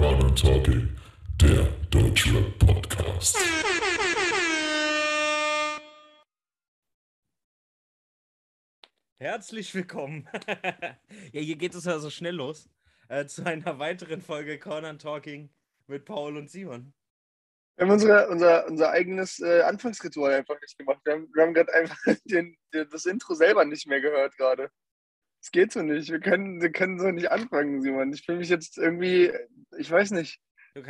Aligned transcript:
Corner 0.00 0.34
Talking, 0.34 0.96
der 1.42 1.64
Deutschrap 1.90 2.58
Podcast. 2.58 3.36
Herzlich 9.18 9.74
willkommen. 9.74 10.26
ja, 11.32 11.40
hier 11.42 11.56
geht 11.56 11.74
es 11.74 11.84
ja 11.84 11.98
so 11.98 12.08
schnell 12.08 12.36
los. 12.36 12.70
Äh, 13.10 13.26
zu 13.26 13.44
einer 13.44 13.78
weiteren 13.78 14.22
Folge 14.22 14.58
Corner 14.58 14.96
Talking 14.96 15.50
mit 15.86 16.06
Paul 16.06 16.38
und 16.38 16.50
Simon. 16.50 16.94
Wir 17.76 17.84
haben 17.84 17.92
unsere, 17.92 18.30
unser, 18.30 18.66
unser 18.68 18.92
eigenes 18.92 19.38
äh, 19.40 19.60
Anfangsritual 19.60 20.32
einfach 20.32 20.58
nicht 20.62 20.78
gemacht. 20.78 21.00
Wir 21.04 21.12
haben, 21.12 21.30
haben 21.36 21.52
gerade 21.52 21.74
einfach 21.74 21.98
den, 22.24 22.56
den, 22.72 22.88
das 22.88 23.04
Intro 23.04 23.34
selber 23.34 23.66
nicht 23.66 23.86
mehr 23.86 24.00
gehört 24.00 24.34
gerade. 24.38 24.70
Es 25.40 25.50
geht 25.50 25.72
so 25.72 25.82
nicht. 25.82 26.10
Wir 26.10 26.20
können, 26.20 26.60
wir 26.60 26.70
können 26.70 26.98
so 26.98 27.10
nicht 27.10 27.30
anfangen, 27.30 27.80
Simon. 27.82 28.12
Ich 28.12 28.24
fühle 28.24 28.38
mich 28.38 28.48
jetzt 28.48 28.76
irgendwie, 28.78 29.32
ich 29.78 29.90
weiß 29.90 30.10
nicht, 30.12 30.40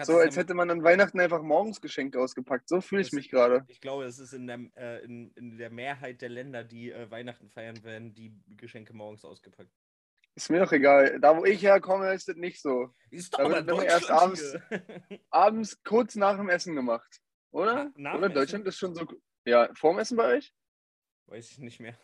so 0.02 0.18
als 0.18 0.36
hätte 0.36 0.54
man 0.54 0.70
an 0.70 0.82
Weihnachten 0.82 1.20
einfach 1.20 1.42
morgens 1.42 1.80
Geschenke 1.80 2.20
ausgepackt. 2.20 2.68
So 2.68 2.80
fühle 2.80 3.02
ich 3.02 3.12
mich 3.12 3.30
gerade. 3.30 3.64
Ich 3.68 3.80
glaube, 3.80 4.04
es 4.04 4.18
ist 4.18 4.32
in 4.34 4.46
der, 4.46 4.58
äh, 4.76 5.04
in, 5.04 5.30
in 5.36 5.56
der 5.56 5.70
Mehrheit 5.70 6.20
der 6.20 6.28
Länder, 6.28 6.64
die 6.64 6.90
äh, 6.90 7.10
Weihnachten 7.10 7.48
feiern, 7.48 7.82
werden 7.84 8.12
die 8.14 8.34
Geschenke 8.56 8.92
morgens 8.92 9.24
ausgepackt. 9.24 9.70
Ist 10.34 10.50
mir 10.50 10.60
doch 10.60 10.72
egal. 10.72 11.18
Da, 11.20 11.36
wo 11.36 11.44
ich 11.44 11.62
herkomme, 11.62 12.12
ist 12.12 12.28
das 12.28 12.36
nicht 12.36 12.60
so. 12.60 12.94
Ist 13.10 13.34
Da 13.38 13.42
doch 13.42 13.50
wird 13.50 13.68
aber 13.68 13.72
immer 13.72 13.84
erst 13.84 14.10
abends-. 14.10 14.56
Abends 15.30 15.82
kurz 15.82 16.14
nach 16.14 16.36
dem 16.36 16.48
Essen 16.48 16.74
gemacht. 16.74 17.20
Oder? 17.50 17.90
Na- 17.96 18.16
Oder? 18.16 18.28
Deutschland 18.28 18.66
Essen? 18.66 18.68
ist 18.68 18.78
schon 18.78 18.94
so. 18.94 19.06
Ja, 19.44 19.70
vorm 19.74 19.98
Essen 19.98 20.16
bei 20.16 20.36
euch? 20.36 20.54
Weiß 21.26 21.50
ich 21.50 21.58
nicht 21.58 21.80
mehr. 21.80 21.98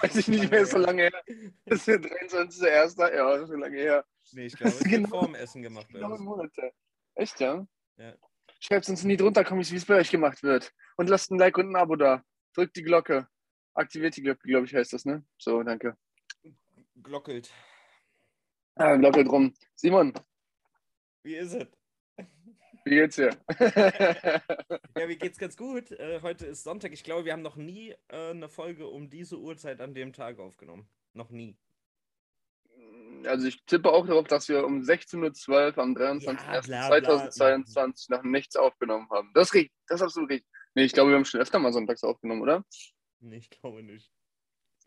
Weiß 0.00 0.16
ich 0.16 0.28
nicht 0.28 0.50
mehr, 0.50 0.60
ist 0.60 0.72
so 0.72 0.78
lange 0.78 1.02
her. 1.02 1.22
Das 1.66 1.78
ist 1.80 1.88
der 1.88 2.00
23.01. 2.00 3.14
Ja, 3.14 3.30
das 3.32 3.42
ist 3.42 3.48
so 3.48 3.54
lange 3.56 3.76
her. 3.78 4.04
Nee, 4.32 4.46
ich 4.46 4.56
glaube, 4.56 4.68
es 4.74 4.80
wird 4.84 4.90
Genau. 4.90 5.08
vor 5.08 5.24
dem 5.26 5.34
Essen 5.34 5.62
gemacht. 5.62 5.86
uns. 5.94 6.20
Monate. 6.20 6.72
Echt, 7.14 7.40
ja? 7.40 7.66
Ja. 7.96 8.14
Schreibt 8.60 8.88
uns 8.88 9.04
nie 9.04 9.16
drunter, 9.16 9.44
komm 9.44 9.60
ich, 9.60 9.72
wie 9.72 9.76
es 9.76 9.84
bei 9.86 9.96
euch 9.96 10.10
gemacht 10.10 10.42
wird. 10.42 10.72
Und 10.96 11.08
lasst 11.08 11.30
ein 11.30 11.38
Like 11.38 11.58
und 11.58 11.70
ein 11.70 11.76
Abo 11.76 11.96
da. 11.96 12.22
Drückt 12.54 12.76
die 12.76 12.82
Glocke. 12.82 13.26
Aktiviert 13.74 14.16
die 14.16 14.22
Glocke, 14.22 14.46
glaube 14.46 14.66
ich, 14.66 14.74
heißt 14.74 14.92
das, 14.92 15.04
ne? 15.04 15.24
So, 15.38 15.62
danke. 15.62 15.96
Glockelt. 17.02 17.50
Ah, 18.76 18.96
Glocke 18.96 19.24
drum. 19.24 19.54
Simon, 19.74 20.12
Wie 21.24 21.36
ist 21.36 21.54
es? 21.54 21.66
Wie 22.84 22.96
geht's 22.96 23.16
dir? 23.16 23.36
Ja, 24.96 25.06
mir 25.06 25.16
geht's 25.16 25.38
ganz 25.38 25.56
gut. 25.56 25.90
Äh, 25.92 26.20
heute 26.22 26.46
ist 26.46 26.64
Sonntag. 26.64 26.92
Ich 26.92 27.02
glaube, 27.02 27.24
wir 27.24 27.32
haben 27.32 27.42
noch 27.42 27.56
nie 27.56 27.94
äh, 28.08 28.30
eine 28.30 28.48
Folge 28.48 28.86
um 28.86 29.08
diese 29.08 29.38
Uhrzeit 29.38 29.80
an 29.80 29.94
dem 29.94 30.12
Tag 30.12 30.38
aufgenommen. 30.38 30.86
Noch 31.14 31.30
nie. 31.30 31.56
also 33.26 33.46
ich 33.46 33.64
tippe 33.64 33.90
auch 33.90 34.06
darauf, 34.06 34.28
dass 34.28 34.48
wir 34.48 34.64
um 34.64 34.80
16.12 34.80 35.48
Uhr 35.48 35.78
am 35.78 35.96
Ja, 35.96 36.60
bla, 36.60 36.60
bla. 36.60 36.88
23.01.2022 36.88 38.06
nach 38.10 38.22
nichts 38.22 38.56
aufgenommen 38.56 39.08
haben. 39.10 39.30
Das 39.34 39.48
ist 39.48 39.54
richtig, 39.54 39.72
das 39.86 40.00
ist 40.00 40.04
absolut 40.04 40.30
richtig. 40.30 40.48
Nee, 40.74 40.84
ich 40.84 40.92
glaube, 40.92 41.10
wir 41.10 41.16
haben 41.16 41.24
schon 41.24 41.40
öfter 41.40 41.58
mal 41.58 41.72
sonntags 41.72 42.04
aufgenommen, 42.04 42.42
oder? 42.42 42.64
Nee, 43.20 43.36
ich 43.36 43.50
glaube 43.50 43.82
nicht. 43.82 44.12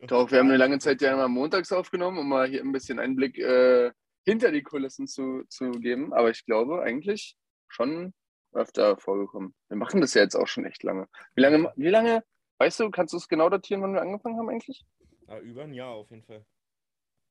Doch, 0.01 0.29
wir 0.31 0.39
haben 0.39 0.49
eine 0.49 0.57
lange 0.57 0.79
Zeit 0.79 1.01
ja 1.01 1.13
immer 1.13 1.27
montags 1.27 1.71
aufgenommen, 1.71 2.17
um 2.17 2.29
mal 2.29 2.47
hier 2.47 2.61
ein 2.61 2.71
bisschen 2.71 2.99
Einblick 2.99 3.37
äh, 3.37 3.91
hinter 4.25 4.51
die 4.51 4.63
Kulissen 4.63 5.07
zu, 5.07 5.43
zu 5.49 5.71
geben. 5.71 6.13
Aber 6.13 6.29
ich 6.29 6.45
glaube 6.45 6.81
eigentlich 6.81 7.37
schon 7.75 8.13
öfter 8.53 8.97
vorgekommen. 8.97 9.53
Wir 9.67 9.77
machen 9.77 9.99
das 10.01 10.13
ja 10.13 10.21
jetzt 10.23 10.35
auch 10.35 10.47
schon 10.47 10.65
echt 10.65 10.81
lange. 10.83 11.07
Wie 11.35 11.41
lange, 11.41 11.71
wie 11.75 11.89
lange, 11.89 12.23
weißt 12.59 12.79
du, 12.79 12.89
kannst 12.89 13.13
du 13.13 13.17
es 13.17 13.27
genau 13.27 13.49
datieren, 13.49 13.81
wann 13.81 13.93
wir 13.93 14.01
angefangen 14.01 14.37
haben 14.37 14.49
eigentlich? 14.49 14.85
Ah, 15.27 15.39
über 15.39 15.63
ein 15.63 15.73
Jahr 15.73 15.91
auf 15.91 16.09
jeden 16.09 16.23
Fall. 16.23 16.45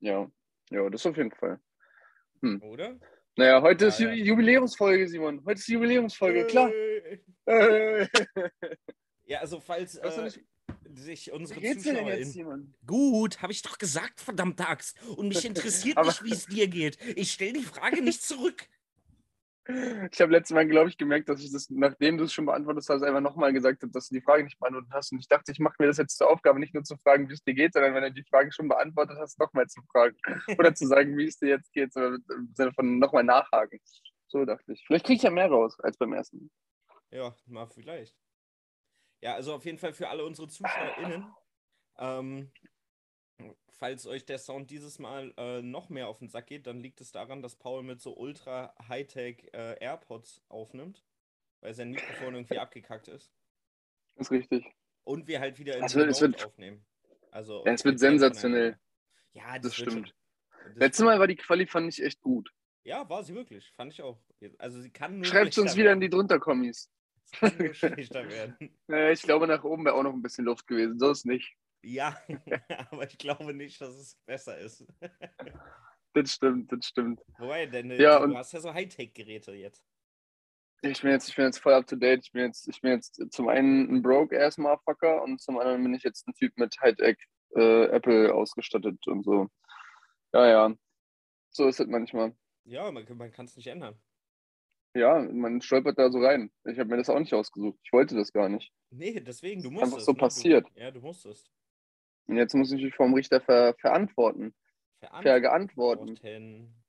Ja, 0.00 0.31
ja, 0.71 0.91
das 0.91 1.06
auf 1.06 1.16
jeden 1.16 1.32
Fall. 1.32 1.60
Oder? 2.60 2.99
Naja, 3.37 3.62
heute 3.62 3.87
Ja, 3.87 3.88
ist 3.88 3.99
ja. 4.00 4.10
Ju- 4.10 4.22
Jubiläumsfolge, 4.25 5.09
Simon. 5.09 5.43
Heute 5.47 5.59
ist 5.60 5.69
Jubiläumsfolge, 5.69 6.47
klar. 6.47 6.71
Äh. 6.72 7.19
Äh, 7.47 8.06
Ja, 9.26 9.41
also 9.41 9.61
falls 9.61 9.97
äh, 9.97 10.22
nicht- 10.22 10.41
sich 10.94 11.26
wie 11.26 11.31
unsere 11.32 11.61
geht's 11.61 11.82
dir 11.84 11.94
denn 11.94 12.06
jetzt. 12.06 12.32
Simon? 12.32 12.75
Gut, 12.87 13.41
habe 13.43 13.53
ich 13.53 13.62
doch 13.62 13.78
gesagt, 13.78 14.21
verdammte 14.21 14.66
Axt. 14.69 14.99
Und 15.16 15.28
mich 15.28 15.44
interessiert 15.47 15.97
nicht, 16.05 16.22
wie 16.25 16.32
es 16.32 16.47
dir 16.47 16.69
geht. 16.69 16.99
Ich 17.16 17.32
stelle 17.32 17.55
die 17.55 17.62
Frage 17.65 18.03
nicht 18.03 18.22
zurück. 18.22 18.66
Ich 19.66 20.20
habe 20.20 20.32
letztes 20.32 20.54
Mal, 20.54 20.66
glaube 20.66 20.91
ich, 20.91 20.98
gemerkt, 20.98 21.28
dass 21.30 21.41
ich 21.42 21.50
das, 21.50 21.70
nachdem 21.70 22.19
du 22.19 22.25
es 22.25 22.34
schon 22.34 22.44
beantwortet 22.44 22.84
hast, 22.86 23.02
einfach 23.02 23.22
nochmal 23.22 23.52
gesagt 23.52 23.82
habe, 23.82 23.92
dass 23.92 24.08
du 24.08 24.14
die 24.14 24.20
Frage 24.20 24.44
nicht 24.44 24.58
beantwortet 24.58 24.91
hast. 24.92 25.12
Und 25.12 25.20
ich 25.20 25.28
dachte, 25.28 25.52
ich 25.52 25.58
mache 25.58 25.76
mir 25.78 25.86
das 25.86 25.97
jetzt 25.97 26.19
zur 26.19 26.28
Aufgabe, 26.28 26.60
nicht 26.60 26.75
nur 26.75 26.84
zu 26.84 26.98
fragen, 26.98 27.28
wie 27.30 27.32
es 27.32 27.42
dir 27.42 27.54
geht, 27.54 27.72
sondern 27.72 27.94
wenn 27.94 28.02
du 28.02 28.12
die 28.12 28.25
Frage 28.25 28.52
schon 28.52 28.69
beantwortet 28.69 29.16
hast, 29.19 29.38
nochmal 29.38 29.66
zu 29.66 29.80
fragen. 29.91 30.16
Oder 30.58 30.75
zu 30.75 30.86
sagen, 30.86 31.16
wie 31.16 31.26
es 31.26 31.38
dir 31.38 31.48
jetzt 31.48 31.72
geht, 31.72 31.94
sondern 31.94 32.22
im 32.30 32.52
Sinne 32.54 32.72
von 32.75 32.98
nochmal 32.98 33.25
nachhaken. 33.25 33.80
So 34.28 34.44
dachte 34.44 34.72
ich. 34.72 34.84
Vielleicht 34.86 35.06
kriege 35.06 35.16
ich 35.16 35.22
ja 35.22 35.30
mehr 35.30 35.48
raus 35.48 35.78
als 35.81 35.96
beim 35.96 36.12
ersten. 36.12 36.50
Ja, 37.10 37.34
mal 37.46 37.66
vielleicht. 37.66 38.14
Ja, 39.22 39.34
also 39.34 39.54
auf 39.54 39.64
jeden 39.64 39.78
Fall 39.78 39.94
für 39.94 40.08
alle 40.08 40.25
unsere 40.25 40.48
ZuschauerInnen. 40.48 41.32
Ähm, 41.96 42.52
falls 43.69 44.06
euch 44.06 44.25
der 44.25 44.39
Sound 44.39 44.71
dieses 44.71 44.99
Mal 44.99 45.33
äh, 45.37 45.62
noch 45.62 45.89
mehr 45.89 46.09
auf 46.09 46.19
den 46.19 46.28
Sack 46.28 46.47
geht, 46.47 46.67
dann 46.67 46.81
liegt 46.81 47.00
es 47.00 47.12
daran, 47.12 47.43
dass 47.43 47.56
Paul 47.56 47.83
mit 47.83 48.00
so 48.00 48.17
ultra 48.17 48.75
Hightech 48.89 49.49
äh, 49.53 49.77
AirPods 49.81 50.43
aufnimmt, 50.49 51.05
weil 51.61 51.75
sein 51.75 51.91
Mikrofon 51.91 52.34
irgendwie 52.34 52.59
abgekackt 52.59 53.09
ist. 53.09 53.33
ist 54.17 54.31
richtig. 54.31 54.65
Und 55.05 55.27
wir 55.27 55.41
halt 55.41 55.59
wieder 55.59 55.77
in 55.77 55.83
wird- 55.83 56.11
es 56.11 56.21
wird- 56.21 56.44
aufnehmen. 56.47 56.84
Also 57.31 57.65
Ja, 57.67 57.73
es 57.73 57.84
wird 57.84 57.99
sensationell. 57.99 58.78
Ja, 59.33 59.55
das, 59.59 59.62
Das 59.62 59.75
stimmt. 59.77 60.15
Das 60.67 60.77
Letztes 60.77 61.05
Mal 61.05 61.19
war 61.19 61.27
die 61.27 61.37
Quali, 61.37 61.67
fand 61.67 61.89
ich 61.93 62.03
echt 62.03 62.21
gut. 62.23 62.50
Ja, 62.84 63.09
war 63.09 63.23
sie 63.25 63.34
wirklich. 63.34 63.71
Fand 63.73 63.93
ich 63.93 64.00
auch. 64.03 64.19
Also 64.59 64.81
sie 64.81 64.91
kann 64.91 65.17
nur 65.17 65.25
Schreibt 65.25 65.59
uns 65.59 65.75
wieder 65.77 65.93
in 65.93 66.00
die 66.00 66.05
werden. 66.05 66.12
drunter-Kommis. 66.28 66.91
Es 67.25 67.31
kann 67.33 67.56
nur 67.59 67.75
schlechter 67.75 68.28
werden. 68.28 68.56
Ich 69.12 69.23
glaube, 69.23 69.47
nach 69.47 69.65
oben 69.65 69.84
wäre 69.84 69.94
auch 69.97 70.03
noch 70.05 70.12
ein 70.12 70.23
bisschen 70.23 70.44
Luft 70.44 70.67
gewesen. 70.67 70.99
So 70.99 71.11
ist 71.11 71.27
nicht. 71.27 71.55
Ja, 71.84 72.17
aber 72.91 73.05
ich 73.06 73.19
glaube 73.19 73.53
nicht, 73.55 73.81
dass 73.81 73.95
es 73.95 74.17
besser 74.27 74.59
ist. 74.59 74.84
Das 76.17 76.31
stimmt, 76.33 76.71
das 76.71 76.87
stimmt. 76.87 77.21
Wobei, 77.39 77.67
denn 77.67 77.91
äh, 77.91 78.00
Ja, 78.00 78.19
du 78.21 78.27
und- 78.27 78.37
hast 78.37 78.53
ja 78.53 78.61
so 78.61 78.72
Hightech-Geräte 78.72 79.53
jetzt. 79.53 79.84
Ich 80.83 81.03
bin 81.03 81.11
jetzt, 81.11 81.28
ich 81.28 81.34
bin 81.34 81.47
jetzt 81.47 81.59
voll 81.59 81.73
up 81.73 81.89
to 81.89 81.97
date. 81.97 82.21
Ich 82.25 82.31
bin 82.31 82.43
jetzt, 82.44 82.69
ich 82.69 82.81
bin 82.83 82.93
jetzt 82.93 83.21
zum 83.33 83.49
einen 83.49 83.91
ein 83.93 84.00
broke 84.00 84.41
ass 84.41 84.56
Motherfucker 84.56 85.23
und 85.25 85.41
zum 85.41 85.59
anderen 85.59 85.83
bin 85.83 85.93
ich 85.93 86.05
jetzt 86.05 86.28
ein 86.28 86.34
Typ 86.34 86.56
mit 86.56 86.77
Hightech 86.81 87.17
äh, 87.56 87.87
Apple 87.87 88.33
ausgestattet 88.33 89.05
und 89.09 89.25
so. 89.25 89.49
Ja, 90.33 90.47
ja. 90.47 90.75
So 91.50 91.67
ist 91.67 91.81
es 91.81 91.87
manchmal. 91.89 92.37
Ja, 92.62 92.93
man, 92.93 93.05
man 93.17 93.33
kann 93.33 93.47
es 93.47 93.56
nicht 93.56 93.67
ändern. 93.67 94.00
Ja, 94.94 95.19
man 95.19 95.62
stolpert 95.62 95.99
da 95.99 96.12
so 96.12 96.21
rein. 96.21 96.53
Ich 96.65 96.78
habe 96.78 96.91
mir 96.91 96.99
das 96.99 97.11
auch 97.11 97.19
nicht 97.19 97.34
ausgesucht. 97.34 97.81
Ich 97.83 97.93
wollte 97.93 98.15
das 98.15 98.33
gar 98.33 98.49
nicht. 98.49 98.73
Nee, 98.91 99.19
deswegen, 99.19 99.62
du 99.65 99.69
Ist 99.71 99.73
musst 99.73 99.84
einfach 99.87 99.99
es. 99.99 100.05
so 100.05 100.12
ne? 100.12 100.19
passiert. 100.19 100.69
Du, 100.77 100.81
ja, 100.81 100.93
du 100.93 101.00
musstest. 101.00 101.50
Und 102.27 102.37
jetzt 102.37 102.55
muss 102.55 102.73
ich 102.73 102.83
mich 102.83 102.95
vom 102.95 103.15
Richter 103.15 103.41
ver 103.41 103.75
verantworten. 103.81 104.55
Vergeantworten. 105.23 106.17
Verantworten. 106.17 106.85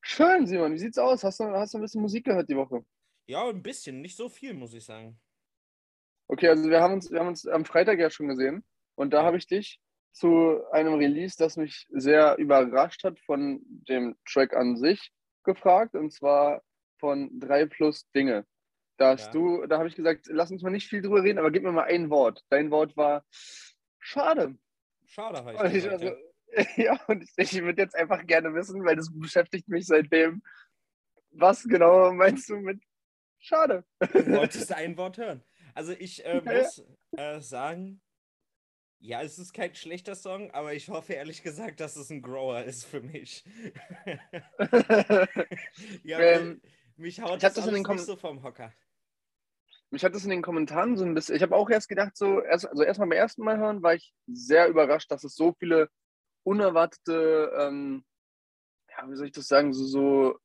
Schön, 0.00 0.46
Simon. 0.46 0.72
Wie 0.72 0.78
sieht's 0.78 0.98
aus? 0.98 1.22
Hast 1.24 1.40
du, 1.40 1.44
hast 1.44 1.74
du 1.74 1.78
ein 1.78 1.82
bisschen 1.82 2.00
Musik 2.00 2.24
gehört 2.24 2.48
die 2.48 2.56
Woche? 2.56 2.84
Ja, 3.26 3.46
ein 3.46 3.62
bisschen, 3.62 4.00
nicht 4.00 4.16
so 4.16 4.28
viel, 4.28 4.54
muss 4.54 4.72
ich 4.72 4.84
sagen. 4.84 5.20
Okay, 6.28 6.48
also 6.48 6.68
wir 6.70 6.80
haben 6.80 6.94
uns, 6.94 7.10
wir 7.10 7.20
haben 7.20 7.28
uns 7.28 7.46
am 7.46 7.64
Freitag 7.64 7.98
ja 7.98 8.10
schon 8.10 8.28
gesehen 8.28 8.64
und 8.94 9.12
da 9.12 9.22
habe 9.22 9.36
ich 9.36 9.46
dich 9.46 9.80
zu 10.12 10.62
einem 10.72 10.94
Release, 10.94 11.36
das 11.38 11.56
mich 11.56 11.86
sehr 11.90 12.36
überrascht 12.38 13.04
hat 13.04 13.18
von 13.20 13.60
dem 13.88 14.16
Track 14.26 14.56
an 14.56 14.76
sich 14.76 15.12
gefragt 15.44 15.94
und 15.94 16.10
zwar 16.12 16.62
von 16.98 17.38
3 17.38 17.66
plus 17.66 18.10
Dinge. 18.12 18.46
Da 18.96 19.12
hast 19.12 19.26
Ja. 19.26 19.32
du, 19.32 19.66
da 19.66 19.78
habe 19.78 19.88
ich 19.88 19.94
gesagt, 19.94 20.26
lass 20.28 20.50
uns 20.50 20.62
mal 20.62 20.70
nicht 20.70 20.88
viel 20.88 21.02
drüber 21.02 21.22
reden, 21.22 21.38
aber 21.38 21.50
gib 21.50 21.62
mir 21.62 21.72
mal 21.72 21.84
ein 21.84 22.10
Wort. 22.10 22.44
Dein 22.50 22.70
Wort 22.70 22.96
war 22.96 23.24
schade. 23.98 24.56
Schade, 25.04 25.42
Und 25.42 25.74
ich 25.74 25.90
also, 25.90 26.12
ja. 26.76 27.00
und 27.08 27.22
ich, 27.22 27.32
ich 27.36 27.62
würde 27.62 27.82
jetzt 27.82 27.94
einfach 27.94 28.26
gerne 28.26 28.54
wissen, 28.54 28.84
weil 28.84 28.96
das 28.96 29.10
beschäftigt 29.12 29.68
mich 29.68 29.86
seitdem. 29.86 30.42
Was 31.30 31.64
genau 31.64 32.12
meinst 32.12 32.48
du 32.48 32.56
mit 32.56 32.82
schade? 33.38 33.84
Du 34.00 34.26
wolltest 34.36 34.72
ein 34.72 34.96
Wort 34.96 35.18
hören. 35.18 35.42
Also 35.74 35.92
ich 35.92 36.24
äh, 36.24 36.40
muss 36.40 36.82
äh, 37.16 37.40
sagen, 37.40 38.00
Ja, 39.00 39.22
es 39.22 39.38
ist 39.38 39.52
kein 39.52 39.74
schlechter 39.74 40.14
Song, 40.16 40.50
aber 40.50 40.74
ich 40.74 40.88
hoffe 40.88 41.12
ehrlich 41.12 41.42
gesagt, 41.42 41.80
dass 41.80 41.96
es 41.96 42.10
ein 42.10 42.20
Grower 42.22 42.64
ist 42.64 42.84
für 42.84 43.00
mich. 43.00 43.44
ja, 46.02 46.18
Ähm, 46.18 46.60
mich 46.96 47.20
haut 47.20 47.34
ich 47.36 47.42
das, 47.42 47.54
das 47.54 47.66
in 47.66 47.74
den 47.74 47.84
Kom- 47.84 47.94
nicht 47.94 48.06
so 48.06 48.16
vom 48.16 48.42
Hocker. 48.42 48.72
Mich 49.90 50.04
hat 50.04 50.14
das 50.14 50.24
in 50.24 50.30
den 50.30 50.42
Kommentaren 50.42 50.96
so 50.96 51.04
ein 51.04 51.14
bisschen. 51.14 51.34
Ich 51.36 51.42
habe 51.42 51.56
auch 51.56 51.70
erst 51.70 51.88
gedacht, 51.88 52.16
so, 52.16 52.42
erst, 52.42 52.66
also 52.66 52.82
erstmal 52.82 53.08
beim 53.08 53.18
ersten 53.18 53.42
Mal 53.42 53.58
hören, 53.58 53.82
war 53.82 53.94
ich 53.94 54.12
sehr 54.26 54.68
überrascht, 54.68 55.10
dass 55.10 55.24
es 55.24 55.34
so 55.34 55.54
viele 55.58 55.88
unerwartete, 56.42 57.52
ähm, 57.58 58.04
ja, 58.90 59.08
wie 59.08 59.16
soll 59.16 59.26
ich 59.26 59.32
das 59.32 59.48
sagen, 59.48 59.72
so, 59.72 59.84
so 59.84 60.38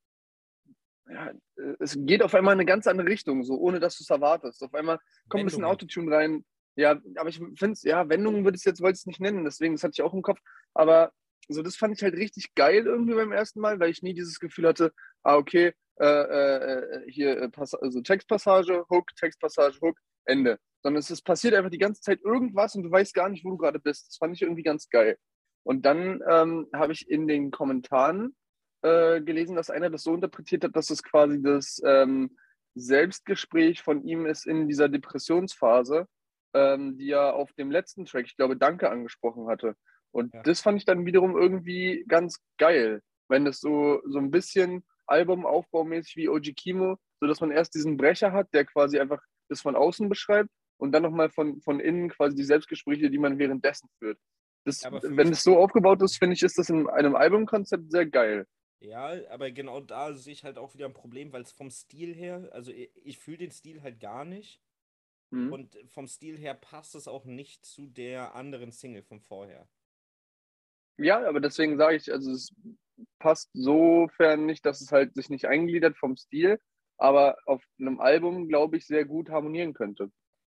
ja, 1.09 1.31
äh, 1.57 1.75
es 1.79 1.97
geht 1.99 2.23
auf 2.23 2.33
einmal 2.33 2.53
in 2.53 2.59
eine 2.59 2.65
ganz 2.65 2.87
andere 2.87 3.07
Richtung, 3.07 3.43
so 3.43 3.57
ohne 3.57 3.79
dass 3.79 3.97
du 3.97 4.03
es 4.03 4.09
erwartest. 4.09 4.63
Auf 4.63 4.73
einmal 4.73 4.99
kommt 5.27 5.41
ein 5.41 5.45
bisschen 5.45 5.63
Wendungen. 5.63 5.75
Autotune 5.75 6.15
rein. 6.15 6.45
Ja, 6.75 6.99
aber 7.17 7.29
ich 7.29 7.37
finde 7.37 7.73
es, 7.73 7.83
ja, 7.83 8.07
Wendungen 8.09 8.45
würde 8.45 8.57
ich 8.57 8.65
jetzt, 8.65 8.81
wollte 8.81 8.95
ich 8.95 9.01
es 9.01 9.05
nicht 9.05 9.19
nennen, 9.19 9.43
deswegen, 9.43 9.75
das 9.75 9.83
hatte 9.83 9.93
ich 9.93 10.01
auch 10.01 10.13
im 10.13 10.23
Kopf. 10.23 10.39
Aber 10.73 11.11
so, 11.47 11.61
das 11.61 11.75
fand 11.75 11.95
ich 11.95 12.03
halt 12.03 12.15
richtig 12.15 12.55
geil 12.55 12.85
irgendwie 12.85 13.13
beim 13.13 13.31
ersten 13.31 13.59
Mal, 13.59 13.79
weil 13.79 13.91
ich 13.91 14.01
nie 14.01 14.13
dieses 14.13 14.39
Gefühl 14.39 14.67
hatte, 14.67 14.91
ah, 15.21 15.35
okay, 15.35 15.73
äh, 15.99 16.05
äh, 16.05 17.11
hier 17.11 17.41
äh, 17.41 17.49
also 17.55 18.01
Textpassage, 18.01 18.85
Hook, 18.89 19.15
Textpassage, 19.15 19.79
Hook, 19.81 19.97
Ende. 20.25 20.57
Sondern 20.81 20.99
es 20.99 21.11
ist 21.11 21.21
passiert 21.23 21.53
einfach 21.53 21.69
die 21.69 21.77
ganze 21.77 22.01
Zeit 22.01 22.19
irgendwas 22.23 22.75
und 22.75 22.83
du 22.83 22.91
weißt 22.91 23.13
gar 23.13 23.29
nicht, 23.29 23.45
wo 23.45 23.51
du 23.51 23.57
gerade 23.57 23.79
bist. 23.79 24.07
Das 24.07 24.17
fand 24.17 24.35
ich 24.35 24.41
irgendwie 24.41 24.63
ganz 24.63 24.89
geil. 24.89 25.17
Und 25.63 25.85
dann 25.85 26.21
ähm, 26.27 26.67
habe 26.73 26.91
ich 26.93 27.09
in 27.09 27.27
den 27.27 27.51
Kommentaren 27.51 28.35
äh, 28.81 29.21
gelesen, 29.21 29.55
dass 29.55 29.69
einer 29.69 29.89
das 29.89 30.03
so 30.03 30.13
interpretiert 30.13 30.63
hat, 30.65 30.75
dass 30.75 30.89
es 30.89 31.03
quasi 31.03 31.41
das 31.41 31.81
ähm, 31.85 32.35
Selbstgespräch 32.75 33.81
von 33.81 34.03
ihm 34.03 34.25
ist 34.25 34.45
in 34.45 34.67
dieser 34.67 34.89
Depressionsphase, 34.89 36.07
ähm, 36.53 36.97
die 36.97 37.11
er 37.11 37.35
auf 37.35 37.53
dem 37.53 37.71
letzten 37.71 38.05
Track, 38.05 38.25
ich 38.25 38.35
glaube, 38.35 38.57
Danke 38.57 38.89
angesprochen 38.89 39.47
hatte. 39.47 39.75
Und 40.11 40.33
Ja. 40.33 40.43
das 40.43 40.61
fand 40.61 40.77
ich 40.77 40.85
dann 40.85 41.05
wiederum 41.05 41.37
irgendwie 41.37 42.03
ganz 42.07 42.39
geil, 42.57 43.01
wenn 43.29 43.45
das 43.45 43.59
so, 43.59 44.01
so 44.05 44.19
ein 44.19 44.31
bisschen 44.31 44.83
Albumaufbaumäßig 45.07 46.15
wie 46.15 46.29
Oji 46.29 46.53
Kimo, 46.53 46.97
sodass 47.19 47.41
man 47.41 47.51
erst 47.51 47.75
diesen 47.75 47.97
Brecher 47.97 48.31
hat, 48.31 48.53
der 48.53 48.65
quasi 48.65 48.99
einfach 48.99 49.21
das 49.49 49.61
von 49.61 49.75
außen 49.75 50.09
beschreibt 50.09 50.49
und 50.77 50.91
dann 50.91 51.03
nochmal 51.03 51.29
von, 51.29 51.61
von 51.61 51.79
innen 51.79 52.09
quasi 52.09 52.35
die 52.35 52.43
Selbstgespräche, 52.43 53.09
die 53.09 53.17
man 53.17 53.37
währenddessen 53.37 53.89
führt. 53.99 54.19
Das, 54.65 54.81
Ja, 54.81 54.91
wenn 55.01 55.31
es 55.31 55.43
so 55.43 55.57
aufgebaut 55.57 56.01
ist, 56.01 56.17
finde 56.17 56.35
ich, 56.35 56.43
ist 56.43 56.57
das 56.57 56.69
in 56.69 56.87
einem 56.89 57.15
Albumkonzept 57.15 57.91
sehr 57.91 58.05
geil. 58.05 58.47
Ja, 58.79 59.13
aber 59.29 59.51
genau 59.51 59.79
da 59.79 60.13
sehe 60.13 60.33
ich 60.33 60.43
halt 60.43 60.57
auch 60.57 60.73
wieder 60.73 60.85
ein 60.85 60.93
Problem, 60.93 61.31
weil 61.31 61.41
es 61.41 61.51
vom 61.51 61.69
Stil 61.69 62.13
her, 62.13 62.49
also 62.51 62.71
ich, 62.71 62.91
ich 62.95 63.17
fühle 63.17 63.37
den 63.37 63.51
Stil 63.51 63.81
halt 63.81 63.99
gar 63.99 64.25
nicht. 64.25 64.61
Mhm. 65.29 65.51
Und 65.51 65.77
vom 65.87 66.07
Stil 66.07 66.37
her 66.37 66.53
passt 66.53 66.95
es 66.95 67.07
auch 67.07 67.25
nicht 67.25 67.65
zu 67.65 67.87
der 67.87 68.35
anderen 68.35 68.71
Single 68.71 69.01
von 69.01 69.19
vorher. 69.19 69.67
Ja, 70.97 71.27
aber 71.27 71.39
deswegen 71.39 71.77
sage 71.77 71.95
ich, 71.95 72.11
also 72.11 72.31
es 72.31 72.53
passt 73.19 73.49
sofern 73.53 74.45
nicht, 74.45 74.65
dass 74.65 74.81
es 74.81 74.91
halt 74.91 75.15
sich 75.15 75.29
nicht 75.29 75.45
eingliedert 75.47 75.97
vom 75.97 76.15
Stil, 76.17 76.59
aber 76.97 77.37
auf 77.45 77.63
einem 77.79 77.99
Album, 77.99 78.47
glaube 78.47 78.77
ich, 78.77 78.85
sehr 78.87 79.05
gut 79.05 79.29
harmonieren 79.29 79.73
könnte. 79.73 80.11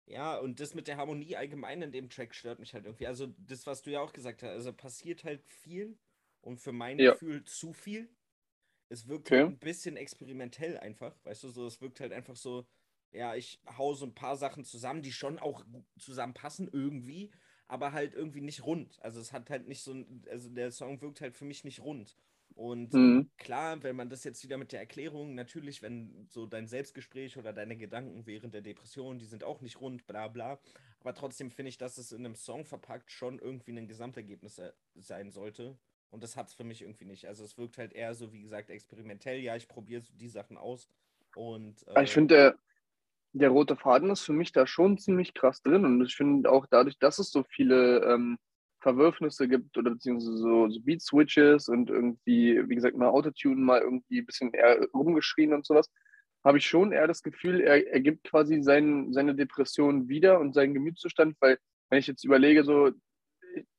Ja, 0.06 0.38
und 0.38 0.58
das 0.60 0.74
mit 0.74 0.88
der 0.88 0.96
Harmonie 0.96 1.36
allgemein 1.36 1.82
in 1.82 1.92
dem 1.92 2.08
Track 2.08 2.34
stört 2.34 2.58
mich 2.60 2.72
halt 2.72 2.86
irgendwie. 2.86 3.06
Also 3.06 3.26
das, 3.36 3.66
was 3.66 3.82
du 3.82 3.90
ja 3.90 4.00
auch 4.00 4.12
gesagt 4.14 4.42
hast, 4.42 4.50
also 4.50 4.72
passiert 4.72 5.22
halt 5.24 5.44
viel 5.46 5.98
und 6.40 6.60
für 6.60 6.72
mein 6.72 6.98
Ja. 6.98 7.18
Gefühl 7.18 7.44
zu 7.44 7.72
viel. 7.74 8.16
Es 8.88 9.08
wirkt 9.08 9.30
Okay. 9.30 9.48
halt 9.48 9.48
ein 9.48 9.58
bisschen 9.58 9.96
experimentell 9.96 10.78
einfach, 10.78 11.16
weißt 11.24 11.44
du, 11.44 11.50
so, 11.50 11.66
es 11.66 11.80
wirkt 11.82 12.00
halt 12.00 12.12
einfach 12.12 12.36
so, 12.36 12.66
ja, 13.12 13.34
ich 13.36 13.62
hau 13.78 13.94
so 13.94 14.06
ein 14.06 14.14
paar 14.14 14.36
Sachen 14.36 14.64
zusammen, 14.64 15.02
die 15.02 15.12
schon 15.12 15.38
auch 15.38 15.64
zusammenpassen 15.98 16.68
irgendwie, 16.72 17.32
aber 17.68 17.92
halt 17.92 18.14
irgendwie 18.14 18.40
nicht 18.40 18.64
rund. 18.64 18.98
Also 19.02 19.20
es 19.20 19.32
hat 19.32 19.50
halt 19.50 19.68
nicht 19.68 19.82
so, 19.82 19.92
ein- 19.92 20.22
also 20.30 20.48
der 20.50 20.72
Song 20.72 21.00
wirkt 21.02 21.20
halt 21.20 21.36
für 21.36 21.44
mich 21.44 21.64
nicht 21.64 21.80
rund. 21.80 22.16
Und 22.54 23.00
Mhm. 23.00 23.28
klar, 23.36 23.82
wenn 23.82 23.96
man 23.96 24.10
das 24.10 24.24
jetzt 24.24 24.42
wieder 24.42 24.58
mit 24.58 24.72
der 24.72 24.80
Erklärung, 24.80 25.34
natürlich, 25.34 25.82
wenn 25.82 26.26
so 26.28 26.46
dein 26.46 26.66
Selbstgespräch 26.66 27.36
oder 27.38 27.52
deine 27.52 27.76
Gedanken 27.76 28.26
während 28.26 28.54
der 28.54 28.62
Depression, 28.62 29.18
die 29.18 29.26
sind 29.26 29.44
auch 29.44 29.60
nicht 29.60 29.80
rund, 29.80 30.06
bla 30.06 30.28
bla. 30.28 30.58
Aber 31.00 31.14
trotzdem 31.14 31.50
finde 31.50 31.68
ich, 31.70 31.78
dass 31.78 31.98
es 31.98 32.12
in 32.12 32.24
einem 32.24 32.34
Song 32.34 32.64
verpackt 32.64 33.12
schon 33.12 33.38
irgendwie 33.38 33.72
ein 33.78 33.86
Gesamtergebnis 33.88 34.58
äh, 34.58 34.72
sein 34.96 35.30
sollte. 35.30 35.76
Und 36.10 36.22
das 36.24 36.36
hat 36.36 36.48
es 36.48 36.54
für 36.54 36.64
mich 36.64 36.82
irgendwie 36.82 37.04
nicht. 37.04 37.26
Also 37.28 37.44
es 37.44 37.58
wirkt 37.58 37.78
halt 37.78 37.92
eher 37.92 38.14
so, 38.14 38.32
wie 38.32 38.40
gesagt, 38.40 38.70
experimentell. 38.70 39.40
Ja, 39.40 39.56
ich 39.56 39.68
probiere 39.68 40.02
so 40.02 40.14
die 40.14 40.28
Sachen 40.28 40.56
aus. 40.56 40.88
Und 41.34 41.86
äh, 41.86 42.04
ich 42.04 42.12
finde, 42.12 42.34
der, 42.34 42.58
der 43.32 43.50
rote 43.50 43.76
Faden 43.76 44.10
ist 44.10 44.22
für 44.22 44.32
mich 44.32 44.52
da 44.52 44.66
schon 44.66 44.98
ziemlich 44.98 45.34
krass 45.34 45.62
drin. 45.62 45.84
Und 45.84 46.02
ich 46.02 46.16
finde 46.16 46.50
auch 46.50 46.66
dadurch, 46.70 46.98
dass 46.98 47.18
es 47.18 47.30
so 47.30 47.44
viele 47.44 48.02
ähm, 48.04 48.38
Verwürfnisse 48.80 49.48
gibt 49.48 49.76
oder 49.76 49.90
beziehungsweise 49.90 50.36
so, 50.38 50.68
so 50.68 50.80
Beat-Switches 50.80 51.68
und 51.68 51.90
irgendwie, 51.90 52.62
wie 52.68 52.74
gesagt, 52.74 52.96
mal 52.96 53.08
Autotune, 53.08 53.56
mal 53.56 53.80
irgendwie 53.80 54.20
ein 54.20 54.26
bisschen 54.26 54.52
eher 54.52 54.86
rumgeschrien 54.94 55.52
und 55.52 55.66
sowas, 55.66 55.90
habe 56.44 56.58
ich 56.58 56.66
schon 56.66 56.92
eher 56.92 57.06
das 57.06 57.22
Gefühl, 57.22 57.60
er, 57.60 57.86
er 57.86 58.00
gibt 58.00 58.24
quasi 58.24 58.62
sein, 58.62 59.12
seine 59.12 59.34
Depression 59.34 60.08
wieder 60.08 60.38
und 60.40 60.54
seinen 60.54 60.74
Gemütszustand, 60.74 61.36
weil 61.40 61.58
wenn 61.90 61.98
ich 61.98 62.06
jetzt 62.06 62.24
überlege, 62.24 62.64
so, 62.64 62.90
so 62.90 62.94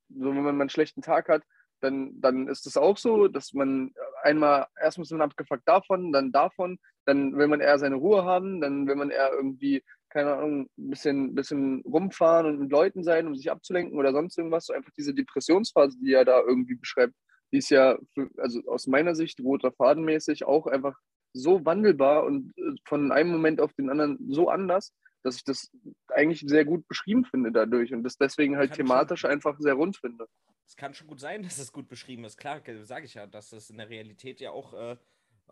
wenn 0.09 0.43
man 0.43 0.55
mal 0.55 0.61
einen 0.61 0.69
schlechten 0.69 1.01
Tag 1.01 1.29
hat, 1.29 1.43
dann, 1.81 2.19
dann 2.21 2.47
ist 2.47 2.67
es 2.67 2.77
auch 2.77 2.97
so, 2.97 3.27
dass 3.27 3.53
man 3.53 3.93
einmal 4.23 4.67
erstmal 4.81 5.03
ist 5.03 5.11
man 5.11 5.21
abgefuckt 5.21 5.67
davon, 5.67 6.11
dann 6.11 6.31
davon, 6.31 6.79
dann 7.05 7.35
will 7.37 7.47
man 7.47 7.61
eher 7.61 7.79
seine 7.79 7.95
Ruhe 7.95 8.23
haben, 8.23 8.61
dann 8.61 8.87
will 8.87 8.95
man 8.95 9.09
eher 9.09 9.31
irgendwie, 9.33 9.83
keine 10.09 10.35
Ahnung, 10.35 10.69
ein 10.77 10.89
bisschen, 10.89 11.35
bisschen 11.35 11.81
rumfahren 11.81 12.45
und 12.47 12.59
mit 12.59 12.71
Leuten 12.71 13.03
sein, 13.03 13.27
um 13.27 13.35
sich 13.35 13.51
abzulenken 13.51 13.97
oder 13.97 14.11
sonst 14.11 14.37
irgendwas. 14.37 14.65
So 14.65 14.73
einfach 14.73 14.91
diese 14.97 15.13
Depressionsphase, 15.13 15.97
die 15.99 16.13
er 16.13 16.25
da 16.25 16.41
irgendwie 16.41 16.75
beschreibt, 16.75 17.13
die 17.51 17.57
ist 17.57 17.69
ja, 17.69 17.97
für, 18.13 18.29
also 18.37 18.61
aus 18.67 18.87
meiner 18.87 19.15
Sicht, 19.15 19.39
roter 19.39 19.71
Fadenmäßig, 19.71 20.45
auch 20.45 20.67
einfach 20.67 20.97
so 21.33 21.63
wandelbar 21.65 22.25
und 22.25 22.53
äh, 22.57 22.75
von 22.85 23.11
einem 23.11 23.31
Moment 23.31 23.61
auf 23.61 23.73
den 23.73 23.89
anderen 23.89 24.17
so 24.29 24.49
anders, 24.49 24.93
dass 25.23 25.35
ich 25.35 25.43
das 25.43 25.69
eigentlich 26.09 26.43
sehr 26.45 26.65
gut 26.65 26.87
beschrieben 26.87 27.25
finde 27.25 27.51
dadurch 27.51 27.93
und 27.93 28.03
das 28.03 28.17
deswegen 28.17 28.57
halt 28.57 28.71
Kann 28.71 28.77
thematisch 28.77 29.25
einfach 29.25 29.57
sehr 29.59 29.73
rund 29.73 29.97
finde. 29.97 30.27
Es 30.69 30.75
kann 30.75 30.93
schon 30.93 31.07
gut 31.07 31.19
sein, 31.19 31.43
dass 31.43 31.57
es 31.57 31.73
gut 31.73 31.87
beschrieben 31.87 32.23
ist. 32.23 32.37
Klar, 32.37 32.61
sage 32.83 33.05
ich 33.05 33.15
ja, 33.15 33.27
dass 33.27 33.49
das 33.49 33.69
in 33.69 33.77
der 33.77 33.89
Realität 33.89 34.39
ja 34.39 34.51
auch 34.51 34.73
äh, 34.73 34.97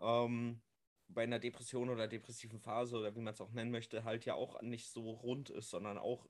ähm, 0.00 0.60
bei 1.08 1.24
einer 1.24 1.38
Depression 1.38 1.90
oder 1.90 2.06
depressiven 2.06 2.60
Phase 2.60 2.96
oder 2.96 3.14
wie 3.16 3.20
man 3.20 3.34
es 3.34 3.40
auch 3.40 3.50
nennen 3.52 3.70
möchte, 3.70 4.04
halt 4.04 4.24
ja 4.24 4.34
auch 4.34 4.60
nicht 4.62 4.88
so 4.90 5.10
rund 5.10 5.50
ist, 5.50 5.70
sondern 5.70 5.98
auch 5.98 6.28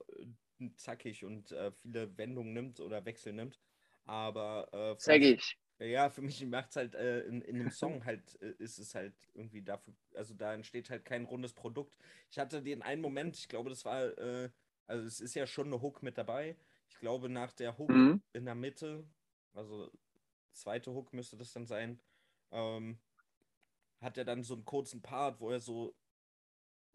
äh, 0.59 0.69
zackig 0.75 1.23
und 1.23 1.51
äh, 1.51 1.71
viele 1.71 2.17
Wendungen 2.17 2.53
nimmt 2.53 2.79
oder 2.79 3.05
Wechsel 3.05 3.33
nimmt. 3.33 3.59
Aber 4.05 4.67
äh, 4.73 4.95
ich. 5.33 5.57
Ja, 5.81 6.09
für 6.09 6.21
mich 6.21 6.43
macht 6.45 6.71
es 6.71 6.75
halt 6.75 6.95
äh, 6.95 7.21
in, 7.21 7.41
in 7.41 7.59
einem 7.59 7.69
Song 7.71 8.03
halt, 8.05 8.41
äh, 8.41 8.53
ist 8.57 8.79
es 8.79 8.95
halt 8.95 9.13
irgendwie 9.33 9.61
dafür, 9.61 9.93
also 10.15 10.33
da 10.33 10.53
entsteht 10.53 10.89
halt 10.89 11.05
kein 11.05 11.25
rundes 11.25 11.53
Produkt. 11.53 11.95
Ich 12.31 12.39
hatte 12.39 12.61
den 12.63 12.81
einen 12.81 13.01
Moment, 13.01 13.37
ich 13.37 13.47
glaube, 13.47 13.69
das 13.69 13.85
war, 13.85 14.17
äh, 14.17 14.49
also 14.87 15.05
es 15.05 15.21
ist 15.21 15.35
ja 15.35 15.45
schon 15.45 15.67
eine 15.67 15.81
Hook 15.81 16.01
mit 16.01 16.17
dabei. 16.17 16.57
Ich 16.89 16.99
glaube, 16.99 17.29
nach 17.29 17.53
der 17.53 17.77
Hook 17.77 17.93
Mhm. 17.93 18.19
in 18.33 18.45
der 18.45 18.55
Mitte, 18.55 19.07
also 19.53 19.91
zweite 20.53 20.93
Hook 20.93 21.13
müsste 21.13 21.37
das 21.37 21.53
dann 21.53 21.67
sein, 21.67 22.01
ähm, 22.51 22.99
hat 24.01 24.17
er 24.17 24.25
dann 24.25 24.43
so 24.43 24.53
einen 24.55 24.65
kurzen 24.65 25.01
Part, 25.01 25.39
wo 25.41 25.49
er 25.51 25.59
so, 25.59 25.95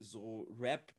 so 0.00 0.42
Rap, 0.58 0.94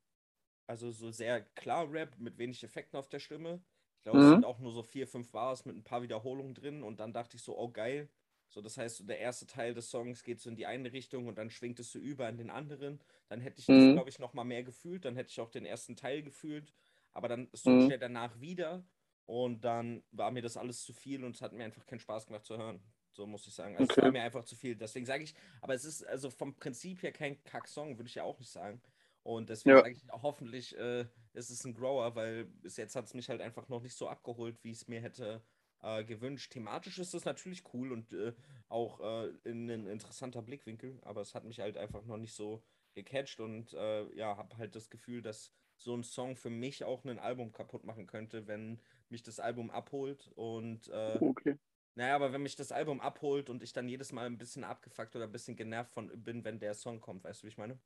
also 0.68 0.92
so 0.92 1.12
sehr 1.12 1.42
klar 1.56 1.92
Rap 1.92 2.18
mit 2.20 2.38
wenig 2.38 2.64
Effekten 2.64 2.98
auf 3.00 3.10
der 3.10 3.20
Stimme. 3.20 3.64
Ich 4.00 4.04
glaube, 4.04 4.22
es 4.22 4.30
Mhm. 4.30 4.32
sind 4.32 4.46
auch 4.46 4.60
nur 4.60 4.72
so 4.74 4.84
vier, 4.84 5.08
fünf 5.08 5.32
Bars 5.32 5.66
mit 5.66 5.76
ein 5.76 5.84
paar 5.84 6.02
Wiederholungen 6.04 6.56
drin 6.56 6.84
und 6.84 7.00
dann 7.00 7.14
dachte 7.14 7.38
ich 7.38 7.44
so, 7.44 7.58
oh 7.58 7.70
geil. 7.72 8.10
So, 8.50 8.62
das 8.62 8.78
heißt, 8.78 8.98
so 8.98 9.06
der 9.06 9.20
erste 9.20 9.48
Teil 9.48 9.74
des 9.74 9.90
Songs 9.92 10.24
geht 10.24 10.42
so 10.42 10.50
in 10.50 10.56
die 10.58 10.68
eine 10.68 10.94
Richtung 10.94 11.28
und 11.28 11.38
dann 11.38 11.50
schwingt 11.52 11.80
es 11.80 11.92
so 11.92 12.00
über 12.00 12.30
in 12.30 12.38
den 12.38 12.50
anderen. 12.52 13.02
Dann 13.30 13.42
hätte 13.42 13.62
ich 13.62 13.72
das, 13.72 13.90
Mhm. 13.90 13.92
glaube 13.92 14.10
ich, 14.10 14.20
noch 14.20 14.34
mal 14.34 14.44
mehr 14.46 14.64
gefühlt. 14.64 15.06
Dann 15.06 15.16
hätte 15.16 15.32
ich 15.32 15.40
auch 15.42 15.50
den 15.52 15.66
ersten 15.66 15.96
Teil 15.98 16.24
gefühlt. 16.24 16.74
Aber 17.16 17.30
dann 17.30 17.50
switcht 17.56 17.90
Mhm. 17.90 17.92
er 17.92 17.98
danach 18.00 18.40
wieder 18.42 18.88
und 19.26 19.66
dann 19.66 20.04
war 20.12 20.32
mir 20.32 20.44
das 20.44 20.58
alles 20.58 20.84
zu 20.84 20.94
viel 20.94 21.24
und 21.26 21.36
es 21.36 21.42
hat 21.42 21.54
mir 21.54 21.66
einfach 21.66 21.86
keinen 21.88 22.00
Spaß 22.00 22.28
gemacht 22.28 22.46
zu 22.46 22.58
hören. 22.58 22.84
So 23.14 23.26
muss 23.28 23.48
ich 23.48 23.56
sagen. 23.56 23.78
Also 23.78 23.94
es 23.94 24.00
Okay. 24.00 24.02
war 24.02 24.12
mir 24.12 24.24
einfach 24.24 24.46
zu 24.46 24.56
viel. 24.56 24.76
Deswegen 24.76 25.06
sage 25.08 25.24
ich, 25.24 25.36
aber 25.62 25.74
es 25.74 25.86
ist 25.86 26.06
also 26.06 26.30
vom 26.30 26.56
Prinzip 26.58 27.02
her 27.04 27.14
kein 27.14 27.44
Kack-Song, 27.44 27.98
würde 27.98 28.10
ich 28.10 28.16
ja 28.16 28.24
auch 28.24 28.40
nicht 28.40 28.52
sagen. 28.52 28.82
Und 29.24 29.50
deswegen 29.50 29.76
Ja. 29.76 29.84
sage 29.84 29.94
ich, 29.94 30.06
hoffentlich 30.12 30.78
äh, 30.78 31.08
ist 31.34 31.50
es 31.50 31.66
ein 31.66 31.74
Grower, 31.74 32.16
weil 32.16 32.46
bis 32.46 32.78
jetzt 32.78 32.96
hat 32.96 33.06
es 33.06 33.14
mich 33.16 33.30
halt 33.30 33.42
einfach 33.42 33.70
noch 33.70 33.82
nicht 33.82 33.96
so 33.96 34.08
abgeholt, 34.10 34.64
wie 34.64 34.72
ich 34.72 34.78
es 34.80 34.88
mir 34.88 35.02
hätte 35.02 35.44
äh, 35.82 36.04
gewünscht. 36.04 36.52
Thematisch 36.54 37.00
ist 37.00 37.14
es 37.16 37.26
natürlich 37.26 37.64
cool 37.74 37.92
und 37.92 38.14
äh, 38.14 38.34
auch 38.70 39.00
äh, 39.02 39.30
in 39.44 39.70
ein 39.70 39.88
interessanter 39.88 40.42
Blickwinkel, 40.42 41.00
aber 41.04 41.22
es 41.22 41.34
hat 41.36 41.46
mich 41.46 41.60
halt 41.60 41.78
einfach 41.78 42.06
noch 42.06 42.18
nicht 42.18 42.34
so 42.36 42.64
gecatcht 42.94 43.40
und 43.40 43.74
äh, 43.74 44.14
ja, 44.16 44.38
habe 44.38 44.58
halt 44.58 44.76
das 44.76 44.90
Gefühl, 44.90 45.22
dass 45.22 45.52
so 45.78 45.96
ein 45.96 46.04
Song 46.04 46.36
für 46.36 46.50
mich 46.50 46.84
auch 46.84 47.04
ein 47.06 47.20
Album 47.20 47.52
kaputt 47.52 47.86
machen 47.86 48.08
könnte, 48.08 48.48
wenn 48.48 48.82
mich 49.10 49.24
das 49.24 49.40
Album 49.40 49.70
abholt 49.72 50.32
und 50.36 50.88
äh, 50.90 51.22
Okay. 51.22 51.58
naja, 51.96 52.16
aber 52.16 52.34
wenn 52.34 52.44
mich 52.44 52.56
das 52.56 52.72
Album 52.72 53.02
abholt 53.02 53.50
und 53.50 53.64
ich 53.64 53.74
dann 53.74 53.90
jedes 53.90 54.12
Mal 54.14 54.26
ein 54.28 54.38
bisschen 54.38 54.64
abgefuckt 54.66 55.16
oder 55.16 55.26
ein 55.26 55.32
bisschen 55.32 55.56
genervt 55.58 55.92
von 55.94 56.10
bin, 56.24 56.44
wenn 56.46 56.60
der 56.60 56.74
Song 56.76 57.02
kommt, 57.02 57.24
weißt 57.26 57.42
du, 57.44 57.46
wie 57.46 57.50
ich 57.50 57.58
meine? 57.58 57.80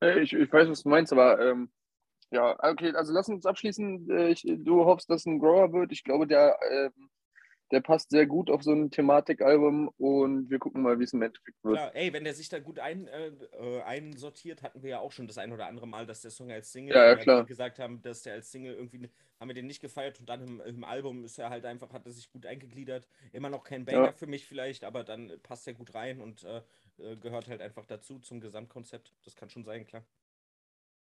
Äh, 0.00 0.20
Ich, 0.20 0.32
ich 0.32 0.52
weiß, 0.52 0.68
was 0.68 0.82
du 0.82 0.88
meinst, 0.88 1.12
aber 1.12 1.40
ähm, 1.40 1.70
Ja, 2.30 2.56
okay, 2.62 2.92
also 2.94 3.12
lass 3.12 3.28
uns 3.28 3.46
abschließen. 3.46 4.10
Äh, 4.10 4.30
Ich, 4.32 4.42
du 4.46 4.84
hoffst, 4.86 5.10
dass 5.10 5.26
ein 5.26 5.40
Grower 5.40 5.72
wird. 5.72 5.92
Ich 5.92 6.04
glaube, 6.04 6.26
der, 6.28 6.58
ähm, 6.70 7.10
der 7.70 7.80
passt 7.80 8.10
sehr 8.10 8.26
gut 8.26 8.50
auf 8.50 8.62
so 8.62 8.72
ein 8.72 8.90
Thematikalbum 8.90 9.88
und 9.98 10.50
wir 10.50 10.58
gucken 10.58 10.82
mal, 10.82 10.98
wie 10.98 11.04
es 11.04 11.12
im 11.12 11.22
Endeffekt 11.22 11.62
wird. 11.64 11.76
Klar, 11.76 11.94
ey, 11.94 12.12
wenn 12.12 12.24
der 12.24 12.34
sich 12.34 12.48
da 12.48 12.58
gut 12.58 12.80
ein, 12.80 13.06
äh, 13.06 13.28
äh, 13.28 13.82
einsortiert, 13.82 14.62
hatten 14.62 14.82
wir 14.82 14.90
ja 14.90 14.98
auch 14.98 15.12
schon 15.12 15.28
das 15.28 15.38
ein 15.38 15.52
oder 15.52 15.66
andere 15.66 15.86
Mal, 15.86 16.04
dass 16.06 16.20
der 16.22 16.32
Song 16.32 16.50
als 16.50 16.72
Single, 16.72 16.94
Ja, 16.96 17.04
ja, 17.06 17.16
klar. 17.16 17.44
gesagt 17.44 17.78
haben, 17.78 18.02
dass 18.02 18.22
der 18.22 18.34
als 18.34 18.50
Single 18.50 18.74
irgendwie, 18.74 19.08
haben 19.38 19.48
wir 19.48 19.54
den 19.54 19.66
nicht 19.68 19.80
gefeiert 19.80 20.18
und 20.18 20.28
dann 20.28 20.42
im, 20.42 20.60
im 20.60 20.84
Album 20.84 21.22
ist 21.24 21.38
er 21.38 21.50
halt 21.50 21.64
einfach, 21.64 21.92
hat 21.92 22.06
er 22.06 22.12
sich 22.12 22.28
gut 22.32 22.44
eingegliedert. 22.46 23.06
Immer 23.32 23.50
noch 23.50 23.62
kein 23.62 23.84
Banger 23.84 24.06
Ja. 24.06 24.12
für 24.12 24.26
mich 24.26 24.46
vielleicht, 24.46 24.82
aber 24.84 25.04
dann 25.04 25.32
passt 25.44 25.66
er 25.68 25.74
gut 25.74 25.94
rein 25.94 26.20
und 26.20 26.42
äh, 26.44 26.62
äh, 26.98 27.16
gehört 27.16 27.46
halt 27.48 27.60
einfach 27.60 27.86
dazu 27.86 28.18
zum 28.18 28.40
Gesamtkonzept. 28.40 29.14
Das 29.24 29.36
kann 29.36 29.48
schon 29.50 29.64
sein, 29.64 29.86
klar. 29.86 30.04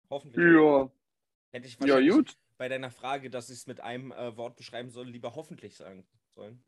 Hoffentlich. 0.09 0.43
Ja, 0.43 0.91
Hätte 1.53 1.67
ich 1.69 1.81
ja, 1.81 1.81
wahrscheinlich 1.81 2.11
gut. 2.15 2.37
bei 2.59 2.69
deiner 2.69 2.91
Frage, 2.91 3.31
dass 3.31 3.51
ich 3.51 3.57
es 3.59 3.67
mit 3.67 3.81
einem 3.81 4.13
äh, 4.13 4.37
Wort 4.37 4.57
beschreiben 4.57 4.91
soll, 4.91 5.09
lieber 5.09 5.35
hoffentlich 5.35 5.77
sagen 5.77 6.07
sollen. 6.35 6.63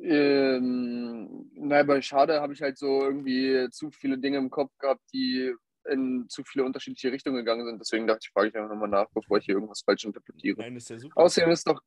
Ähm, 0.00 1.50
nein, 1.54 1.86
bei 1.86 2.02
Schade 2.02 2.40
habe 2.40 2.52
ich 2.52 2.60
halt 2.62 2.78
so 2.78 3.02
irgendwie 3.04 3.68
zu 3.70 3.90
viele 3.90 4.18
Dinge 4.18 4.38
im 4.38 4.50
Kopf 4.50 4.76
gehabt, 4.78 5.02
die 5.12 5.54
in 5.88 6.26
zu 6.28 6.42
viele 6.44 6.64
unterschiedliche 6.64 7.12
Richtungen 7.12 7.36
gegangen 7.36 7.64
sind. 7.66 7.78
Deswegen 7.78 8.06
dachte 8.06 8.20
ich, 8.22 8.30
frage 8.30 8.48
ich 8.48 8.56
einfach 8.56 8.70
nochmal 8.70 8.88
nach, 8.88 9.06
bevor 9.14 9.38
ich 9.38 9.44
hier 9.44 9.54
irgendwas 9.54 9.82
falsch 9.82 10.04
interpretiere. 10.04 10.60
Nein, 10.60 10.76
ist 10.76 10.90
ja 10.90 10.98
super. 10.98 11.20
Außerdem 11.20 11.50
ist 11.50 11.66
doch, 11.68 11.80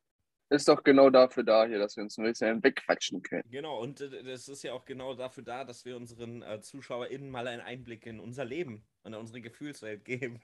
ist 0.50 0.68
doch 0.68 0.84
genau 0.84 1.10
dafür 1.10 1.44
da 1.44 1.66
hier, 1.66 1.80
dass 1.80 1.98
wir 1.98 2.04
uns 2.04 2.18
ein 2.18 2.24
bisschen 2.24 2.64
wegquatschen 2.64 3.22
können. 3.24 3.44
Genau, 3.50 3.82
und 3.82 4.00
äh, 4.00 4.24
das 4.24 4.48
ist 4.48 4.64
ja 4.64 4.74
auch 4.74 4.86
genau 4.86 5.16
dafür 5.16 5.44
da, 5.44 5.66
dass 5.66 5.84
wir 5.84 5.98
unseren 5.98 6.44
äh, 6.44 6.62
ZuschauerInnen 6.62 7.30
mal 7.30 7.48
einen 7.48 7.62
Einblick 7.62 8.06
in 8.06 8.20
unser 8.20 8.46
Leben 8.46 8.86
und 9.04 9.14
in 9.14 9.20
unsere 9.20 9.42
Gefühlswelt 9.42 10.06
geben. 10.06 10.40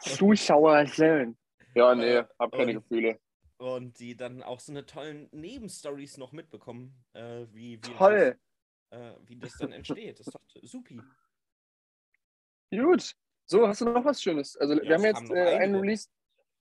Zuschauer 0.00 0.86
sein. 0.86 1.36
Ja, 1.74 1.94
nee, 1.94 2.14
Äh, 2.16 2.24
hab 2.38 2.52
keine 2.52 2.78
und- 2.78 2.88
Gefühle. 2.88 3.20
Und 3.58 3.98
die 3.98 4.16
dann 4.16 4.42
auch 4.42 4.60
so 4.60 4.72
eine 4.72 4.84
tollen 4.86 5.28
Nebenstories 5.32 6.16
noch 6.18 6.32
mitbekommen, 6.32 6.94
äh, 7.14 7.46
wie, 7.52 7.76
wie, 7.76 7.80
Toll. 7.80 8.38
Das, 8.90 9.00
äh, 9.00 9.14
wie 9.26 9.36
das 9.36 9.56
dann 9.58 9.72
entsteht. 9.72 10.20
Das 10.20 10.26
ist 10.28 10.34
doch 10.34 10.42
supi. 10.62 11.00
Gut. 12.70 13.14
So, 13.46 13.66
hast 13.68 13.80
du 13.80 13.84
noch 13.86 14.04
was 14.04 14.20
Schönes? 14.20 14.56
Also, 14.56 14.74
Ja, 14.74 14.82
wir 14.82 14.94
haben 14.96 15.04
jetzt 15.04 15.16
haben 15.16 15.34
äh, 15.36 15.56
einen. 15.56 15.76
Release, 15.76 16.08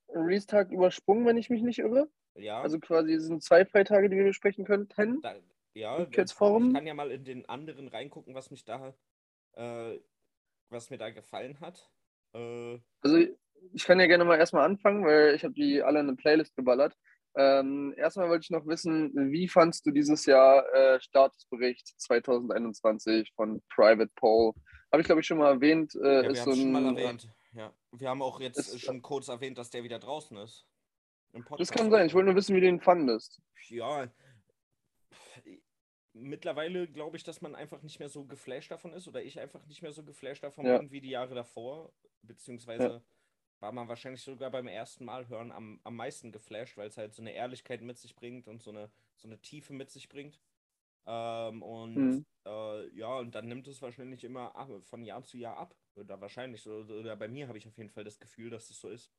Release-Tag 0.10 0.72
übersprungen, 0.72 1.26
wenn 1.26 1.38
ich 1.38 1.50
mich 1.50 1.62
nicht 1.64 1.80
irre. 1.80 2.10
Ja, 2.36 2.62
Also 2.62 2.80
quasi 2.80 3.18
sind 3.20 3.44
zwei 3.44 3.66
Freitage, 3.66 4.10
die 4.10 4.18
wir 4.18 4.26
besprechen 4.26 4.66
könnten. 4.66 5.22
da, 5.22 5.36
ja 5.74 6.00
ich 6.08 6.36
kann 6.36 6.86
ja 6.86 6.94
mal 6.94 7.12
in 7.12 7.24
den 7.24 7.48
anderen 7.50 7.88
reingucken, 7.88 8.36
was 8.36 8.52
mich 8.52 8.66
da, 8.66 8.94
äh, 9.54 10.00
was 10.70 10.90
mir 10.90 10.98
da 10.98 11.10
gefallen 11.10 11.60
hat. 11.60 11.90
Äh, 12.34 12.80
Also 13.02 13.26
ich 13.74 13.84
kann 13.86 14.00
ja 14.00 14.08
gerne 14.08 14.26
mal 14.26 14.38
erstmal 14.38 14.66
anfangen, 14.66 15.06
weil 15.06 15.36
ich 15.36 15.44
habe 15.44 15.54
die 15.54 15.82
alle 15.82 16.00
in 16.00 16.08
eine 16.08 16.16
Playlist 16.16 16.56
geballert. 16.56 16.96
Ähm, 17.38 17.94
erstmal 17.98 18.30
wollte 18.30 18.44
ich 18.44 18.50
noch 18.50 18.66
wissen, 18.66 19.12
wie 19.32 19.48
fandst 19.50 19.86
du 19.86 19.92
dieses 19.92 20.26
Jahr 20.26 20.66
äh, 20.74 21.00
Statusbericht 21.02 21.86
2021 22.00 23.34
von 23.36 23.62
Private 23.74 24.12
Poll? 24.16 24.54
Habe 24.92 25.02
ich 25.02 25.06
glaube 25.06 25.22
ich 25.22 25.28
schon 25.28 25.40
mal 25.40 25.52
erwähnt. 25.54 25.94
Äh, 25.96 25.98
ja, 25.98 26.22
wir 26.24 26.30
ist 26.32 26.42
haben 26.42 26.54
so 26.54 26.62
schon 26.62 26.72
mal 26.72 26.86
ein, 26.86 26.98
erwähnt. 26.98 27.28
Ja. 27.54 27.74
Wir 27.92 28.10
haben 28.10 28.22
auch 28.22 28.40
jetzt 28.40 28.58
Ist- 28.58 28.82
schon 28.82 29.02
kurz 29.02 29.28
erwähnt, 29.28 29.58
dass 29.58 29.70
der 29.70 29.84
wieder 29.84 30.00
draußen 30.00 30.38
ist. 30.38 30.66
Das 31.58 31.72
kann 31.72 31.92
sein. 31.92 32.08
Ich 32.08 32.14
wollte 32.14 32.28
nur 32.28 32.36
wissen, 32.36 32.56
wie 32.56 32.62
du 32.62 32.68
ihn 32.68 32.80
fandest. 32.80 33.42
Ja, 33.68 34.08
mittlerweile 36.14 36.88
glaube 36.88 37.18
ich, 37.18 37.24
dass 37.24 37.42
man 37.42 37.56
einfach 37.56 37.82
nicht 37.82 38.00
mehr 38.00 38.10
so 38.10 38.26
geflasht 38.26 38.72
davon 38.72 38.94
ist 38.94 39.08
oder 39.08 39.22
ich 39.22 39.40
einfach 39.40 39.66
nicht 39.66 39.82
mehr 39.82 39.92
so 39.92 40.04
geflasht 40.04 40.44
davon 40.44 40.66
Ja. 40.66 40.78
bin 40.78 40.92
wie 40.92 41.02
die 41.02 41.10
Jahre 41.10 41.36
davor. 41.36 41.92
Beziehungsweise 42.22 43.04
war 43.60 43.72
man 43.72 43.88
wahrscheinlich 43.88 44.22
sogar 44.24 44.52
beim 44.52 44.68
ersten 44.68 45.06
Mal 45.06 45.28
hören 45.28 45.52
am, 45.52 45.80
am 45.84 45.96
meisten 45.96 46.32
geflasht, 46.32 46.78
weil 46.78 46.88
es 46.88 46.98
halt 46.98 47.14
so 47.14 47.22
eine 47.22 47.34
Ehrlichkeit 47.34 47.82
mit 47.82 47.98
sich 47.98 48.16
bringt 48.16 48.48
und 48.48 48.62
so 48.62 48.72
eine, 48.72 48.92
so 49.16 49.28
eine 49.28 49.40
Tiefe 49.42 49.74
mit 49.74 49.90
sich 49.92 50.10
bringt. 50.10 50.42
Ähm, 51.06 51.62
und 51.64 52.16
Mhm. 52.16 52.26
äh, 52.46 52.90
ja, 52.98 53.18
und 53.20 53.36
dann 53.36 53.48
nimmt 53.48 53.68
es 53.68 53.82
wahrscheinlich 53.82 54.24
immer 54.24 54.56
ab, 54.56 54.70
von 54.84 55.04
Jahr 55.04 55.24
zu 55.24 55.38
Jahr 55.38 55.58
ab. 55.58 55.76
Oder 55.96 56.20
wahrscheinlich, 56.22 56.62
so- 56.64 56.72
oder 56.86 57.16
bei 57.18 57.28
mir 57.28 57.48
habe 57.48 57.58
ich 57.58 57.68
auf 57.68 57.78
jeden 57.78 57.90
Fall 57.92 58.04
das 58.04 58.20
Gefühl, 58.20 58.50
dass 58.50 58.70
es 58.70 58.80
so 58.80 58.90
ist. 58.90 59.12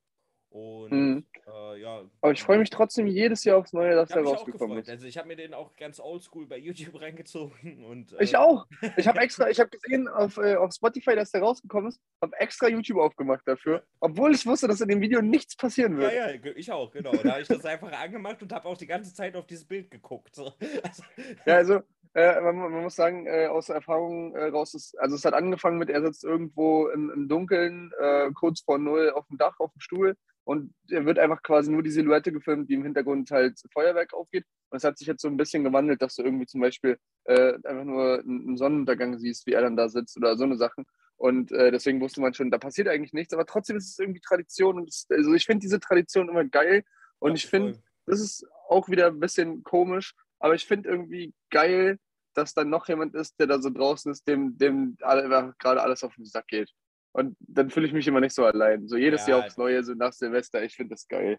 Und 0.48 0.90
Mhm. 0.90 1.24
äh, 1.46 1.80
ja. 1.80 2.02
Aber 2.22 2.32
ich 2.32 2.42
freue 2.42 2.58
mich 2.58 2.70
trotzdem 2.70 3.06
jedes 3.06 3.44
Jahr 3.44 3.58
aufs 3.58 3.72
Neue, 3.72 3.94
dass 3.94 4.08
Ich 4.10 4.16
er 4.16 4.22
auch 4.22 4.32
rausgekommen 4.38 4.78
ist. 4.78 4.88
Also 4.88 5.06
ich 5.06 5.18
habe 5.18 5.28
mir 5.28 5.36
den 5.36 5.52
auch 5.52 5.74
ganz 5.76 6.00
oldschool 6.00 6.46
bei 6.46 6.56
YouTube 6.56 6.94
reingezogen 7.02 7.84
und 7.84 8.14
Ich 8.20 8.34
äh, 8.34 8.36
auch. 8.36 8.66
Ich 8.96 9.06
habe 9.06 9.20
extra, 9.20 9.50
ich 9.50 9.60
habe 9.60 9.68
gesehen 9.70 10.08
auf, 10.08 10.38
äh, 10.38 10.54
auf 10.56 10.72
Spotify, 10.72 11.14
dass 11.14 11.30
der 11.32 11.42
rausgekommen 11.42 11.88
ist, 11.88 12.00
habe 12.22 12.36
extra 12.38 12.68
YouTube 12.68 12.98
aufgemacht 12.98 13.46
dafür, 13.46 13.82
obwohl 14.00 14.34
ich 14.34 14.46
wusste, 14.46 14.68
dass 14.68 14.80
in 14.80 14.88
dem 14.88 15.00
Video 15.00 15.20
nichts 15.20 15.56
passieren 15.56 15.94
Ja, 15.94 16.00
wird. 16.00 16.14
ja, 16.14 16.36
ge- 16.36 16.54
ich 16.56 16.70
auch, 16.72 16.90
genau. 16.90 17.12
Da 17.12 17.32
habe 17.32 17.42
ich 17.42 17.48
das 17.48 17.64
einfach 17.66 17.92
angemacht 17.92 18.40
und 18.42 18.52
habe 18.52 18.66
auch 18.68 18.78
die 18.78 18.86
ganze 18.86 19.12
Zeit 19.12 19.36
auf 19.36 19.46
dieses 19.46 19.64
Bild 19.66 19.90
geguckt. 19.90 20.34
So. 20.34 20.52
Also, 20.82 21.02
Ja, 21.44 21.56
also 21.56 21.80
äh, 22.14 22.40
man, 22.40 22.56
man 22.56 22.82
muss 22.82 22.96
sagen, 22.96 23.26
äh, 23.26 23.46
aus 23.48 23.66
der 23.66 23.76
Erfahrung 23.76 24.34
äh, 24.34 24.44
raus, 24.46 24.72
ist, 24.72 24.98
also 24.98 25.16
es 25.16 25.24
hat 25.26 25.34
angefangen 25.34 25.76
mit, 25.76 25.90
er 25.90 26.00
sitzt 26.00 26.24
irgendwo 26.24 26.88
im, 26.88 27.10
im 27.10 27.28
Dunkeln, 27.28 27.92
kurz 28.34 28.60
vor 28.62 28.78
Null 28.78 29.10
auf 29.10 29.26
dem 29.26 29.36
Dach, 29.36 29.56
auf 29.58 29.70
dem 29.72 29.80
Stuhl 29.80 30.16
und 30.46 30.72
er 30.90 31.04
wird 31.04 31.18
einfach 31.18 31.42
quasi 31.42 31.72
nur 31.72 31.82
die 31.82 31.90
Silhouette 31.90 32.30
gefilmt, 32.30 32.70
die 32.70 32.74
im 32.74 32.84
Hintergrund 32.84 33.32
halt 33.32 33.60
Feuerwerk 33.72 34.14
aufgeht. 34.14 34.44
Und 34.70 34.76
es 34.76 34.84
hat 34.84 34.96
sich 34.96 35.08
jetzt 35.08 35.20
so 35.20 35.26
ein 35.26 35.36
bisschen 35.36 35.64
gewandelt, 35.64 36.00
dass 36.00 36.14
du 36.14 36.22
irgendwie 36.22 36.46
zum 36.46 36.60
Beispiel 36.60 36.98
äh, 37.24 37.54
einfach 37.64 37.82
nur 37.82 38.20
einen 38.20 38.56
Sonnenuntergang 38.56 39.18
siehst, 39.18 39.44
wie 39.48 39.54
er 39.54 39.62
dann 39.62 39.76
da 39.76 39.88
sitzt 39.88 40.16
oder 40.16 40.36
so 40.36 40.44
eine 40.44 40.56
Sachen. 40.56 40.86
Und 41.16 41.50
äh, 41.50 41.72
deswegen 41.72 42.00
wusste 42.00 42.20
man 42.20 42.32
schon, 42.32 42.52
da 42.52 42.58
passiert 42.58 42.86
eigentlich 42.86 43.12
nichts, 43.12 43.34
aber 43.34 43.44
trotzdem 43.44 43.76
ist 43.76 43.90
es 43.90 43.98
irgendwie 43.98 44.20
Tradition. 44.20 44.78
Und 44.78 44.88
es, 44.88 45.08
also 45.10 45.34
ich 45.34 45.46
finde 45.46 45.62
diese 45.62 45.80
Tradition 45.80 46.28
immer 46.28 46.44
geil. 46.44 46.84
Und 47.18 47.30
ja, 47.30 47.34
ich 47.34 47.46
finde, 47.46 47.82
das 48.06 48.20
ist 48.20 48.46
auch 48.68 48.88
wieder 48.88 49.08
ein 49.08 49.18
bisschen 49.18 49.64
komisch, 49.64 50.14
aber 50.38 50.54
ich 50.54 50.64
finde 50.64 50.88
irgendwie 50.88 51.34
geil, 51.50 51.98
dass 52.34 52.54
dann 52.54 52.70
noch 52.70 52.86
jemand 52.86 53.16
ist, 53.16 53.34
der 53.40 53.48
da 53.48 53.60
so 53.60 53.70
draußen 53.70 54.12
ist, 54.12 54.28
dem, 54.28 54.56
dem 54.58 54.96
alle, 55.00 55.54
gerade 55.58 55.82
alles 55.82 56.04
auf 56.04 56.14
den 56.14 56.26
Sack 56.26 56.46
geht. 56.46 56.70
Und 57.16 57.34
dann 57.40 57.70
fühle 57.70 57.86
ich 57.86 57.94
mich 57.94 58.06
immer 58.06 58.20
nicht 58.20 58.34
so 58.34 58.44
allein. 58.44 58.86
So 58.88 58.96
jedes 58.98 59.26
Ja. 59.26 59.36
Jahr 59.38 59.46
aufs 59.46 59.56
Neue, 59.56 59.82
so 59.82 59.94
nach 59.94 60.12
Silvester, 60.12 60.62
ich 60.62 60.76
finde 60.76 60.94
das 60.96 61.08
geil. 61.08 61.38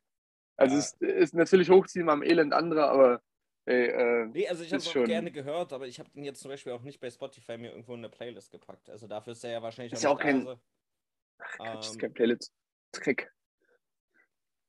Also 0.55 0.73
Ja. 0.75 0.79
es 0.79 0.93
ist 1.21 1.33
natürlich 1.35 1.69
hochziehen 1.69 2.09
am 2.09 2.23
Elend 2.23 2.51
anderer, 2.51 2.89
aber 2.89 3.21
ey, 3.65 3.89
äh, 3.89 4.25
Nee, 4.25 4.47
also 4.47 4.63
ich 4.63 4.69
habe 4.71 4.77
ist 4.77 4.87
es 4.87 4.91
schon- 4.91 5.05
gerne 5.05 5.31
gehört, 5.31 5.73
aber 5.73 5.85
ich 5.85 5.99
habe 5.99 6.09
den 6.09 6.23
jetzt 6.23 6.39
zum 6.41 6.49
Beispiel 6.49 6.73
auch 6.73 6.81
nicht 6.81 6.99
bei 6.99 7.11
Spotify 7.11 7.59
mir 7.59 7.69
irgendwo 7.69 7.93
in 7.93 7.99
eine 7.99 8.09
Playlist 8.09 8.49
gepackt. 8.49 8.89
Also 8.89 9.05
dafür 9.07 9.33
ist 9.33 9.43
er 9.43 9.51
ja 9.51 9.61
wahrscheinlich 9.61 9.93
Ist 9.93 10.03
auch 10.07 10.15
auch 10.15 10.19
kein- 10.19 10.45
da. 10.45 10.55
so. 10.55 10.59
Quatsch, 11.37 11.75
das 11.75 11.87
ist 11.89 11.93
Ähm, 11.93 11.99
kein 11.99 12.13
Playlist-Trick. 12.13 13.31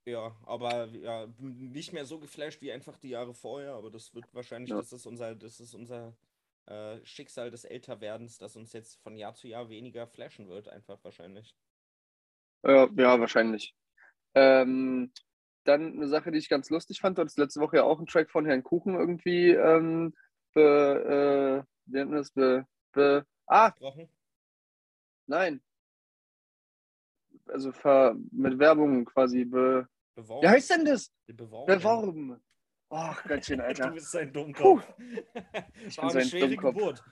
Ja, 0.04 0.36
aber 0.44 0.86
ja, 0.88 1.26
nicht 1.38 1.94
mehr 1.94 2.04
so 2.04 2.18
geflasht 2.18 2.60
wie 2.60 2.70
einfach 2.70 2.98
die 2.98 3.10
Jahre 3.10 3.32
vorher, 3.32 3.72
aber 3.72 3.90
das 3.90 4.14
wird 4.14 4.26
wahrscheinlich, 4.34 4.70
Ja. 4.70 4.76
das 4.76 4.92
ist 4.92 5.06
unser, 5.06 5.34
das 5.34 5.58
ist 5.58 5.72
unser 5.74 6.14
äh, 6.68 7.04
Schicksal 7.04 7.50
des 7.50 7.64
Älterwerdens, 7.64 8.38
dass 8.38 8.56
uns 8.56 8.72
jetzt 8.72 9.00
von 9.02 9.16
Jahr 9.16 9.34
zu 9.34 9.48
Jahr 9.48 9.68
weniger 9.70 10.06
flashen 10.06 10.48
wird, 10.48 10.68
einfach 10.68 11.02
wahrscheinlich. 11.02 11.56
Ja, 12.62 12.88
ja, 12.96 13.20
wahrscheinlich. 13.20 13.74
Ähm, 14.34 15.12
dann 15.64 15.92
eine 15.92 16.08
Sache, 16.08 16.30
die 16.30 16.38
ich 16.38 16.48
ganz 16.48 16.70
lustig 16.70 17.00
fand, 17.00 17.16
du 17.16 17.22
hattest 17.22 17.38
letzte 17.38 17.60
Woche 17.60 17.76
ja 17.76 17.84
auch 17.84 17.98
einen 17.98 18.06
Track 18.06 18.30
von 18.30 18.44
Herrn 18.46 18.62
Kuchen 18.62 18.94
irgendwie 18.94 19.50
ähm, 19.50 20.14
be, 20.52 21.64
äh, 21.64 21.68
wie 21.86 21.96
nennt 21.96 22.10
man 22.10 22.18
das? 22.18 22.30
Be, 22.32 22.66
be, 22.92 23.26
ah, 23.46 23.70
Gesprochen? 23.70 24.08
nein. 25.26 25.62
Also 27.46 27.72
ver, 27.72 28.14
mit 28.30 28.58
Werbung 28.58 29.06
quasi 29.06 29.44
be, 29.44 29.88
Beworben. 30.14 30.42
wie 30.42 30.48
heißt 30.48 30.70
denn 30.70 30.84
das? 30.84 31.10
Beworben. 31.26 31.66
Beworben. 31.66 32.42
Ach 32.90 33.22
Gottchen, 33.24 33.58
Du 33.58 33.64
Alter. 33.64 33.90
bist 33.90 34.14
ein. 34.16 34.32
Dummkopf. 34.32 34.82
Ich 35.86 35.98
War 35.98 36.08
bin 36.08 36.10
eine 36.10 36.10
so 36.10 36.18
ein 36.18 36.24
schwere 36.24 36.48
Dummkopf. 36.48 36.74
Geburt. 36.74 37.04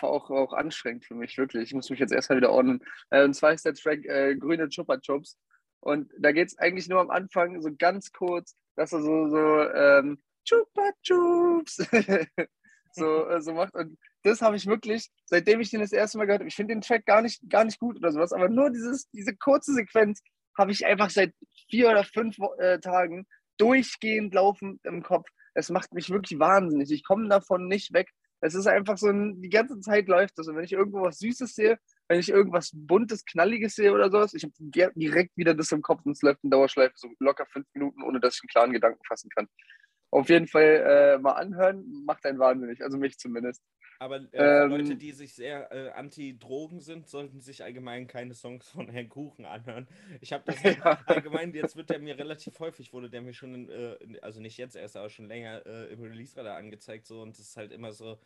War 0.00 0.10
auch, 0.10 0.30
auch 0.30 0.52
anstrengend 0.52 1.04
für 1.04 1.14
mich, 1.14 1.36
wirklich. 1.38 1.64
Ich 1.64 1.74
muss 1.74 1.90
mich 1.90 1.98
jetzt 1.98 2.12
erstmal 2.12 2.38
wieder 2.38 2.50
ordnen. 2.50 2.80
Äh, 3.10 3.24
und 3.24 3.34
zwar 3.34 3.52
ist 3.52 3.64
der 3.64 3.74
Track 3.74 4.04
äh, 4.04 4.36
Grüne 4.36 4.68
Chupa 4.68 4.98
Chups. 4.98 5.36
Und 5.80 6.12
da 6.18 6.32
geht 6.32 6.48
es 6.48 6.58
eigentlich 6.58 6.88
nur 6.88 7.00
am 7.00 7.10
Anfang 7.10 7.60
so 7.60 7.70
ganz 7.76 8.12
kurz, 8.12 8.56
dass 8.76 8.92
er 8.92 9.00
so, 9.02 9.28
so 9.28 9.62
ähm, 9.70 10.22
Chupa 10.44 10.90
Chups 11.02 11.76
so, 12.92 13.28
äh, 13.28 13.40
so 13.40 13.52
macht. 13.54 13.74
Und 13.74 13.98
das 14.22 14.40
habe 14.42 14.56
ich 14.56 14.66
wirklich, 14.66 15.08
seitdem 15.26 15.60
ich 15.60 15.70
den 15.70 15.80
das 15.80 15.92
erste 15.92 16.18
Mal 16.18 16.26
gehört 16.26 16.40
habe, 16.40 16.48
ich 16.48 16.56
finde 16.56 16.74
den 16.74 16.80
Track 16.80 17.06
gar 17.06 17.22
nicht, 17.22 17.48
gar 17.48 17.64
nicht 17.64 17.78
gut 17.78 17.96
oder 17.96 18.12
sowas, 18.12 18.32
aber 18.32 18.48
nur 18.48 18.70
dieses, 18.70 19.08
diese 19.10 19.36
kurze 19.36 19.72
Sequenz 19.74 20.22
habe 20.56 20.72
ich 20.72 20.84
einfach 20.84 21.10
seit 21.10 21.32
vier 21.70 21.88
oder 21.90 22.04
fünf 22.04 22.36
äh, 22.58 22.78
Tagen 22.80 23.26
durchgehend 23.58 24.34
laufend 24.34 24.84
im 24.84 25.02
Kopf. 25.02 25.28
Es 25.54 25.70
macht 25.70 25.92
mich 25.92 26.10
wirklich 26.10 26.38
wahnsinnig. 26.38 26.90
Ich 26.90 27.04
komme 27.04 27.28
davon 27.28 27.66
nicht 27.66 27.92
weg. 27.92 28.10
Es 28.40 28.54
ist 28.54 28.68
einfach 28.68 28.96
so 28.96 29.08
ein, 29.08 29.42
die 29.42 29.48
ganze 29.48 29.80
Zeit 29.80 30.06
läuft 30.08 30.38
das. 30.38 30.46
Und 30.46 30.56
wenn 30.56 30.64
ich 30.64 30.72
irgendwo 30.72 31.02
was 31.02 31.18
Süßes 31.18 31.54
sehe, 31.54 31.78
wenn 32.06 32.20
ich 32.20 32.28
irgendwas 32.28 32.70
Buntes, 32.72 33.24
Knalliges 33.24 33.74
sehe 33.74 33.92
oder 33.92 34.10
sowas, 34.10 34.32
ich 34.34 34.44
habe 34.44 34.54
direkt 34.94 35.36
wieder 35.36 35.54
das 35.54 35.72
im 35.72 35.82
Kopf 35.82 36.02
und 36.04 36.12
es 36.12 36.22
läuft 36.22 36.44
in 36.44 36.50
Dauerschleife 36.50 36.94
so 36.96 37.08
locker 37.18 37.46
fünf 37.46 37.66
Minuten, 37.74 38.02
ohne 38.02 38.20
dass 38.20 38.36
ich 38.36 38.42
einen 38.42 38.48
klaren 38.48 38.72
Gedanken 38.72 39.04
fassen 39.04 39.28
kann. 39.30 39.48
Auf 40.10 40.28
jeden 40.30 40.46
Fall 40.48 41.16
äh, 41.16 41.18
mal 41.18 41.32
anhören, 41.32 42.04
macht 42.04 42.24
einen 42.26 42.38
wahnsinnig, 42.38 42.82
also 42.82 42.96
mich 42.98 43.18
zumindest. 43.18 43.62
Aber 44.00 44.32
äh, 44.32 44.60
Ähm, 44.62 44.70
Leute, 44.70 44.94
die 44.96 45.10
sich 45.10 45.34
sehr 45.34 45.72
äh, 45.72 45.90
anti-Drogen 45.90 46.80
sind, 46.80 47.08
sollten 47.08 47.40
sich 47.40 47.64
allgemein 47.64 48.06
keine 48.06 48.32
Songs 48.34 48.68
von 48.70 48.88
Herrn 48.88 49.08
Kuchen 49.08 49.44
anhören. 49.44 49.88
Ich 50.20 50.32
habe 50.32 50.44
das 50.46 50.62
Ja. 50.84 50.98
allgemein, 51.04 51.52
jetzt 51.52 51.74
wird 51.74 51.90
der 51.90 51.98
mir 51.98 52.16
relativ 52.16 52.60
häufig, 52.60 52.92
wurde 52.92 53.10
der 53.10 53.22
mir 53.22 53.32
schon, 53.34 53.54
in, 53.54 53.70
äh, 53.70 54.18
also 54.22 54.40
nicht 54.40 54.56
jetzt 54.56 54.76
erst, 54.76 54.96
aber 54.96 55.10
schon 55.10 55.26
länger 55.26 55.66
äh, 55.66 55.92
im 55.92 56.00
Release-Radar 56.00 56.56
angezeigt 56.56 57.06
so 57.08 57.22
und 57.22 57.30
es 57.30 57.40
ist 57.40 57.56
halt 57.56 57.72
immer 57.72 57.92
so, 57.92 58.18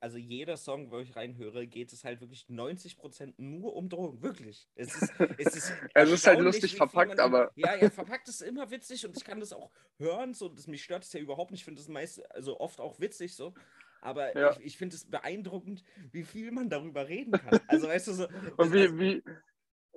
also 0.00 0.18
jeder 0.18 0.56
Song, 0.56 0.90
wo 0.90 0.98
ich 0.98 1.14
reinhöre, 1.16 1.66
geht 1.66 1.92
es 1.92 2.04
halt 2.04 2.20
wirklich 2.20 2.46
90% 2.48 3.34
nur 3.38 3.74
um 3.76 3.88
Drogen, 3.88 4.22
wirklich. 4.22 4.68
Es 4.74 4.94
ist, 4.94 5.12
es 5.38 5.56
ist, 5.56 5.72
Also 5.94 6.12
es 6.14 6.20
ist 6.20 6.26
halt 6.26 6.40
lustig 6.40 6.76
verpackt, 6.76 7.10
man- 7.16 7.20
aber- 7.20 7.50
Ja, 7.56 7.74
ja, 7.76 7.90
verpackt 7.90 8.28
ist 8.28 8.40
immer 8.42 8.70
witzig 8.70 9.04
und 9.06 9.16
ich 9.16 9.24
kann 9.24 9.40
das 9.40 9.52
auch 9.52 9.70
hören, 9.98 10.34
so, 10.34 10.48
das, 10.48 10.66
mich 10.66 10.82
stört 10.84 11.04
es 11.04 11.12
ja 11.12 11.20
überhaupt 11.20 11.50
nicht, 11.50 11.60
ich 11.60 11.64
finde 11.64 11.80
das 11.80 11.88
meist, 11.88 12.20
also 12.34 12.60
oft 12.60 12.80
auch 12.80 13.00
witzig 13.00 13.34
so. 13.34 13.54
Aber 14.00 14.36
Ja. 14.38 14.52
ich, 14.52 14.60
ich 14.66 14.78
finde 14.78 14.94
es 14.94 15.04
beeindruckend, 15.10 15.82
wie 16.12 16.22
viel 16.22 16.52
man 16.52 16.70
darüber 16.70 17.08
reden 17.08 17.32
kann. 17.32 17.60
Also 17.66 17.88
weißt 17.88 18.06
du 18.08 18.12
so. 18.12 18.28
Und 18.56 18.72
wie, 18.72 18.96
wie, 18.98 19.22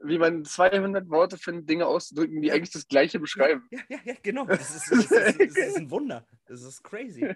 wie 0.04 0.18
man 0.18 0.44
200 0.44 1.08
Worte 1.12 1.38
findet, 1.38 1.70
Dinge 1.70 1.86
auszudrücken, 1.86 2.42
die 2.42 2.52
eigentlich 2.52 2.72
das 2.72 2.88
Gleiche 2.88 3.20
beschreiben. 3.20 3.68
Ja, 3.70 3.80
ja, 3.90 4.00
ja, 4.04 4.16
genau. 4.24 4.46
Das 4.46 4.76
ist, 4.76 4.92
das, 4.92 5.00
ist, 5.02 5.12
das, 5.12 5.36
ist, 5.36 5.56
das 5.58 5.68
ist 5.68 5.78
ein 5.78 5.92
Wunder. 5.92 6.26
Das 6.48 6.64
ist 6.64 6.82
crazy. 6.84 7.36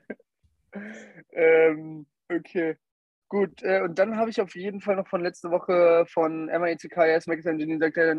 Ähm, 1.32 2.06
okay. 2.30 2.78
Gut, 3.28 3.64
äh, 3.64 3.82
und 3.82 3.98
dann 3.98 4.18
habe 4.18 4.30
ich 4.30 4.40
auf 4.40 4.56
jeden 4.56 4.82
Fall 4.82 4.96
noch 4.98 5.08
von 5.08 5.24
letzter 5.24 5.50
Woche 5.50 6.06
von 6.08 6.46
MITKS, 6.46 7.26
Max 7.28 7.46
Engineer, 7.46 7.80
sagt 7.80 7.98
er, 7.98 8.10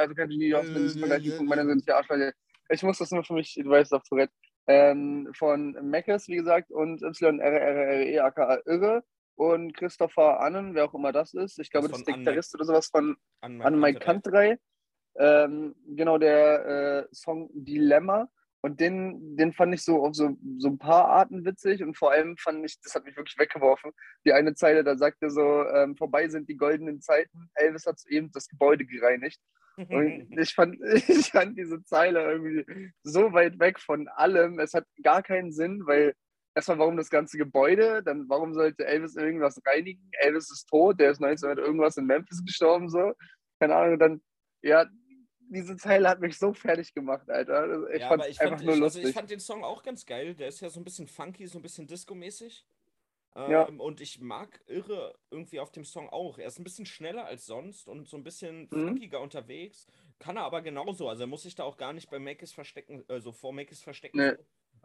also 0.00 0.14
kein 0.14 0.28
Genie, 0.28 0.54
aus 0.54 0.66
dem 0.66 0.86
ist 0.86 0.96
mein 1.00 1.10
Punkt 1.10 1.48
meiner 1.48 1.66
sind 1.66 1.90
Arschleute. 1.90 2.32
Ich 2.68 2.82
muss 2.82 2.98
das 2.98 3.10
nur 3.10 3.24
für 3.24 3.34
mich, 3.34 3.54
du 3.54 3.68
weißt 3.68 3.92
doch, 3.92 4.02
Tourette. 4.04 4.32
Ähm, 4.68 5.28
von 5.36 5.72
Meckes, 5.82 6.28
wie 6.28 6.36
gesagt, 6.36 6.70
und 6.70 7.00
YRRRE, 7.02 8.22
aka 8.24 8.58
Irre, 8.66 9.04
und 9.36 9.76
Christopher 9.76 10.40
Annen, 10.40 10.74
wer 10.74 10.86
auch 10.86 10.94
immer 10.94 11.12
das 11.12 11.34
ist. 11.34 11.58
Ich 11.58 11.70
glaube, 11.70 11.88
Das 11.88 11.98
ist 11.98 12.06
der 12.06 12.14
Anne- 12.14 12.24
Gitarrist 12.24 12.54
oder 12.54 12.64
sowas 12.64 12.86
von 12.88 13.16
An 13.40 13.60
an 13.62 13.78
Mike 13.78 14.00
Kantrei. 14.00 14.58
Ähm, 15.16 15.74
genau, 15.88 16.18
der 16.18 17.06
äh, 17.10 17.14
Song 17.14 17.48
Dilemma. 17.52 18.28
Und 18.66 18.80
den, 18.80 19.36
den 19.36 19.52
fand 19.52 19.72
ich 19.74 19.84
so 19.84 20.04
auf 20.04 20.16
so, 20.16 20.36
so 20.58 20.66
ein 20.66 20.76
paar 20.76 21.04
Arten 21.04 21.44
witzig 21.44 21.84
und 21.84 21.96
vor 21.96 22.10
allem 22.10 22.36
fand 22.36 22.66
ich, 22.66 22.80
das 22.80 22.96
hat 22.96 23.04
mich 23.04 23.16
wirklich 23.16 23.38
weggeworfen. 23.38 23.92
Die 24.24 24.32
eine 24.32 24.56
Zeile, 24.56 24.82
da 24.82 24.96
sagte 24.96 25.30
so, 25.30 25.64
ähm, 25.68 25.96
vorbei 25.96 26.28
sind 26.28 26.48
die 26.48 26.56
goldenen 26.56 27.00
Zeiten, 27.00 27.48
Elvis 27.54 27.86
hat 27.86 28.00
soeben 28.00 28.32
das 28.32 28.48
Gebäude 28.48 28.84
gereinigt. 28.84 29.40
Und 29.76 29.86
ich 30.36 30.52
fand, 30.52 30.80
ich 31.08 31.30
fand 31.30 31.56
diese 31.56 31.80
Zeile 31.84 32.28
irgendwie 32.28 32.90
so 33.04 33.32
weit 33.32 33.60
weg 33.60 33.78
von 33.78 34.08
allem. 34.08 34.58
Es 34.58 34.74
hat 34.74 34.84
gar 35.00 35.22
keinen 35.22 35.52
Sinn, 35.52 35.86
weil 35.86 36.14
erstmal, 36.56 36.80
warum 36.80 36.96
das 36.96 37.08
ganze 37.08 37.38
Gebäude? 37.38 38.02
Dann, 38.02 38.28
warum 38.28 38.52
sollte 38.52 38.84
Elvis 38.84 39.14
irgendwas 39.14 39.60
reinigen? 39.64 40.10
Elvis 40.10 40.50
ist 40.50 40.66
tot, 40.68 40.98
der 40.98 41.12
ist 41.12 41.22
1900 41.22 41.64
irgendwas 41.64 41.98
in 41.98 42.06
Memphis 42.06 42.44
gestorben, 42.44 42.88
so. 42.88 43.12
Keine 43.60 43.76
Ahnung, 43.76 44.00
dann, 44.00 44.22
ja, 44.62 44.86
diese 45.50 45.76
Zeile 45.76 46.08
hat 46.08 46.20
mich 46.20 46.38
so 46.38 46.52
fertig 46.52 46.92
gemacht, 46.94 47.28
Alter. 47.30 47.54
Also 47.58 47.88
Ich 47.88 48.00
ja, 48.00 48.08
fand 48.08 48.24
ich 48.26 48.40
einfach 48.40 48.56
fand, 48.56 48.64
nur 48.64 48.74
ich, 48.74 48.80
lustig. 48.80 49.00
also 49.00 49.08
ich 49.08 49.14
fand 49.14 49.30
den 49.30 49.40
Song 49.40 49.64
auch 49.64 49.82
ganz 49.82 50.06
geil. 50.06 50.34
Der 50.34 50.48
ist 50.48 50.60
ja 50.60 50.68
so 50.70 50.80
ein 50.80 50.84
bisschen 50.84 51.06
funky, 51.08 51.46
so 51.46 51.58
ein 51.58 51.62
bisschen 51.62 51.86
Disco-mäßig. 51.86 52.66
Ähm, 53.36 53.50
Ja. 53.50 53.62
Und 53.80 54.00
ich 54.00 54.20
mag 54.20 54.62
Irre 54.66 55.18
irgendwie 55.30 55.60
auf 55.60 55.72
dem 55.72 55.84
Song 55.84 56.08
auch. 56.10 56.38
Er 56.38 56.46
ist 56.48 56.58
ein 56.58 56.64
bisschen 56.64 56.86
schneller 56.86 57.26
als 57.26 57.46
sonst 57.46 57.88
und 57.88 58.08
so 58.08 58.16
ein 58.16 58.24
bisschen 58.24 58.68
Mhm. 58.70 58.88
funkiger 58.88 59.20
unterwegs. 59.20 59.86
Kann 60.18 60.36
er 60.36 60.44
aber 60.44 60.62
genauso. 60.62 61.08
Also 61.08 61.24
er 61.24 61.26
muss 61.28 61.42
sich 61.42 61.54
da 61.54 61.64
auch 61.64 61.76
gar 61.76 61.92
nicht 61.92 62.10
bei 62.10 62.18
Makis 62.18 62.52
verstecken, 62.52 63.04
also 63.08 63.32
vor 63.32 63.52
Makis 63.52 63.82
verstecken. 63.82 64.18
Nee. 64.18 64.32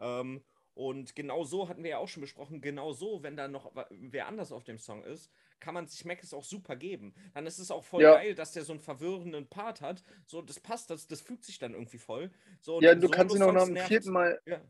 Ähm, 0.00 0.44
und 0.74 1.14
genau 1.14 1.44
so 1.44 1.68
hatten 1.68 1.82
wir 1.82 1.90
ja 1.90 1.98
auch 1.98 2.08
schon 2.08 2.22
besprochen, 2.22 2.60
genau 2.60 2.92
so, 2.92 3.22
wenn 3.22 3.36
da 3.36 3.48
noch 3.48 3.72
wer 3.90 4.26
anders 4.26 4.52
auf 4.52 4.64
dem 4.64 4.78
Song 4.78 5.02
ist, 5.04 5.30
kann 5.60 5.74
man 5.74 5.86
sich 5.86 6.04
Makis 6.04 6.32
auch 6.32 6.44
super 6.44 6.76
geben. 6.76 7.14
Dann 7.34 7.46
ist 7.46 7.58
es 7.58 7.70
auch 7.70 7.84
voll 7.84 8.02
Ja. 8.02 8.14
geil, 8.14 8.34
dass 8.34 8.52
der 8.52 8.64
so 8.64 8.72
einen 8.72 8.80
verwirrenden 8.80 9.46
Part 9.48 9.80
hat. 9.80 10.02
So, 10.26 10.40
das 10.42 10.60
passt, 10.60 10.90
das, 10.90 11.06
das 11.06 11.20
fügt 11.20 11.44
sich 11.44 11.58
dann 11.58 11.74
irgendwie 11.74 11.98
voll. 11.98 12.30
So, 12.60 12.80
ja, 12.80 12.94
du 12.94 13.08
kannst 13.08 13.36
ihn 13.36 13.42
auch 13.42 13.52
dem 13.52 13.74
nervt's. 13.74 13.88
vierten 13.88 14.12
Mal, 14.12 14.40
Ja. 14.46 14.60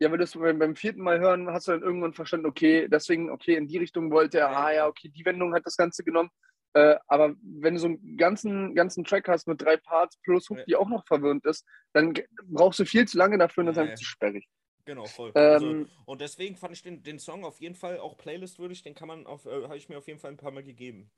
ja, 0.00 0.10
wenn 0.10 0.18
du 0.18 0.24
es 0.24 0.32
beim 0.32 0.74
vierten 0.74 1.02
Mal 1.02 1.20
hören, 1.20 1.48
hast 1.48 1.68
du 1.68 1.72
dann 1.72 1.82
irgendwann 1.82 2.14
verstanden, 2.14 2.46
okay, 2.46 2.88
deswegen, 2.88 3.30
okay, 3.30 3.54
in 3.56 3.68
die 3.68 3.78
Richtung 3.78 4.10
wollte 4.10 4.38
er, 4.38 4.50
Ja, 4.50 4.56
ah 4.56 4.70
ja, 4.70 4.76
genau. 4.80 4.88
okay, 4.90 5.08
die 5.10 5.24
Wendung 5.24 5.54
hat 5.54 5.66
das 5.66 5.76
Ganze 5.76 6.02
genommen. 6.02 6.30
Äh, 6.74 6.96
aber 7.06 7.34
wenn 7.42 7.74
du 7.74 7.80
so 7.80 7.88
einen 7.88 8.16
ganzen, 8.16 8.74
ganzen 8.74 9.04
Track 9.04 9.28
hast 9.28 9.46
mit 9.46 9.60
drei 9.60 9.76
Parts 9.76 10.16
plus 10.22 10.48
Hook, 10.48 10.64
die 10.64 10.74
auch 10.74 10.88
noch 10.88 11.06
verwirrend 11.06 11.44
ist, 11.44 11.66
dann 11.92 12.14
brauchst 12.46 12.80
du 12.80 12.86
viel 12.86 13.06
zu 13.06 13.18
lange 13.18 13.36
dafür 13.36 13.60
und 13.60 13.66
das 13.66 13.76
ist 13.76 13.82
einfach 13.82 13.94
zu 13.96 14.04
sperrig. 14.04 14.48
Genau, 14.84 15.04
voll. 15.04 15.30
also, 15.34 15.66
Ähm, 15.66 15.88
und 16.06 16.20
deswegen 16.20 16.56
fand 16.56 16.74
ich 16.74 16.82
den, 16.82 17.02
den 17.02 17.18
Song 17.18 17.44
auf 17.44 17.60
jeden 17.60 17.74
Fall 17.74 17.98
auch 17.98 18.16
Playlist-würdig, 18.16 18.82
den 18.82 18.94
kann 18.94 19.08
man 19.08 19.26
auf, 19.26 19.46
äh, 19.46 19.62
habe 19.64 19.76
ich 19.76 19.88
mir 19.88 19.98
auf 19.98 20.08
jeden 20.08 20.18
Fall 20.18 20.32
ein 20.32 20.36
paar 20.36 20.50
Mal 20.50 20.64
gegeben. 20.64 21.10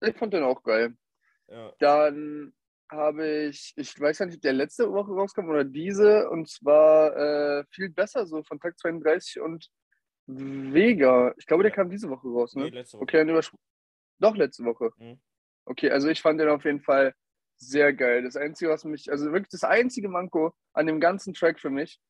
ich 0.00 0.16
fand 0.16 0.34
den 0.34 0.42
auch 0.42 0.62
geil. 0.62 0.96
Ja. 1.48 1.72
Dann 1.78 2.52
habe 2.90 3.26
ich, 3.48 3.72
ich 3.76 3.98
weiß 3.98 4.18
ja 4.18 4.26
nicht, 4.26 4.36
ob 4.36 4.42
der 4.42 4.52
letzte 4.52 4.92
Woche 4.92 5.12
rauskam 5.12 5.48
oder 5.48 5.64
diese, 5.64 6.28
und 6.30 6.48
zwar 6.48 7.16
äh, 7.16 7.64
viel 7.70 7.90
besser, 7.90 8.26
so 8.26 8.42
von 8.42 8.60
Tag 8.60 8.78
32 8.78 9.40
und 9.40 9.70
Vega. 10.26 11.34
Ich 11.38 11.46
glaube, 11.46 11.62
der 11.62 11.70
Ja. 11.70 11.76
kam 11.76 11.90
diese 11.90 12.08
Woche 12.10 12.26
raus, 12.28 12.54
ne? 12.54 12.64
Nee, 12.64 12.70
letzte 12.70 12.98
Woche. 12.98 13.02
Okay, 13.04 13.18
dann 13.18 13.30
überspr- 13.30 13.58
Doch, 14.18 14.36
letzte 14.36 14.64
Woche. 14.64 14.90
Mhm. 14.96 15.20
Okay, 15.66 15.90
also 15.90 16.08
ich 16.08 16.20
fand 16.20 16.40
den 16.40 16.48
auf 16.48 16.64
jeden 16.64 16.80
Fall 16.80 17.14
sehr 17.56 17.92
geil. 17.92 18.22
Das 18.22 18.36
Einzige, 18.36 18.70
was 18.70 18.84
mich, 18.84 19.10
also 19.10 19.26
wirklich 19.32 19.48
das 19.50 19.64
einzige 19.64 20.08
Manko 20.08 20.52
an 20.72 20.86
dem 20.86 21.00
ganzen 21.00 21.32
Track 21.34 21.58
für 21.60 21.70
mich, 21.70 22.00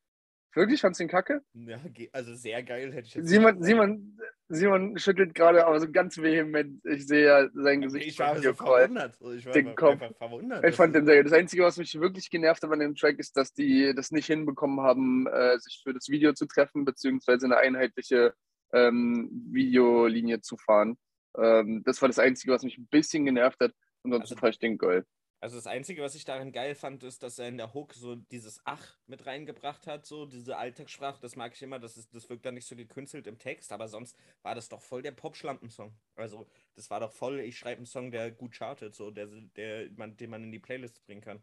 wirklich 0.56 0.80
fandst 0.80 1.00
du 1.00 1.04
den 1.04 1.10
kacke? 1.10 1.42
Ja, 1.54 1.78
also 2.12 2.34
sehr 2.34 2.62
geil 2.62 2.92
hätte 2.92 3.06
ich 3.08 3.14
jetzt 3.14 3.28
Simon, 3.28 3.62
Simon, 3.62 4.18
Simon 4.48 4.98
schüttelt 4.98 5.34
gerade, 5.34 5.66
aber 5.66 5.78
so 5.80 5.90
ganz 5.90 6.16
vehement. 6.18 6.80
Ich 6.84 7.06
sehe 7.06 7.26
ja 7.26 7.48
sein. 7.54 7.80
Gesicht. 7.82 8.06
Ich 8.06 8.18
war 8.18 8.36
so 8.40 8.52
verwundert. 8.54 9.14
Ich 9.36 9.46
war 9.46 9.52
Den 9.52 9.68
einfach, 9.68 9.98
Kopf. 9.98 10.16
verwundert. 10.18 10.64
Ich 10.64 10.74
fand 10.74 10.94
den 10.94 11.04
sehr 11.06 11.16
gut. 11.16 11.26
Das 11.26 11.38
Einzige, 11.38 11.62
was 11.64 11.76
mich 11.76 11.98
wirklich 12.00 12.30
genervt 12.30 12.62
hat 12.62 12.70
an 12.70 12.78
dem 12.80 12.94
Track, 12.94 13.18
ist, 13.18 13.36
dass 13.36 13.52
die 13.52 13.92
das 13.94 14.10
nicht 14.10 14.26
hinbekommen 14.26 14.80
haben, 14.80 15.26
äh, 15.26 15.58
sich 15.58 15.80
für 15.84 15.92
das 15.92 16.08
Video 16.08 16.32
zu 16.32 16.46
treffen, 16.46 16.84
beziehungsweise 16.84 17.46
eine 17.46 17.58
einheitliche 17.58 18.34
ähm, 18.72 19.30
Videolinie 19.50 20.40
zu 20.40 20.56
fahren. 20.56 20.96
Ähm, 21.38 21.82
das 21.84 22.00
war 22.02 22.08
das 22.08 22.18
Einzige, 22.18 22.52
was 22.52 22.62
mich 22.62 22.78
ein 22.78 22.86
bisschen 22.88 23.24
genervt 23.24 23.60
hat. 23.60 23.72
Ansonsten 24.04 24.34
Also- 24.34 24.40
fand 24.40 24.54
ich 24.54 24.58
den 24.60 24.78
geil. 24.78 25.04
Also 25.40 25.56
das 25.56 25.66
Einzige, 25.66 26.02
was 26.02 26.14
ich 26.14 26.24
darin 26.24 26.50
geil 26.50 26.74
fand, 26.74 27.02
ist, 27.02 27.22
dass 27.22 27.38
er 27.38 27.48
in 27.48 27.58
der 27.58 27.74
Hook 27.74 27.92
so 27.92 28.14
dieses 28.16 28.60
Ach 28.64 28.98
mit 29.06 29.26
reingebracht 29.26 29.86
hat, 29.86 30.06
so 30.06 30.24
diese 30.24 30.56
Alltagssprache, 30.56 31.20
das 31.20 31.36
mag 31.36 31.52
ich 31.54 31.62
immer, 31.62 31.78
das, 31.78 31.98
ist, 31.98 32.14
das 32.14 32.28
wirkt 32.30 32.46
dann 32.46 32.54
nicht 32.54 32.66
so 32.66 32.74
gekünstelt 32.74 33.26
im 33.26 33.38
Text, 33.38 33.70
aber 33.70 33.86
sonst 33.88 34.16
war 34.42 34.54
das 34.54 34.70
doch 34.70 34.80
voll 34.80 35.02
der 35.02 35.12
Pop-Schlampen-Song. 35.12 35.94
Also 36.14 36.46
das 36.74 36.90
war 36.90 37.00
doch 37.00 37.12
voll, 37.12 37.40
ich 37.40 37.58
schreibe 37.58 37.78
einen 37.78 37.86
Song, 37.86 38.10
der 38.10 38.30
gut 38.30 38.52
chartet, 38.52 38.94
so 38.94 39.10
der, 39.10 39.26
der 39.56 39.90
man, 39.96 40.16
den 40.16 40.30
man 40.30 40.42
in 40.42 40.52
die 40.52 40.58
Playlist 40.58 41.04
bringen 41.04 41.20
kann. 41.20 41.42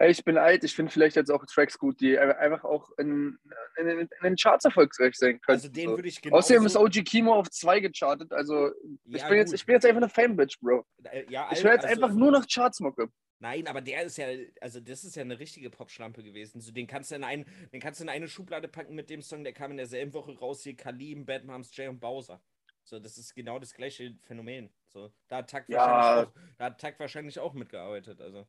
Ich 0.00 0.24
bin 0.24 0.38
alt, 0.38 0.62
ich 0.62 0.74
finde 0.74 0.92
vielleicht 0.92 1.16
jetzt 1.16 1.30
auch 1.30 1.44
Tracks 1.46 1.76
gut, 1.76 2.00
die 2.00 2.16
einfach 2.18 2.62
auch 2.64 2.90
in, 2.98 3.36
in, 3.76 3.88
in, 3.88 4.08
den 4.22 4.36
Charts 4.36 4.64
erfolgreich 4.64 5.16
sein 5.16 5.40
können. 5.40 5.56
Also 5.56 5.68
den 5.68 5.90
würde 5.90 6.08
ich 6.08 6.22
genau 6.22 6.36
Außerdem 6.36 6.66
ist 6.66 6.76
OG 6.76 7.04
Kimo 7.04 7.34
auf 7.34 7.50
2 7.50 7.80
gechartet, 7.80 8.32
also 8.32 8.70
ich, 9.04 9.20
Ja, 9.20 9.28
bin 9.28 9.38
jetzt, 9.38 9.52
ich 9.52 9.66
bin 9.66 9.74
jetzt 9.74 9.84
einfach 9.84 10.00
eine 10.00 10.08
Fanbitch, 10.08 10.60
Bro. 10.60 10.86
Äh, 11.04 11.24
ja, 11.28 11.48
Ich 11.52 11.64
höre 11.64 11.72
jetzt 11.72 11.84
also- 11.84 12.02
einfach 12.02 12.14
nur 12.14 12.30
noch 12.30 12.46
Chartsmucke. 12.46 13.10
Nein, 13.40 13.68
aber 13.68 13.80
der 13.80 14.02
ist 14.02 14.18
ja, 14.18 14.26
also 14.60 14.80
das 14.80 15.04
ist 15.04 15.14
ja 15.14 15.22
eine 15.22 15.38
richtige 15.38 15.70
Popschlampe 15.70 16.24
gewesen. 16.24 16.60
So, 16.60 16.72
den 16.72 16.88
kannst 16.88 17.12
du 17.12 17.14
in 17.14 17.22
einen, 17.24 17.46
den 17.72 17.80
kannst 17.80 18.00
du 18.00 18.04
in 18.04 18.08
eine 18.10 18.26
Schublade 18.26 18.66
packen 18.66 18.94
mit 18.94 19.10
dem 19.10 19.22
Song, 19.22 19.44
der 19.44 19.52
kam 19.52 19.70
in 19.70 19.76
derselben 19.76 20.12
Woche 20.12 20.36
raus 20.38 20.64
wie 20.64 20.74
Kalim, 20.74 21.24
Bad 21.24 21.44
Moms, 21.44 21.74
Jay 21.76 21.86
und 21.86 22.00
Bowser. 22.00 22.42
So, 22.82 22.98
das 22.98 23.16
ist 23.18 23.34
genau 23.34 23.58
das 23.58 23.74
gleiche 23.74 24.16
Phänomen. 24.22 24.70
So, 24.88 25.12
da 25.28 25.36
hat 25.38 25.50
Takt 25.50 25.68
Ja. 25.68 25.78
wahrscheinlich 25.78 26.28
auch, 26.28 26.40
da 26.56 26.64
hat 26.64 26.80
Takt 26.80 26.98
wahrscheinlich 26.98 27.38
auch 27.38 27.52
mitgearbeitet. 27.52 28.20
Also. 28.20 28.48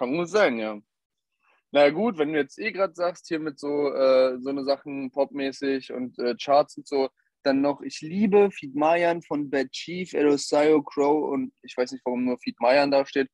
Kann 0.00 0.16
gut 0.16 0.30
sein, 0.30 0.58
ja. 0.58 0.80
Na 1.72 1.90
gut, 1.90 2.16
wenn 2.16 2.32
du 2.32 2.38
jetzt 2.38 2.58
eh 2.58 2.72
gerade 2.72 2.94
sagst, 2.94 3.28
hier 3.28 3.38
mit 3.38 3.58
so, 3.58 3.92
äh, 3.92 4.38
so 4.40 4.48
eine 4.48 4.64
Sachen 4.64 5.10
popmäßig 5.10 5.92
und 5.92 6.18
äh, 6.18 6.34
Charts 6.42 6.78
und 6.78 6.88
so, 6.88 7.10
dann 7.42 7.60
noch, 7.60 7.82
ich 7.82 8.00
liebe 8.00 8.50
Feed 8.50 8.74
Mayan 8.74 9.20
von 9.20 9.50
Bad 9.50 9.70
Chief, 9.72 10.14
Edosayo, 10.14 10.82
Crow 10.82 11.30
und 11.30 11.52
ich 11.60 11.76
weiß 11.76 11.92
nicht, 11.92 12.00
warum 12.06 12.24
nur 12.24 12.38
Feed 12.38 12.58
Mayan 12.60 12.90
da 12.90 13.04
steht. 13.04 13.28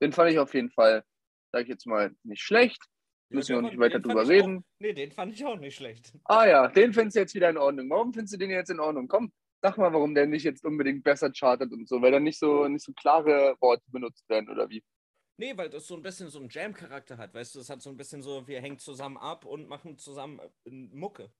Den 0.00 0.12
fand 0.12 0.30
ich 0.30 0.38
auf 0.38 0.54
jeden 0.54 0.70
Fall, 0.70 1.02
sag 1.50 1.62
ich 1.62 1.68
jetzt 1.68 1.88
mal, 1.88 2.14
nicht 2.22 2.42
schlecht. 2.42 2.80
Müssen 3.28 3.48
wir 3.48 3.56
Ja, 3.56 3.58
auch 3.58 3.62
den 3.62 3.70
nicht 3.70 3.80
weiter 3.80 3.98
drüber 3.98 4.28
reden. 4.28 4.58
Auch, 4.58 4.78
nee, 4.78 4.92
den 4.92 5.10
fand 5.10 5.32
ich 5.32 5.44
auch 5.44 5.58
nicht 5.58 5.74
schlecht. 5.74 6.12
Ah 6.26 6.46
ja, 6.46 6.68
den 6.68 6.92
findest 6.92 7.16
du 7.16 7.20
jetzt 7.20 7.34
wieder 7.34 7.50
in 7.50 7.58
Ordnung. 7.58 7.90
Warum 7.90 8.12
findest 8.12 8.34
du 8.34 8.38
den 8.38 8.50
jetzt 8.50 8.70
in 8.70 8.78
Ordnung? 8.78 9.08
Komm, 9.08 9.32
sag 9.60 9.76
mal, 9.76 9.92
warum 9.92 10.14
der 10.14 10.26
nicht 10.28 10.44
jetzt 10.44 10.64
unbedingt 10.64 11.02
besser 11.02 11.32
chartet 11.32 11.72
und 11.72 11.88
so, 11.88 12.00
weil 12.00 12.12
da 12.12 12.20
nicht 12.20 12.38
so, 12.38 12.68
nicht 12.68 12.84
so 12.84 12.92
klare 12.92 13.56
Worte 13.60 13.82
benutzt 13.90 14.28
werden 14.28 14.48
oder 14.48 14.70
wie? 14.70 14.84
Nee, 15.36 15.56
weil 15.56 15.70
das 15.70 15.86
so 15.86 15.94
ein 15.96 16.02
bisschen 16.02 16.28
so 16.28 16.38
einen 16.38 16.48
Jam-Charakter 16.50 17.18
hat, 17.18 17.34
weißt 17.34 17.54
du, 17.54 17.60
es 17.60 17.70
hat 17.70 17.82
so 17.82 17.90
ein 17.90 17.96
bisschen 17.96 18.22
so, 18.22 18.46
wir 18.46 18.60
hängen 18.60 18.78
zusammen 18.78 19.16
ab 19.16 19.44
und 19.44 19.68
machen 19.68 19.98
zusammen 19.98 20.40
äh, 20.64 20.70
Mucke. 20.70 21.32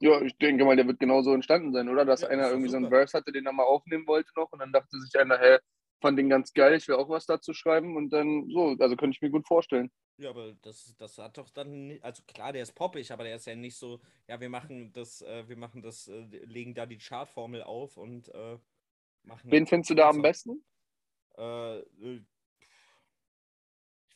Ja, 0.00 0.20
ich 0.22 0.36
denke 0.38 0.64
mal, 0.64 0.76
der 0.76 0.86
wird 0.86 1.00
genauso 1.00 1.32
entstanden 1.32 1.72
sein, 1.72 1.88
oder? 1.88 2.04
Dass 2.04 2.22
Ja, 2.22 2.28
einer 2.28 2.48
doch 2.48 2.50
irgendwie 2.50 2.68
so 2.68 2.76
einen 2.76 2.88
super. 2.88 2.90
Verse 2.90 3.16
hatte, 3.16 3.32
den 3.32 3.46
er 3.46 3.52
mal 3.52 3.64
aufnehmen 3.64 4.06
wollte 4.06 4.30
noch 4.36 4.52
und 4.52 4.58
dann 4.58 4.72
dachte 4.72 4.98
sich 5.00 5.18
einer, 5.18 5.38
hä, 5.38 5.58
fand 6.00 6.18
den 6.18 6.28
ganz 6.28 6.52
geil, 6.52 6.74
ich 6.74 6.86
will 6.88 6.96
auch 6.96 7.08
was 7.08 7.26
dazu 7.26 7.54
schreiben 7.54 7.96
und 7.96 8.10
dann 8.12 8.48
so, 8.50 8.76
also 8.78 8.96
könnte 8.96 9.14
ich 9.16 9.22
mir 9.22 9.30
gut 9.30 9.46
vorstellen. 9.46 9.90
Ja, 10.16 10.30
aber 10.30 10.54
das, 10.62 10.94
das 10.96 11.18
hat 11.18 11.38
doch 11.38 11.50
dann, 11.50 11.98
also 12.00 12.22
klar, 12.24 12.52
der 12.52 12.62
ist 12.62 12.74
poppig, 12.74 13.10
aber 13.10 13.24
der 13.24 13.34
ist 13.36 13.46
ja 13.46 13.56
nicht 13.56 13.76
so, 13.76 14.00
ja, 14.28 14.40
wir 14.40 14.48
machen 14.48 14.92
das, 14.92 15.22
äh, 15.22 15.48
wir 15.48 15.56
machen 15.56 15.82
das, 15.82 16.06
äh, 16.06 16.20
legen 16.22 16.74
da 16.74 16.86
die 16.86 16.98
Chartformel 16.98 17.64
auf 17.64 17.96
und 17.96 18.28
äh, 18.28 18.58
machen. 19.24 19.50
Wen 19.50 19.66
findest 19.66 19.90
du 19.90 19.94
da 19.94 20.08
am 20.10 20.22
besten? 20.22 20.64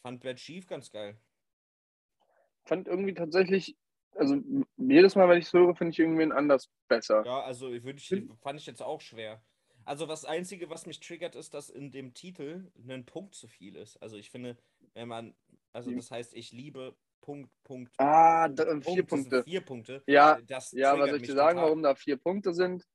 Äh, 0.09 0.13
äh, 0.13 0.13
fand 0.13 0.23
Bad 0.23 0.37
Chief 0.37 0.67
ganz 0.67 0.91
geil. 0.91 1.19
Fand 2.65 2.89
irgendwie 2.89 3.15
tatsächlich, 3.15 3.77
also 4.15 4.37
jedes 4.77 5.15
Mal, 5.15 5.29
wenn 5.29 5.39
ich 5.39 5.47
es 5.47 5.53
höre, 5.53 5.75
finde 5.75 5.93
ich 5.93 5.99
irgendwen 5.99 6.33
anders 6.33 6.71
besser. 6.89 7.25
Ja, 7.25 7.41
also 7.41 7.73
ich 7.73 7.85
würde 7.85 7.99
ich, 7.99 8.25
fand 8.43 8.61
ich 8.61 8.67
jetzt 8.67 8.83
auch 8.83 9.01
schwer. 9.01 9.43
Also 9.85 10.05
das 10.05 10.27
Einzige, 10.27 10.69
was 10.69 10.85
mich 10.85 11.01
triggert, 11.01 11.35
ist, 11.35 11.55
dass 11.55 11.71
in 11.71 11.91
dem 11.91 12.13
Titel 12.13 12.71
ein 12.87 13.07
Punkt 13.07 13.35
zu 13.35 13.49
viel 13.49 13.75
ist. 13.75 13.97
Also 14.03 14.17
ich 14.17 14.31
finde, 14.31 14.59
wenn 14.93 15.09
man, 15.09 15.35
also 15.73 15.91
das 15.91 16.11
heißt, 16.11 16.35
ich 16.35 16.53
liebe 16.53 16.95
Punkt, 17.23 17.51
Punkt, 17.65 17.93
Ah, 17.97 18.47
Punkt, 18.47 18.59
da, 18.59 18.65
Punkt, 18.67 18.87
vier 18.87 19.03
Punkte. 19.07 19.45
Vier 19.45 19.61
Punkte. 19.63 20.03
Ja, 20.07 20.39
Das 20.47 20.73
ja, 20.73 20.99
was 20.99 21.09
soll 21.09 21.21
ich 21.21 21.27
dir 21.27 21.35
sagen, 21.35 21.57
total. 21.57 21.65
warum 21.65 21.83
da 21.83 21.95
vier 21.95 22.19
Punkte 22.19 22.53
sind? 22.53 22.87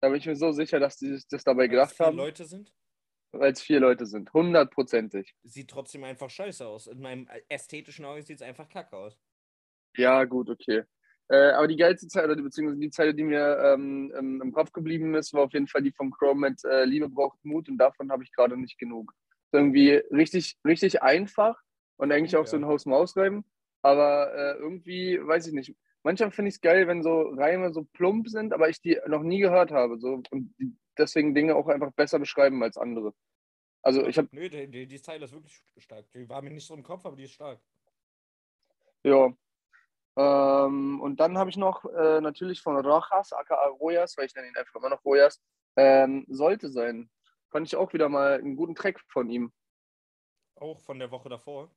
Da 0.00 0.08
bin 0.08 0.18
ich 0.18 0.26
mir 0.26 0.36
so 0.36 0.50
sicher, 0.50 0.80
dass 0.80 0.96
die 0.96 1.14
sich 1.14 1.28
das 1.28 1.44
dabei 1.44 1.62
Weil 1.62 1.68
gedacht 1.68 1.98
haben, 2.00 2.16
Leute 2.16 2.44
sind. 2.44 2.72
Weil 3.32 3.52
es 3.52 3.62
vier 3.62 3.80
Leute 3.80 4.06
sind. 4.06 4.32
Hundertprozentig. 4.32 5.34
Sieht 5.42 5.70
trotzdem 5.70 6.04
einfach 6.04 6.30
scheiße 6.30 6.66
aus. 6.66 6.86
In 6.86 7.00
meinem 7.00 7.28
ästhetischen 7.48 8.04
Auge 8.04 8.22
sieht 8.22 8.36
es 8.36 8.42
einfach 8.42 8.68
kacke 8.68 8.96
aus. 8.96 9.18
Ja, 9.96 10.24
gut, 10.24 10.50
okay. 10.50 10.84
Äh, 11.28 11.52
aber 11.52 11.68
die 11.68 11.76
geilste 11.76 12.08
Zeit, 12.08 12.24
oder 12.24 12.34
beziehungsweise 12.36 12.80
die 12.80 12.90
Zeile, 12.90 13.14
die 13.14 13.22
mir 13.22 13.56
ähm, 13.64 14.12
im, 14.42 14.52
Kopf 14.52 14.72
geblieben 14.72 15.14
ist, 15.14 15.32
war 15.32 15.44
auf 15.44 15.52
jeden 15.52 15.68
Fall 15.68 15.82
die 15.82 15.92
von 15.92 16.10
Crow 16.10 16.34
mit 16.34 16.64
äh, 16.64 16.84
Liebe 16.84 17.08
braucht 17.08 17.38
Mut 17.44 17.68
und 17.68 17.78
davon 17.78 18.10
habe 18.10 18.24
ich 18.24 18.32
gerade 18.32 18.56
nicht 18.56 18.78
genug. 18.78 19.12
Irgendwie 19.52 20.02
richtig, 20.10 20.56
richtig 20.64 21.02
einfach 21.02 21.56
und 21.98 22.10
eigentlich 22.10 22.36
auch 22.36 22.48
so 22.48 22.56
ein 22.56 22.64
Haus-Maus-Reiben, 22.64 23.44
aber 23.82 24.34
äh, 24.34 24.58
irgendwie, 24.58 25.20
weiß 25.22 25.46
ich 25.46 25.52
nicht. 25.52 25.76
Manchmal 26.02 26.32
finde 26.32 26.48
ich 26.48 26.56
es 26.56 26.60
geil, 26.60 26.88
wenn 26.88 27.02
so 27.02 27.20
Reime 27.20 27.72
so 27.72 27.84
plump 27.92 28.28
sind, 28.28 28.52
aber 28.52 28.68
ich 28.68 28.80
die 28.80 28.98
noch 29.06 29.22
nie 29.22 29.38
gehört 29.38 29.70
habe 29.70 30.00
so, 30.00 30.20
und 30.30 30.50
die 30.58 30.74
deswegen 31.00 31.34
Dinge 31.34 31.56
auch 31.56 31.66
einfach 31.68 31.92
besser 31.92 32.18
beschreiben 32.18 32.62
als 32.62 32.76
andere. 32.76 33.12
Also 33.82 34.06
ich 34.06 34.18
habe, 34.18 34.28
Nö, 34.32 34.48
die, 34.48 34.70
die, 34.70 34.86
die 34.86 35.00
Zeile 35.02 35.24
ist 35.24 35.32
wirklich 35.32 35.62
stark. 35.78 36.10
Die 36.12 36.28
war 36.28 36.42
mir 36.42 36.50
nicht 36.50 36.66
so 36.66 36.74
im 36.74 36.82
Kopf, 36.82 37.04
aber 37.06 37.16
die 37.16 37.24
ist 37.24 37.32
stark. 37.32 37.60
ja. 39.02 39.32
Ähm, 40.16 41.00
und 41.00 41.18
dann 41.20 41.38
habe 41.38 41.50
ich 41.50 41.56
noch 41.56 41.84
äh, 41.84 42.20
natürlich 42.20 42.60
von 42.60 42.76
Rojas, 42.76 43.32
aka 43.32 43.66
Rojas, 43.68 44.16
weil 44.18 44.26
ich 44.26 44.34
nenne 44.34 44.48
ihn 44.48 44.56
einfach 44.56 44.74
immer 44.74 44.90
noch 44.90 45.04
Rojas, 45.04 45.40
ähm, 45.76 46.26
sollte 46.28 46.68
sein. 46.68 47.08
Fand 47.48 47.66
ich 47.66 47.76
auch 47.76 47.92
wieder 47.92 48.08
mal 48.08 48.34
einen 48.34 48.56
guten 48.56 48.74
Track 48.74 49.00
von 49.08 49.30
ihm. 49.30 49.52
Auch 50.56 50.78
von 50.80 50.98
der 50.98 51.10
Woche 51.10 51.28
davor. 51.28 51.70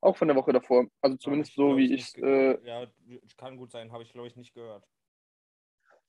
Auch 0.00 0.16
von 0.16 0.28
der 0.28 0.36
Woche 0.36 0.52
davor. 0.52 0.86
Also 1.00 1.16
zumindest 1.16 1.52
Hab 1.52 1.56
so, 1.56 1.76
wie 1.76 1.92
ich 1.92 2.12
ge- 2.12 2.54
äh, 2.54 2.66
Ja, 2.66 2.86
kann 3.36 3.56
gut 3.56 3.70
sein, 3.70 3.92
habe 3.92 4.04
ich 4.04 4.12
glaube 4.12 4.28
ich 4.28 4.36
nicht 4.36 4.54
gehört. 4.54 4.88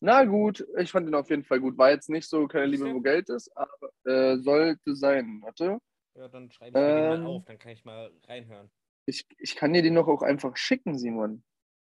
Na 0.02 0.24
gut, 0.26 0.66
ich 0.78 0.92
fand 0.92 1.08
ihn 1.08 1.16
auf 1.16 1.30
jeden 1.30 1.44
Fall 1.44 1.60
gut. 1.60 1.78
War 1.78 1.92
jetzt 1.92 2.10
nicht 2.10 2.28
so 2.28 2.48
keine 2.48 2.68
Liebe, 2.68 2.94
wo 2.94 3.02
Geld 3.02 3.30
ist, 3.30 3.50
aber 3.56 3.90
äh, 4.06 4.38
sollte 4.38 4.96
sein. 4.96 5.40
Warte. 5.42 5.80
Ja, 6.16 6.28
dann 6.28 6.52
schreibe 6.52 6.80
ich 6.80 6.86
mir 6.86 6.94
den 6.96 7.14
Ähm. 7.14 7.24
mal 7.24 7.26
auf, 7.26 7.46
dann 7.46 7.58
kann 7.60 7.72
ich 7.72 7.86
mal 7.86 8.12
reinhören. 8.28 8.70
Ich, 9.06 9.26
ich 9.38 9.56
kann 9.56 9.74
dir 9.74 9.82
den 9.82 9.94
noch 9.94 10.08
auch 10.08 10.22
einfach 10.22 10.58
schicken, 10.58 10.98
Simon. 10.98 11.44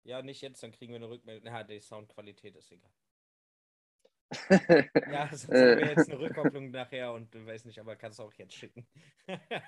Ja, 0.03 0.21
nicht 0.21 0.41
jetzt, 0.41 0.61
dann 0.61 0.71
kriegen 0.71 0.91
wir 0.91 0.97
eine 0.97 1.09
Rückmeldung. 1.09 1.45
Ja, 1.47 1.63
die 1.63 1.79
Soundqualität 1.79 2.55
ist 2.55 2.71
egal. 2.71 2.91
Ja, 5.11 5.27
sonst 5.29 5.49
haben 5.49 5.79
wir 5.79 5.87
jetzt 5.87 6.09
eine 6.09 6.19
Rückkopplung 6.19 6.71
nachher 6.71 7.13
und 7.13 7.33
du 7.33 7.45
weißt 7.45 7.65
nicht, 7.65 7.79
aber 7.79 7.95
kannst 7.95 8.19
auch 8.19 8.33
jetzt 8.33 8.53
schicken. 8.53 8.87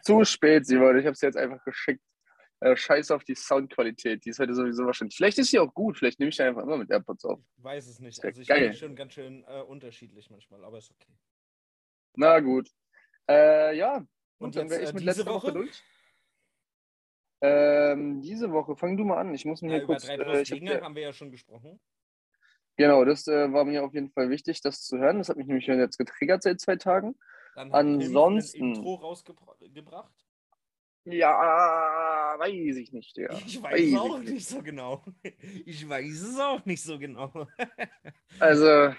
Zu 0.04 0.24
spät, 0.26 0.66
Simon. 0.66 0.98
Ich 0.98 1.06
habe 1.06 1.14
es 1.14 1.22
jetzt 1.22 1.38
einfach 1.38 1.64
geschickt. 1.64 2.04
Äh, 2.60 2.76
scheiß 2.76 3.12
auf 3.12 3.24
die 3.24 3.36
Soundqualität. 3.36 4.26
Die 4.26 4.30
ist 4.32 4.40
heute 4.40 4.56
sowieso 4.56 4.86
wahrscheinlich. 4.86 5.16
Vielleicht 5.16 5.38
ist 5.38 5.52
sie 5.52 5.60
auch 5.60 5.72
gut. 5.74 5.98
Vielleicht 5.98 6.20
nehme 6.20 6.30
ich 6.30 6.42
einfach 6.42 6.64
immer 6.64 6.78
mit 6.78 6.90
AirPods 6.90 7.26
auf. 7.26 7.40
Ich 7.56 7.64
weiß 7.64 7.88
es 7.88 8.00
nicht. 8.00 8.24
Also 8.24 8.42
ich 8.42 8.48
geil. 8.48 8.60
finde 8.64 8.78
schon 8.78 8.96
ganz 8.96 9.14
schön 9.14 9.44
äh, 9.48 9.62
unterschiedlich 9.62 10.30
manchmal, 10.32 10.64
aber 10.66 10.80
ist 10.80 10.90
okay. 10.90 11.14
Na 12.16 12.40
gut. 12.40 12.70
Äh, 13.30 13.78
ja. 13.78 13.98
Und 13.98 14.08
Und 14.40 14.56
dann 14.56 14.70
wäre 14.72 14.82
ich 14.82 14.90
äh, 14.90 14.94
mit 14.94 15.04
letzter 15.04 15.26
Woche 15.28 15.52
durch. 15.54 15.84
Ähm, 17.42 18.22
diese 18.22 18.52
Woche, 18.52 18.76
fang 18.76 18.98
du 18.98 19.04
mal 19.04 19.18
an. 19.20 19.34
Ich 19.36 19.46
muss 19.46 19.62
mir 19.62 19.70
Ja, 19.70 19.76
hier 19.76 19.84
über 19.84 19.94
kurz. 19.94 20.06
drei 20.06 20.16
Äh, 20.16 20.42
ich 20.42 20.52
hab, 20.52 20.58
Dinge 20.58 20.74
ja- 20.74 20.82
haben 20.82 20.96
wir 20.96 21.04
ja 21.04 21.14
schon 21.14 21.30
gesprochen. 21.30 21.80
genau, 22.76 23.06
das 23.06 23.28
äh, 23.28 23.54
war 23.54 23.66
mir 23.66 23.84
auf 23.84 23.94
jeden 23.94 24.10
Fall 24.10 24.32
wichtig, 24.32 24.62
das 24.62 24.82
zu 24.82 24.98
hören. 24.98 25.20
Das 25.20 25.30
hat 25.30 25.38
mich 25.38 25.46
nämlich 25.46 25.68
jetzt 25.68 25.98
getriggert 26.00 26.42
seit 26.42 26.60
zwei 26.60 26.76
Tagen. 26.78 27.16
Dann 27.54 27.72
Ansonsten- 27.72 28.64
ein 28.64 28.76
Intro 28.76 28.96
rausgebracht. 28.96 29.62
Ja, 31.10 32.36
weiß 32.38 32.76
ich 32.78 32.92
nicht, 32.92 33.16
Digga. 33.16 33.38
Ich 33.46 33.62
Weiß 33.62 33.72
weiß 33.72 33.80
es 33.82 33.88
ich 33.88 33.98
auch 33.98 34.20
nicht. 34.20 34.48
so 34.48 34.62
genau. 34.62 35.04
Ich 35.66 35.88
weiß 35.88 36.22
es 36.22 36.40
auch 36.40 36.66
nicht 36.66 36.84
so 36.84 37.00
genau. 37.00 37.48
Also, 38.40 38.94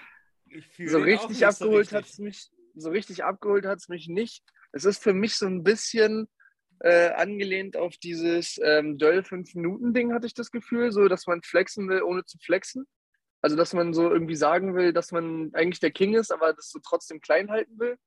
so 0.77 0.97
auch 0.99 1.03
richtig 1.05 1.39
so 1.39 1.45
abgeholt 1.45 1.81
richtig. 1.91 1.95
hat 1.97 2.05
es 2.05 2.17
mich, 2.19 2.49
so 2.75 2.89
richtig 2.89 3.23
abgeholt 3.23 3.65
hat 3.65 3.79
es 3.79 3.89
mich 3.89 4.07
nicht. 4.07 4.43
Es 4.71 4.85
ist 4.85 5.03
für 5.03 5.13
mich 5.13 5.35
so 5.35 5.45
ein 5.45 5.63
bisschen 5.63 6.27
äh, 6.79 7.09
angelehnt 7.09 7.77
auf 7.77 7.95
dieses 7.97 8.59
ähm, 8.63 8.97
Döll 8.97 9.19
5-Minuten-Ding, 9.19 10.13
hatte 10.13 10.25
ich 10.27 10.33
das 10.33 10.49
Gefühl, 10.51 10.91
so 10.91 11.07
dass 11.07 11.27
man 11.27 11.41
flexen 11.43 11.87
will, 11.89 12.01
ohne 12.01 12.25
zu 12.25 12.37
flexen. 12.39 12.87
Also, 13.41 13.55
dass 13.55 13.73
man 13.73 13.93
so 13.93 14.09
irgendwie 14.11 14.35
sagen 14.35 14.75
will, 14.75 14.93
dass 14.93 15.11
man 15.11 15.51
eigentlich 15.53 15.79
der 15.79 15.91
King 15.91 16.15
ist, 16.15 16.31
aber 16.31 16.53
das 16.53 16.71
so 16.71 16.79
trotzdem 16.83 17.21
klein 17.21 17.51
halten 17.51 17.79
will. 17.79 17.97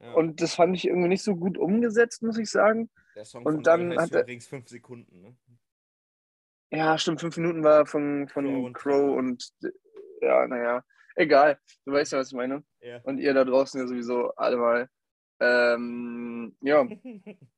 Ja, 0.00 0.12
Und 0.14 0.40
das 0.40 0.54
fand 0.54 0.74
ich 0.76 0.86
irgendwie 0.86 1.08
nicht 1.08 1.22
so 1.22 1.36
gut 1.36 1.58
umgesetzt, 1.58 2.22
muss 2.22 2.38
ich 2.38 2.48
sagen. 2.48 2.88
Der 3.14 3.24
Song 3.24 3.44
und 3.44 3.54
von 3.54 3.62
dann 3.62 3.98
hat 3.98 4.12
er- 4.12 4.22
übrigens 4.22 4.46
5 4.46 4.68
Sekunden. 4.68 5.20
Ne? 5.20 5.36
Ja, 6.72 6.96
stimmt, 6.98 7.20
fünf 7.20 7.36
Minuten 7.36 7.64
war 7.64 7.84
von, 7.84 8.28
von 8.28 8.44
Crow 8.46 8.64
und 8.66 8.72
Crow 8.74 9.18
und 9.18 9.52
ja, 10.20 10.46
naja, 10.46 10.84
egal. 11.16 11.58
Du 11.84 11.92
weißt 11.92 12.12
ja, 12.12 12.18
was 12.18 12.28
ich 12.28 12.34
meine. 12.36 12.62
Ja. 12.80 13.00
Und 13.02 13.18
ihr 13.18 13.34
da 13.34 13.44
draußen 13.44 13.80
ja 13.80 13.86
sowieso 13.88 14.32
alle 14.36 14.56
mal. 14.56 14.88
Ähm, 15.40 16.56
ja, 16.60 16.84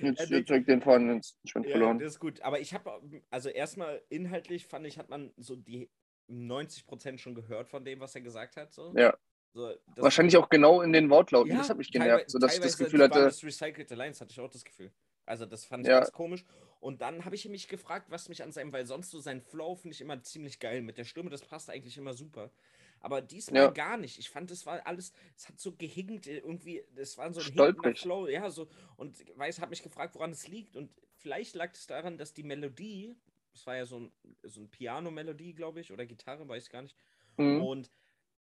jetzt, 0.00 0.30
jetzt 0.30 0.50
ich 0.50 0.64
den 0.64 0.80
vorhin 0.80 1.10
ins 1.10 1.38
Schwind 1.44 1.66
Ja, 1.66 1.72
verloren. 1.72 1.98
das 1.98 2.14
ist 2.14 2.20
gut. 2.20 2.40
Aber 2.40 2.58
ich 2.60 2.72
habe, 2.72 3.02
also 3.30 3.50
erstmal 3.50 4.02
inhaltlich 4.08 4.66
fand 4.66 4.86
ich, 4.86 4.98
hat 4.98 5.08
man 5.10 5.32
so 5.36 5.54
die 5.56 5.90
90% 6.30 7.18
schon 7.18 7.34
gehört 7.34 7.68
von 7.68 7.84
dem, 7.84 8.00
was 8.00 8.14
er 8.14 8.20
gesagt 8.22 8.56
hat. 8.56 8.72
So. 8.72 8.94
Ja. 8.96 9.14
So, 9.58 9.74
das- 9.96 10.04
Wahrscheinlich 10.04 10.36
auch 10.36 10.48
genau 10.48 10.82
in 10.82 10.92
den 10.92 11.10
Wortlauten. 11.10 11.50
Ja, 11.50 11.58
das 11.58 11.70
hat 11.70 11.78
mich 11.78 11.90
genervt, 11.90 12.30
so 12.30 12.38
dass 12.38 12.54
ich 12.54 12.60
das 12.60 12.78
Gefühl 12.78 13.02
hatte, 13.02 13.18
Das 13.22 13.42
recycelte 13.42 13.96
Lines 13.96 14.20
hatte 14.20 14.30
ich 14.30 14.38
auch 14.38 14.48
das 14.48 14.64
Gefühl. 14.64 14.92
Also 15.26 15.46
das 15.46 15.64
fand 15.64 15.84
ich 15.84 15.90
Ja. 15.90 15.98
ganz 15.98 16.12
komisch. 16.12 16.44
Und 16.78 17.00
dann 17.00 17.24
habe 17.24 17.34
ich 17.34 17.48
mich 17.48 17.66
gefragt, 17.66 18.06
was 18.08 18.28
mich 18.28 18.40
an 18.44 18.52
seinem, 18.52 18.72
weil 18.72 18.86
sonst 18.86 19.10
so 19.10 19.18
sein 19.18 19.40
Flow 19.42 19.74
finde 19.74 19.96
ich 19.96 20.00
immer 20.00 20.22
ziemlich 20.22 20.60
geil 20.60 20.80
mit 20.80 20.96
der 20.96 21.02
Stimme, 21.02 21.28
das 21.28 21.42
passt 21.42 21.70
eigentlich 21.70 21.98
immer 21.98 22.14
super. 22.14 22.52
Aber 23.00 23.20
diesmal 23.20 23.62
Ja. 23.64 23.70
gar 23.70 23.96
nicht. 23.96 24.20
Ich 24.20 24.30
fand, 24.30 24.48
es 24.52 24.64
war 24.64 24.86
alles, 24.86 25.12
es 25.36 25.48
hat 25.48 25.58
so 25.58 25.72
gehinkt, 25.72 26.28
äh, 26.28 26.38
irgendwie, 26.38 26.84
das 26.94 27.18
war 27.18 27.32
so 27.34 27.40
ein 27.40 27.46
hinkender 27.52 27.96
Flow, 27.96 28.28
ja, 28.28 28.48
so. 28.50 28.68
Und 28.96 29.24
weiß, 29.36 29.60
habe 29.60 29.70
mich 29.70 29.82
gefragt, 29.82 30.14
woran 30.14 30.30
es 30.30 30.46
liegt. 30.46 30.76
Und 30.76 30.88
vielleicht 31.16 31.56
lag 31.56 31.72
es 31.74 31.88
daran, 31.88 32.16
dass 32.16 32.32
die 32.32 32.44
Melodie, 32.44 33.16
es 33.52 33.66
war 33.66 33.74
ja 33.74 33.86
so 33.86 33.98
ein, 33.98 34.12
so 34.44 34.60
ein 34.60 34.70
Piano-Melodie, 34.70 35.52
glaube 35.54 35.80
ich, 35.80 35.90
oder 35.92 36.06
Gitarre, 36.06 36.46
weiß 36.48 36.62
ich 36.66 36.70
gar 36.70 36.82
nicht. 36.82 36.96
mhm. 37.36 37.60
Und 37.60 37.90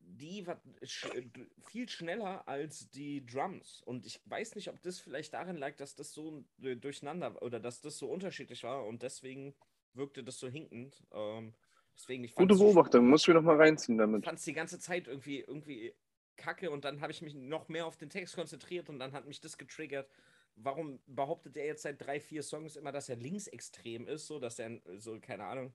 die 0.06 0.46
war 0.46 0.62
sch 0.84 1.08
d- 1.14 1.48
viel 1.66 1.90
schneller 1.90 2.48
als 2.48 2.90
die 2.90 3.26
Drums. 3.26 3.82
Und 3.86 4.06
ich 4.06 4.22
weiß 4.26 4.56
nicht, 4.56 4.70
ob 4.70 4.82
das 4.82 5.00
vielleicht 5.00 5.34
daran 5.34 5.58
lag, 5.58 5.76
dass 5.76 5.96
das 5.96 6.14
so 6.14 6.44
äh, 6.62 6.76
durcheinander 6.76 7.42
oder 7.42 7.60
dass 7.60 7.82
das 7.82 7.98
so 7.98 8.10
unterschiedlich 8.10 8.64
war 8.64 8.86
und 8.86 9.02
deswegen 9.04 9.56
wirkte 9.94 10.24
das 10.24 10.40
so 10.40 10.48
hinkend. 10.48 11.04
Ähm, 11.12 11.54
deswegen, 11.96 12.24
ich 12.24 12.36
gute 12.36 12.56
Beobachtung, 12.56 13.08
muss 13.08 13.22
ich 13.22 13.28
mir 13.28 13.36
noch 13.36 13.44
mal 13.44 13.58
reinziehen 13.58 13.98
damit. 13.98 14.26
fand 14.26 14.40
es 14.40 14.46
die 14.46 14.54
ganze 14.54 14.80
Zeit 14.80 15.08
irgendwie, 15.08 15.40
irgendwie 15.40 15.94
kacke 16.36 16.72
und 16.72 16.84
dann 16.86 17.02
habe 17.02 17.12
ich 17.12 17.22
mich 17.22 17.36
noch 17.36 17.70
mehr 17.70 17.86
auf 17.86 17.98
den 17.98 18.10
Text 18.10 18.36
konzentriert 18.36 18.90
und 18.90 19.00
dann 19.00 19.14
hat 19.14 19.26
mich 19.26 19.40
das 19.40 19.58
getriggert. 19.58 20.10
Warum 20.56 21.00
behauptet 21.08 21.58
er 21.58 21.66
jetzt 21.66 21.82
seit 21.84 22.00
drei, 22.06 22.20
vier 22.20 22.44
Songs 22.44 22.76
immer, 22.76 22.92
dass 22.92 23.10
er 23.10 23.16
linksextrem 23.16 24.08
ist, 24.08 24.28
so 24.28 24.40
dass 24.40 24.60
er 24.60 24.80
so, 24.98 25.20
keine 25.20 25.46
Ahnung. 25.46 25.74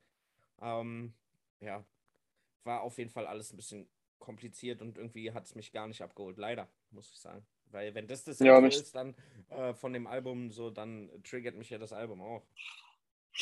Ähm, 0.61 1.15
ja, 1.61 1.85
war 2.65 2.83
auf 2.83 2.99
jeden 2.99 3.11
Fall 3.11 3.27
alles 3.27 3.53
ein 3.53 3.57
bisschen 3.57 3.89
kompliziert 4.19 4.83
und 4.83 4.99
irgendwie 4.99 5.33
hat 5.33 5.47
es 5.47 5.55
mich 5.55 5.73
gar 5.73 5.87
nicht 5.87 6.03
abgeholt. 6.03 6.39
Leider, 6.39 6.69
muss 6.91 7.11
ich 7.11 7.19
sagen. 7.19 7.47
Weil 7.71 7.95
wenn 7.95 8.07
das 8.07 8.25
das 8.25 8.41
Ja, 8.41 8.59
ist, 8.59 8.95
dann 8.95 9.15
äh, 9.51 9.75
von 9.75 9.93
dem 9.93 10.07
Album 10.07 10.51
so, 10.51 10.71
dann 10.71 11.11
triggert 11.23 11.55
mich 11.57 11.71
ja 11.71 11.79
das 11.79 11.93
Album 11.93 12.21
auch. 12.23 12.43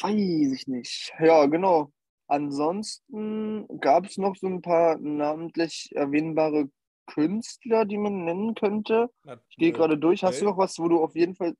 Weiß 0.03 0.53
ich 0.53 0.67
nicht. 0.67 1.13
Ja, 1.21 1.47
genau. 1.47 1.93
Ansonsten 2.29 3.67
gab 3.81 4.07
es 4.07 4.19
noch 4.19 4.37
so 4.37 4.47
ein 4.49 4.61
paar 4.63 4.99
namentlich 4.99 5.91
erwähnbare 5.95 6.69
Künstler, 7.07 7.85
die 7.85 7.99
man 7.99 8.25
nennen 8.25 8.55
könnte. 8.55 9.11
Na, 9.25 9.41
Ich 9.49 9.57
gehe 9.57 9.69
äh, 9.69 9.73
gerade 9.73 9.97
durch. 9.97 10.25
Hast 10.25 10.41
du 10.41 10.45
Döll? 10.45 10.53
noch 10.53 10.59
was, 10.59 10.79
wo 10.79 10.89
du 10.89 11.03
auf 11.03 11.15
jeden 11.15 11.35
Fall 11.37 11.55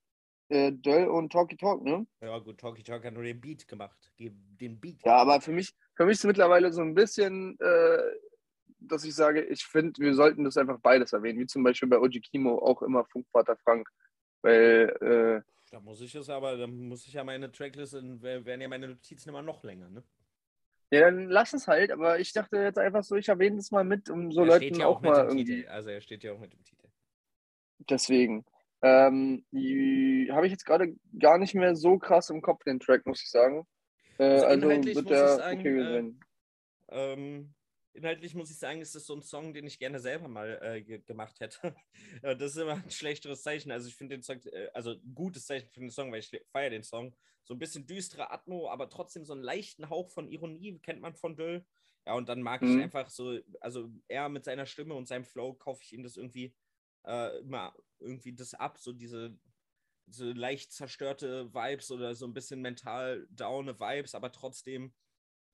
äh, 0.49 0.73
Döll 0.73 1.07
und 1.07 1.33
Talky 1.33 1.57
Talk, 1.57 1.83
ne? 1.83 2.07
Ja, 2.21 2.39
gut, 2.39 2.59
Talkie 2.59 2.83
Talk 2.83 3.05
hat 3.05 3.15
nur 3.15 3.23
den 3.23 3.41
Beat 3.41 3.67
gemacht. 3.69 4.13
Ge- 4.17 4.33
Den 4.61 4.81
Beat. 4.81 5.05
Ja, 5.05 5.17
aber 5.19 5.41
für 5.41 5.53
mich, 5.53 5.73
für 5.95 6.05
mich 6.05 6.15
ist 6.15 6.25
mittlerweile 6.25 6.73
so 6.73 6.83
ein 6.83 6.95
bisschen 6.95 7.59
äh, 7.61 7.99
dass 8.89 9.05
ich 9.05 9.15
sage, 9.15 9.43
ich 9.45 9.65
finde, 9.65 10.01
wir 10.01 10.15
sollten 10.15 10.45
das 10.45 10.57
einfach 10.57 10.79
beides 10.81 11.13
erwähnen, 11.13 11.39
wie 11.41 11.47
zum 11.47 11.63
Beispiel 11.63 11.89
bei 11.89 11.99
Oji 11.99 12.21
Kimo 12.21 12.59
auch 12.59 12.83
immer 12.83 13.05
Funkvater 13.05 13.57
Frank, 13.57 13.89
weil 14.43 14.97
äh, 15.01 15.71
Da 15.71 15.81
muss 15.81 16.01
ich 16.01 16.15
es 16.15 16.29
aber, 16.31 16.57
da 16.57 16.67
muss 16.67 17.07
ich 17.07 17.15
ja 17.15 17.25
meine 17.25 17.51
Tracklist, 17.51 17.95
in- 17.95 18.23
wären 18.23 18.61
ja 18.61 18.69
meine 18.69 18.89
Notizen 18.89 19.29
immer 19.31 19.43
noch 19.43 19.63
länger, 19.65 19.89
ne? 19.91 20.03
ja, 20.91 21.01
dann 21.01 21.29
lass 21.29 21.53
es 21.53 21.67
halt, 21.67 21.91
aber 21.91 22.21
ich 22.21 22.33
dachte 22.33 22.59
jetzt 22.59 22.79
einfach 22.79 23.03
so, 23.03 23.17
ich 23.17 23.29
erwähne 23.29 23.57
das 23.57 23.73
mal 23.73 23.85
mit, 23.85 24.09
um 24.09 24.31
so 24.31 24.43
er 24.43 24.47
Leuten 24.47 24.63
steht 24.67 24.79
ja 24.79 24.87
auch, 24.87 24.99
auch 24.99 25.03
mal 25.03 25.25
irgendwie. 25.25 25.45
Titel. 25.45 25.69
Also 25.69 25.91
er 25.91 26.01
steht 26.01 26.23
ja 26.25 26.33
auch 26.33 26.39
mit 26.39 26.53
dem 26.53 26.63
Titel. 26.65 26.89
Deswegen. 27.91 28.45
Ähm, 28.83 29.45
die 29.51 30.29
habe 30.31 30.47
ich 30.47 30.53
jetzt 30.53 30.65
gerade 30.67 30.95
gar 31.19 31.39
nicht 31.39 31.55
mehr 31.55 31.75
so 31.75 31.99
krass 31.99 32.31
im 32.31 32.43
Kopf, 32.43 32.63
den 32.65 32.79
Track, 32.79 33.07
muss 33.07 33.23
ich 33.23 33.31
sagen. 33.31 33.67
Äh, 34.19 34.25
Also 34.25 34.47
also 34.47 34.69
wird 34.69 35.11
der 35.11 35.49
okay 35.53 35.79
äh, 35.81 35.93
sein. 35.93 36.21
Ähm, 36.89 37.55
inhaltlich 37.97 38.35
muss 38.35 38.51
ich 38.51 38.59
sagen, 38.59 38.81
ist 38.81 38.95
das 38.95 39.07
so 39.07 39.15
ein 39.15 39.23
Song, 39.23 39.55
den 39.55 39.67
ich 39.67 39.79
gerne 39.79 40.01
selber 40.01 40.29
mal 40.29 40.59
äh, 40.63 40.83
ge 40.83 40.99
gemacht 41.01 41.41
hätte. 41.41 41.75
Das 42.23 42.53
ist 42.53 42.57
immer 42.59 42.75
ein 42.75 42.91
schlechteres 42.91 43.43
Zeichen. 43.43 43.71
Also 43.73 43.89
ich 43.89 43.97
finde 43.97 44.17
den 44.17 44.23
Song, 44.23 44.41
äh, 44.47 44.69
also 44.75 44.93
ein 44.93 45.15
gutes 45.15 45.47
Zeichen 45.47 45.69
für 45.71 45.81
den 45.81 45.91
Song, 45.91 46.13
weil 46.13 46.21
ich 46.21 46.31
feiere 46.53 46.71
den 46.71 46.83
Song. 46.85 47.15
So 47.45 47.55
ein 47.55 47.59
bisschen 47.59 47.87
düstere 47.87 48.31
Atmo, 48.31 48.69
aber 48.71 48.89
trotzdem 48.91 49.25
so 49.25 49.33
einen 49.33 49.43
leichten 49.43 49.89
Hauch 49.91 50.11
von 50.11 50.29
Ironie, 50.29 50.79
kennt 50.81 51.01
man 51.01 51.15
von 51.15 51.37
Döll. 51.37 51.65
Ja, 52.07 52.15
und 52.15 52.29
dann 52.29 52.43
mag 52.43 52.63
ich 52.63 52.77
Mhm. 52.77 52.83
einfach 52.83 53.09
so, 53.11 53.39
also 53.61 53.91
er 54.09 54.29
mit 54.29 54.45
seiner 54.45 54.67
Stimme 54.67 54.95
und 54.95 55.09
seinem 55.09 55.25
Flow 55.25 55.55
kaufe 55.55 55.83
ich 55.83 55.93
ihm 55.93 56.03
das 56.03 56.17
irgendwie 56.17 56.55
äh, 57.05 57.39
immer 57.41 57.75
irgendwie 58.01 58.35
das 58.35 58.55
ab, 58.55 58.79
so 58.79 58.93
diese 58.93 59.39
so 60.09 60.25
leicht 60.33 60.73
zerstörte 60.73 61.53
Vibes 61.53 61.91
oder 61.91 62.15
so 62.15 62.27
ein 62.27 62.35
bisschen 62.35 62.61
mental 62.61 63.27
downe 63.31 63.79
Vibes, 63.81 64.15
aber 64.15 64.31
trotzdem 64.33 64.95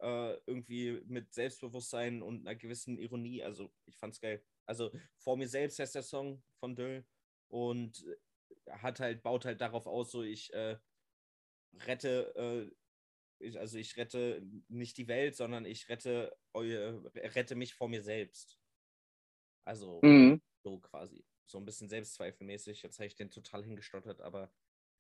äh, 0.03 0.35
irgendwie 0.47 1.03
mit 1.07 1.33
Selbstbewusstsein 1.33 2.23
und 2.23 2.47
einer 2.47 2.57
gewissen 2.57 2.99
Ironie. 2.99 3.43
Also 3.43 3.73
ich 3.87 3.97
fand's 3.97 4.21
geil. 4.21 4.45
Also 4.67 4.93
vor 5.19 5.37
mir 5.37 5.49
selbst 5.49 5.79
heißt 5.79 5.95
der 5.95 6.03
Song 6.03 6.43
von 6.61 6.77
Döll 6.77 7.07
und 7.49 8.05
äh, 8.07 8.73
hat 8.73 9.01
halt, 9.01 9.23
baut 9.23 9.45
halt 9.45 9.61
darauf 9.61 9.87
aus, 9.87 10.11
so 10.12 10.23
ich 10.23 10.53
äh, 10.55 10.79
rette, 11.87 12.35
äh, 12.37 12.75
ich, 13.47 13.59
also 13.59 13.79
ich 13.79 13.97
rette 13.97 14.43
nicht 14.69 14.99
die 14.99 15.09
Welt, 15.09 15.37
sondern 15.37 15.65
ich 15.65 15.88
rette 15.88 16.37
eu, 16.55 16.62
rette 17.15 17.55
mich 17.57 17.75
vor 17.75 17.88
mir 17.88 18.03
selbst. 18.03 18.61
Also 19.65 20.01
Mhm. 20.03 20.41
so 20.65 20.79
quasi. 20.81 21.25
So 21.47 21.59
ein 21.59 21.65
bisschen 21.65 21.88
selbstzweifelmäßig. 21.88 22.83
Jetzt 22.83 22.99
habe 22.99 23.07
ich 23.07 23.15
den 23.15 23.31
total 23.31 23.65
hingestottert, 23.65 24.21
aber 24.21 24.53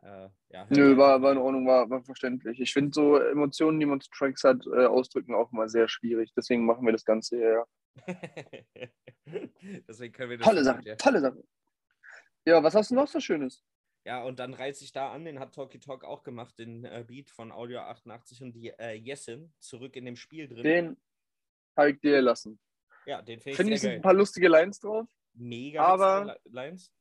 äh, 0.02 0.28
ja. 0.50 0.66
Nö, 0.68 0.96
war, 0.96 1.22
war 1.22 1.32
in. 1.32 1.38
Ordnung, 1.38 1.66
war, 1.66 1.88
war 1.88 2.02
verständlich. 2.02 2.60
Ich 2.60 2.72
finde 2.72 2.92
so 2.92 3.16
Emotionen, 3.18 3.78
die 3.78 3.86
man 3.86 4.00
zu 4.00 4.10
Tracks 4.10 4.42
hat, 4.44 4.66
äh, 4.66 4.86
ausdrücken 4.86 5.34
auch 5.34 5.52
mal 5.52 5.68
sehr 5.68 5.88
schwierig. 5.88 6.32
Deswegen 6.36 6.66
machen 6.66 6.84
wir 6.84 6.92
das 6.92 7.04
Ganze 7.04 7.36
hier. 7.36 7.66
Ja. 8.06 8.14
Deswegen 9.88 10.12
können 10.12 10.30
wir 10.30 10.38
das 10.38 10.46
Tolle 10.46 10.64
Sache, 10.64 10.78
gut, 10.78 10.86
ja. 10.86 10.96
tolle 10.96 11.20
Sache. 11.20 11.44
Ja, 12.44 12.62
was 12.62 12.74
hast 12.74 12.90
du 12.90 12.94
noch 12.96 13.06
so 13.06 13.20
Schönes? 13.20 13.64
Ja, 14.04 14.24
und 14.24 14.40
dann 14.40 14.54
reiße 14.54 14.82
ich 14.82 14.90
da 14.90 15.12
an, 15.12 15.24
den 15.24 15.38
hat 15.38 15.54
Talkie 15.54 15.78
Talk 15.78 16.04
auch 16.04 16.24
gemacht, 16.24 16.58
den 16.58 16.84
äh, 16.84 17.04
Beat 17.06 17.30
von 17.30 17.52
Audio 17.52 17.80
88 17.80 18.42
und 18.42 18.52
die 18.52 18.70
äh, 18.70 18.94
Jessin 18.94 19.52
zurück 19.60 19.94
in 19.94 20.04
dem 20.04 20.16
Spiel 20.16 20.48
drin. 20.48 20.64
Den 20.64 20.96
habe 21.76 21.92
ich 21.92 22.00
dir 22.00 22.20
lassen. 22.20 22.58
ja, 23.06 23.22
den 23.22 23.40
finde 23.40 23.50
ich 23.50 23.56
Finde 23.56 23.74
ich 23.74 23.86
ein 23.86 24.02
paar 24.02 24.14
lustige 24.14 24.48
Lines 24.48 24.80
drauf. 24.80 25.08
Mega 25.34 25.84
aber- 25.84 26.36
Lines. 26.44 26.92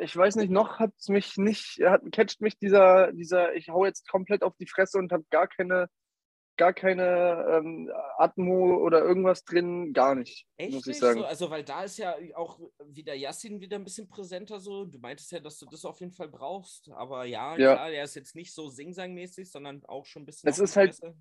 Ich 0.00 0.16
weiß 0.16 0.36
nicht, 0.36 0.50
noch 0.50 0.78
hat 0.78 0.92
mich 1.08 1.36
nicht, 1.36 1.80
hat, 1.84 2.02
catcht 2.12 2.40
mich 2.40 2.58
dieser, 2.58 3.12
dieser, 3.12 3.54
ich 3.54 3.68
hau 3.68 3.84
jetzt 3.84 4.08
komplett 4.08 4.42
auf 4.42 4.54
die 4.56 4.66
Fresse 4.66 4.98
und 4.98 5.12
habe 5.12 5.24
gar 5.30 5.46
keine, 5.48 5.88
gar 6.56 6.72
keine 6.72 7.46
ähm, 7.50 7.90
Atmo 8.18 8.76
oder 8.78 9.00
irgendwas 9.00 9.44
drin, 9.44 9.92
gar 9.92 10.14
nicht, 10.14 10.46
Echt 10.56 10.72
muss 10.72 10.82
ich 10.82 10.86
nicht 10.88 11.00
sagen. 11.00 11.20
so? 11.20 11.24
Also, 11.26 11.50
weil 11.50 11.62
da 11.64 11.84
ist 11.84 11.98
ja 11.98 12.16
auch 12.34 12.60
wieder 12.84 13.14
Yassin 13.14 13.60
wieder 13.60 13.76
ein 13.76 13.84
bisschen 13.84 14.08
präsenter 14.08 14.58
so. 14.60 14.84
Du 14.84 14.98
meintest 14.98 15.30
ja, 15.32 15.40
dass 15.40 15.58
du 15.58 15.66
das 15.66 15.84
auf 15.84 16.00
jeden 16.00 16.12
Fall 16.12 16.28
brauchst. 16.28 16.90
Aber 16.90 17.24
ja, 17.24 17.56
Ja. 17.56 17.74
klar, 17.74 17.90
der 17.90 18.04
ist 18.04 18.16
jetzt 18.16 18.34
nicht 18.34 18.52
so 18.54 18.68
Sing-Sang-mäßig, 18.68 19.50
sondern 19.50 19.84
auch 19.86 20.04
schon 20.06 20.22
ein 20.22 20.26
bisschen. 20.26 20.48
Es 20.48 20.58
ist 20.58 20.76
halt- 20.76 20.96
Fresse. 20.96 21.16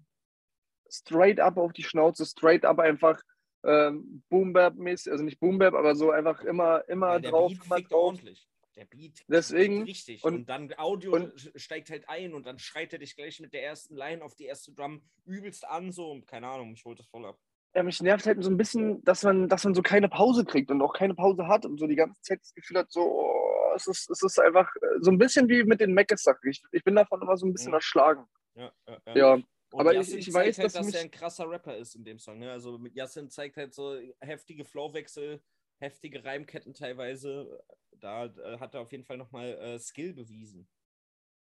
Straight 0.90 1.40
up 1.40 1.58
auf 1.58 1.74
die 1.74 1.84
Schnauze, 1.84 2.26
straight 2.26 2.64
up 2.64 2.80
einfach 2.80 3.22
ähm, 3.66 4.24
Boom 4.30 4.54
Bap 4.54 4.76
mäßig, 4.76 5.12
also 5.12 5.24
nicht 5.24 5.40
Boom 5.40 5.58
Bap, 5.58 5.74
aber 5.74 5.96
so 5.96 6.12
einfach 6.12 6.42
immer, 6.44 6.88
immer 6.88 7.20
Ja, 7.20 7.30
drauf, 7.30 7.52
immer 7.66 7.82
drauf. 7.82 7.92
ordentlich. 7.92 8.48
Der 8.78 8.86
Beat 8.86 9.26
Deswegen- 9.28 9.84
richtig. 9.84 10.24
Und, 10.24 10.36
und- 10.36 10.50
dann 10.50 10.72
Audio 10.78 11.14
und- 11.16 11.52
steigt 11.56 11.90
halt 11.90 12.08
ein 12.08 12.34
und 12.34 12.46
dann 12.46 12.60
schreit 12.60 12.94
er 12.94 13.00
dich 13.00 13.16
gleich 13.16 13.40
mit 13.40 13.52
der 13.54 13.64
ersten 13.64 13.96
Line 13.96 14.24
auf 14.24 14.36
die 14.36 14.46
erste 14.46 14.72
Drum 14.72 15.02
übelst 15.26 15.66
an, 15.68 15.92
so 15.92 16.12
und 16.12 16.28
keine 16.28 16.48
Ahnung, 16.48 16.70
mich 16.72 16.86
holt 16.86 17.00
das 17.00 17.08
voll 17.08 17.26
ab. 17.26 17.40
Ja, 17.76 17.84
mich 17.84 18.02
nervt 18.02 18.26
halt 18.26 18.42
so 18.44 18.50
ein 18.50 18.58
bisschen, 18.58 19.04
dass 19.04 19.24
man, 19.24 19.50
dass 19.50 19.64
man 19.64 19.74
so 19.76 19.82
keine 19.82 20.10
Pause 20.10 20.46
kriegt 20.46 20.72
und 20.72 20.82
auch 20.82 20.94
keine 20.94 21.16
Pause 21.16 21.48
hat 21.48 21.66
und 21.66 21.80
so 21.80 21.88
die 21.88 21.96
ganze 21.96 22.22
Zeit 22.22 22.40
das 22.42 22.54
Gefühl 22.54 22.78
hat, 22.78 22.92
so, 22.92 23.02
oh, 23.02 23.74
es, 23.76 23.88
ist, 23.88 24.10
es 24.10 24.22
ist 24.24 24.40
einfach 24.40 24.74
äh, 24.78 24.86
so 25.02 25.12
ein 25.12 25.18
bisschen 25.18 25.50
wie 25.50 25.64
mit 25.64 25.82
den 25.82 25.94
Meckes-Sachen. 25.94 26.50
Ich, 26.50 26.64
ich 26.72 26.84
bin 26.84 26.96
davon 26.96 27.22
immer 27.22 27.36
so 27.36 27.46
ein 27.46 27.54
bisschen 27.54 27.70
Mhm. 27.72 27.76
erschlagen. 27.76 28.26
Ja, 28.56 28.72
ja, 28.88 28.98
ja. 29.08 29.16
Ja, 29.38 29.44
aber 29.74 29.94
ich- 29.96 30.14
ich 30.16 30.34
weiß, 30.34 30.58
halt, 30.60 30.66
dass 30.66 30.74
dass 30.74 30.94
er 30.94 31.02
ein 31.02 31.12
krasser 31.12 31.50
Rapper 31.50 31.76
ist 31.78 31.96
in 31.96 32.04
dem 32.06 32.18
Song. 32.20 32.40
Ne? 32.40 32.52
Also 32.52 32.78
mit 32.78 32.96
Yassin 32.96 33.30
zeigt 33.30 33.58
halt 33.58 33.74
so 33.74 34.00
heftige 34.22 34.64
Flowwechsel, 34.66 35.42
heftige 35.80 36.24
Reimketten 36.24 36.74
teilweise. 36.74 37.64
Da 38.00 38.26
äh, 38.26 38.60
hat 38.60 38.74
er 38.76 38.82
auf 38.82 38.92
jeden 38.92 39.06
Fall 39.06 39.18
nochmal 39.18 39.50
äh, 39.58 39.80
Skill 39.80 40.14
bewiesen. 40.14 40.68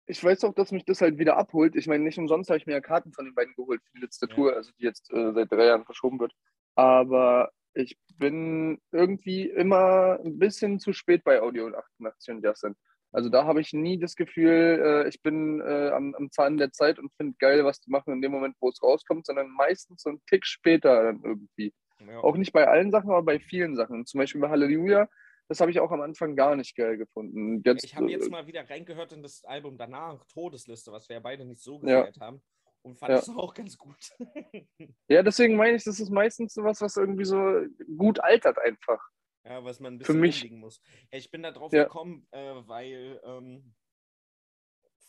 ich 0.07 0.23
weiß 0.23 0.45
auch, 0.45 0.55
dass 0.55 0.71
mich 0.73 0.85
das 0.85 1.01
halt 1.01 1.19
wieder 1.19 1.37
abholt. 1.37 1.77
Ich 1.77 1.87
meine, 1.87 2.05
nicht 2.05 2.19
umsonst 2.19 2.51
habe 2.51 2.59
ich 2.59 2.67
mir 2.67 2.75
ja 2.75 2.81
Karten 2.81 3.13
von 3.13 3.25
den 3.25 3.35
beiden 3.35 3.55
geholt 3.55 3.81
für 3.83 3.93
die 3.97 4.03
letzte 4.03 4.27
Ja. 4.29 4.35
Tour, 4.35 4.55
also 4.55 4.71
die 4.79 4.85
jetzt 4.85 5.11
äh, 5.13 5.33
seit 5.33 5.51
drei 5.51 5.67
Jahren 5.67 5.85
verschoben 5.85 6.21
wird. 6.21 6.33
Aber 6.75 7.51
ich 7.75 7.97
bin 8.19 8.81
irgendwie 8.93 9.49
immer 9.49 10.19
ein 10.25 10.39
bisschen 10.39 10.79
zu 10.79 10.93
spät 10.93 11.25
bei 11.25 11.41
Audio 11.41 11.69
88 11.69 12.35
und 12.35 12.45
Justin. 12.45 12.77
Also 13.13 13.31
da 13.31 13.45
habe 13.45 13.61
ich 13.61 13.73
nie 13.73 13.99
das 13.99 14.17
Gefühl, 14.17 15.05
äh, 15.05 15.09
ich 15.09 15.23
bin 15.23 15.61
äh, 15.61 15.91
am, 15.91 16.15
am 16.17 16.31
Zahn 16.31 16.57
der 16.59 16.73
Zeit 16.73 16.99
und 16.99 17.13
finde 17.17 17.37
geil, 17.39 17.65
was 17.65 17.81
die 17.81 17.91
machen 17.91 18.13
in 18.13 18.21
dem 18.23 18.33
Moment, 18.33 18.57
wo 18.61 18.69
es 18.69 18.83
rauskommt, 18.83 19.27
sondern 19.27 19.49
meistens 19.51 20.03
so 20.03 20.11
einen 20.11 20.23
Tick 20.27 20.45
später 20.47 21.05
dann 21.05 21.23
irgendwie. 21.25 21.73
Ja. 22.01 22.19
Auch 22.21 22.37
nicht 22.37 22.53
bei 22.53 22.67
allen 22.67 22.91
Sachen, 22.91 23.11
aber 23.11 23.23
bei 23.23 23.39
vielen 23.41 23.77
Sachen. 23.77 24.05
Zum 24.07 24.19
Beispiel 24.19 24.41
bei 24.41 24.49
Halleluja, 24.51 25.09
das 25.49 25.61
habe 25.61 25.71
ich 25.71 25.79
auch 25.81 25.91
am 25.93 26.01
Anfang 26.01 26.37
gar 26.37 26.57
nicht 26.57 26.75
geil 26.77 26.97
gefunden. 26.97 27.63
Jetzt, 27.65 27.85
Ich 27.85 27.95
habe 27.97 28.07
äh, 28.07 28.11
jetzt 28.11 28.31
mal 28.31 28.47
wieder 28.47 28.69
reingehört 28.69 29.13
in 29.13 29.23
das 29.23 29.45
Album 29.45 29.77
danach, 29.79 30.25
Todesliste, 30.27 30.91
was 30.93 31.09
wir 31.09 31.15
ja 31.15 31.21
beide 31.21 31.45
nicht 31.45 31.61
so 31.63 31.75
Ja. 31.85 32.01
gefeiert 32.03 32.21
haben. 32.21 32.43
Und 32.83 32.99
fand 32.99 33.11
Ja. 33.13 33.19
es 33.19 33.29
auch 33.37 33.55
ganz 33.55 33.79
gut. 33.79 33.97
Ja, 35.09 35.23
deswegen 35.23 35.57
meine 35.57 35.77
ich, 35.77 35.85
das 35.85 36.01
ist 36.01 36.11
meistens 36.11 36.55
sowas, 36.55 36.81
was 36.81 36.97
irgendwie 36.97 37.25
so 37.25 37.63
gut 37.97 38.21
altert 38.21 38.59
einfach. 38.59 39.01
ja, 39.45 39.63
was 39.65 39.79
man 39.81 39.95
ein 39.95 40.01
Für 40.01 40.13
bisschen 40.15 40.21
mich- 40.21 40.37
rumliegen 40.43 40.59
muss. 40.61 40.83
Ja, 41.13 41.19
ich 41.19 41.31
bin 41.31 41.43
da 41.43 41.51
drauf 41.53 41.73
Ja. 41.73 41.85
gekommen, 41.85 42.27
äh, 42.33 42.55
weil 42.67 43.21
ähm, 43.25 43.75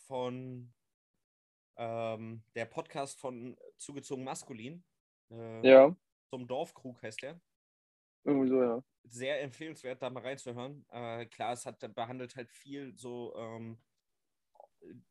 von 0.06 0.72
ähm, 1.78 2.42
der 2.54 2.64
Podcast 2.66 3.18
von 3.20 3.56
Zugezogen 3.76 4.24
Maskulin, 4.24 4.84
äh, 5.30 5.68
Ja, 5.68 5.94
zum 6.36 6.46
Dorfkrug 6.46 7.02
heißt 7.02 7.22
der, 7.22 7.40
irgendwie 8.24 8.48
so, 8.48 8.62
ja. 8.62 8.82
sehr 9.04 9.40
empfehlenswert, 9.42 10.02
da 10.02 10.10
mal 10.10 10.22
reinzuhören. 10.22 10.84
Äh, 10.90 11.26
klar, 11.26 11.54
es 11.54 11.64
hat 11.64 11.78
behandelt 11.94 12.36
halt 12.36 12.50
viel 12.50 12.94
so 12.94 13.34
ähm, 13.36 13.78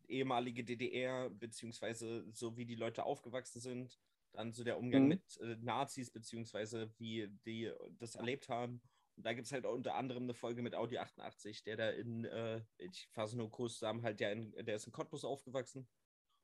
ehemalige 0.07 0.63
DDR, 0.63 1.31
beziehungsweise 1.31 2.25
so 2.31 2.57
wie 2.57 2.65
die 2.65 2.75
Leute 2.75 3.05
aufgewachsen 3.05 3.59
sind, 3.59 3.99
dann 4.33 4.53
so 4.53 4.63
der 4.63 4.77
Umgang 4.77 5.03
Mhm. 5.03 5.07
mit 5.07 5.37
äh, 5.41 5.57
Nazis, 5.61 6.11
beziehungsweise 6.11 6.93
wie 6.99 7.27
die 7.45 7.71
das 7.97 8.13
erlebt 8.15 8.49
haben. 8.49 8.81
Und 9.17 9.25
da 9.25 9.33
gibt 9.33 9.47
es 9.47 9.51
halt 9.51 9.65
auch 9.65 9.73
unter 9.73 9.95
anderem 9.95 10.23
eine 10.23 10.35
Folge 10.35 10.61
mit 10.61 10.75
Audi 10.75 10.99
88, 10.99 11.63
der 11.63 11.77
da 11.77 11.89
in, 11.89 12.25
äh, 12.25 12.61
ich 12.77 13.07
fasse 13.13 13.35
nur 13.35 13.49
kurz 13.49 13.73
zusammen, 13.79 14.03
halt 14.03 14.19
der, 14.19 14.33
in, 14.33 14.51
der 14.51 14.75
ist 14.75 14.85
in 14.85 14.93
Cottbus 14.93 15.25
aufgewachsen. 15.25 15.87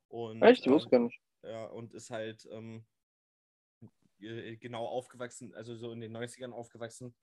Und, 0.07 0.41
Echt? 0.41 0.65
Ich 0.65 0.67
äh, 0.67 0.71
wusste 0.71 0.89
gar 0.89 0.99
nicht. 1.01 1.21
ja, 1.43 1.65
und 1.65 1.93
ist 1.93 2.09
halt 2.09 2.47
ähm, 2.51 2.85
äh, 4.23 4.57
genau 4.57 4.85
aufgewachsen, 4.87 5.53
also 5.55 5.75
so 5.75 5.91
in 5.91 6.01
den 6.01 6.11
90ern 6.11 6.51
aufgewachsen. 6.53 7.15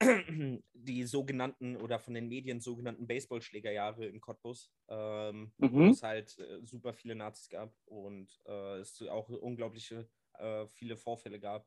Die 0.74 1.04
sogenannten 1.04 1.76
oder 1.76 1.98
von 1.98 2.14
den 2.14 2.28
Medien 2.28 2.60
sogenannten 2.60 3.06
Baseballschlägerjahre 3.06 4.06
in 4.06 4.20
Cottbus, 4.20 4.72
ähm, 4.88 5.52
wo 5.66 5.88
Mhm. 5.88 5.90
es 5.90 6.02
halt 6.02 6.38
äh, 6.38 6.60
super 6.64 6.92
viele 6.94 7.14
Nazis 7.14 7.48
gab 7.48 7.74
und 7.84 8.40
äh, 8.46 8.78
es 8.78 9.00
auch 9.02 9.28
unglaubliche 9.28 10.08
äh, 10.34 10.66
viele 10.68 10.96
Vorfälle 10.96 11.40
gab. 11.40 11.66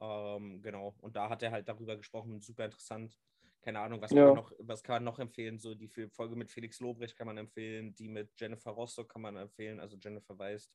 Ähm, 0.00 0.62
genau, 0.62 0.96
und 1.00 1.16
da 1.16 1.28
hat 1.28 1.42
er 1.42 1.50
halt 1.52 1.68
darüber 1.68 1.96
gesprochen, 1.96 2.40
super 2.40 2.64
interessant. 2.66 3.18
Keine 3.60 3.80
Ahnung, 3.80 4.00
was, 4.00 4.14
Ja. 4.14 4.14
kann, 4.14 4.26
man 4.26 4.34
noch, 4.34 4.52
was 4.60 4.82
kann 4.84 4.96
man 4.96 5.04
noch 5.04 5.18
empfehlen? 5.18 5.58
So 5.58 5.74
die 5.74 5.88
Folge 6.10 6.36
mit 6.36 6.50
Felix 6.50 6.78
Lobrecht 6.80 7.16
kann 7.16 7.26
man 7.26 7.38
empfehlen, 7.38 7.94
die 7.94 8.08
mit 8.08 8.30
Jennifer 8.40 8.70
Rostock 8.70 9.08
kann 9.08 9.22
man 9.22 9.36
empfehlen, 9.36 9.80
also 9.80 9.96
Jennifer 10.00 10.38
Weist 10.38 10.72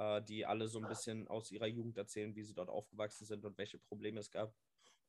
äh, 0.00 0.22
die 0.22 0.46
alle 0.46 0.66
so 0.66 0.80
ein 0.80 0.88
bisschen 0.88 1.28
aus 1.28 1.52
ihrer 1.52 1.66
Jugend 1.66 1.98
erzählen, 1.98 2.34
wie 2.34 2.42
sie 2.42 2.54
dort 2.54 2.70
aufgewachsen 2.70 3.26
sind 3.26 3.44
und 3.44 3.58
welche 3.58 3.78
Probleme 3.78 4.20
es 4.20 4.30
gab. 4.30 4.54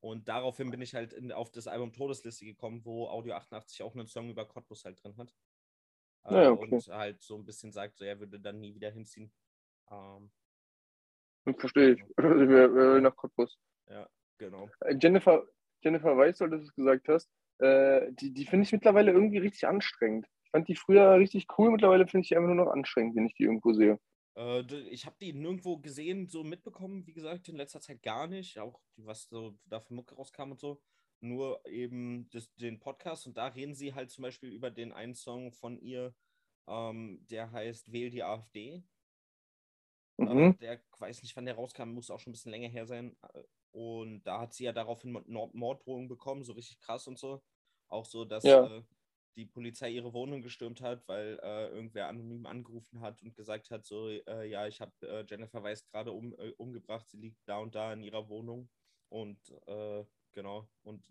Und 0.01 0.27
daraufhin 0.27 0.69
bin 0.69 0.82
ich 0.82 0.93
halt 0.93 1.13
in, 1.13 1.32
auf 1.32 1.49
das 1.49 1.67
Album 1.67 1.93
Todesliste 1.93 2.43
gekommen, 2.43 2.84
wo 2.84 3.08
Audio 3.08 3.36
88 3.36 3.84
auch 3.84 3.95
einen 3.95 4.08
Song 4.08 4.30
über 4.30 4.45
Cottbus 4.45 4.84
halt 4.84 5.01
drin 5.01 5.15
hat. 5.17 5.34
Äh, 6.25 6.43
Ja, 6.43 6.51
okay. 6.51 6.75
Und 6.75 6.88
halt 6.88 7.21
so 7.21 7.38
ein 7.38 7.45
bisschen 7.45 7.71
sagt, 7.71 7.97
so, 7.97 8.04
er 8.04 8.19
würde 8.19 8.39
dann 8.39 8.60
nie 8.60 8.75
wieder 8.75 8.91
hinziehen. 8.91 9.32
Ähm, 9.89 10.32
Verstehe 11.58 11.93
ich. 11.93 12.01
Wir 12.17 13.01
nach 13.01 13.15
Cottbus. 13.15 13.58
Genau. 14.39 14.69
Äh, 14.82 14.97
Jennifer, 14.99 15.45
Jennifer 15.82 16.17
Weiss, 16.17 16.41
weil 16.41 16.49
du 16.49 16.58
es 16.58 16.73
gesagt 16.73 17.08
hast, 17.08 17.30
äh, 17.60 18.12
die, 18.13 18.34
die 18.34 18.45
finde 18.45 18.63
ich 18.63 18.71
mittlerweile 18.71 19.12
irgendwie 19.12 19.38
richtig 19.38 19.67
anstrengend. 19.67 20.27
Ich 20.43 20.51
fand 20.51 20.67
die 20.67 20.75
früher 20.75 21.13
richtig 21.15 21.47
cool, 21.58 21.71
mittlerweile 21.71 22.08
finde 22.08 22.23
ich 22.23 22.30
die 22.30 22.36
einfach 22.36 22.47
nur 22.54 22.65
noch 22.65 22.71
anstrengend, 22.71 23.15
wenn 23.15 23.27
ich 23.27 23.36
die 23.36 23.43
irgendwo 23.43 23.71
sehe. 23.73 23.99
Äh, 24.36 24.62
ich 24.89 25.06
habe 25.06 25.15
die 25.20 25.34
nirgendwo 25.34 25.78
gesehen, 25.78 26.28
so 26.28 26.44
mitbekommen, 26.44 27.06
wie 27.08 27.13
gesagt, 27.13 27.50
in 27.50 27.56
letzter 27.58 27.82
Zeit 27.82 28.02
gar 28.04 28.28
nicht. 28.28 28.60
Auch 28.60 28.82
was 28.98 29.28
so 29.30 29.58
da 29.65 29.80
für 29.80 29.94
Mucke 29.94 30.15
rauskam 30.15 30.52
und 30.52 30.60
so. 30.60 30.82
Nur 31.22 31.65
eben 31.67 32.30
das, 32.32 32.54
den 32.56 32.80
Podcast 32.80 33.28
und 33.28 33.38
da 33.38 33.48
reden 33.48 33.76
sie 33.76 33.94
halt 33.94 34.10
zum 34.12 34.24
Beispiel 34.24 34.52
über 34.52 34.72
den 34.72 34.91
einen 34.91 35.13
Song 35.15 35.52
von 35.54 35.78
ihr, 35.80 36.15
ähm, 36.67 37.26
der 37.30 37.52
heißt 37.52 37.91
Wähl 37.91 38.10
die 38.10 38.24
AfD. 38.24 38.84
Äh, 40.17 40.24
Mhm. 40.26 40.58
der 40.60 40.82
weiß 41.00 41.22
nicht, 41.24 41.36
wann 41.36 41.46
der 41.46 41.56
rauskam, 41.56 41.89
muss 41.89 42.10
auch 42.12 42.20
schon 42.20 42.32
ein 42.32 42.34
bisschen 42.34 42.52
länger 42.52 42.70
her 42.70 42.86
sein. 42.86 43.15
Äh, 43.34 43.44
Und 43.74 44.24
da 44.24 44.41
hat 44.41 44.54
sie 44.54 44.65
ja 44.65 44.74
daraufhin 44.74 45.12
Mord- 45.13 45.54
Morddrohungen 45.56 46.10
bekommen, 46.10 46.44
so 46.44 46.52
richtig 46.54 46.80
krass 46.82 47.08
und 47.08 47.17
so. 47.17 47.41
Auch 47.88 48.06
so, 48.06 48.26
dass 48.26 48.44
Ja. 48.44 48.78
äh, 48.78 48.84
die 49.36 49.46
Polizei 49.46 49.89
ihre 49.89 50.13
Wohnung 50.13 50.41
gestürmt 50.41 50.82
hat, 50.82 51.08
weil 51.08 51.39
äh, 51.41 51.67
irgendwer 51.70 52.08
anonym 52.08 52.46
angerufen 52.46 53.02
hat 53.02 53.22
und 53.22 53.36
gesagt 53.36 53.72
hat, 53.72 53.86
so, 53.86 54.10
äh, 54.10 54.46
ja, 54.50 54.67
ich 54.67 54.82
habe 54.82 54.91
äh, 55.02 55.26
Jennifer 55.28 55.63
Weiss 55.63 55.86
gerade 55.86 56.12
um, 56.12 56.34
äh, 56.38 56.52
umgebracht, 56.58 57.08
sie 57.10 57.17
liegt 57.17 57.38
da 57.46 57.58
und 57.58 57.74
da 57.76 57.94
in 57.94 58.04
ihrer 58.04 58.28
Wohnung. 58.30 58.70
Und 59.10 59.39
äh, 59.67 60.04
genau, 60.34 60.70
und 60.84 61.04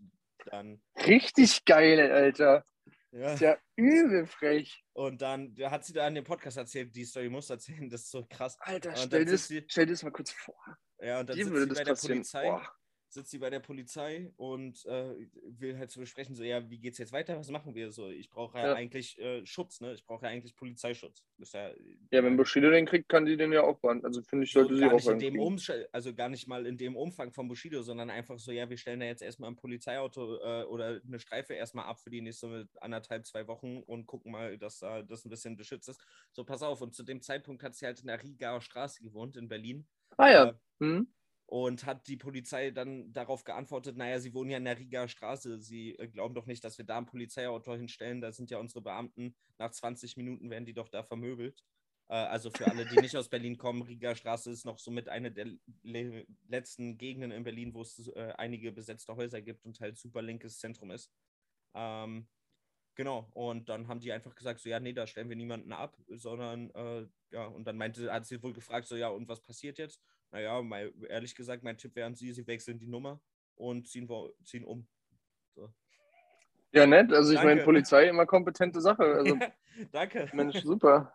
dann, 0.46 0.80
Richtig 1.06 1.64
geil, 1.66 2.10
Alter. 2.10 2.64
ja, 3.10 3.34
Ist 3.34 3.40
ja 3.40 3.58
übel 3.76 4.26
frech. 4.26 4.82
und 4.94 5.20
dann 5.20 5.54
hat 5.64 5.84
sie 5.84 5.92
da 5.92 6.08
in 6.08 6.14
dem 6.14 6.24
Podcast 6.24 6.56
erzählt, 6.56 6.94
die 6.96 7.04
Story 7.04 7.28
muss 7.28 7.50
erzählen, 7.50 7.90
das 7.90 8.02
ist 8.02 8.10
so 8.10 8.24
krass. 8.26 8.56
Alter, 8.60 8.96
stell 8.96 9.24
das, 9.26 9.48
sie- 9.48 9.64
stell 9.68 9.86
das 9.86 10.02
mal 10.02 10.12
kurz 10.12 10.30
vor. 10.32 10.56
Ja, 10.98 11.20
und 11.20 11.28
dann 11.28 11.36
Dir 11.36 11.44
sitzt 11.46 11.58
sie 11.60 11.74
bei 11.74 11.84
der. 11.84 11.94
Polizei. 11.94 12.44
Boah. 12.44 12.74
Sitzt 13.12 13.30
sie 13.30 13.38
bei 13.38 13.50
der 13.50 13.60
Polizei 13.60 14.32
und 14.36 14.84
äh, 14.86 15.14
will 15.42 15.76
halt 15.76 15.90
zu 15.90 16.00
besprechen, 16.00 16.34
so, 16.34 16.44
ja, 16.44 16.68
wie 16.70 16.78
geht's 16.78 16.98
jetzt 16.98 17.12
weiter? 17.12 17.36
Was 17.36 17.50
machen 17.50 17.74
wir 17.74 17.90
so? 17.90 18.08
Ich 18.08 18.30
brauche 18.30 18.58
ja, 18.58 18.68
Ja. 18.68 18.74
eigentlich 18.74 19.18
äh, 19.18 19.44
Schutz, 19.44 19.80
ne? 19.80 19.92
Ich 19.94 20.04
brauche 20.04 20.26
ja 20.26 20.30
eigentlich 20.30 20.54
Polizeischutz. 20.54 21.24
Ja, 21.52 21.70
Ja, 22.12 22.24
wenn 22.24 22.36
Bushido 22.36 22.70
den 22.70 22.86
kriegt, 22.86 23.08
kann 23.08 23.26
die 23.26 23.36
den 23.36 23.52
ja 23.52 23.62
auch 23.62 23.78
behandeln. 23.78 24.06
Also 24.06 24.22
finde 24.22 24.44
ich, 24.44 24.52
so 24.52 24.60
sollte 24.60 24.76
sie 24.76 24.82
gar 24.82 24.94
auch 24.94 25.10
in 25.10 25.18
dem. 25.18 25.38
Umsch 25.38 25.72
also 25.92 26.14
gar 26.14 26.28
nicht 26.28 26.46
mal 26.46 26.66
in 26.66 26.78
dem 26.78 26.96
Umfang 26.96 27.32
von 27.32 27.48
Bushido, 27.48 27.82
sondern 27.82 28.10
einfach 28.10 28.38
so, 28.38 28.52
ja, 28.52 28.70
wir 28.70 28.76
stellen 28.76 29.00
da 29.00 29.06
jetzt 29.06 29.22
erstmal 29.22 29.50
ein 29.50 29.56
Polizeiauto 29.56 30.36
äh, 30.36 30.64
oder 30.64 31.00
eine 31.04 31.18
Streife 31.18 31.54
erstmal 31.54 31.86
ab 31.86 31.98
für 32.00 32.10
die 32.10 32.20
nächste 32.20 32.68
anderthalb, 32.80 33.26
zwei 33.26 33.46
Wochen 33.48 33.78
und 33.78 34.06
gucken 34.06 34.32
mal, 34.32 34.56
dass 34.58 34.78
da 34.78 35.02
das 35.02 35.24
ein 35.24 35.30
bisschen 35.30 35.56
beschützt 35.56 35.88
ist. 35.88 36.00
So, 36.32 36.44
pass 36.44 36.62
auf, 36.62 36.80
und 36.80 36.94
zu 36.94 37.02
dem 37.02 37.22
Zeitpunkt 37.22 37.62
hat 37.62 37.74
sie 37.74 37.86
halt 37.86 38.00
in 38.00 38.06
der 38.06 38.22
Rigaer 38.22 38.60
Straße 38.60 39.02
gewohnt 39.02 39.36
in 39.36 39.48
Berlin. 39.48 39.86
Ah 40.16 40.30
ja. 40.30 40.60
Hm? 40.80 41.08
Und 41.50 41.84
hat 41.84 42.06
die 42.06 42.16
Polizei 42.16 42.70
dann 42.70 43.12
darauf 43.12 43.42
geantwortet, 43.42 43.96
naja, 43.96 44.20
sie 44.20 44.34
wohnen 44.34 44.50
ja 44.50 44.58
in 44.58 44.66
der 44.66 44.78
Rigaer 44.78 45.08
Straße. 45.08 45.58
Sie 45.58 45.96
äh, 45.96 46.06
glauben 46.06 46.32
doch 46.32 46.46
nicht, 46.46 46.62
dass 46.62 46.78
wir 46.78 46.84
da 46.84 46.96
ein 46.98 47.06
Polizeiauto 47.06 47.74
hinstellen. 47.74 48.20
Da 48.20 48.30
sind 48.30 48.52
ja 48.52 48.58
unsere 48.58 48.82
Beamten. 48.82 49.34
Nach 49.58 49.72
20 49.72 50.16
Minuten 50.16 50.48
werden 50.48 50.64
die 50.64 50.74
doch 50.74 50.88
da 50.88 51.02
vermöbelt. 51.02 51.64
Äh, 52.06 52.14
also 52.14 52.50
für 52.50 52.68
alle, 52.68 52.86
die 52.86 53.00
nicht 53.00 53.16
aus 53.16 53.28
Berlin 53.28 53.58
kommen, 53.58 53.82
Rigaer 53.82 54.14
Straße 54.14 54.48
ist 54.52 54.64
noch 54.64 54.78
somit 54.78 55.08
eine 55.08 55.32
der 55.32 55.46
le 55.82 56.24
letzten 56.46 56.96
Gegenden 56.98 57.32
in 57.32 57.42
Berlin, 57.42 57.74
wo 57.74 57.82
es 57.82 58.06
äh, 58.14 58.32
einige 58.38 58.70
besetzte 58.70 59.16
Häuser 59.16 59.42
gibt 59.42 59.64
und 59.64 59.80
halt 59.80 59.98
super 59.98 60.22
linkes 60.22 60.60
Zentrum 60.60 60.92
ist. 60.92 61.10
Ähm, 61.74 62.28
genau, 62.94 63.28
und 63.34 63.68
dann 63.68 63.88
haben 63.88 63.98
die 63.98 64.12
einfach 64.12 64.36
gesagt, 64.36 64.60
so 64.60 64.68
ja, 64.68 64.78
nee, 64.78 64.92
da 64.92 65.08
stellen 65.08 65.28
wir 65.28 65.36
niemanden 65.36 65.72
ab, 65.72 65.96
sondern 66.08 66.70
äh, 66.70 67.08
ja, 67.32 67.46
und 67.46 67.64
dann 67.64 67.76
meinte, 67.76 68.12
hat 68.12 68.24
sie 68.26 68.40
wohl 68.40 68.52
gefragt, 68.52 68.86
so 68.86 68.94
ja, 68.94 69.08
und 69.08 69.28
was 69.28 69.42
passiert 69.42 69.78
jetzt? 69.78 70.00
Naja, 70.30 70.62
mal, 70.62 70.92
ehrlich 71.08 71.34
gesagt, 71.34 71.62
mein 71.62 71.76
Tipp 71.76 71.94
wäre 71.96 72.06
an 72.06 72.14
Sie, 72.14 72.32
Sie 72.32 72.46
wechseln 72.46 72.78
die 72.78 72.86
Nummer 72.86 73.20
und 73.56 73.88
ziehen, 73.88 74.08
ziehen 74.44 74.64
um. 74.64 74.86
Ja, 76.72 76.86
nett. 76.86 77.12
Also 77.12 77.32
ich 77.32 77.42
meine. 77.42 77.64
Polizei 77.64 78.08
immer 78.08 78.26
kompetente 78.26 78.80
Sache. 78.80 79.02
Also 79.02 79.36
Danke. 79.92 80.30
Mensch, 80.32 80.60
super. 80.62 81.12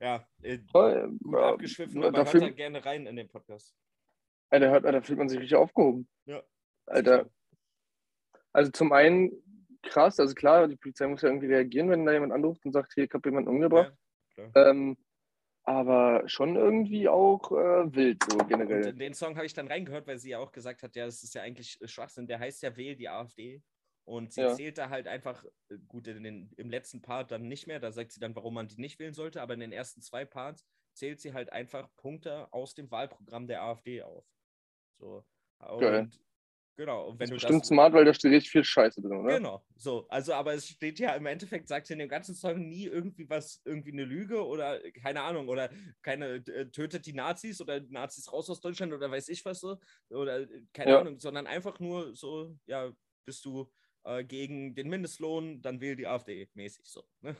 Ja, 0.00 0.26
äh, 0.42 0.58
Toll. 0.70 1.18
gut 1.22 1.34
Ja, 1.34 1.48
abgeschwiffen, 1.52 2.00
da 2.00 2.08
aber 2.08 2.18
hört 2.24 2.34
da 2.42 2.50
gerne 2.50 2.84
rein 2.84 3.06
in 3.06 3.16
den 3.16 3.28
Podcast. 3.28 3.74
Alter, 4.50 4.70
hört- 4.70 4.84
da 4.84 5.02
fühlt 5.02 5.18
man 5.18 5.28
sich 5.28 5.38
richtig 5.40 5.56
aufgehoben. 5.56 6.08
Ja. 6.26 6.42
Alter, 6.86 7.28
also 8.52 8.70
zum 8.70 8.92
einen 8.92 9.32
krass, 9.82 10.20
also 10.20 10.34
klar, 10.34 10.68
die 10.68 10.76
Polizei 10.76 11.06
muss 11.08 11.22
ja 11.22 11.28
irgendwie 11.28 11.46
reagieren, 11.48 11.90
wenn 11.90 12.04
da 12.04 12.12
jemand 12.12 12.32
anruft 12.32 12.64
und 12.64 12.72
sagt, 12.72 12.92
hier, 12.94 13.04
ich 13.04 13.12
habe 13.12 13.28
jemanden 13.28 13.48
umgebracht. 13.50 13.92
Ja, 14.36 14.50
Ähm, 14.70 14.96
aber 15.64 16.28
schon 16.28 16.56
irgendwie 16.56 17.08
auch 17.08 17.52
äh, 17.52 17.94
wild, 17.94 18.22
so 18.28 18.38
Und 18.38 18.48
generell. 18.48 18.88
in 18.88 18.98
den 18.98 19.14
Song 19.14 19.36
habe 19.36 19.46
ich 19.46 19.54
dann 19.54 19.68
reingehört, 19.68 20.06
weil 20.06 20.18
sie 20.18 20.30
ja 20.30 20.38
auch 20.38 20.52
gesagt 20.52 20.82
hat, 20.82 20.96
ja, 20.96 21.06
das 21.06 21.22
ist 21.22 21.34
ja 21.34 21.42
eigentlich 21.42 21.78
Schwachsinn. 21.84 22.26
Der 22.26 22.38
heißt 22.40 22.62
ja 22.62 22.76
Wähl 22.76 22.96
die 22.96 23.08
AfD. 23.08 23.62
Und 24.04 24.32
sie 24.32 24.40
Ja. 24.42 24.54
zählt 24.54 24.78
da 24.78 24.90
halt 24.90 25.06
einfach, 25.06 25.44
äh, 25.68 25.78
gut, 25.86 26.08
in 26.08 26.24
den, 26.24 26.52
im 26.56 26.70
letzten 26.70 27.02
Part 27.02 27.30
dann 27.30 27.46
nicht 27.46 27.68
mehr, 27.68 27.78
da 27.78 27.92
sagt 27.92 28.10
sie 28.12 28.18
dann, 28.18 28.34
warum 28.34 28.54
man 28.54 28.66
die 28.66 28.80
nicht 28.80 28.98
wählen 28.98 29.14
sollte, 29.14 29.40
aber 29.40 29.54
in 29.54 29.60
den 29.60 29.72
ersten 29.72 30.00
zwei 30.02 30.24
Parts 30.24 30.66
zählt 30.92 31.20
sie 31.20 31.32
halt 31.32 31.52
einfach 31.52 31.88
Punkte 31.96 32.52
aus 32.52 32.74
dem 32.74 32.90
Wahlprogramm 32.90 33.46
der 33.46 33.62
AfD 33.62 34.02
auf. 34.02 34.26
So. 34.98 35.24
Geil. 35.78 36.10
Genau, 36.76 37.08
und 37.08 37.18
wenn 37.20 37.24
Das 37.24 37.28
du 37.28 37.34
bestimmt 37.34 37.60
das. 37.62 37.68
smart, 37.68 37.92
weil 37.92 38.04
da 38.06 38.14
steht 38.14 38.32
richtig 38.32 38.50
viel 38.50 38.64
Scheiße 38.64 39.02
drin, 39.02 39.12
oder? 39.18 39.36
Genau, 39.36 39.62
so. 39.76 40.06
Also, 40.08 40.32
aber 40.32 40.54
es 40.54 40.66
steht 40.68 40.98
ja 40.98 41.14
im 41.14 41.26
Endeffekt, 41.26 41.68
sagt 41.68 41.86
sie 41.86 41.92
in 41.92 41.98
dem 41.98 42.08
ganzen 42.08 42.34
Song 42.34 42.66
nie 42.68 42.86
irgendwie 42.86 43.28
was, 43.28 43.60
irgendwie 43.64 43.92
eine 43.92 44.04
Lüge 44.04 44.44
oder 44.46 44.80
keine 44.92 45.20
Ahnung, 45.22 45.48
oder 45.48 45.70
keine 46.00 46.36
äh, 46.36 46.70
tötet 46.70 47.04
die 47.06 47.12
Nazis 47.12 47.60
oder 47.60 47.80
Nazis 47.90 48.32
raus 48.32 48.48
aus 48.48 48.60
Deutschland 48.60 48.92
oder 48.94 49.10
weiß 49.10 49.28
ich 49.28 49.44
was 49.44 49.60
so. 49.60 49.78
Oder 50.08 50.40
äh, 50.50 50.62
keine 50.72 50.92
Ja. 50.92 51.00
Ahnung, 51.00 51.18
sondern 51.18 51.46
einfach 51.46 51.78
nur 51.78 52.14
so, 52.16 52.56
ja, 52.66 52.90
bist 53.26 53.44
du 53.44 53.70
äh, 54.04 54.24
gegen 54.24 54.74
den 54.74 54.88
Mindestlohn, 54.88 55.60
dann 55.60 55.80
wähl 55.80 55.94
die 55.96 56.06
AfD 56.06 56.48
mäßig 56.54 56.86
so. 56.88 57.04
Ne? 57.20 57.36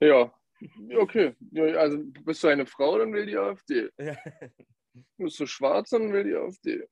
Ja. 0.00 0.32
Okay. 0.98 1.36
Also 1.76 1.98
bist 2.24 2.42
du 2.42 2.48
eine 2.48 2.66
Frau, 2.66 2.98
dann 2.98 3.12
will 3.12 3.26
die 3.26 3.36
AfD. 3.36 3.90
Ja. 4.00 4.16
Bist 5.16 5.38
du 5.38 5.46
schwarz, 5.46 5.90
dann 5.90 6.12
will 6.12 6.24
die 6.24 6.34
AfD. 6.34 6.84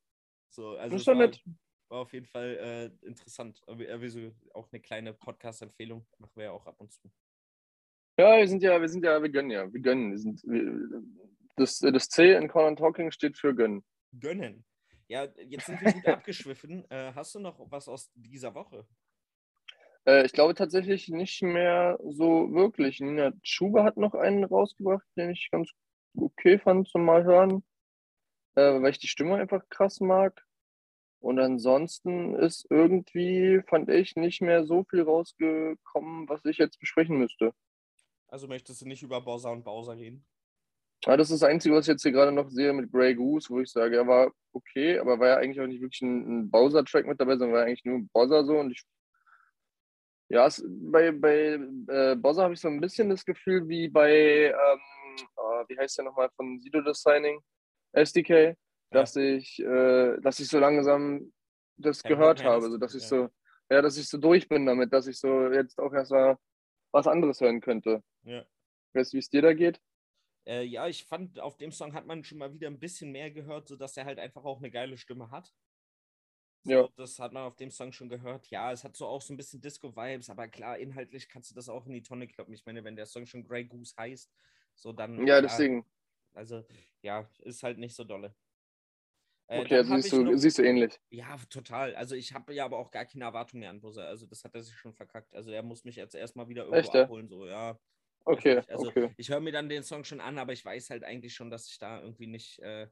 So, 0.57 0.77
also 0.77 0.97
Das 0.97 1.07
war, 1.07 1.15
nett. 1.15 1.41
war 1.89 2.01
auf 2.01 2.13
jeden 2.13 2.27
Fall 2.27 2.91
äh, 3.03 3.07
interessant. 3.07 3.61
Aber 3.67 3.87
äh, 3.87 4.09
so 4.09 4.33
auch 4.55 4.69
eine 4.73 4.81
kleine 4.81 5.13
Podcast-Empfehlung 5.13 6.07
machen 6.19 6.33
wir 6.35 6.45
ja 6.45 6.51
auch 6.53 6.67
ab 6.67 6.81
und 6.81 6.93
zu. 6.93 7.11
Ja, 8.19 8.39
wir 8.39 8.49
sind 8.49 8.63
ja, 8.63 8.81
wir 8.81 8.89
sind 8.89 9.05
ja, 9.05 9.23
wir 9.23 9.29
gönnen 9.29 9.51
ja. 9.51 9.71
Wir 9.73 9.81
gönnen. 9.81 10.11
Wir 10.11 10.19
sind, 10.19 10.43
wir, 10.45 11.03
das, 11.57 11.79
das 11.79 12.09
C 12.09 12.35
in 12.35 12.49
Corner 12.49 12.75
Talking 12.75 13.11
steht 13.11 13.37
für 13.37 13.55
gönnen. 13.55 13.85
Gönnen. 14.19 14.65
Ja, 15.09 15.29
jetzt 15.47 15.67
sind 15.67 15.81
wir 15.81 15.93
gut 15.93 16.07
abgeschwiffen. 16.09 16.91
Äh, 16.91 17.13
hast 17.15 17.35
du 17.35 17.39
noch 17.41 17.61
was 17.71 17.89
aus 17.89 18.11
dieser 18.15 18.55
Woche? 18.55 18.87
Äh, 20.07 20.25
ich 20.25 20.33
glaube 20.33 20.55
tatsächlich 20.55 21.09
nicht 21.09 21.43
mehr 21.43 21.99
so 22.03 22.53
wirklich. 22.53 23.01
Nina 23.01 23.33
Schuber 23.43 23.85
hat 23.85 23.99
noch 23.99 24.15
einen 24.15 24.45
rausgebracht, 24.45 25.07
den 25.17 25.31
ich 25.31 25.51
ganz 25.51 25.71
okay 26.17 26.59
fand 26.59 26.89
zum 26.89 27.05
Mal 27.05 27.25
hören, 27.25 27.63
äh, 28.55 28.81
weil 28.81 28.91
ich 28.91 28.99
die 28.99 29.09
Stimme 29.09 29.37
einfach 29.37 29.69
krass 29.69 30.01
mag. 30.01 30.46
Und 31.21 31.39
ansonsten 31.39 32.35
ist 32.35 32.67
irgendwie, 32.71 33.63
fand 33.67 33.89
ich, 33.89 34.17
nicht 34.17 34.43
mehr 34.43 34.65
so 34.65 34.85
viel 34.85 35.03
rausgekommen, 35.03 36.29
was 36.29 36.45
ich 36.45 36.59
jetzt 36.59 36.79
besprechen 36.79 37.19
müsste. 37.19 37.53
Also 38.29 38.49
möchtest 38.49 38.83
du 38.83 38.87
nicht 38.87 39.03
über 39.03 39.21
Bowser 39.21 39.51
und 39.51 39.65
Bowser 39.65 39.97
reden? 39.97 40.25
Ja, 41.05 41.17
das 41.17 41.31
ist 41.31 41.43
das 41.43 41.49
Einzige, 41.49 41.75
was 41.75 41.87
ich 41.87 41.93
jetzt 41.93 42.03
hier 42.03 42.13
gerade 42.13 42.33
noch 42.33 42.49
sehe 42.49 42.73
mit 42.73 42.91
Grey 42.91 43.15
Goose, 43.15 43.51
wo 43.51 43.61
ich 43.61 43.71
sage, 43.71 43.97
er 43.97 44.07
war 44.07 44.33
okay, 44.53 44.99
aber 44.99 45.19
war 45.19 45.29
ja 45.29 45.37
eigentlich 45.37 45.61
auch 45.61 45.67
nicht 45.67 45.81
wirklich 45.81 46.03
ein, 46.03 46.41
ein 46.41 46.51
Bowser-Track 46.51 47.07
mit 47.07 47.21
dabei, 47.21 47.37
sondern 47.37 47.57
war 47.57 47.65
eigentlich 47.65 47.85
nur 47.85 48.01
Bowser 48.13 48.45
so. 48.45 48.59
Und 48.59 48.73
ich, 48.73 48.83
ja, 50.29 50.47
es, 50.47 50.65
bei, 50.67 51.13
bei 51.13 51.59
äh, 51.89 52.17
Bowser 52.17 52.43
habe 52.43 52.55
ich 52.55 52.61
so 52.61 52.69
ein 52.69 52.81
bisschen 52.81 53.09
das 53.11 53.25
Gefühl 53.25 53.69
wie 53.69 53.89
bei, 53.89 54.53
ähm, 54.53 55.27
oh, 55.37 55.65
wie 55.69 55.79
heißt 55.79 55.99
der 55.99 56.07
nochmal 56.07 56.31
von 56.35 56.59
Sido 56.59 56.81
das 56.81 57.03
Signing? 57.03 57.41
SDK, 57.93 58.57
dass 58.91 59.17
ich, 59.17 59.59
äh, 59.61 60.19
dass 60.21 60.41
ich 60.41 60.49
so 60.49 60.59
langsam 60.59 61.33
das 61.77 62.03
Bock 62.03 62.11
gehört 62.11 62.45
habe, 62.45 62.71
so 62.71 62.79
dass 62.79 62.95
ich 62.95 63.03
ja. 63.03 63.09
so, 63.09 63.29
ja, 63.71 63.83
dass 63.83 63.97
ich 63.97 64.09
so 64.09 64.19
durch 64.19 64.49
bin 64.49 64.67
damit, 64.67 64.93
dass 64.93 65.07
ich 65.07 65.19
so 65.19 65.51
jetzt 65.51 65.79
auch 65.79 65.93
erstmal 65.93 66.39
was 66.93 67.07
anderes 67.07 67.41
hören 67.41 67.61
könnte. 67.61 68.03
Ja. 68.23 68.45
Weißt 68.95 69.13
du, 69.13 69.17
wie 69.17 69.21
es 69.21 69.29
dir 69.29 69.43
da 69.43 69.53
geht? 69.53 69.81
Äh, 70.47 70.63
ja, 70.63 70.87
ich 70.87 71.05
fand, 71.05 71.41
auf 71.41 71.57
dem 71.57 71.73
Song 71.73 71.93
hat 71.93 72.07
man 72.07 72.23
schon 72.23 72.39
mal 72.39 72.53
wieder 72.53 72.69
ein 72.69 72.79
bisschen 72.79 73.11
mehr 73.11 73.31
gehört, 73.31 73.69
sodass 73.69 73.97
er 73.97 74.05
halt 74.05 74.19
einfach 74.19 74.45
auch 74.45 74.59
eine 74.59 74.71
geile 74.71 74.97
Stimme 74.97 75.31
hat. 75.31 75.53
So, 76.63 76.71
Ja. 76.71 76.89
Das 76.97 77.19
hat 77.19 77.33
man 77.33 77.43
auf 77.43 77.57
dem 77.57 77.71
Song 77.71 77.93
schon 77.93 78.09
gehört. 78.09 78.49
Ja, 78.49 78.73
es 78.73 78.85
hat 78.85 78.97
so 78.97 79.07
auch 79.07 79.23
so 79.23 79.35
ein 79.35 79.37
bisschen 79.37 79.61
Disco-Vibes, 79.61 80.31
aber 80.31 80.49
klar, 80.49 80.79
inhaltlich 80.79 81.29
kannst 81.29 81.51
du 81.51 81.55
das 81.55 81.69
auch 81.69 81.87
in 81.87 81.93
die 81.93 82.03
Tonne 82.03 82.29
kloppen. 82.29 82.55
Ich 82.55 82.65
meine, 82.65 82.85
wenn 82.85 82.97
der 82.97 83.07
Song 83.07 83.27
schon 83.27 83.45
Grey 83.45 83.65
Goose 83.65 83.95
heißt, 83.99 84.33
so 84.75 84.93
dann. 84.93 85.27
Ja, 85.27 85.41
deswegen. 85.41 85.85
Also, 86.33 86.65
ja, 87.03 87.29
ist 87.41 87.63
halt 87.63 87.79
nicht 87.79 87.95
so 87.95 88.05
dolle. 88.05 88.35
Äh, 89.49 89.61
Okay, 89.61 89.77
also 89.77 89.95
siehst 89.97 90.13
du, 90.13 90.23
noch- 90.25 90.37
siehst 90.37 90.59
du 90.59 90.63
ähnlich. 90.63 90.99
Ja, 91.11 91.37
total. 91.51 91.95
Also 91.95 92.15
ich 92.17 92.35
habe 92.35 92.53
ja 92.53 92.65
aber 92.65 92.79
auch 92.79 92.91
gar 92.91 93.05
keine 93.05 93.25
Erwartung 93.25 93.61
mehr 93.61 93.71
an 93.71 93.81
Buzzer. 93.81 94.07
Also 94.07 94.27
das 94.27 94.43
hat 94.45 94.55
er 94.55 94.63
sich 94.63 94.75
schon 94.77 94.93
verkackt. 94.95 95.33
Also 95.35 95.51
er 95.53 95.63
muss 95.63 95.85
mich 95.85 95.97
jetzt 95.97 96.15
erstmal 96.15 96.49
wieder 96.49 96.63
irgendwo 96.65 96.79
Echt, 96.81 96.97
abholen. 96.97 97.29
So, 97.29 97.47
ja. 97.47 97.79
Okay. 98.25 98.63
Also 98.69 98.89
okay. 98.89 99.13
ich 99.17 99.29
höre 99.31 99.39
mir 99.41 99.53
dann 99.53 99.69
den 99.69 99.85
Song 99.85 100.03
schon 100.03 100.21
an, 100.21 100.39
aber 100.39 100.53
ich 100.53 100.65
weiß 100.65 100.91
halt 100.91 101.05
eigentlich 101.05 101.33
schon, 101.35 101.49
dass 101.51 101.69
ich 101.69 101.79
da 101.79 102.01
irgendwie 102.03 102.27
nicht, 102.27 102.59
äh, 102.59 102.89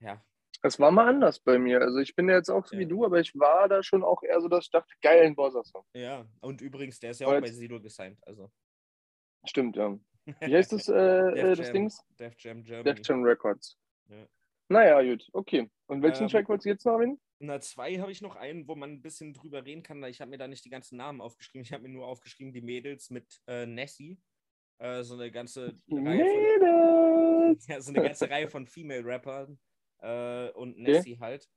ja, 0.00 0.24
Das 0.62 0.80
war 0.80 0.90
mal 0.90 1.06
anders 1.08 1.38
bei 1.38 1.56
mir. 1.58 1.80
Also 1.80 1.98
ich 1.98 2.16
bin 2.16 2.28
ja 2.28 2.34
jetzt 2.36 2.50
auch 2.50 2.66
so 2.66 2.74
Ja. 2.74 2.80
wie 2.80 2.86
du, 2.86 3.04
aber 3.04 3.20
ich 3.20 3.32
war 3.38 3.68
da 3.68 3.80
schon 3.84 4.02
auch 4.02 4.22
eher 4.24 4.40
so, 4.40 4.48
dass 4.48 4.64
ich 4.64 4.70
dachte, 4.72 4.92
geil, 5.00 5.24
ein 5.24 5.36
Bowser-Song. 5.36 5.86
ja. 5.94 6.26
Und 6.40 6.60
übrigens, 6.62 6.98
der 6.98 7.12
ist 7.12 7.20
ja 7.20 7.28
Aber 7.28 7.36
auch 7.36 7.40
bei 7.42 7.50
Sido 7.52 7.80
gesigned. 7.80 8.18
Also 8.26 8.50
Stimmt, 9.46 9.76
ja. 9.76 9.96
Wie 10.40 10.54
heißt 10.56 10.72
das, 10.72 10.88
äh, 10.88 10.92
äh, 10.94 11.34
Def 11.34 11.58
das 11.58 11.66
Jam. 11.68 11.72
Dings? 11.74 12.04
Def 12.18 12.34
Jam 12.38 12.62
Germany. 12.64 12.84
Def 12.96 13.06
Jam 13.06 13.22
Records. 13.22 13.78
Ja. 14.08 14.26
Naja, 14.70 15.02
gut, 15.02 15.28
okay. 15.32 15.68
Und 15.88 16.02
welchen 16.02 16.22
Ähm, 16.24 16.28
Track 16.28 16.48
wolltest 16.48 16.64
du 16.66 16.70
jetzt 16.70 16.86
noch 16.86 16.92
erwähnen? 16.94 17.20
Na, 17.40 17.60
zwei 17.60 17.98
habe 17.98 18.12
ich 18.12 18.22
noch 18.22 18.36
einen, 18.36 18.68
wo 18.68 18.76
man 18.76 18.90
ein 18.92 19.02
bisschen 19.02 19.34
drüber 19.34 19.64
reden 19.64 19.82
kann. 19.82 20.02
Ich 20.04 20.20
habe 20.20 20.30
mir 20.30 20.38
da 20.38 20.46
nicht 20.46 20.64
die 20.64 20.70
ganzen 20.70 20.96
Namen 20.96 21.20
aufgeschrieben. 21.20 21.62
Ich 21.62 21.72
habe 21.72 21.82
mir 21.82 21.88
nur 21.88 22.06
aufgeschrieben, 22.06 22.52
die 22.52 22.60
Mädels 22.60 23.10
mit 23.10 23.40
äh, 23.46 23.66
Nessie. 23.66 24.20
Äh, 24.78 25.02
so 25.02 25.14
eine 25.14 25.30
ganze 25.30 25.76
Reihe 25.90 26.24
von, 26.24 26.42
Mädels! 26.60 27.66
ja, 27.68 27.80
so 27.80 27.90
eine 27.90 28.02
ganze 28.02 28.30
Reihe 28.30 28.48
von 28.48 28.66
Female-Rappern 28.66 29.58
äh, 29.98 30.50
und 30.50 30.78
Nessie 30.78 31.18
halt. 31.18 31.48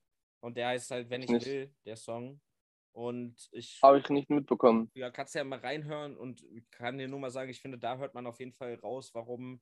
Und 0.41 0.57
der 0.57 0.69
heißt 0.69 0.89
halt, 0.91 1.09
wenn 1.09 1.21
ich 1.21 1.29
Nicht. 1.29 1.45
will, 1.45 1.73
der 1.85 1.95
Song. 1.97 2.41
Und 2.93 3.49
ich 3.51 3.79
Habe 3.83 3.99
ich 3.99 4.09
nicht 4.09 4.29
mitbekommen. 4.29 4.89
ja, 4.95 5.09
kannst 5.11 5.35
ja 5.35 5.43
mal 5.43 5.59
reinhören 5.59 6.17
und 6.17 6.43
kann 6.71 6.97
dir 6.97 7.07
nur 7.07 7.19
mal 7.19 7.31
sagen, 7.31 7.49
ich 7.49 7.61
finde, 7.61 7.77
da 7.77 7.97
hört 7.97 8.13
man 8.13 8.25
auf 8.27 8.39
jeden 8.39 8.53
Fall 8.53 8.75
raus, 8.75 9.11
warum 9.13 9.61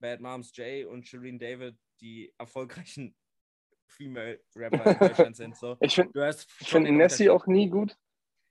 Bad 0.00 0.20
Moms 0.20 0.56
Jay 0.56 0.84
und 0.84 1.06
Shireen 1.06 1.38
David 1.38 1.76
die 2.00 2.32
erfolgreichen 2.38 3.14
Female-Rapper 3.86 4.90
in 4.92 4.98
Deutschland 4.98 5.36
sind. 5.36 5.56
So. 5.56 5.76
Ich 5.80 5.94
finde 5.94 6.32
find 6.34 6.90
Nessie 6.90 7.30
auch 7.30 7.46
nie 7.46 7.68
gut. 7.68 7.96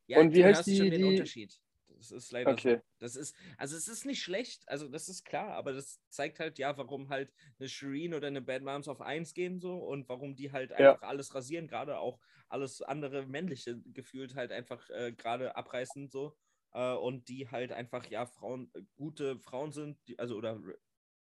Ja, 0.08 0.20
Und 0.20 0.34
wie 0.34 0.40
du 0.42 0.46
heißt 0.46 0.68
die- 0.68 0.78
schon 0.78 0.90
den 0.92 1.02
die- 1.02 1.08
Unterschied. 1.08 1.60
Das 1.98 2.12
ist 2.12 2.32
leider 2.34 2.52
Okay. 2.52 2.76
so. 2.76 2.82
Das 3.00 3.16
ist, 3.16 3.36
also 3.58 3.76
es 3.78 3.88
ist 3.88 4.06
nicht 4.06 4.22
schlecht, 4.22 4.68
also 4.68 4.88
das 4.90 5.08
ist 5.08 5.24
klar, 5.24 5.54
aber 5.54 5.72
das 5.74 6.00
zeigt 6.10 6.40
halt 6.40 6.60
ja, 6.60 6.78
warum 6.78 7.10
halt 7.10 7.34
eine 7.58 7.68
Shireen 7.70 8.14
oder 8.14 8.28
eine 8.28 8.42
Bad 8.42 8.62
Moms 8.64 8.88
auf 8.90 9.02
1 9.02 9.34
gehen 9.34 9.60
so 9.60 9.78
und 9.78 10.08
warum 10.10 10.36
die 10.36 10.52
halt 10.52 10.72
Ja. 10.72 10.92
einfach 10.94 11.08
alles 11.08 11.34
rasieren, 11.34 11.68
gerade 11.68 11.98
auch 11.98 12.20
alles 12.50 12.82
andere 12.82 13.26
männliche 13.26 13.80
gefühlt 13.94 14.36
halt 14.36 14.52
einfach 14.52 14.88
äh, 14.92 15.14
gerade 15.14 15.56
abreißen 15.56 16.10
so 16.10 16.36
äh, 16.74 16.94
und 16.94 17.28
die 17.30 17.48
halt 17.50 17.72
einfach 17.72 18.06
ja 18.08 18.26
Frauen, 18.26 18.70
äh, 18.76 18.82
gute 18.98 19.40
Frauen 19.40 19.72
sind, 19.72 19.98
die, 20.08 20.20
also 20.20 20.36
oder 20.36 20.60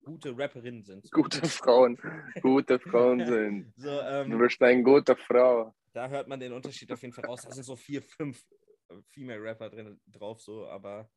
gute 0.03 0.37
Rapperinnen 0.37 0.83
sind. 0.83 1.03
So, 1.05 1.09
Gute 1.11 1.47
Frauen. 1.47 1.97
Gute 2.41 2.79
Frauen 2.79 3.19
sind. 3.25 3.73
so 3.77 3.89
Du 3.89 4.01
ähm, 4.07 4.37
bist 4.37 4.61
eine 4.61 4.83
gute 4.83 5.15
Frau. 5.15 5.73
da 5.93 6.07
hört 6.09 6.27
man 6.27 6.39
den 6.39 6.53
Unterschied 6.53 6.91
auf 6.91 7.01
jeden 7.01 7.13
Fall 7.13 7.25
raus. 7.25 7.41
Da 7.43 7.51
sind 7.51 7.63
so 7.63 7.75
vier, 7.75 8.01
fünf 8.01 8.43
äh, 8.89 8.95
Female-Rapper 9.09 9.69
drin 9.69 9.99
drauf, 10.07 10.41
so, 10.41 10.67
aber 10.67 11.09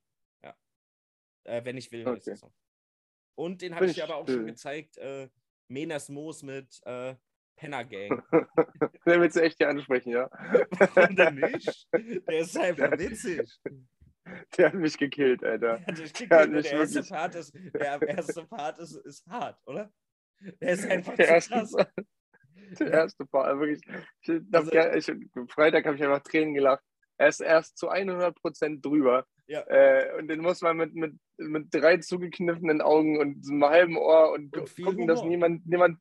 ja. 0.42 0.54
Äh, 1.44 1.64
wenn 1.64 1.76
ich 1.76 1.90
will, 1.92 2.06
Okay. 2.06 2.20
der 2.26 2.36
Song. 2.36 2.52
Und 3.36 3.62
den 3.62 3.74
habe 3.74 3.86
ich 3.86 3.94
dir 3.94 4.04
aber 4.04 4.16
auch 4.16 4.28
schon 4.28 4.46
gezeigt, 4.46 4.96
äh, 4.98 5.28
Menas 5.68 6.08
Moos 6.08 6.42
mit 6.42 6.80
äh, 6.84 7.16
Penner 7.56 7.84
Gang. 7.84 8.22
Den 9.06 9.20
willst 9.20 9.36
du 9.36 9.42
echt 9.42 9.58
hier 9.58 9.68
ansprechen, 9.68 10.10
ja? 10.10 10.28
Warum 10.94 11.16
denn 11.16 11.34
nicht? 11.36 11.88
Der 11.92 12.38
ist 12.40 12.56
einfach 12.58 12.92
witzig. 12.98 13.48
Der 14.56 14.66
hat 14.66 14.74
mich 14.74 14.96
gekillt, 14.96 15.44
Alter. 15.44 15.78
Der, 15.78 15.94
der, 15.94 15.94
Der 15.94 16.38
hat 16.38 16.48
der, 16.48 16.48
mich 16.48 16.72
erste 16.72 16.94
wirklich- 16.96 17.10
Part 17.10 17.34
ist, 17.34 17.54
der 17.74 18.02
erste 18.08 18.44
Part 18.46 18.78
ist, 18.78 18.96
ist 18.96 19.26
hart, 19.26 19.58
oder? 19.66 19.90
Der 20.60 20.68
ist 20.70 20.86
einfach 20.90 21.14
Der 21.16 21.26
zu 21.26 21.32
erste, 21.32 21.54
krass. 21.54 21.74
der 22.80 22.90
erste 22.92 23.26
Part, 23.26 23.58
wirklich. 23.58 23.80
Ich, 24.22 24.40
Also- 24.52 24.72
ich, 25.12 25.52
Freitag 25.52 25.84
habe 25.86 25.96
ich 25.96 26.02
einfach 26.04 26.22
Tränen 26.22 26.54
gelacht. 26.54 26.82
Er 27.16 27.28
ist 27.28 27.40
erst 27.40 27.76
zu 27.78 27.90
100% 27.90 28.80
drüber. 28.80 29.26
Ja. 29.46 29.60
Äh, 29.68 30.18
und 30.18 30.26
den 30.28 30.40
muss 30.40 30.62
man 30.62 30.76
mit, 30.78 30.94
mit, 30.94 31.14
mit 31.36 31.66
drei 31.72 31.98
zugekniffenen 31.98 32.80
Augen 32.80 33.18
und 33.20 33.46
einem 33.48 33.64
halben 33.64 33.96
Ohr 33.98 34.32
und, 34.32 34.56
Und 34.56 34.74
gucken, 34.76 35.06
dass 35.06 35.20
Humor. 35.20 35.30
niemand, 35.30 35.66
niemand, 35.66 36.00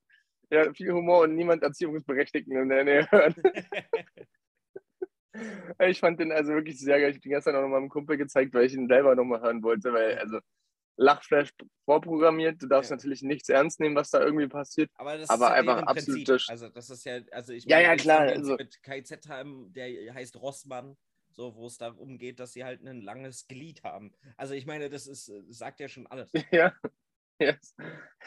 ja, 0.49 0.71
viel 0.73 0.93
Humor 0.93 1.23
und 1.23 1.35
niemand 1.35 1.61
Erziehungsberechtigten 1.61 2.55
in 2.55 2.69
der 2.69 2.83
Nähe 2.85 3.07
hört. 3.11 3.35
ich 5.79 5.99
fand 5.99 6.19
den 6.19 6.31
also 6.31 6.53
wirklich 6.53 6.79
sehr 6.79 6.99
geil. 6.99 7.09
Ich 7.09 7.15
habe 7.17 7.21
den 7.23 7.31
gestern 7.31 7.55
auch 7.55 7.61
noch 7.61 7.69
meinem 7.69 7.89
Kumpel 7.89 8.17
gezeigt, 8.17 8.53
weil 8.53 8.65
ich 8.65 8.73
ihn 8.73 8.87
selber 8.87 9.15
nochmal 9.15 9.41
hören 9.41 9.63
wollte, 9.63 9.91
weil, 9.93 10.17
also, 10.19 10.39
Lachflash 10.95 11.49
vorprogrammiert. 11.85 12.61
Du 12.61 12.67
darfst 12.67 12.91
Ja. 12.91 12.97
natürlich 12.97 13.23
nichts 13.23 13.49
ernst 13.49 13.79
nehmen, 13.79 13.95
was 13.95 14.11
da 14.11 14.21
irgendwie 14.23 14.47
passiert. 14.47 14.91
Aber 14.93 15.17
das 15.17 15.29
Aber 15.29 15.45
ist 15.45 15.49
ja 15.49 15.55
einfach 15.55 15.75
deren 15.77 15.87
absolut 15.87 16.49
Also 16.49 16.69
das 16.69 16.89
ist 16.91 17.03
ja, 17.05 17.19
also 17.31 17.53
ich 17.53 17.65
Ja, 17.65 17.79
ja, 17.79 17.95
den 17.95 17.99
klar, 17.99 18.19
also- 18.21 18.55
mit 18.57 18.81
KZ 18.83 19.27
haben, 19.27 19.73
der 19.73 20.13
heißt 20.13 20.35
Rossmann, 20.35 20.95
so 21.31 21.55
wo 21.55 21.65
es 21.65 21.79
darum 21.79 22.19
geht, 22.19 22.39
dass 22.39 22.53
sie 22.53 22.63
halt 22.63 22.85
ein 22.85 23.01
langes 23.01 23.47
Glied 23.47 23.81
haben. 23.83 24.13
Also 24.37 24.53
ich 24.53 24.67
meine, 24.67 24.91
das 24.91 25.07
ist, 25.07 25.29
äh, 25.29 25.41
sagt 25.49 25.79
ja 25.79 25.87
schon 25.87 26.05
alles. 26.07 26.31
Ja. 26.51 26.73
Yes. 27.39 27.73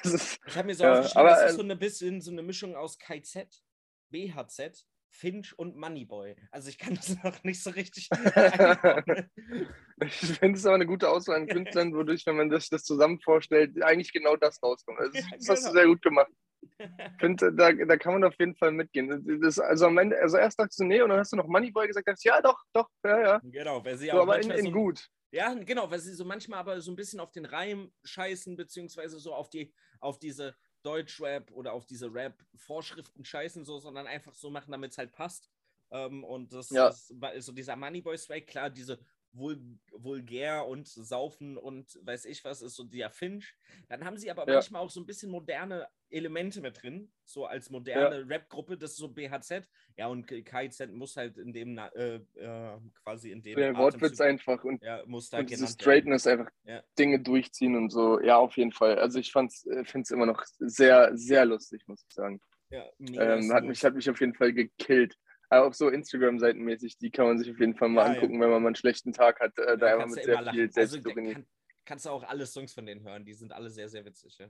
Ist, 0.02 0.40
Ich 0.44 0.56
habe 0.56 0.66
mir 0.66 0.74
so 0.74 0.82
Ja, 0.82 0.94
aufgeschrieben, 0.94 1.20
aber, 1.20 1.30
das 1.40 1.50
ist 1.50 1.56
so 1.56 1.62
eine 1.62 1.76
bisschen 1.76 2.20
so 2.20 2.32
eine 2.32 2.42
Mischung 2.42 2.74
aus 2.74 2.98
KZ, 2.98 3.62
BHZ, 4.10 4.84
Finch 5.10 5.58
und 5.58 5.76
Moneyboy. 5.76 6.36
Also 6.50 6.68
ich 6.68 6.78
kann 6.78 6.94
das 6.94 7.16
noch 7.24 7.42
nicht 7.44 7.62
so 7.62 7.70
richtig 7.70 8.08
ich 10.00 10.12
finde 10.12 10.58
es 10.58 10.66
aber 10.66 10.74
eine 10.74 10.86
gute 10.86 11.08
Auswahl 11.08 11.36
an 11.36 11.46
Künstlern, 11.48 11.94
wodurch, 11.94 12.26
wenn 12.26 12.36
man 12.36 12.50
sich 12.50 12.68
das 12.68 12.84
zusammen 12.84 13.20
vorstellt, 13.20 13.82
eigentlich 13.82 14.12
genau 14.12 14.36
das 14.36 14.62
rauskommt. 14.62 14.98
Also, 14.98 15.12
das, 15.12 15.22
Ja, 15.22 15.36
das 15.36 15.48
hast 15.48 15.62
du 15.62 15.70
genau. 15.70 15.80
sehr 15.80 15.86
gut 15.86 16.02
gemacht. 16.02 16.30
Ich 16.78 17.20
finde, 17.20 17.52
da, 17.52 17.72
da 17.72 17.96
kann 17.96 18.14
man 18.14 18.24
auf 18.24 18.34
jeden 18.38 18.56
Fall 18.56 18.72
mitgehen. 18.72 19.40
Das, 19.40 19.58
also 19.58 19.86
am 19.86 19.98
Ende, 19.98 20.20
also 20.20 20.36
erst 20.36 20.58
dachtest 20.58 20.80
du, 20.80 20.84
nee, 20.84 21.00
und 21.00 21.10
dann 21.10 21.18
hast 21.20 21.32
du 21.32 21.36
noch 21.36 21.46
Moneyboy 21.46 21.86
gesagt, 21.86 22.08
dachtest, 22.08 22.24
ja, 22.24 22.40
doch, 22.42 22.58
doch, 22.72 22.88
ja, 23.04 23.20
ja. 23.20 23.40
genau, 23.42 23.84
weil 23.84 23.96
sie 23.96 24.06
So, 24.06 24.12
auch 24.18 24.22
aber 24.22 24.40
in, 24.40 24.48
manchmal 24.48 24.58
in 24.58 24.64
so, 24.66 24.72
gut. 24.72 25.08
Ja, 25.32 25.54
genau, 25.54 25.90
weil 25.90 25.98
sie 25.98 26.14
so 26.14 26.24
manchmal 26.24 26.58
aber 26.60 26.80
so 26.80 26.90
ein 26.90 26.96
bisschen 26.96 27.20
auf 27.20 27.30
den 27.30 27.44
Reim 27.44 27.92
scheißen, 28.04 28.56
beziehungsweise 28.56 29.18
so 29.18 29.34
auf 29.34 29.50
die, 29.50 29.72
auf 30.00 30.18
diese 30.18 30.56
Deutschrap 30.86 31.50
oder 31.52 31.72
auf 31.74 31.86
diese 31.86 32.12
Rap-Vorschriften 32.14 33.24
scheißen, 33.24 33.64
so, 33.64 33.78
sondern 33.78 34.06
einfach 34.06 34.34
so 34.34 34.50
machen, 34.50 34.72
damit 34.72 34.92
es 34.92 34.98
halt 34.98 35.12
passt. 35.12 35.50
Ähm, 35.90 36.24
und 36.24 36.52
das 36.52 36.70
Ja. 36.70 36.96
ist, 36.98 37.14
so 37.38 37.52
dieser 37.52 37.76
Moneyboy-Swag, 37.76 38.46
klar, 38.46 38.70
diese 38.70 39.00
vul 39.36 39.78
vulgär 39.92 40.66
und 40.66 40.88
saufen 40.88 41.56
und 41.56 41.98
weiß 42.02 42.24
ich 42.26 42.44
was, 42.44 42.62
ist 42.62 42.74
so 42.76 42.84
der 42.84 43.10
Finch. 43.10 43.54
Dann 43.88 44.04
haben 44.04 44.16
sie 44.16 44.30
aber 44.30 44.46
Ja. 44.46 44.54
manchmal 44.54 44.82
auch 44.82 44.90
so 44.90 45.00
ein 45.00 45.06
bisschen 45.06 45.30
moderne 45.30 45.88
Elemente 46.08 46.60
mit 46.60 46.82
drin, 46.82 47.10
so 47.24 47.46
als 47.46 47.68
moderne 47.70 48.28
Rap-Gruppe, 48.28 48.78
das 48.78 48.92
ist 48.92 48.98
so 48.98 49.08
BHZ. 49.08 49.68
Ja, 49.96 50.06
und 50.06 50.26
KIZ 50.26 50.88
muss 50.92 51.16
halt 51.16 51.36
in 51.38 51.52
dem, 51.52 51.76
äh, 51.78 52.16
äh, 52.36 52.78
quasi 53.02 53.32
in 53.32 53.42
dem 53.42 53.56
Der 53.58 53.76
Wortwitz 53.76 54.20
einfach 54.20 54.62
und, 54.64 54.82
ja, 54.82 55.02
muss 55.06 55.30
da 55.30 55.40
und 55.40 55.50
diese. 55.50 55.66
Straightness 55.66 56.26
einfach 56.26 56.50
Ja. 56.64 56.82
Dinge 56.98 57.20
durchziehen 57.20 57.76
und 57.76 57.90
so. 57.90 58.20
Ja, 58.20 58.36
auf 58.36 58.56
jeden 58.56 58.72
Fall. 58.72 58.98
Also 58.98 59.18
ich 59.18 59.32
finde 59.32 59.50
es 59.52 60.10
immer 60.10 60.26
noch 60.26 60.42
sehr, 60.58 61.16
sehr 61.16 61.44
lustig, 61.44 61.82
muss 61.86 62.04
ich 62.08 62.14
sagen. 62.14 62.40
Ja, 62.70 62.84
Ähm, 63.00 63.52
hat, 63.52 63.64
mich, 63.64 63.84
hat 63.84 63.94
mich 63.94 64.08
auf 64.10 64.20
jeden 64.20 64.34
Fall 64.34 64.52
gekillt. 64.52 65.16
Aber 65.48 65.66
auch 65.66 65.74
so 65.74 65.88
Instagram-seitenmäßig, 65.88 66.98
die 66.98 67.10
kann 67.10 67.26
man 67.26 67.38
sich 67.38 67.50
auf 67.50 67.60
jeden 67.60 67.76
Fall 67.76 67.88
mal 67.88 68.02
Ja, 68.02 68.08
ja. 68.08 68.14
angucken, 68.14 68.40
wenn 68.40 68.50
man 68.50 68.62
mal 68.62 68.68
einen 68.68 68.76
schlechten 68.76 69.12
Tag 69.12 69.40
hat. 69.40 69.56
Äh, 69.58 69.78
da 69.78 69.86
einfach 69.86 69.98
kannst 70.00 70.16
mit 70.16 70.26
du 70.26 70.30
sehr 70.30 70.52
viel. 70.52 70.62
Also, 70.62 70.72
Selbstironie. 70.72 71.28
da 71.28 71.34
kann, 71.34 71.46
kannst 71.84 72.06
du 72.06 72.10
auch 72.10 72.24
alle 72.24 72.46
Songs 72.46 72.74
von 72.74 72.86
denen 72.86 73.02
hören. 73.02 73.24
Die 73.24 73.34
sind 73.34 73.52
alle 73.52 73.70
sehr, 73.70 73.88
sehr 73.88 74.04
witzig. 74.04 74.38
Ja. 74.38 74.48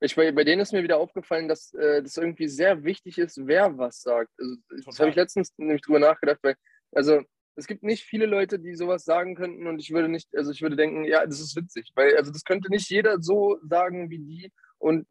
Ich, 0.00 0.16
bei, 0.16 0.32
bei 0.32 0.44
denen 0.44 0.60
ist 0.60 0.72
mir 0.72 0.82
wieder 0.82 0.98
aufgefallen, 0.98 1.48
dass 1.48 1.72
äh, 1.74 2.02
das 2.02 2.16
irgendwie 2.16 2.48
sehr 2.48 2.84
wichtig 2.84 3.18
ist, 3.18 3.46
wer 3.46 3.76
was 3.78 4.02
sagt. 4.02 4.30
Also, 4.38 4.56
das 4.84 5.00
habe 5.00 5.10
ich 5.10 5.16
letztens 5.16 5.52
nämlich 5.58 5.82
drüber 5.82 5.98
nachgedacht, 5.98 6.38
weil, 6.42 6.56
also 6.92 7.22
es 7.56 7.66
gibt 7.66 7.82
nicht 7.82 8.04
viele 8.04 8.26
Leute, 8.26 8.58
die 8.58 8.74
sowas 8.74 9.04
sagen 9.04 9.34
könnten 9.34 9.66
und 9.66 9.78
ich 9.78 9.90
würde 9.90 10.08
nicht, 10.08 10.28
also 10.36 10.50
ich 10.50 10.60
würde 10.60 10.76
denken, 10.76 11.04
ja, 11.04 11.24
das 11.24 11.40
ist 11.40 11.56
witzig, 11.56 11.90
weil 11.94 12.16
also 12.16 12.30
das 12.30 12.44
könnte 12.44 12.70
nicht 12.70 12.88
jeder 12.90 13.20
so 13.20 13.58
sagen 13.62 14.10
wie 14.10 14.18
die 14.18 14.52
und 14.78 15.06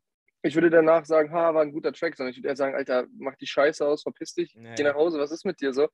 ich 0.46 0.56
würde 0.56 0.70
danach 0.70 1.06
sagen, 1.06 1.32
ha, 1.32 1.54
war 1.54 1.62
ein 1.62 1.72
guter 1.72 1.92
Track, 1.94 2.16
sondern 2.16 2.32
ich 2.32 2.38
würde 2.38 2.50
eher 2.50 2.56
sagen, 2.56 2.76
Alter, 2.76 3.08
mach 3.18 3.36
die 3.36 3.48
Scheiße 3.48 3.86
aus, 3.86 4.04
verpiss 4.04 4.34
dich, 4.34 4.54
Ja, 4.54 4.76
geh 4.76 4.84
nach 4.84 4.96
Hause, 4.96 5.20
was 5.20 5.32
ist 5.32 5.46
mit 5.46 5.60
dir 5.62 5.74
so? 5.74 5.88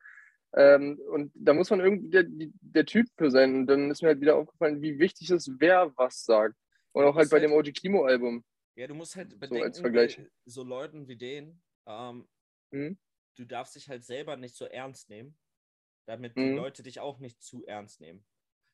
Ähm, 0.53 0.99
und 1.09 1.31
da 1.33 1.53
muss 1.53 1.69
man 1.69 1.79
irgendwie 1.79 2.09
der, 2.09 2.23
die- 2.23 2.51
der 2.61 2.85
Typ 2.85 3.07
für 3.17 3.31
sein. 3.31 3.55
Und 3.55 3.67
dann 3.67 3.89
ist 3.89 4.01
mir 4.01 4.09
halt 4.09 4.19
wieder 4.21 4.35
aufgefallen, 4.35 4.81
wie 4.81 4.99
wichtig 4.99 5.29
es 5.29 5.47
ist, 5.47 5.59
wer 5.59 5.95
was 5.95 6.25
sagt. 6.25 6.55
Und 6.91 7.05
auch 7.05 7.15
halt 7.15 7.29
bei 7.29 7.39
halt- 7.39 7.49
dem 7.49 7.53
OG 7.53 7.71
Kimo-Album. 7.71 8.43
ja, 8.75 8.87
du 8.87 8.93
musst 8.93 9.15
halt 9.15 9.31
als 9.31 9.39
bedenken, 9.39 9.73
Vergleich. 9.79 10.17
bei 10.17 10.29
so 10.45 10.63
Leuten 10.63 11.07
wie 11.07 11.15
denen, 11.15 11.61
ähm, 11.85 12.27
Mhm. 12.71 12.97
du 13.37 13.45
darfst 13.45 13.75
dich 13.75 13.87
halt 13.87 14.03
selber 14.03 14.35
nicht 14.35 14.55
so 14.55 14.65
ernst 14.65 15.09
nehmen, 15.09 15.37
damit 16.05 16.35
die 16.35 16.41
Mhm. 16.41 16.57
Leute 16.57 16.83
dich 16.83 16.99
auch 16.99 17.19
nicht 17.19 17.41
zu 17.41 17.65
ernst 17.65 18.01
nehmen. 18.01 18.25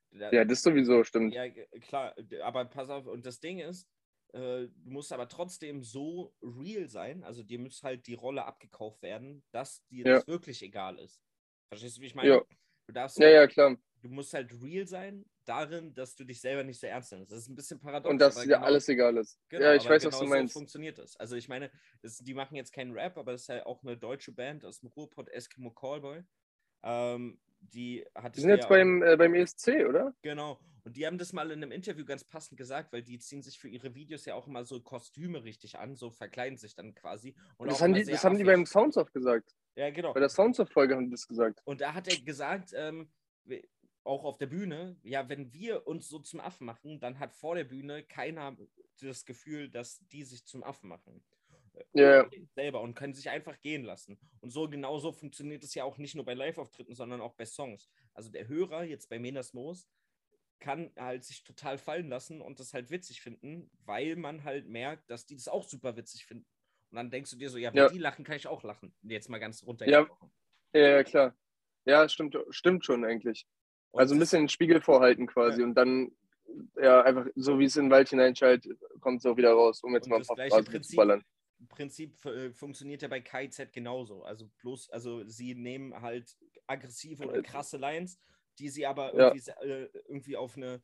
Da- 0.09 0.31
Ja, 0.31 0.45
das 0.45 0.63
sowieso, 0.63 1.03
stimmt. 1.03 1.33
Ja, 1.35 1.47
klar, 1.81 2.15
aber 2.41 2.65
pass 2.65 2.89
auf, 2.89 3.05
und 3.05 3.25
das 3.27 3.39
Ding 3.39 3.59
ist, 3.59 3.87
äh, 4.33 4.67
du 4.67 4.89
musst 4.89 5.11
aber 5.13 5.27
trotzdem 5.29 5.83
so 5.83 6.33
real 6.41 6.87
sein, 6.87 7.23
also 7.23 7.43
dir 7.43 7.59
muss 7.59 7.83
halt 7.83 8.07
die 8.07 8.13
Rolle 8.15 8.45
abgekauft 8.45 9.01
werden, 9.01 9.43
dass 9.51 9.85
dir 9.87 10.05
Ja. 10.05 10.15
das 10.15 10.27
wirklich 10.27 10.61
egal 10.63 10.99
ist. 10.99 11.21
Verstehst 11.69 11.97
du, 11.97 12.01
wie 12.01 12.05
ich 12.07 12.15
meine? 12.15 12.29
Ja. 12.29 12.41
Du 12.87 12.93
darfst 12.93 13.17
Ja, 13.19 13.25
halt, 13.25 13.35
ja, 13.35 13.47
klar. 13.47 13.77
du 14.01 14.09
musst 14.09 14.33
halt 14.33 14.51
real 14.63 14.87
sein 14.87 15.25
darin, 15.45 15.93
dass 15.93 16.15
du 16.15 16.23
dich 16.25 16.39
selber 16.41 16.63
nicht 16.63 16.79
so 16.79 16.87
ernst 16.87 17.11
nimmst. 17.11 17.31
Das 17.31 17.39
ist 17.39 17.49
ein 17.49 17.55
bisschen 17.55 17.79
paradox. 17.79 18.09
Und 18.09 18.19
dass 18.19 18.35
dir 18.35 18.43
genau- 18.47 18.65
alles 18.65 18.87
egal 18.89 19.17
ist. 19.17 19.39
Genau, 19.49 19.63
ja, 19.65 19.75
ich 19.75 19.87
weiß, 19.87 20.01
genau 20.03 20.13
was 20.13 20.19
du 20.19 20.25
so 20.25 20.29
meinst. 20.29 20.53
funktioniert 20.53 20.97
das. 20.97 21.15
Also 21.17 21.35
ich 21.35 21.47
meine, 21.49 21.71
das, 22.01 22.17
die 22.17 22.33
machen 22.33 22.55
jetzt 22.55 22.71
keinen 22.73 22.91
Rap, 22.93 23.17
aber 23.17 23.31
das 23.33 23.41
ist 23.41 23.47
ja 23.47 23.65
auch 23.65 23.81
eine 23.83 23.97
deutsche 23.97 24.31
Band 24.33 24.63
aus 24.65 24.79
dem 24.81 24.89
Ruhrpott, 24.89 25.29
Eskimo 25.29 25.71
Callboy. 25.71 26.23
Ähm, 26.83 27.39
die 27.59 28.05
hat 28.13 28.35
Die 28.35 28.41
sind 28.41 28.51
jetzt 28.51 28.69
beim, 28.69 29.01
äh, 29.03 29.17
beim 29.17 29.33
ESC, 29.33 29.85
oder? 29.87 30.13
Genau. 30.21 30.59
Und 30.87 30.95
die 30.95 31.05
haben 31.05 31.17
das 31.17 31.33
mal 31.33 31.51
in 31.51 31.61
einem 31.61 31.73
Interview 31.73 32.05
ganz 32.05 32.23
passend 32.23 32.57
gesagt, 32.57 32.93
weil 32.93 33.03
die 33.03 33.19
ziehen 33.19 33.41
sich 33.41 33.59
für 33.59 33.67
ihre 33.67 33.93
Videos 33.93 34.23
ja 34.23 34.35
auch 34.35 34.47
immer 34.47 34.63
so 34.63 34.79
Kostüme 34.79 35.43
richtig 35.43 35.77
an, 35.77 35.97
so 35.97 36.09
verkleiden 36.09 36.57
sich 36.57 36.75
dann 36.75 36.95
quasi. 36.95 37.35
Und 37.57 37.69
das 37.69 37.81
haben, 37.81 37.93
die, 37.93 38.05
das 38.05 38.23
haben 38.23 38.37
die 38.37 38.45
beim 38.45 38.65
Soundsoft 38.65 39.11
gesagt. 39.11 39.53
Ja, 39.75 39.89
genau. 39.89 40.13
Bei 40.13 40.21
der 40.21 40.29
Soundsoft-Folge 40.29 40.95
haben 40.95 41.03
die 41.03 41.11
das 41.11 41.27
gesagt. 41.27 41.59
Und 41.65 41.81
da 41.81 41.93
hat 41.93 42.07
er 42.07 42.21
gesagt, 42.21 42.71
ähm, 42.73 43.11
auch 44.05 44.23
auf 44.23 44.37
der 44.37 44.45
Bühne, 44.45 44.95
ja, 45.03 45.27
wenn 45.27 45.51
wir 45.51 45.85
uns 45.87 46.07
so 46.07 46.19
zum 46.19 46.39
Affen 46.39 46.65
machen, 46.65 47.01
dann 47.01 47.19
hat 47.19 47.33
vor 47.33 47.55
der 47.55 47.65
Bühne 47.65 48.03
keiner 48.03 48.55
das 49.01 49.25
Gefühl, 49.25 49.69
dass 49.69 49.99
die 50.07 50.23
sich 50.23 50.45
zum 50.45 50.63
Affen 50.63 50.87
machen. 50.87 51.21
Ja, 51.91 52.23
ja. 52.23 52.29
Selber 52.55 52.79
und 52.79 52.95
können 52.95 53.13
sich 53.13 53.29
einfach 53.29 53.59
gehen 53.59 53.83
lassen. 53.83 54.17
Und 54.39 54.51
so 54.51 54.69
genauso 54.69 55.11
funktioniert 55.11 55.65
es 55.65 55.75
ja 55.75 55.83
auch 55.83 55.97
nicht 55.97 56.15
nur 56.15 56.23
bei 56.23 56.33
Live-Auftritten, 56.33 56.95
sondern 56.95 57.19
auch 57.19 57.33
bei 57.33 57.45
Songs. 57.45 57.89
Also 58.13 58.31
der 58.31 58.47
Hörer 58.47 58.85
jetzt 58.85 59.09
bei 59.09 59.19
Menas 59.19 59.53
Moos 59.53 59.85
kann 60.59 60.91
halt 60.97 61.23
sich 61.23 61.43
total 61.43 61.77
fallen 61.77 62.09
lassen 62.09 62.41
und 62.41 62.59
das 62.59 62.73
halt 62.73 62.89
witzig 62.89 63.21
finden, 63.21 63.69
weil 63.85 64.15
man 64.15 64.43
halt 64.43 64.67
merkt, 64.67 65.09
dass 65.09 65.25
die 65.25 65.35
das 65.35 65.47
auch 65.47 65.63
super 65.63 65.95
witzig 65.97 66.25
finden. 66.25 66.45
Und 66.89 66.95
dann 66.97 67.09
denkst 67.11 67.31
du 67.31 67.37
dir 67.37 67.49
so, 67.49 67.57
ja, 67.57 67.71
wenn 67.71 67.77
Ja. 67.77 67.89
die 67.89 67.97
lachen, 67.99 68.23
kann 68.25 68.37
ich 68.37 68.47
auch 68.47 68.63
lachen. 68.63 68.93
Jetzt 69.03 69.29
mal 69.29 69.39
ganz 69.39 69.63
runtergebrochen. 69.63 70.31
Ja, 70.73 70.87
ja, 70.87 71.03
klar. 71.03 71.37
Ja, 71.85 72.07
stimmt, 72.09 72.37
stimmt 72.49 72.85
schon 72.85 73.05
eigentlich. 73.05 73.45
Und 73.91 74.01
Also 74.01 74.15
ein 74.15 74.19
bisschen 74.19 74.43
den 74.43 74.49
Spiegel 74.49 74.81
vorhalten 74.81 75.27
quasi 75.27 75.61
Ja. 75.61 75.67
und 75.67 75.75
dann, 75.75 76.11
ja, 76.81 77.01
einfach 77.01 77.27
so 77.35 77.59
wie 77.59 77.65
es 77.65 77.75
in 77.75 77.85
den 77.85 77.91
Wald 77.91 78.09
hineinschallt, 78.09 78.67
kommt 78.99 79.19
es 79.19 79.25
auch 79.25 79.37
wieder 79.37 79.51
raus, 79.51 79.83
um 79.83 79.93
jetzt 79.93 80.05
Und 80.05 80.09
mal 80.11 80.21
paar 80.23 80.35
gleiche 80.35 80.49
Phrasen 80.55 80.65
zu 80.65 80.71
Prinzip, 80.71 80.95
ballern. 80.97 81.23
Prinzip 81.69 82.25
äh, 82.25 82.51
funktioniert 82.51 83.01
ja 83.01 83.07
bei 83.07 83.21
KIZ 83.21 83.71
genauso. 83.71 84.23
Also 84.23 84.49
bloß, 84.61 84.89
also 84.91 85.25
sie 85.27 85.55
nehmen 85.55 85.99
halt 86.01 86.35
aggressive 86.67 87.23
oder 87.25 87.39
Äh, 87.39 87.43
krasse 87.43 87.77
Lines, 87.77 88.19
die 88.59 88.69
sie 88.69 88.85
aber 88.85 89.13
Ja. 89.13 89.19
irgendwie, 89.27 89.39
se- 89.39 89.61
äh, 89.61 89.89
irgendwie 90.07 90.35
auf 90.37 90.55
eine, 90.57 90.81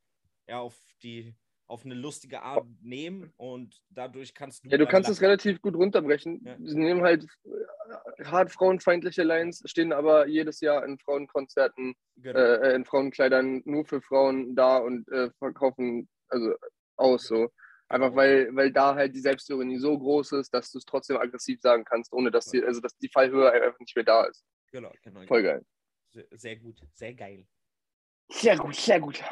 ja, 0.48 0.60
auf 0.60 0.80
die, 1.02 1.34
auf 1.68 1.86
eine 1.86 1.96
lustige 1.96 2.42
Art 2.42 2.66
nehmen 2.82 3.34
und 3.38 3.82
dadurch 3.90 4.34
kannst 4.34 4.64
du. 4.66 4.70
Ja, 4.70 4.78
du 4.78 4.86
kannst 4.86 5.10
es 5.10 5.22
relativ 5.22 5.62
gut 5.62 5.76
runterbrechen. 5.76 6.42
Ja. 6.46 6.58
Sie 6.60 6.78
nehmen 6.78 7.02
halt 7.02 7.26
äh, 7.46 8.26
hart 8.26 8.52
frauenfeindliche 8.52 9.24
Lines, 9.24 9.64
stehen 9.66 9.94
aber 9.94 10.28
jedes 10.28 10.60
Jahr 10.60 10.86
in 10.86 11.00
Frauenkonzerten, 11.00 11.96
Genau. 12.18 12.38
äh, 12.40 12.76
in 12.76 12.86
Frauenkleidern 12.86 13.62
nur 13.66 13.86
für 13.86 14.02
Frauen 14.02 14.56
da 14.56 14.78
und 14.78 15.08
äh, 15.10 15.32
verkaufen 15.40 16.10
also 16.28 16.54
aus 16.98 17.26
so. 17.28 17.50
Einfach 17.88 18.08
Genau. 18.10 18.18
weil, 18.18 18.56
weil 18.56 18.72
da 18.72 18.96
halt 18.96 19.16
die 19.16 19.20
Selbstironie 19.20 19.78
so 19.78 19.98
groß 19.98 20.34
ist, 20.34 20.54
dass 20.54 20.72
du 20.72 20.78
es 20.80 20.86
trotzdem 20.86 21.18
aggressiv 21.18 21.60
sagen 21.62 21.86
kannst, 21.86 22.12
ohne 22.14 22.30
dass 22.30 22.46
die, 22.48 22.64
also 22.64 22.82
dass 22.82 22.98
die 22.98 23.10
Fallhöhe 23.10 23.52
einfach 23.52 23.80
nicht 23.80 23.96
mehr 23.96 24.06
da 24.06 24.26
ist. 24.26 24.44
genau, 24.72 24.92
genau. 25.02 25.22
Voll 25.28 25.44
geil. 25.44 25.66
Sehr, 26.10 26.26
sehr 26.32 26.56
gut, 26.58 26.82
sehr 26.94 27.14
geil. 27.14 27.46
Sehr 28.30 28.58
gut, 28.58 28.76
sehr 28.76 29.00
gut. 29.00 29.24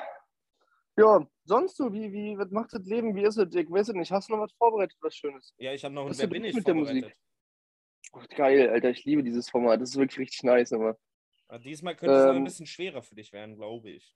Ja, 0.97 1.25
sonst 1.45 1.77
so, 1.77 1.91
wie, 1.93 2.11
wie, 2.11 2.37
was 2.37 2.51
macht 2.51 2.73
das 2.73 2.85
Leben? 2.85 3.15
Wie 3.15 3.23
ist 3.23 3.37
es, 3.37 3.49
Dick? 3.49 3.71
Weißt 3.71 3.89
du 3.89 3.93
nicht, 3.93 4.11
hast 4.11 4.29
du 4.29 4.33
noch 4.33 4.41
was 4.43 4.53
vorbereitet, 4.53 4.97
was 5.01 5.15
Schönes? 5.15 5.53
Ja, 5.57 5.73
ich 5.73 5.83
habe 5.83 5.93
noch 5.93 6.03
ein 6.03 6.09
Was 6.09 6.19
Wer 6.19 6.27
bin 6.27 6.43
ich 6.43 6.53
mit 6.53 6.67
der 6.67 6.75
Musik? 6.75 7.15
Oh, 8.13 8.21
geil, 8.35 8.69
Alter, 8.69 8.89
ich 8.89 9.05
liebe 9.05 9.23
dieses 9.23 9.49
Format. 9.49 9.81
Das 9.81 9.91
ist 9.91 9.97
wirklich 9.97 10.19
richtig 10.19 10.43
nice 10.43 10.71
immer. 10.71 10.97
Aber 11.47 11.59
diesmal 11.59 11.95
könnte 11.95 12.15
es 12.15 12.21
aber 12.21 12.31
ein 12.31 12.37
Ähm, 12.37 12.43
bisschen 12.43 12.67
schwerer 12.67 13.01
für 13.01 13.15
dich 13.15 13.31
werden, 13.31 13.55
glaube 13.55 13.89
ich. 13.89 14.15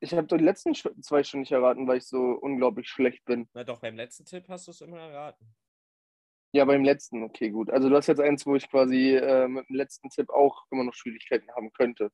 Ich 0.00 0.12
habe 0.12 0.26
die 0.26 0.44
letzten 0.44 0.74
zwei 0.74 1.24
schon 1.24 1.40
nicht 1.40 1.52
erraten, 1.52 1.88
weil 1.88 1.98
ich 1.98 2.06
so 2.06 2.18
unglaublich 2.18 2.88
schlecht 2.88 3.24
bin. 3.24 3.48
Na 3.54 3.64
doch, 3.64 3.80
beim 3.80 3.96
letzten 3.96 4.26
Tipp 4.26 4.46
hast 4.48 4.66
du 4.66 4.70
es 4.70 4.82
immer 4.82 4.98
erraten. 4.98 5.54
Ja, 6.52 6.64
beim 6.66 6.84
letzten, 6.84 7.22
okay, 7.22 7.50
gut. 7.50 7.70
Also 7.70 7.88
du 7.88 7.96
hast 7.96 8.06
jetzt 8.06 8.20
eins, 8.20 8.44
wo 8.46 8.54
ich 8.54 8.68
quasi 8.70 9.16
äh, 9.16 9.48
mit 9.48 9.68
dem 9.68 9.76
letzten 9.76 10.10
Tipp 10.10 10.28
auch 10.30 10.64
immer 10.70 10.84
noch 10.84 10.94
Schwierigkeiten 10.94 11.50
haben 11.52 11.72
könnte. 11.72 12.10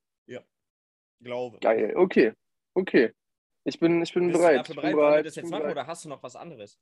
Glaube. 1.22 1.58
Geil, 1.60 1.94
okay, 1.96 2.32
okay. 2.74 3.12
Ich 3.64 3.78
bin, 3.78 4.02
ich 4.02 4.12
bin 4.12 4.28
Bist 4.28 4.40
bereit. 4.40 4.68
du 4.68 4.72
Ich 4.72 4.76
bereit? 4.76 4.92
wir 4.92 4.96
bereit. 4.96 5.26
das 5.26 5.36
ich 5.36 5.42
jetzt 5.42 5.50
machen 5.50 5.62
bereit. 5.62 5.76
oder 5.76 5.86
hast 5.86 6.04
du 6.04 6.08
noch 6.08 6.22
was 6.22 6.34
anderes? 6.36 6.78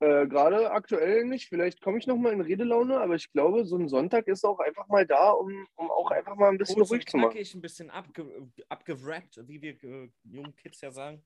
Äh, 0.00 0.26
Gerade 0.26 0.70
aktuell 0.70 1.24
nicht. 1.24 1.48
Vielleicht 1.48 1.80
komme 1.80 1.98
ich 1.98 2.06
noch 2.06 2.16
mal 2.16 2.32
in 2.32 2.40
Redelaune, 2.40 2.98
aber 3.00 3.14
ich 3.14 3.30
glaube, 3.32 3.64
so 3.64 3.76
ein 3.76 3.88
Sonntag 3.88 4.26
ist 4.28 4.44
auch 4.44 4.58
einfach 4.60 4.86
mal 4.88 5.06
da, 5.06 5.30
um, 5.30 5.66
um 5.76 5.90
auch 5.90 6.10
einfach 6.10 6.36
mal 6.36 6.50
ein 6.50 6.58
bisschen 6.58 6.76
Kurz 6.76 6.90
ruhig 6.90 7.06
zu 7.06 7.16
machen. 7.16 7.30
knackig, 7.30 7.54
ein 7.54 7.60
bisschen 7.60 7.90
abge 7.90 8.26
abgewrappt, 8.68 9.40
wie 9.48 9.60
wir 9.62 9.82
äh, 9.82 10.10
jungen 10.24 10.54
Kids 10.56 10.80
ja 10.80 10.90
sagen. 10.90 11.24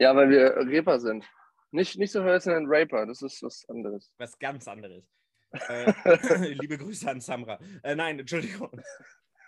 Ja, 0.00 0.14
weil 0.16 0.30
wir 0.30 0.56
Rapper 0.56 0.98
sind. 0.98 1.24
Nicht, 1.72 1.98
nicht 1.98 2.10
so 2.10 2.22
höher, 2.22 2.40
sondern 2.40 2.64
Raper. 2.66 3.06
Das 3.06 3.22
ist 3.22 3.42
was 3.42 3.68
anderes. 3.68 4.12
Was 4.18 4.38
ganz 4.38 4.66
anderes. 4.68 5.04
Äh, 5.68 5.92
liebe 6.60 6.78
Grüße 6.78 7.10
an 7.10 7.20
Samra. 7.20 7.58
Äh, 7.82 7.96
nein, 7.96 8.20
Entschuldigung. 8.20 8.70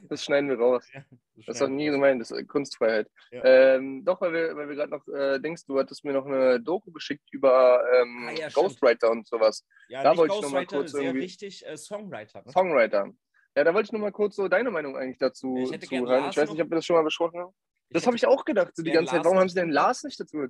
Das 0.11 0.24
schneiden 0.24 0.48
wir 0.50 0.59
raus. 0.59 0.88
Das 1.36 1.48
ist 1.48 1.61
doch 1.61 1.68
nie 1.68 1.86
gemeint, 1.86 2.20
das 2.20 2.30
ist 2.30 2.48
Kunstfreiheit. 2.48 3.11
Ja. 3.30 3.44
Ähm, 3.44 4.04
doch, 4.04 4.20
weil 4.20 4.32
wir, 4.32 4.56
weil 4.56 4.68
wir 4.68 4.76
gerade 4.76 4.90
noch 4.90 5.06
äh, 5.09 5.38
denkst, 5.38 5.64
du 5.66 5.78
hattest 5.78 6.04
mir 6.04 6.12
noch 6.12 6.26
eine 6.26 6.61
Doku 6.61 6.90
geschickt 6.92 7.24
über 7.32 7.82
ähm, 7.94 8.28
Ah, 8.28 8.32
ja. 8.32 8.48
Ghostwriter 8.48 9.11
und 9.11 9.26
sowas. 9.26 9.64
Ja, 9.88 10.02
da 10.02 10.16
wollte 10.16 10.34
ich 10.36 10.42
noch 10.42 10.50
mal 10.50 10.61
Ghostwriter, 10.64 10.76
kurz 10.78 10.92
sehr 10.92 11.02
irgendwie- 11.02 11.22
wichtig, 11.22 11.66
äh, 11.66 11.76
Songwriter. 11.76 12.42
Ne? 12.44 12.52
Songwriter. 12.52 13.12
Ja, 13.56 13.64
da 13.64 13.74
wollte 13.74 13.86
ich 13.86 13.92
noch 13.92 14.00
mal 14.00 14.12
kurz 14.12 14.36
so 14.36 14.46
deine 14.48 14.70
Meinung 14.70 14.96
eigentlich 14.96 15.18
dazu 15.18 15.56
Ich 15.59 15.72
hätte 15.72 15.86
zuhören. 15.86 16.06
Lars 16.06 16.36
Ich 16.36 16.42
weiß 16.42 16.50
nicht, 16.52 16.62
ob 16.62 16.70
wir 16.70 16.76
das 16.76 16.84
schon 16.86 16.96
mal 16.96 17.02
besprochen 17.04 17.40
haben. 17.40 17.54
Das 17.90 18.06
habe 18.06 18.16
ich 18.16 18.26
auch 18.26 18.44
gedacht, 18.44 18.76
so 18.76 18.82
die 18.82 18.90
ganze 18.92 19.12
Zeit. 19.12 19.24
Warum 19.24 19.38
haben 19.38 19.48
sie 19.48 19.54
denn. 19.54 19.70
Lars 19.70 20.04
nicht 20.04 20.20
dazu? 20.20 20.46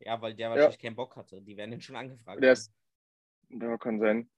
Ja, 0.00 0.20
weil 0.22 0.34
der 0.34 0.50
wahrscheinlich 0.50 0.78
keinen 0.78 0.94
Bock 0.96 1.16
hatte. 1.16 1.42
Die 1.42 1.56
werden 1.56 1.72
den 1.72 1.80
schon 1.80 1.96
angefragt. 1.96 2.42
Der 2.42 2.52
ist. 2.52 2.72
Ja, 3.50 3.76
kann 3.78 3.98
sein. 3.98 4.30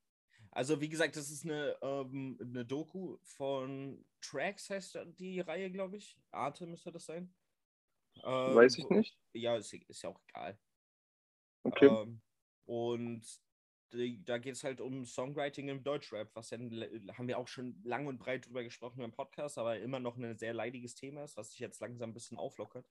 Also, 0.53 0.80
wie 0.80 0.88
gesagt, 0.88 1.16
das 1.16 1.30
ist 1.30 1.44
eine, 1.44 1.76
ähm, 1.80 2.38
eine 2.40 2.64
Doku 2.64 3.18
von 3.22 4.05
Tracks, 4.20 4.70
heißt 4.70 4.98
die 5.18 5.40
Reihe, 5.40 5.70
glaube 5.70 5.96
ich. 5.96 6.18
Arte 6.32 6.66
müsste 6.66 6.90
das 6.90 7.07
sein. 7.07 7.32
Ähm, 8.24 8.55
Weiß 8.55 8.78
ich 8.78 8.88
nicht. 8.88 9.16
Ja, 9.32 9.57
ist, 9.57 9.72
ist 9.72 10.03
ja 10.03 10.11
auch 10.11 10.20
egal. 10.28 10.59
Okay. 11.62 11.86
Ähm, 11.86 12.20
und 12.66 13.22
die, 13.92 14.24
da 14.24 14.38
geht 14.38 14.55
es 14.55 14.64
halt 14.64 14.80
um 14.80 15.05
Songwriting 15.05 15.68
im 15.68 15.82
Deutschrap, 15.82 16.30
was 16.34 16.51
ja, 16.51 16.59
haben 16.59 17.28
wir 17.28 17.38
auch 17.38 17.48
schon 17.48 17.80
lang 17.82 18.07
und 18.07 18.18
breit 18.18 18.46
drüber 18.46 18.62
gesprochen 18.62 19.03
im 19.03 19.12
Podcast, 19.12 19.59
aber 19.59 19.78
immer 19.78 20.01
noch 20.01 20.16
ein 20.16 20.36
sehr 20.36 20.55
leidiges 20.55 20.94
Thema 20.94 21.24
ist, 21.24 21.36
was 21.36 21.51
sich 21.51 21.61
jetzt 21.61 21.80
langsam 21.80 22.11
ein 22.11 22.14
bisschen 22.14 22.38
auflockert. 22.38 22.88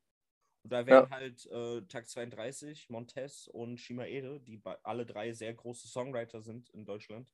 Und 0.64 0.74
da 0.74 0.86
werden 0.86 1.10
halt 1.10 1.46
äh, 1.48 1.82
Tag 1.84 2.08
32, 2.08 2.90
Montez 2.90 3.48
und 3.48 3.78
Shima 3.78 4.06
Ede, 4.06 4.42
die 4.42 4.62
alle 4.84 5.06
drei 5.06 5.32
sehr 5.32 5.54
große 5.54 5.88
Songwriter 5.88 6.42
sind 6.42 6.70
in 6.72 6.86
Deutschland. 6.86 7.30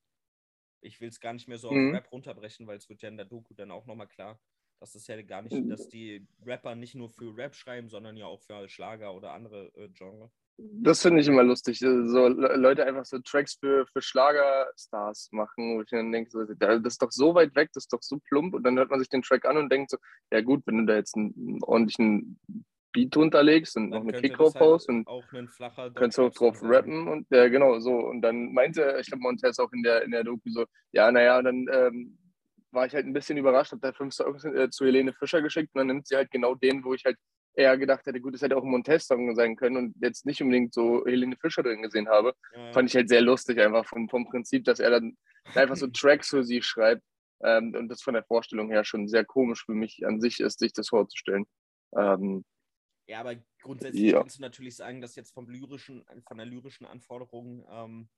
Ich 0.86 1.02
will 1.02 1.10
es 1.10 1.20
gar 1.20 1.34
nicht 1.34 1.48
mehr 1.48 1.58
so 1.58 1.70
auf 1.70 1.76
Mhm. 1.76 1.94
Rap 1.94 2.12
runterbrechen, 2.12 2.68
weil 2.68 2.78
es 2.78 2.90
wird 2.90 3.02
ja 3.02 3.10
in 3.10 3.18
der 3.18 3.26
Doku 3.26 3.54
dann 3.54 3.72
auch 3.72 3.86
nochmal 3.86 4.08
klar, 4.08 4.40
dass 4.80 4.96
es 4.96 5.08
ja 5.08 5.22
gar 5.22 5.42
nicht, 5.42 5.56
Mhm. 5.56 5.70
dass 5.70 5.90
die 5.90 6.28
Rapper 6.46 6.76
nicht 6.76 6.96
nur 6.96 7.10
für 7.10 7.36
Rap 7.36 7.56
schreiben, 7.56 7.90
sondern 7.90 8.18
ja 8.18 8.26
auch 8.28 8.42
für 8.42 8.68
Schlager 8.70 9.14
oder 9.14 9.32
andere 9.32 9.72
äh, 9.76 9.90
Genre. 9.90 10.32
Das 10.58 11.02
finde 11.02 11.20
ich 11.20 11.28
immer 11.28 11.44
lustig. 11.44 11.80
So 11.80 12.28
Le- 12.30 12.56
Leute 12.56 12.86
einfach 12.86 13.04
so 13.04 13.20
Tracks 13.20 13.56
für, 13.56 13.86
für 13.88 14.02
Schlagerstars 14.02 15.30
machen, 15.32 15.76
wo 15.76 15.82
ich 15.82 15.90
dann 15.90 16.12
denke, 16.14 16.30
so, 16.32 16.46
das 16.46 16.82
ist 16.86 17.02
doch 17.02 17.12
so 17.12 17.36
weit 17.36 17.56
weg, 17.56 17.72
das 17.74 17.84
ist 17.84 17.94
doch 17.94 18.02
so 18.02 18.20
plump. 18.20 18.54
Und 18.54 18.64
dann 18.64 18.78
hört 18.78 18.90
man 18.90 19.00
sich 19.00 19.10
den 19.10 19.22
Track 19.22 19.46
an 19.46 19.58
und 19.58 19.70
denkt 19.70 19.92
so, 19.92 19.98
ja 20.32 20.40
gut, 20.42 20.64
wenn 20.66 20.78
du 20.78 20.86
da 20.86 20.96
jetzt 20.96 21.16
einen 21.18 21.62
ordentlichen 21.62 22.40
Beat 22.96 23.18
unterlegst 23.18 23.76
und 23.76 23.90
noch 23.90 24.02
eine 24.02 24.14
könnte 24.14 24.30
Kick 24.30 24.38
das 24.38 24.54
drauf 24.54 24.62
haust 24.62 24.88
halt 24.88 25.06
und 25.08 25.96
kannst 25.96 26.18
du 26.18 26.24
auch 26.24 26.34
drauf 26.34 26.56
sein. 26.56 26.72
rappen 26.72 27.08
und 27.10 27.28
ja, 27.30 27.50
genau 27.50 27.78
so. 27.80 27.92
Und 27.92 28.22
dann 28.22 28.54
meinte, 28.54 28.98
ich 29.02 29.08
glaube, 29.08 29.22
Montez 29.22 29.60
auch 29.60 29.72
in 29.74 29.84
der, 29.84 30.04
in 30.04 30.12
der 30.12 30.24
Doku 30.24 30.50
so, 30.50 30.66
ja, 30.94 31.12
naja, 31.12 31.42
dann 31.42 31.68
ähm, 31.70 32.18
war 32.72 32.86
ich 32.86 32.94
halt 32.94 33.06
ein 33.06 33.12
bisschen 33.12 33.38
überrascht, 33.38 33.74
hab 33.74 33.82
da 33.82 33.92
fünf 33.92 34.14
Songs 34.14 34.46
äh, 34.46 34.70
zu 34.70 34.86
Helene 34.86 35.12
Fischer 35.12 35.42
geschickt 35.42 35.72
und 35.74 35.80
dann 35.80 35.88
nimmt 35.88 36.08
sie 36.08 36.16
halt 36.16 36.32
genau 36.32 36.56
den, 36.56 36.86
wo 36.86 36.94
ich 36.94 37.04
halt 37.04 37.18
eher 37.54 37.78
gedacht 37.78 38.06
hätte, 38.06 38.22
gut, 38.22 38.36
es 38.36 38.42
hätte 38.42 38.56
auch 38.56 38.64
ein 38.64 38.72
Montez-Song 38.72 39.36
sein 39.36 39.58
können 39.58 39.78
und 39.78 39.96
jetzt 40.02 40.26
nicht 40.26 40.42
unbedingt 40.42 40.74
so 40.74 41.06
Helene 41.06 41.36
Fischer 41.36 41.64
drin 41.64 41.82
gesehen 41.82 42.08
habe. 42.08 42.34
Ja, 42.56 42.72
Fand 42.72 42.90
ich 42.90 42.96
halt 42.96 43.10
sehr 43.10 43.22
lustig, 43.22 43.60
einfach 43.60 43.86
vom, 43.86 44.08
vom 44.10 44.28
Prinzip, 44.30 44.64
dass 44.64 44.80
er 44.80 44.92
dann 44.92 45.18
einfach 45.56 45.76
so 45.76 45.88
Tracks 45.88 46.30
für 46.30 46.44
sie 46.44 46.62
schreibt. 46.62 47.04
Ähm, 47.44 47.76
und 47.78 47.90
das 47.90 48.02
von 48.02 48.14
der 48.14 48.24
Vorstellung 48.24 48.70
her 48.70 48.86
schon 48.86 49.08
sehr 49.10 49.26
komisch 49.26 49.66
für 49.66 49.74
mich 49.74 50.06
an 50.06 50.22
sich 50.22 50.40
ist, 50.40 50.60
sich 50.60 50.72
das 50.72 50.90
vorzustellen. 50.90 51.46
Ähm, 51.98 52.44
Ja, 53.08 53.20
aber 53.20 53.36
grundsätzlich 53.62 54.12
Ja. 54.12 54.20
kannst 54.20 54.38
du 54.38 54.42
natürlich 54.42 54.76
sagen, 54.76 55.02
dass 55.02 55.16
jetzt 55.16 55.34
vom 55.34 55.48
lyrischen, 55.48 56.06
von 56.28 56.38
der 56.38 56.46
lyrischen 56.46 56.86
Anforderung 56.86 57.66
ähm, 57.70 58.10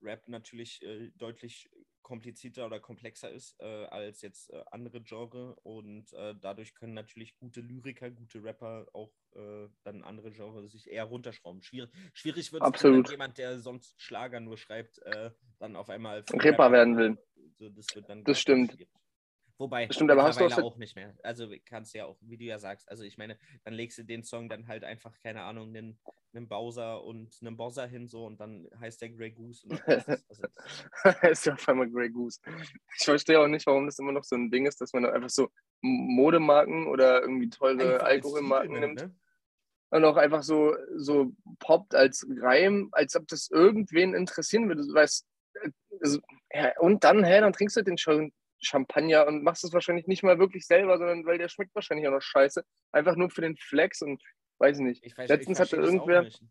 Rap 0.00 0.28
natürlich 0.28 0.82
äh, 0.82 1.10
deutlich 1.16 1.68
komplizierter 2.02 2.66
oder 2.66 2.80
komplexer 2.80 3.30
ist 3.30 3.60
äh, 3.60 3.64
als 3.64 4.22
jetzt 4.22 4.50
äh, 4.50 4.62
andere 4.70 5.02
Genre 5.02 5.56
und 5.62 6.12
äh, 6.12 6.34
dadurch 6.40 6.74
können 6.74 6.94
natürlich 6.94 7.36
gute 7.36 7.60
Lyriker, 7.60 8.10
gute 8.10 8.42
Rapper 8.42 8.86
auch 8.94 9.12
äh, 9.34 9.68
dann 9.82 10.04
andere 10.04 10.30
Genre 10.30 10.66
sich 10.68 10.88
eher 10.88 11.04
runterschrauben. 11.04 11.60
Schwierig, 11.62 11.90
schwierig 12.14 12.52
wird 12.52 12.62
es, 12.62 12.84
wenn 12.84 13.04
jemand, 13.04 13.36
der 13.38 13.58
sonst 13.58 14.00
Schlager 14.00 14.40
nur 14.40 14.56
schreibt, 14.56 14.98
äh, 15.00 15.32
dann 15.58 15.76
auf 15.76 15.90
einmal 15.90 16.24
Rapper 16.32 16.72
werden 16.72 16.96
will. 16.96 17.18
So, 17.58 17.68
das 17.68 17.94
wird 17.94 18.08
dann 18.08 18.24
Das 18.24 18.40
stimmt. 18.40 18.72
schwierig. 18.72 18.88
Wobei, 19.58 19.90
Stimmt, 19.90 20.10
aber 20.12 20.22
hast 20.22 20.40
du 20.40 20.46
auch 20.46 20.58
auch 20.58 20.76
nicht 20.76 20.94
mehr. 20.94 21.16
Also 21.24 21.52
kannst 21.64 21.92
du 21.92 21.98
ja 21.98 22.04
auch, 22.04 22.16
wie 22.20 22.36
du 22.36 22.44
ja 22.44 22.60
sagst, 22.60 22.88
also 22.88 23.02
ich 23.02 23.18
meine, 23.18 23.36
dann 23.64 23.74
legst 23.74 23.98
du 23.98 24.04
den 24.04 24.22
Song 24.22 24.48
dann 24.48 24.68
halt 24.68 24.84
einfach, 24.84 25.18
keine 25.18 25.42
Ahnung, 25.42 25.68
einen, 25.68 25.98
einen 26.32 26.48
Bowser 26.48 27.02
und 27.02 27.36
einen 27.40 27.56
Bowser 27.56 27.86
hin 27.88 28.06
so 28.06 28.24
und 28.24 28.38
dann 28.40 28.68
heißt 28.78 29.02
der 29.02 29.10
Grey 29.10 29.32
Goose. 29.32 29.66
Und 29.66 29.82
es, 29.86 30.06
also, 30.28 30.44
ist 31.28 31.46
ja 31.46 31.54
auf 31.54 31.68
einmal 31.68 31.90
Grey 31.90 32.08
Goose. 32.08 32.40
Ich 32.98 33.04
verstehe 33.04 33.40
auch 33.40 33.48
nicht, 33.48 33.66
warum 33.66 33.86
das 33.86 33.98
immer 33.98 34.12
noch 34.12 34.22
so 34.22 34.36
ein 34.36 34.50
Ding 34.50 34.64
ist, 34.66 34.80
dass 34.80 34.92
man 34.92 35.04
einfach 35.06 35.30
so 35.30 35.50
Modemarken 35.80 36.86
oder 36.86 37.20
irgendwie 37.20 37.50
teure 37.50 37.94
einfach 37.94 38.06
Alkoholmarken 38.06 38.74
Titel 38.74 38.80
nimmt 38.80 39.00
ne? 39.00 39.14
und 39.90 40.04
auch 40.04 40.16
einfach 40.16 40.44
so, 40.44 40.76
so 40.96 41.32
poppt 41.58 41.96
als 41.96 42.24
Reim, 42.40 42.90
als 42.92 43.16
ob 43.16 43.26
das 43.26 43.50
irgendwen 43.50 44.14
interessieren 44.14 44.68
würde. 44.68 44.86
Du 44.86 44.94
weißt, 44.94 45.26
äh, 45.62 45.70
also, 46.00 46.20
ja, 46.52 46.78
und 46.78 47.02
dann, 47.02 47.24
hä, 47.24 47.40
dann 47.40 47.52
trinkst 47.52 47.76
du 47.76 47.82
den 47.82 47.96
Sch- 47.96 48.30
Champagner 48.60 49.26
und 49.26 49.42
machst 49.42 49.64
es 49.64 49.72
wahrscheinlich 49.72 50.06
nicht 50.06 50.22
mal 50.22 50.38
wirklich 50.38 50.66
selber, 50.66 50.98
sondern 50.98 51.24
weil 51.26 51.38
der 51.38 51.48
schmeckt 51.48 51.74
wahrscheinlich 51.74 52.06
auch 52.08 52.12
noch 52.12 52.22
scheiße. 52.22 52.64
Einfach 52.92 53.16
nur 53.16 53.30
für 53.30 53.40
den 53.42 53.56
Flex 53.56 54.02
und 54.02 54.22
weiß 54.58 54.78
ich 54.78 54.84
nicht. 54.84 55.04
Ich 55.04 55.16
weiß, 55.16 55.28
Letztens 55.28 55.58
ich 55.58 55.62
hatte 55.62 55.76
irgendwer- 55.76 56.22
nicht. 56.22 56.42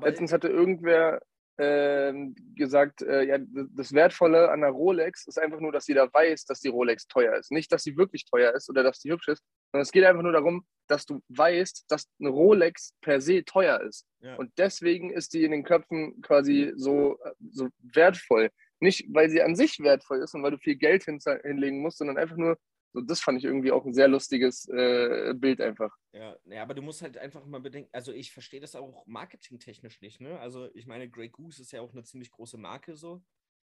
Letztens 0.00 0.32
hatte 0.32 0.48
irgendwer 0.48 1.20
ähm, 1.58 2.34
gesagt, 2.54 3.02
äh, 3.02 3.24
ja, 3.24 3.36
das 3.38 3.92
Wertvolle 3.92 4.50
an 4.50 4.62
der 4.62 4.70
Rolex 4.70 5.26
ist 5.26 5.38
einfach 5.38 5.60
nur, 5.60 5.70
dass 5.70 5.86
jeder 5.86 6.12
weiß, 6.12 6.46
dass 6.46 6.60
die 6.60 6.68
Rolex 6.68 7.06
teuer 7.06 7.36
ist. 7.36 7.52
Nicht, 7.52 7.70
dass 7.72 7.82
sie 7.82 7.96
wirklich 7.96 8.24
teuer 8.24 8.54
ist 8.54 8.70
oder 8.70 8.82
dass 8.82 9.00
die 9.00 9.12
hübsch 9.12 9.28
ist, 9.28 9.42
sondern 9.70 9.82
es 9.82 9.92
geht 9.92 10.04
einfach 10.04 10.22
nur 10.22 10.32
darum, 10.32 10.66
dass 10.88 11.04
du 11.04 11.22
weißt, 11.28 11.84
dass 11.90 12.08
eine 12.18 12.30
Rolex 12.30 12.94
per 13.02 13.20
se 13.20 13.44
teuer 13.44 13.80
ist. 13.82 14.06
ja. 14.20 14.34
Und 14.36 14.50
deswegen 14.56 15.10
ist 15.10 15.34
die 15.34 15.44
in 15.44 15.52
den 15.52 15.62
Köpfen 15.62 16.22
quasi 16.22 16.72
so, 16.76 17.18
äh, 17.22 17.32
so 17.50 17.68
wertvoll. 17.80 18.50
Nicht, 18.82 19.06
weil 19.14 19.30
sie 19.30 19.42
an 19.42 19.54
sich 19.56 19.78
wertvoll 19.80 20.18
ist 20.18 20.34
und 20.34 20.42
weil 20.42 20.50
du 20.50 20.58
viel 20.58 20.76
Geld 20.76 21.04
hin, 21.04 21.20
hinlegen 21.44 21.80
musst, 21.80 21.98
sondern 21.98 22.18
einfach 22.18 22.36
nur, 22.36 22.58
so, 22.92 23.00
das 23.00 23.20
fand 23.20 23.38
ich 23.38 23.44
irgendwie 23.44 23.72
auch 23.72 23.86
ein 23.86 23.94
sehr 23.94 24.08
lustiges 24.08 24.68
äh, 24.68 25.34
Bild 25.34 25.60
einfach. 25.60 25.96
Ja, 26.14 26.36
ja, 26.44 26.62
aber 26.62 26.74
du 26.74 26.82
musst 26.82 27.00
halt 27.00 27.16
einfach 27.16 27.44
mal 27.46 27.60
bedenken, 27.60 27.88
also 27.92 28.12
ich 28.12 28.32
verstehe 28.32 28.60
das 28.60 28.74
auch 28.76 29.06
marketingtechnisch 29.06 30.02
nicht, 30.02 30.20
ne? 30.20 30.38
Also 30.40 30.68
ich 30.74 30.86
meine, 30.86 31.08
Grey 31.08 31.30
Goose 31.30 31.62
ist 31.62 31.72
ja 31.72 31.80
auch 31.80 31.92
eine 31.92 32.04
ziemlich 32.04 32.30
große 32.30 32.58
Marke 32.58 32.96
so. 32.96 33.22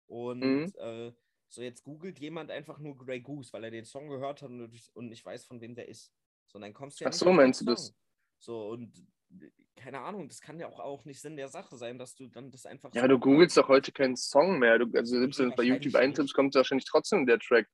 Und 0.08 0.42
Mhm. 0.44 0.72
äh, 0.78 1.12
so 1.48 1.62
jetzt 1.62 1.84
googelt 1.84 2.18
jemand 2.18 2.50
einfach 2.50 2.78
nur 2.78 2.96
Grey 2.96 3.20
Goose, 3.20 3.52
weil 3.52 3.64
er 3.64 3.70
den 3.70 3.84
Song 3.84 4.08
gehört 4.08 4.42
hat 4.42 4.50
und, 4.50 4.72
und 4.94 5.08
nicht 5.08 5.24
weiß, 5.24 5.44
von 5.44 5.60
wem 5.60 5.74
der 5.76 5.88
ist. 5.88 6.12
So, 6.48 6.58
dann 6.58 6.74
kommst 6.74 7.00
du 7.00 7.04
ja 7.04 7.10
Ach 7.10 7.14
so, 7.14 7.32
meinst 7.32 7.60
du 7.60 7.66
das? 7.66 7.94
So, 8.40 8.70
und 8.70 8.92
keine 9.76 10.00
Ahnung, 10.00 10.28
das 10.28 10.40
kann 10.40 10.58
ja 10.58 10.68
auch, 10.68 10.80
auch 10.80 11.04
nicht 11.04 11.20
Sinn 11.20 11.36
der 11.36 11.48
Sache 11.48 11.76
sein, 11.76 11.98
dass 11.98 12.14
du 12.14 12.28
dann 12.28 12.50
das 12.50 12.66
einfach. 12.66 12.94
Ja, 12.94 13.02
so 13.02 13.08
du 13.08 13.18
googelst 13.18 13.56
doch 13.56 13.68
heute 13.68 13.92
keinen 13.92 14.16
Song 14.16 14.58
mehr. 14.58 14.78
Du, 14.78 14.86
also 14.96 15.18
selbst 15.18 15.38
wenn 15.38 15.46
du 15.46 15.50
es 15.52 15.56
bei 15.56 15.62
YouTube 15.62 15.94
eintippst, 15.94 16.34
kommt 16.34 16.54
wahrscheinlich 16.54 16.86
trotzdem 16.86 17.26
der 17.26 17.38
Track. 17.38 17.66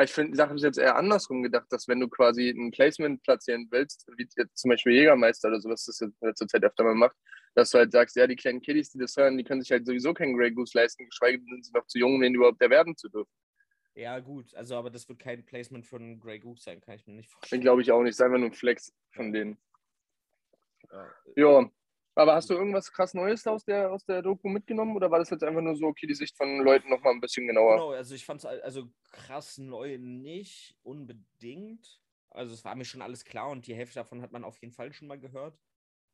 Ich 0.00 0.12
finde, 0.12 0.30
die 0.30 0.36
Sache 0.36 0.54
ist 0.54 0.62
jetzt 0.62 0.78
eher 0.78 0.96
andersrum 0.96 1.42
gedacht, 1.42 1.66
dass 1.70 1.86
wenn 1.86 2.00
du 2.00 2.08
quasi 2.08 2.48
ein 2.48 2.70
Placement 2.70 3.22
platzieren 3.22 3.68
willst, 3.70 4.06
wie 4.16 4.26
jetzt 4.36 4.56
zum 4.56 4.70
Beispiel 4.70 4.94
Jägermeister 4.94 5.48
oder 5.48 5.60
sowas, 5.60 5.84
das 5.84 6.00
jetzt 6.00 6.22
in 6.22 6.28
letzter 6.28 6.46
Zeit 6.46 6.64
öfter 6.64 6.84
mal 6.84 6.94
macht, 6.94 7.16
dass 7.54 7.70
du 7.70 7.78
halt 7.78 7.92
sagst, 7.92 8.16
ja, 8.16 8.26
die 8.26 8.36
kleinen 8.36 8.62
Kiddies, 8.62 8.90
die 8.90 8.98
das 8.98 9.16
hören, 9.16 9.36
die 9.36 9.44
können 9.44 9.60
sich 9.60 9.70
halt 9.70 9.84
sowieso 9.86 10.14
keinen 10.14 10.36
Grey 10.36 10.52
Goose 10.52 10.78
leisten, 10.78 11.04
geschweige 11.04 11.38
denn 11.38 11.48
sind 11.48 11.66
sie 11.66 11.72
noch 11.74 11.86
zu 11.86 11.98
jung, 11.98 12.14
um 12.14 12.20
den 12.22 12.34
überhaupt 12.34 12.62
erwerben 12.62 12.96
zu 12.96 13.08
dürfen. 13.10 13.30
Ja, 13.94 14.18
gut, 14.20 14.54
also 14.54 14.76
aber 14.76 14.88
das 14.88 15.08
wird 15.08 15.18
kein 15.18 15.44
Placement 15.44 15.84
für 15.84 15.96
einen 15.96 16.20
Grey 16.20 16.38
Goose 16.38 16.62
sein, 16.62 16.80
kann 16.80 16.94
ich 16.94 17.06
mir 17.06 17.14
nicht 17.14 17.28
Den 17.28 17.32
vorstellen. 17.32 17.60
glaube 17.60 17.82
ich 17.82 17.92
auch 17.92 18.02
nicht, 18.02 18.10
ist 18.10 18.22
einfach 18.22 18.38
nur 18.38 18.48
ein 18.48 18.54
Flex 18.54 18.94
von 19.12 19.32
denen. 19.32 19.58
Ja. 21.36 21.70
Aber 22.14 22.34
hast 22.34 22.50
du 22.50 22.54
irgendwas 22.54 22.92
krass 22.92 23.14
Neues 23.14 23.46
aus 23.46 23.64
der, 23.64 23.92
aus 23.92 24.04
der 24.04 24.22
Doku 24.22 24.48
mitgenommen 24.48 24.96
oder 24.96 25.10
war 25.10 25.18
das 25.20 25.30
jetzt 25.30 25.44
einfach 25.44 25.60
nur 25.62 25.76
so, 25.76 25.86
okay, 25.86 26.06
die 26.06 26.14
Sicht 26.14 26.36
von 26.36 26.58
Leuten 26.58 26.90
nochmal 26.90 27.12
ein 27.14 27.20
bisschen 27.20 27.46
genauer? 27.46 27.84
Genau, 27.84 27.90
also 27.92 28.14
ich 28.14 28.24
fand 28.24 28.40
es 28.40 28.46
also 28.46 28.92
krass 29.12 29.58
neu 29.58 29.98
nicht 29.98 30.76
unbedingt. 30.82 32.02
Also 32.30 32.54
es 32.54 32.64
war 32.64 32.74
mir 32.76 32.84
schon 32.84 33.02
alles 33.02 33.24
klar 33.24 33.50
und 33.50 33.66
die 33.66 33.74
Hälfte 33.74 33.94
davon 33.96 34.22
hat 34.22 34.32
man 34.32 34.44
auf 34.44 34.60
jeden 34.60 34.72
Fall 34.72 34.92
schon 34.92 35.08
mal 35.08 35.18
gehört. 35.18 35.58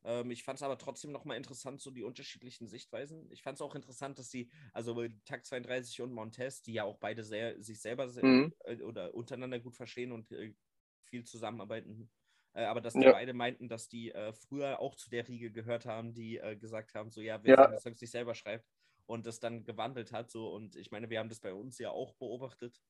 Ähm, 0.03 0.31
ich 0.31 0.43
fand 0.43 0.57
es 0.59 0.63
aber 0.63 0.77
trotzdem 0.77 1.11
nochmal 1.11 1.37
interessant, 1.37 1.81
so 1.81 1.91
die 1.91 2.03
unterschiedlichen 2.03 2.67
Sichtweisen. 2.67 3.31
Ich 3.31 3.43
fand 3.43 3.57
es 3.57 3.61
auch 3.61 3.75
interessant, 3.75 4.19
dass 4.19 4.29
sie, 4.31 4.51
also 4.73 5.07
Takt 5.25 5.45
32 5.45 6.01
und 6.01 6.13
Montez, 6.13 6.61
die 6.63 6.73
ja 6.73 6.83
auch 6.83 6.97
beide 6.99 7.23
sehr, 7.23 7.61
sich 7.61 7.81
selber 7.81 8.09
sehr, 8.09 8.23
Mhm. 8.23 8.51
äh, 8.65 8.81
oder 8.83 9.13
untereinander 9.15 9.59
gut 9.59 9.75
verstehen 9.75 10.11
und 10.11 10.31
äh, 10.31 10.55
viel 11.03 11.23
zusammenarbeiten. 11.25 12.11
Äh, 12.57 12.65
aber 12.65 12.81
dass 12.81 12.97
die 12.97 13.05
Ja. 13.05 13.07
beide 13.07 13.33
meinten, 13.33 13.69
dass 13.69 13.87
die 13.89 14.11
äh, 14.13 14.33
früher 14.33 14.79
auch 14.79 14.95
zu 14.95 15.09
der 15.11 15.27
Riege 15.27 15.51
gehört 15.51 15.85
haben, 15.85 16.13
die 16.13 16.37
äh, 16.39 16.55
gesagt 16.57 16.95
haben, 16.95 17.11
so 17.11 17.21
ja, 17.21 17.43
wer 17.43 17.55
Ja. 17.55 17.67
seine 17.67 17.77
Songs 17.77 18.01
nicht 18.01 18.11
selber 18.11 18.33
schreibt 18.35 18.67
und 19.05 19.27
das 19.27 19.39
dann 19.39 19.63
gewandelt 19.65 20.11
hat. 20.11 20.31
So, 20.31 20.49
und 20.53 20.75
ich 20.75 20.91
meine, 20.91 21.09
wir 21.11 21.19
haben 21.19 21.29
das 21.29 21.39
bei 21.41 21.53
uns 21.53 21.77
ja 21.79 21.91
auch 21.91 22.15
beobachtet, 22.15 22.81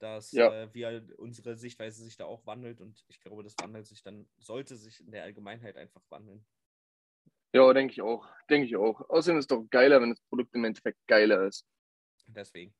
dass 0.00 0.38
Ja. 0.38 0.50
äh, 0.50 0.72
wir 0.74 1.06
unsere 1.18 1.56
Sichtweise 1.56 2.02
sich 2.04 2.16
da 2.16 2.24
auch 2.26 2.46
wandelt 2.46 2.80
und 2.80 3.04
ich 3.08 3.20
glaube, 3.20 3.42
das 3.44 3.58
wandelt 3.60 3.86
sich 3.86 4.02
dann, 4.02 4.30
sollte 4.38 4.76
sich 4.76 5.00
in 5.00 5.12
der 5.12 5.24
Allgemeinheit 5.24 5.76
einfach 5.76 6.02
wandeln. 6.10 6.46
Ja, 7.52 7.72
denke 7.72 7.92
ich 7.92 8.02
auch. 8.02 8.26
Denke 8.48 8.66
ich 8.66 8.76
auch. 8.76 9.00
Außerdem 9.08 9.38
ist 9.38 9.44
es 9.44 9.48
doch 9.48 9.64
geiler, 9.70 10.00
wenn 10.00 10.10
das 10.10 10.20
Produkt 10.28 10.54
im 10.54 10.64
Endeffekt 10.64 10.98
geiler 11.08 11.46
ist. 11.46 11.64
Deswegen. 12.26 12.72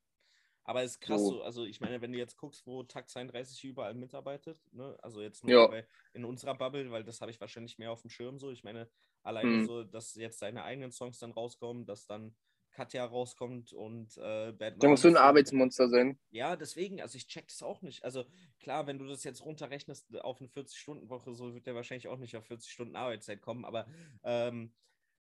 Aber 0.65 0.83
es 0.83 0.93
ist 0.93 1.01
krass 1.01 1.23
So. 1.23 1.29
so, 1.29 1.43
also 1.43 1.65
ich 1.65 1.81
meine, 1.81 2.01
wenn 2.01 2.13
du 2.13 2.19
jetzt 2.19 2.37
guckst, 2.37 2.67
wo 2.67 2.83
Takt 2.83 3.11
32 3.11 3.65
überall 3.65 3.95
mitarbeitet, 3.95 4.61
ne, 4.73 4.97
also 5.03 5.23
jetzt 5.23 5.43
nur 5.43 5.53
Ja. 5.53 5.67
bei, 5.67 5.87
in 6.13 6.25
unserer 6.25 6.55
Bubble, 6.55 6.91
weil 6.91 7.05
das 7.05 7.21
habe 7.21 7.31
ich 7.31 7.41
wahrscheinlich 7.41 7.79
mehr 7.79 7.91
auf 7.93 8.03
dem 8.03 8.11
Schirm 8.11 8.39
so. 8.39 8.51
Ich 8.51 8.63
meine, 8.65 8.91
alleine 9.23 9.59
Mhm. 9.59 9.61
so, 9.61 9.85
dass 9.85 10.15
jetzt 10.15 10.39
seine 10.39 10.63
eigenen 10.65 10.93
Songs 10.93 11.19
dann 11.19 11.33
rauskommen, 11.33 11.87
dass 11.87 12.07
dann 12.07 12.37
Katja 12.73 13.05
rauskommt 13.05 13.73
und 13.73 14.17
äh, 14.19 14.53
Bad 14.53 14.79
Der 14.83 14.89
muss 14.91 15.03
so 15.03 15.09
ein 15.09 15.17
Arbeitsmonster 15.17 15.89
sein. 15.89 16.19
Ja, 16.33 16.55
deswegen, 16.55 17.01
also 17.01 17.17
ich 17.17 17.27
check 17.27 17.49
das 17.49 17.63
auch 17.63 17.83
nicht. 17.83 18.05
Also 18.05 18.25
klar, 18.61 18.87
wenn 18.87 18.99
du 19.01 19.07
das 19.07 19.25
jetzt 19.25 19.45
runterrechnest 19.45 20.15
auf 20.21 20.39
eine 20.41 20.49
40-Stunden-Woche, 20.49 21.35
so 21.35 21.55
wird 21.55 21.67
der 21.67 21.75
wahrscheinlich 21.75 22.07
auch 22.07 22.19
nicht 22.19 22.37
auf 22.37 22.47
40 22.47 22.71
Stunden 22.71 22.95
Arbeitszeit 22.95 23.41
kommen, 23.43 23.65
aber 23.65 23.89
ähm, 24.23 24.73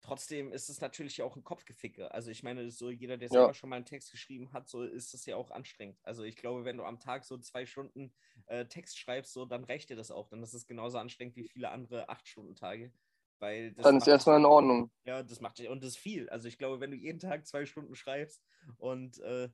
trotzdem 0.05 0.53
ist 0.53 0.69
es 0.69 0.81
natürlich 0.81 1.23
auch 1.23 1.35
ein 1.35 1.43
Kopfgeficke. 1.43 2.13
Also 2.13 2.31
ich 2.31 2.43
meine, 2.43 2.71
so 2.71 2.91
jeder, 2.91 3.17
der 3.17 3.29
Ja. 3.29 3.41
selber 3.41 3.55
schon 3.55 3.71
mal 3.71 3.77
einen 3.77 3.87
Text 3.87 4.11
geschrieben 4.13 4.53
hat, 4.53 4.69
so 4.69 4.83
ist 4.83 5.15
das 5.15 5.27
ja 5.27 5.37
auch 5.37 5.51
anstrengend. 5.51 5.99
Also 6.05 6.23
ich 6.23 6.37
glaube, 6.37 6.65
wenn 6.65 6.77
du 6.77 6.85
am 6.85 7.01
Tag 7.01 7.25
so 7.25 7.39
zwei 7.39 7.67
Stunden 7.67 8.13
äh, 8.47 8.67
Text 8.67 8.99
schreibst, 8.99 9.33
so, 9.33 9.45
dann 9.47 9.65
reicht 9.65 9.91
dir 9.91 9.97
das 9.97 10.11
auch. 10.11 10.29
Dann 10.29 10.43
ist 10.43 10.55
es 10.55 10.67
genauso 10.67 10.99
anstrengend 10.99 11.37
wie 11.37 11.49
viele 11.49 11.71
andere 11.71 12.09
8-Stunden-Tage. 12.09 12.93
Weil 13.41 13.73
das 13.73 13.85
Dann 13.85 13.97
ist 13.97 14.07
erstmal 14.07 14.39
in 14.39 14.45
Ordnung. 14.45 14.91
ja, 15.05 15.23
das 15.23 15.41
macht 15.41 15.59
und 15.61 15.83
das 15.83 15.91
ist 15.91 15.99
viel. 15.99 16.29
Also 16.29 16.49
ich 16.49 16.57
glaube, 16.57 16.81
wenn 16.81 16.93
du 16.93 16.97
jeden 16.97 17.19
Tag 17.19 17.47
zwei 17.47 17.67
Stunden 17.67 17.95
schreibst 17.95 18.43
und 18.79 19.19
äh, 19.21 19.49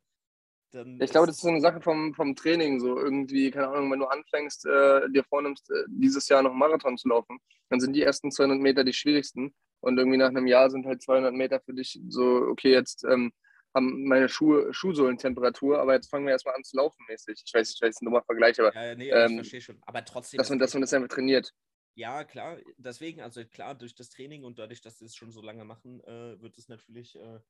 dann. 0.70 1.00
Ich 1.00 1.10
glaube, 1.10 1.26
das 1.26 1.36
ist 1.36 1.42
so 1.42 1.48
eine 1.48 1.60
Sache 1.60 1.80
vom, 1.80 2.14
vom 2.14 2.36
Training. 2.36 2.80
So 2.80 2.98
irgendwie, 2.98 3.50
keine 3.50 3.68
Ahnung, 3.68 3.90
wenn 3.90 4.00
du 4.00 4.06
anfängst, 4.06 4.66
äh, 4.66 5.08
dir 5.10 5.24
vornimmst, 5.24 5.70
äh, 5.70 5.84
dieses 5.88 6.28
Jahr 6.28 6.42
noch 6.42 6.50
einen 6.50 6.58
Marathon 6.58 6.98
zu 6.98 7.08
laufen, 7.08 7.38
dann 7.68 7.80
sind 7.80 7.94
die 7.94 8.02
ersten 8.02 8.30
200 8.30 8.58
Meter 8.58 8.84
die 8.84 8.92
schwierigsten. 8.92 9.54
Und 9.80 9.98
irgendwie 9.98 10.18
nach 10.18 10.28
einem 10.28 10.46
Jahr 10.46 10.70
sind 10.70 10.86
halt 10.86 11.02
200 11.02 11.32
Meter 11.34 11.60
für 11.60 11.74
dich 11.74 12.00
so, 12.08 12.24
okay, 12.50 12.70
jetzt 12.70 13.04
ähm, 13.04 13.32
haben 13.74 14.04
meine 14.04 14.28
Schuhe 14.28 14.72
Schuhsohlentemperatur, 14.74 15.78
aber 15.78 15.94
jetzt 15.94 16.10
fangen 16.10 16.26
wir 16.26 16.32
erstmal 16.32 16.54
an 16.54 16.64
zu 16.64 16.76
laufen 16.76 17.04
mäßig. 17.08 17.42
Ich 17.44 17.54
weiß, 17.54 17.74
ich 17.74 17.80
weiß, 17.80 18.00
ein 18.00 18.04
dummer 18.04 18.22
Vergleich, 18.22 18.58
aber 18.60 18.74
Ja, 18.74 18.86
ja, 18.86 18.94
nee, 18.94 19.12
aber 19.12 19.24
ich 19.24 19.30
ähm, 19.30 19.36
verstehe 19.38 19.60
schon. 19.60 19.78
Aber 19.86 20.04
trotzdem. 20.04 20.38
dass 20.38 20.50
man, 20.50 20.58
dass 20.58 20.74
man 20.74 20.80
das 20.80 20.92
einfach 20.92 21.08
trainiert. 21.08 21.52
Ja, 21.94 22.24
klar. 22.24 22.58
Deswegen, 22.78 23.20
also 23.20 23.44
klar, 23.44 23.74
durch 23.74 23.94
das 23.94 24.10
Training 24.10 24.44
und 24.44 24.58
dadurch, 24.58 24.80
dass 24.80 24.98
sie 24.98 25.04
es 25.04 25.14
schon 25.14 25.32
so 25.32 25.42
lange 25.42 25.64
machen, 25.64 26.00
äh, 26.04 26.40
wird 26.40 26.56
es 26.58 26.68
natürlich 26.68 27.16
äh, 27.16 27.40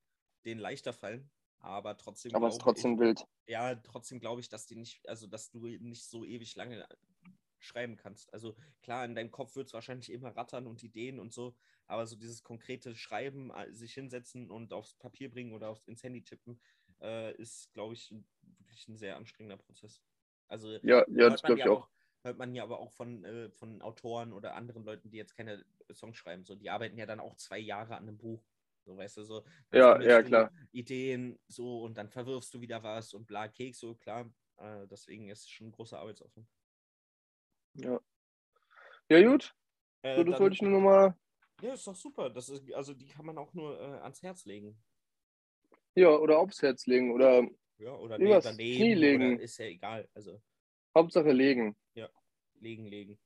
denen 0.45 0.61
leichter 0.61 0.93
fallen. 0.93 1.31
Aber 1.61 1.97
trotzdem. 1.97 2.35
Aber 2.35 2.49
es 2.49 2.55
ist 2.55 2.63
trotzdem 2.63 2.95
ich, 2.95 3.01
wild. 3.01 3.25
Ja, 3.47 3.75
trotzdem 3.75 4.19
glaube 4.19 4.41
ich, 4.41 4.49
dass 4.49 4.67
die 4.67 4.77
nicht, 4.77 5.07
also 5.09 5.27
dass 5.27 5.51
du 5.51 5.67
nicht 5.67 6.05
so 6.05 6.25
ewig 6.25 6.57
lange 6.57 6.87
schreiben 7.61 7.97
kannst. 7.97 8.33
Also 8.35 8.57
klar, 8.83 9.05
in 9.05 9.15
deinem 9.15 9.31
Kopf 9.31 9.57
wird 9.57 9.69
es 9.69 9.75
wahrscheinlich 9.75 10.11
immer 10.11 10.37
rattern 10.37 10.67
und 10.67 10.83
Ideen 10.83 11.19
und 11.21 11.33
so, 11.33 11.57
aber 11.87 12.07
so 12.07 12.17
dieses 12.17 12.43
konkrete 12.43 12.95
Schreiben, 12.97 13.51
äh, 13.51 13.73
sich 13.73 13.95
hinsetzen 13.95 14.51
und 14.51 14.73
aufs 14.73 14.95
Papier 14.95 15.31
bringen 15.31 15.53
oder 15.53 15.69
aufs, 15.71 15.87
ins 15.87 16.03
Handy 16.03 16.23
tippen, 16.25 16.61
äh, 17.01 17.35
ist, 17.37 17.73
glaube 17.73 17.95
ich, 17.95 18.13
wirklich 18.43 18.89
ein 18.89 18.97
sehr 18.97 19.17
anstrengender 19.17 19.57
Prozess. 19.57 20.03
Also 20.49 20.79
Ja, 20.83 21.05
ja, 21.09 21.29
das 21.31 21.35
hört 21.35 21.43
man 21.43 21.57
glaube 21.57 21.61
ich 21.61 21.67
ja 21.67 21.71
auch. 21.71 21.89
hört 22.23 22.39
man 22.39 22.55
ja 22.55 22.63
aber 22.63 22.79
auch 22.81 22.93
von, 22.93 23.25
äh, 23.25 23.51
von 23.51 23.81
Autoren 23.83 24.33
oder 24.33 24.55
anderen 24.55 24.85
Leuten, 24.85 25.11
die 25.11 25.17
jetzt 25.17 25.37
keine 25.37 25.65
Songs 25.93 26.17
schreiben. 26.17 26.45
So, 26.45 26.55
die 26.55 26.71
arbeiten 26.71 26.99
ja 26.99 27.07
dann 27.07 27.21
auch 27.21 27.37
zwei 27.37 27.59
Jahre 27.59 27.97
an 27.97 28.09
einem 28.09 28.19
Buch. 28.19 28.45
So, 28.85 28.97
weißt 28.97 29.19
du, 29.19 29.23
so. 29.25 29.45
Ja, 29.73 30.01
ja, 30.01 30.23
klar. 30.23 30.51
Ideen, 30.73 31.39
so, 31.49 31.83
und 31.83 31.97
dann 31.99 32.09
verwirfst 32.09 32.53
du 32.55 32.61
wieder 32.61 32.83
was 32.83 33.15
und 33.15 33.27
bla, 33.27 33.49
Keks, 33.49 33.79
so, 33.81 33.95
klar. 33.95 34.33
Äh, 34.57 34.87
deswegen 34.89 35.29
ist 35.29 35.41
es 35.45 35.49
schon 35.51 35.69
ein 35.69 35.73
großer 35.73 35.99
Arbeitsaufwand. 35.99 36.49
Ja. 37.75 38.01
ja, 39.09 39.27
gut. 39.31 39.55
Äh, 40.03 40.17
So, 40.17 40.25
das 40.25 40.33
dann- 40.35 40.41
wollte 40.43 40.55
ich 40.55 40.63
nur 40.63 40.71
nochmal. 40.73 41.15
Ja, 41.63 41.75
ist 41.75 41.87
doch 41.87 41.95
super. 41.95 42.31
Das 42.31 42.49
ist, 42.49 42.73
also 42.73 42.95
die 42.95 43.07
kann 43.07 43.27
man 43.27 43.37
auch 43.39 43.53
nur 43.53 43.79
äh, 43.79 44.01
ans 44.01 44.23
Herz 44.23 44.45
legen. 44.47 44.83
Ja, 45.95 46.09
oder 46.17 46.39
aufs 46.39 46.63
Herz 46.63 46.87
legen 46.87 47.13
oder 47.13 47.47
Ja, 47.79 47.95
oder 47.97 48.17
Übers 48.19 48.45
ne, 48.45 48.51
daneben. 48.53 48.77
Knie 48.77 48.95
legen. 48.95 49.35
Oder 49.35 49.43
ist 49.43 49.59
ja 49.59 49.67
egal. 49.67 50.09
Also 50.15 50.41
Hauptsache 50.97 51.33
legen. 51.33 51.77
legen, 52.55 52.87
legen. 52.87 53.19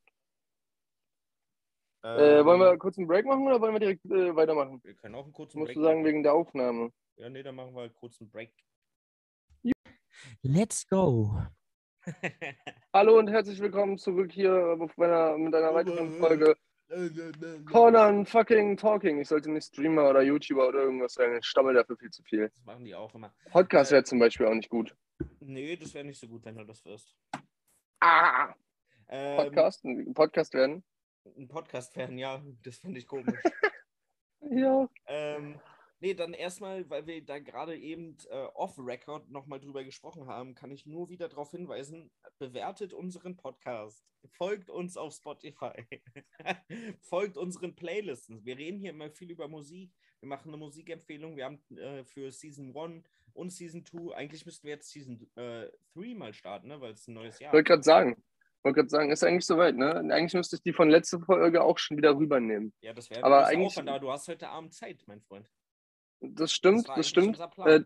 Äh, 2.02 2.44
wollen 2.44 2.60
wir 2.60 2.72
Ähm, 2.72 2.78
kurz 2.78 2.98
einen 2.98 3.06
Break 3.08 3.24
machen 3.26 3.46
oder 3.46 3.60
wollen 3.60 3.72
wir 3.72 3.80
direkt 3.80 4.04
äh, 4.06 4.36
weitermachen? 4.36 4.82
wir 4.84 4.94
können 4.94 5.14
auch 5.14 5.24
einen 5.24 5.32
kurzen 5.32 5.58
Musst 5.58 5.68
Break 5.70 5.76
du 5.76 5.82
sagen, 5.82 6.00
machen. 6.00 6.06
wegen 6.06 6.22
der 6.22 6.34
Aufnahme. 6.34 6.92
Ja, 7.16 7.28
nee, 7.30 7.42
dann 7.42 7.54
machen 7.54 7.74
wir 7.74 7.88
kurz 7.90 8.20
einen 8.20 8.30
Break. 8.30 8.52
Let's 10.42 10.86
go. 10.86 11.40
Hallo 12.92 13.18
und 13.18 13.28
herzlich 13.28 13.60
willkommen 13.60 13.96
zurück 13.96 14.30
hier 14.32 14.76
bei 14.96 15.06
einer, 15.06 15.38
mit 15.38 15.54
einer 15.54 15.72
weiteren 15.74 16.10
Folge 16.12 16.56
Conan 17.70 18.26
fucking 18.26 18.76
Talking. 18.76 19.20
Ich 19.20 19.28
sollte 19.28 19.50
nicht 19.50 19.68
Streamer 19.68 20.10
oder 20.10 20.22
YouTuber 20.22 20.68
oder 20.68 20.80
irgendwas 20.80 21.14
sein. 21.14 21.36
Ich 21.38 21.46
stammel 21.46 21.74
dafür 21.74 21.96
viel 21.96 22.10
zu 22.10 22.22
viel. 22.22 22.48
Das 22.48 22.64
machen 22.64 22.84
die 22.84 22.94
auch 22.94 23.14
immer. 23.14 23.32
Podcast 23.50 23.90
wäre 23.90 24.04
zum 24.04 24.18
Beispiel 24.18 24.46
auch 24.46 24.54
nicht 24.54 24.68
gut. 24.68 24.94
Nee, 25.40 25.76
das 25.76 25.94
wäre 25.94 26.04
nicht 26.04 26.20
so 26.20 26.28
gut, 26.28 26.44
wenn 26.44 26.56
du 26.56 26.64
das 26.64 26.84
wirst. 26.84 27.16
Ah! 28.00 28.54
Ähm, 29.08 29.36
Podcast? 29.36 29.84
Ein 29.84 30.12
Podcast 30.14 30.54
werden? 30.54 30.84
Ein 31.38 31.48
Podcast 31.48 31.96
werden, 31.96 32.18
ja, 32.18 32.42
das 32.62 32.78
finde 32.78 32.98
ich 32.98 33.06
komisch. 33.06 33.34
Ja. 34.50 34.86
ähm, 35.06 35.58
nee, 36.00 36.14
dann 36.14 36.34
erstmal, 36.34 36.88
weil 36.90 37.06
wir 37.06 37.24
da 37.24 37.38
gerade 37.38 37.76
eben 37.76 38.16
äh, 38.30 38.44
off-Record 38.54 39.30
nochmal 39.30 39.60
drüber 39.60 39.84
gesprochen 39.84 40.26
haben, 40.26 40.54
kann 40.54 40.70
ich 40.70 40.86
nur 40.86 41.08
wieder 41.08 41.28
darauf 41.28 41.50
hinweisen, 41.50 42.10
bewertet 42.38 42.92
unseren 42.92 43.36
Podcast, 43.36 44.04
folgt 44.32 44.70
uns 44.70 44.96
auf 44.96 45.14
Spotify, 45.14 45.72
folgt 47.00 47.36
unseren 47.36 47.74
Playlisten. 47.74 48.44
Wir 48.44 48.58
reden 48.58 48.78
hier 48.80 48.90
immer 48.90 49.10
viel 49.10 49.30
über 49.30 49.48
Musik, 49.48 49.92
wir 50.20 50.28
machen 50.28 50.48
eine 50.48 50.56
Musikempfehlung, 50.56 51.36
wir 51.36 51.44
haben 51.44 51.62
äh, 51.76 52.04
für 52.04 52.30
Season 52.30 52.76
1 52.76 53.04
und 53.34 53.50
Season 53.50 53.84
2, 53.84 54.14
eigentlich 54.14 54.46
müssten 54.46 54.66
wir 54.66 54.74
jetzt 54.74 54.90
Season 54.90 55.28
3 55.34 55.70
mal 56.14 56.32
starten, 56.32 56.68
ne? 56.68 56.80
weil 56.80 56.92
es 56.92 57.08
ein 57.08 57.14
neues 57.14 57.38
Jahr 57.38 57.52
Wollte 57.52 57.68
gerade 57.68 57.82
sagen. 57.82 58.22
Wollte 58.62 58.76
gerade 58.76 58.88
sagen, 58.88 59.10
ist 59.10 59.22
eigentlich 59.22 59.44
soweit, 59.44 59.76
ne? 59.76 59.94
Eigentlich 60.10 60.32
müsste 60.32 60.56
ich 60.56 60.62
die 60.62 60.72
von 60.72 60.88
letzter 60.88 61.20
Folge 61.20 61.62
auch 61.62 61.76
schon 61.76 61.98
wieder 61.98 62.16
rübernehmen. 62.16 62.72
Ja, 62.80 62.94
das 62.94 63.10
wäre 63.10 63.22
Aber 63.22 63.36
aber 63.36 63.46
eigentlich- 63.46 63.66
Aufwand, 63.66 63.90
aber 63.90 64.00
du 64.00 64.10
hast 64.10 64.26
heute 64.26 64.48
Abend 64.48 64.72
Zeit, 64.72 65.02
mein 65.06 65.20
Freund. 65.20 65.50
Das 66.32 66.52
stimmt, 66.52 66.88
das 66.88 66.90
eigentlich 66.90 67.08
stimmt. 67.08 67.40
Äh, 67.64 67.80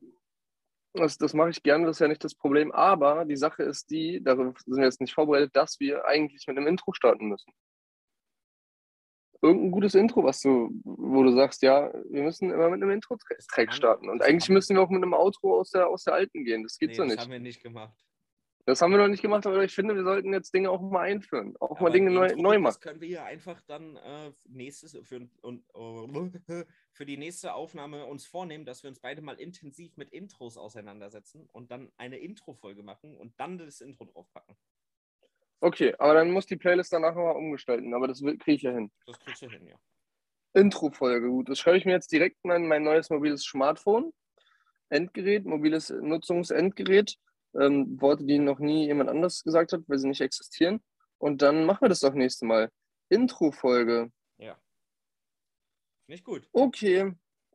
das 0.95 1.19
das 1.19 1.35
mache 1.35 1.51
ich 1.51 1.63
gerne, 1.63 1.87
das 1.87 1.97
ist 1.97 2.01
ja 2.01 2.09
nicht 2.09 2.25
das 2.25 2.35
Problem. 2.35 2.73
Aber 2.73 3.25
die 3.25 3.37
Sache 3.37 3.63
ist 3.63 3.91
die, 3.91 4.23
darauf 4.23 4.59
sind 4.61 4.77
wir 4.77 4.85
jetzt 4.85 5.01
nicht 5.01 5.15
vorbereitet, 5.15 5.55
dass 5.55 5.79
wir 5.81 6.05
eigentlich 6.07 6.47
mit 6.47 6.57
einem 6.57 6.67
Intro 6.67 6.93
starten 6.93 7.29
müssen. 7.29 7.53
Irgendein 9.41 9.71
gutes 9.71 9.95
Intro, 9.95 10.25
was 10.25 10.41
du, 10.41 10.71
wo 10.83 11.23
du 11.23 11.33
sagst, 11.33 11.63
ja, 11.63 11.93
wir 12.11 12.25
müssen 12.25 12.51
immer 12.51 12.71
mit 12.71 12.83
einem 12.83 12.91
Intro-Track 12.91 13.73
starten. 13.73 14.09
Und 14.09 14.19
das 14.19 14.29
eigentlich 14.29 14.49
müssen 14.49 14.75
wir 14.75 14.83
auch 14.83 14.91
mit 14.91 15.01
einem 15.01 15.15
Outro 15.15 15.61
aus 15.61 15.71
der, 15.71 15.87
aus 15.87 16.03
der 16.03 16.15
alten 16.15 16.45
gehen. 16.45 16.65
Das 16.65 16.77
geht 16.77 16.91
Nee, 16.91 16.95
so 16.97 17.03
das 17.05 17.13
nicht. 17.13 17.23
haben 17.23 17.31
wir 17.31 17.39
nicht 17.39 17.63
gemacht. 17.63 17.97
Das 18.69 18.83
haben 18.83 18.91
wir 18.91 18.99
noch 18.99 19.09
nicht 19.09 19.23
gemacht, 19.23 19.47
aber 19.47 19.65
ich 19.65 19.75
finde, 19.75 19.97
wir 19.97 20.05
sollten 20.05 20.31
jetzt 20.35 20.53
Dinge 20.53 20.69
auch 20.69 20.83
mal 20.83 21.01
einführen. 21.01 21.57
Auch 21.59 21.81
mal 21.81 21.87
Aber 21.87 21.91
Dinge 21.91 22.11
neu, 22.11 22.35
neu 22.37 22.53
Das 22.57 22.63
machen. 22.63 22.81
können 22.83 23.01
wir 23.01 23.09
ja 23.09 23.25
einfach 23.25 23.63
dann 23.63 23.97
äh, 23.97 24.31
nächstes, 24.47 24.95
für, 25.09 25.27
und, 25.41 25.65
für 26.93 27.07
die 27.07 27.17
nächste 27.17 27.55
Aufnahme 27.55 28.05
uns 28.05 28.27
vornehmen, 28.27 28.67
dass 28.67 28.83
wir 28.83 28.91
uns 28.91 29.01
beide 29.01 29.23
mal 29.23 29.41
intensiv 29.41 29.97
mit 29.97 30.11
Intros 30.11 30.59
auseinandersetzen 30.59 31.49
und 31.51 31.71
dann 31.71 31.91
eine 31.97 32.19
Intro-Folge 32.19 32.83
machen 32.83 33.17
und 33.17 33.33
dann 33.41 33.57
das 33.57 33.81
Intro 33.81 34.05
draufpacken. 34.05 34.55
Okay, 35.61 35.95
aber 35.99 36.13
dann 36.13 36.31
muss 36.31 36.45
die 36.45 36.57
Playlist 36.57 36.93
danach 36.93 37.15
nochmal 37.15 37.37
umgestalten. 37.37 37.95
Aber 37.95 38.07
das 38.07 38.21
kriege 38.21 38.53
ich 38.53 38.63
ja 38.63 38.73
hin. 38.73 38.91
Das 39.07 39.19
kriegst 39.19 39.41
du 39.41 39.49
hin, 39.49 39.67
ja. 39.67 39.77
Intro-Folge, 40.53 41.31
gut. 41.31 41.49
Das 41.49 41.59
schreibe 41.59 41.79
ich 41.79 41.87
mir 41.87 41.93
jetzt 41.93 42.13
direkt 42.13 42.45
mal 42.45 42.57
in 42.57 42.69
mein 42.69 42.83
neues 42.83 43.09
mobiles 43.09 43.45
Smartphone. 43.45 44.13
Endgerät, 44.91 45.47
mobiles 45.47 45.89
Nutzungsendgerät. 45.89 47.17
Ähm, 47.55 48.01
Worte, 48.01 48.25
die 48.25 48.39
noch 48.39 48.59
nie 48.59 48.87
jemand 48.87 49.09
anders 49.11 49.43
gesagt 49.43 49.73
hat, 49.73 49.83
weil 49.87 49.99
sie 49.99 50.09
nicht 50.09 50.21
existieren. 50.21 50.83
Und 51.19 51.43
dann 51.43 51.65
machen 51.65 51.83
wir 51.83 51.89
das 51.89 52.01
doch 52.01 52.15
nächste 52.15 52.45
Mal. 52.47 52.71
Intro-Folge. 53.09 54.11
Finde 56.07 56.17
ich 56.21 56.25
gut. 56.25 56.49
Okay. 56.53 57.13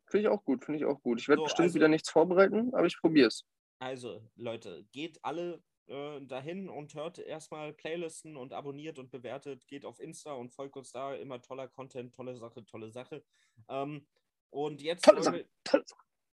Finde 0.08 0.22
ich 0.22 0.28
auch 0.28 0.44
gut, 0.46 0.64
finde 0.64 0.78
ich 0.80 0.86
auch 0.86 1.02
gut. 1.02 1.20
Ich 1.20 1.28
werde 1.28 1.40
So, 1.40 1.44
bestimmt 1.46 1.64
also- 1.68 1.76
wieder 1.76 1.88
nichts 1.88 2.10
vorbereiten, 2.12 2.74
aber 2.76 2.86
ich 2.86 3.00
probiere 3.00 3.28
es. 3.30 3.46
Also, 3.80 4.22
Leute, 4.36 4.86
geht 4.92 5.18
alle 5.24 5.64
äh, 5.88 6.22
dahin 6.22 6.70
und 6.70 6.94
hört 6.94 7.18
erstmal 7.18 7.74
Playlisten 7.74 8.38
und 8.38 8.54
abonniert 8.54 9.00
und 9.00 9.10
bewertet. 9.12 9.68
Geht 9.68 9.86
auf 9.86 10.00
Insta 10.00 10.34
und 10.34 10.54
folgt 10.54 10.78
uns 10.78 10.92
da. 10.92 11.16
Immer 11.16 11.42
toller 11.42 11.68
Content, 11.68 12.14
tolle 12.16 12.36
Sache, 12.38 12.64
tolle 12.66 12.92
Sache. 12.92 13.24
Ähm, 13.70 14.06
und 14.52 14.82
jetzt 14.84 15.04
Tolle 15.04 15.26
wollen 15.26 15.34
wir, 15.34 15.46
Sache. 15.68 15.84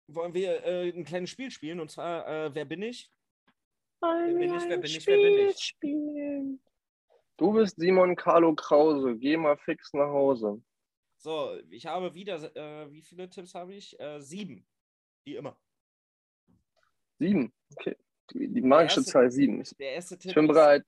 wollen 0.08 0.34
wir 0.34 0.64
äh, 0.64 0.88
ein 0.88 1.04
kleines 1.04 1.30
Spiel 1.30 1.50
spielen 1.50 1.80
und 1.80 1.90
zwar 1.90 2.26
äh, 2.26 2.54
Wer 2.54 2.64
bin 2.64 2.80
ich? 2.82 3.10
Wer 4.00 4.26
bin 4.34 4.42
ich, 4.42 4.50
wer 4.68 4.78
bin 4.78 4.84
ich, 4.84 5.06
wer 5.06 5.16
bin 5.16 5.48
ich? 5.48 5.58
Spielen. 5.58 6.60
Du 7.36 7.52
bist 7.52 7.76
Simon 7.78 8.16
Carlo 8.16 8.54
Krause. 8.54 9.16
Geh 9.16 9.36
mal 9.36 9.56
fix 9.58 9.92
nach 9.92 10.08
Hause. 10.08 10.62
So, 11.18 11.58
ich 11.70 11.86
habe 11.86 12.14
wieder, 12.14 12.54
äh, 12.56 12.90
wie 12.92 13.02
viele 13.02 13.28
Tipps 13.28 13.54
habe 13.54 13.74
ich? 13.74 13.98
Äh, 13.98 14.20
sieben. 14.20 14.66
Wie 15.24 15.36
immer. 15.36 15.58
Sieben. 17.18 17.52
Okay. 17.76 17.96
Die, 18.32 18.48
die 18.52 18.60
magische 18.60 19.00
erste- 19.00 19.12
Zahl 19.12 19.30
sieben. 19.30 19.60
Ich, 19.62 19.70
Der 19.76 19.92
erste 19.94 20.18
Tipp 20.18 20.30
ich 20.30 20.34
bin 20.34 20.44
ist, 20.44 20.48
bereit. 20.52 20.84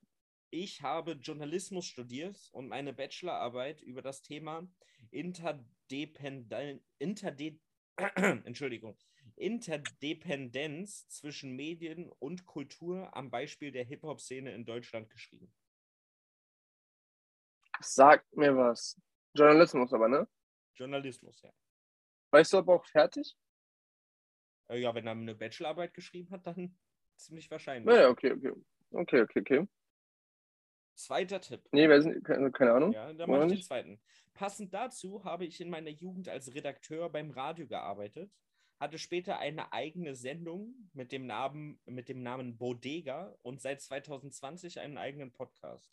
ich 0.51 0.81
habe 0.81 1.13
Journalismus 1.13 1.85
studiert 1.85 2.37
und 2.51 2.67
meine 2.67 2.93
Bachelorarbeit 2.93 3.81
über 3.81 4.01
das 4.01 4.21
Thema 4.21 4.67
Interdependen, 5.11 6.81
Interde, 6.99 7.59
Entschuldigung, 8.45 8.97
Interdependenz 9.39 11.07
zwischen 11.07 11.55
Medien 11.55 12.09
und 12.19 12.45
Kultur 12.45 13.15
am 13.15 13.31
Beispiel 13.31 13.71
der 13.71 13.85
Hip-Hop-Szene 13.85 14.53
in 14.53 14.65
Deutschland 14.65 15.09
geschrieben. 15.09 15.51
Sag 17.79 18.25
mir 18.35 18.55
was. 18.55 18.99
Journalismus 19.33 19.93
aber, 19.93 20.09
ne? 20.09 20.27
Journalismus, 20.75 21.41
ja. 21.41 21.51
Weißt 22.31 22.53
du 22.53 22.57
aber 22.57 22.75
auch 22.75 22.85
fertig? 22.85 23.37
Äh, 24.69 24.79
Ja, 24.79 24.93
wenn 24.93 25.07
er 25.07 25.11
eine 25.11 25.35
Bachelorarbeit 25.35 25.93
geschrieben 25.93 26.29
hat, 26.31 26.45
dann 26.45 26.77
ziemlich 27.15 27.49
wahrscheinlich. 27.49 27.85
Naja, 27.85 28.09
okay, 28.09 28.33
okay. 28.33 28.51
Okay, 28.91 29.21
okay, 29.21 29.39
okay. 29.39 29.67
Zweiter 30.95 31.39
Tipp. 31.39 31.61
Nee, 31.71 31.87
wer 31.87 32.01
sind, 32.01 32.23
keine, 32.25 32.51
keine 32.51 32.73
Ahnung. 32.73 32.91
Ja, 32.91 33.13
da 33.13 33.23
Oder 33.23 33.27
mache 33.27 33.45
ich 33.47 33.53
den 33.53 33.63
zweiten. 33.63 34.01
Passend 34.33 34.73
dazu 34.73 35.23
habe 35.23 35.45
ich 35.45 35.61
in 35.61 35.69
meiner 35.69 35.89
Jugend 35.89 36.27
als 36.27 36.53
Redakteur 36.53 37.09
beim 37.09 37.31
Radio 37.31 37.67
gearbeitet, 37.67 38.31
hatte 38.79 38.97
später 38.97 39.39
eine 39.39 39.73
eigene 39.73 40.15
Sendung 40.15 40.89
mit 40.93 41.11
dem 41.11 41.25
Namen, 41.25 41.79
mit 41.85 42.07
dem 42.07 42.23
Namen 42.23 42.57
Bodega 42.57 43.35
und 43.41 43.61
seit 43.61 43.81
2020 43.81 44.79
einen 44.79 44.97
eigenen 44.97 45.31
Podcast. 45.31 45.91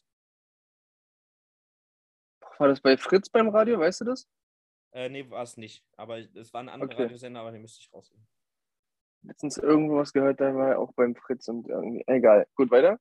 War 2.59 2.69
das 2.69 2.81
bei 2.81 2.97
Fritz 2.97 3.29
beim 3.29 3.49
Radio, 3.49 3.79
weißt 3.79 4.03
du 4.03 4.05
das? 4.07 4.29
Äh, 4.93 5.09
nee, 5.09 5.29
war 5.29 5.43
es 5.43 5.57
nicht. 5.57 5.85
Aber 5.97 6.19
es 6.19 6.55
war 6.55 6.63
ein 6.63 6.69
anderer 6.69 6.91
Okay. 6.91 7.03
Radiosender, 7.03 7.41
aber 7.41 7.53
den 7.53 7.61
müsste 7.61 7.81
ich 7.81 7.93
rausnehmen. 7.93 8.27
Letztens 9.23 9.59
irgendwo 9.59 9.97
was 9.97 10.13
gehört, 10.13 10.41
da 10.41 10.55
war 10.55 10.71
er 10.71 10.79
auch 10.79 10.93
beim 10.93 11.15
Fritz 11.17 11.49
und 11.49 11.69
irgendwie. 11.69 12.05
Egal. 12.07 12.47
Gut, 12.55 12.71
weiter. 12.71 13.01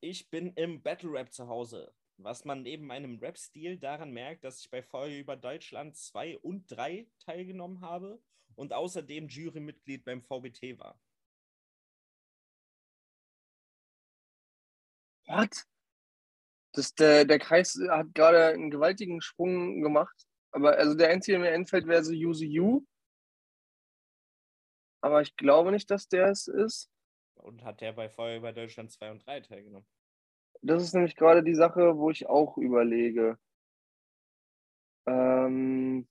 Ich 0.00 0.30
bin 0.30 0.52
im 0.54 0.82
Battle 0.82 1.12
Rap 1.12 1.32
zu 1.32 1.48
Hause. 1.48 1.92
Was 2.20 2.44
man 2.44 2.62
neben 2.62 2.84
meinem 2.84 3.18
Rap-Stil 3.20 3.78
daran 3.78 4.10
merkt, 4.10 4.42
dass 4.42 4.60
ich 4.60 4.70
bei 4.70 4.82
Feuer 4.82 5.18
über 5.18 5.36
Deutschland 5.36 5.96
2 5.96 6.38
und 6.38 6.66
3 6.66 7.06
teilgenommen 7.20 7.80
habe 7.80 8.20
und 8.56 8.72
außerdem 8.72 9.28
Jurymitglied 9.28 10.04
beim 10.04 10.22
VBT 10.22 10.78
war. 10.80 11.00
What? 15.26 15.64
Das, 16.72 16.92
der, 16.94 17.24
der 17.24 17.38
Kreis 17.38 17.78
hat 17.88 18.12
gerade 18.14 18.46
einen 18.48 18.70
gewaltigen 18.70 19.20
Sprung 19.20 19.80
gemacht. 19.80 20.26
Aber 20.50 20.76
also 20.76 20.94
der 20.94 21.10
einzige, 21.10 21.38
der 21.38 21.50
mir 21.50 21.54
einfällt, 21.54 21.86
wäre 21.86 22.02
so 22.02 22.12
You. 22.12 22.84
Aber 25.00 25.22
ich 25.22 25.36
glaube 25.36 25.70
nicht, 25.70 25.88
dass 25.90 26.08
der 26.08 26.28
es 26.30 26.48
ist. 26.48 26.90
Und 27.34 27.62
hat 27.62 27.80
der 27.80 27.92
bei 27.92 28.08
Feuer 28.08 28.38
über 28.38 28.52
Deutschland 28.52 28.90
2 28.90 29.10
und 29.12 29.24
3 29.24 29.40
teilgenommen. 29.40 29.86
Das 30.62 30.82
ist 30.82 30.94
nämlich 30.94 31.16
gerade 31.16 31.42
die 31.42 31.54
Sache, 31.54 31.96
wo 31.96 32.10
ich 32.10 32.26
auch 32.28 32.56
überlege. 32.58 33.38
Ähm, 35.06 36.06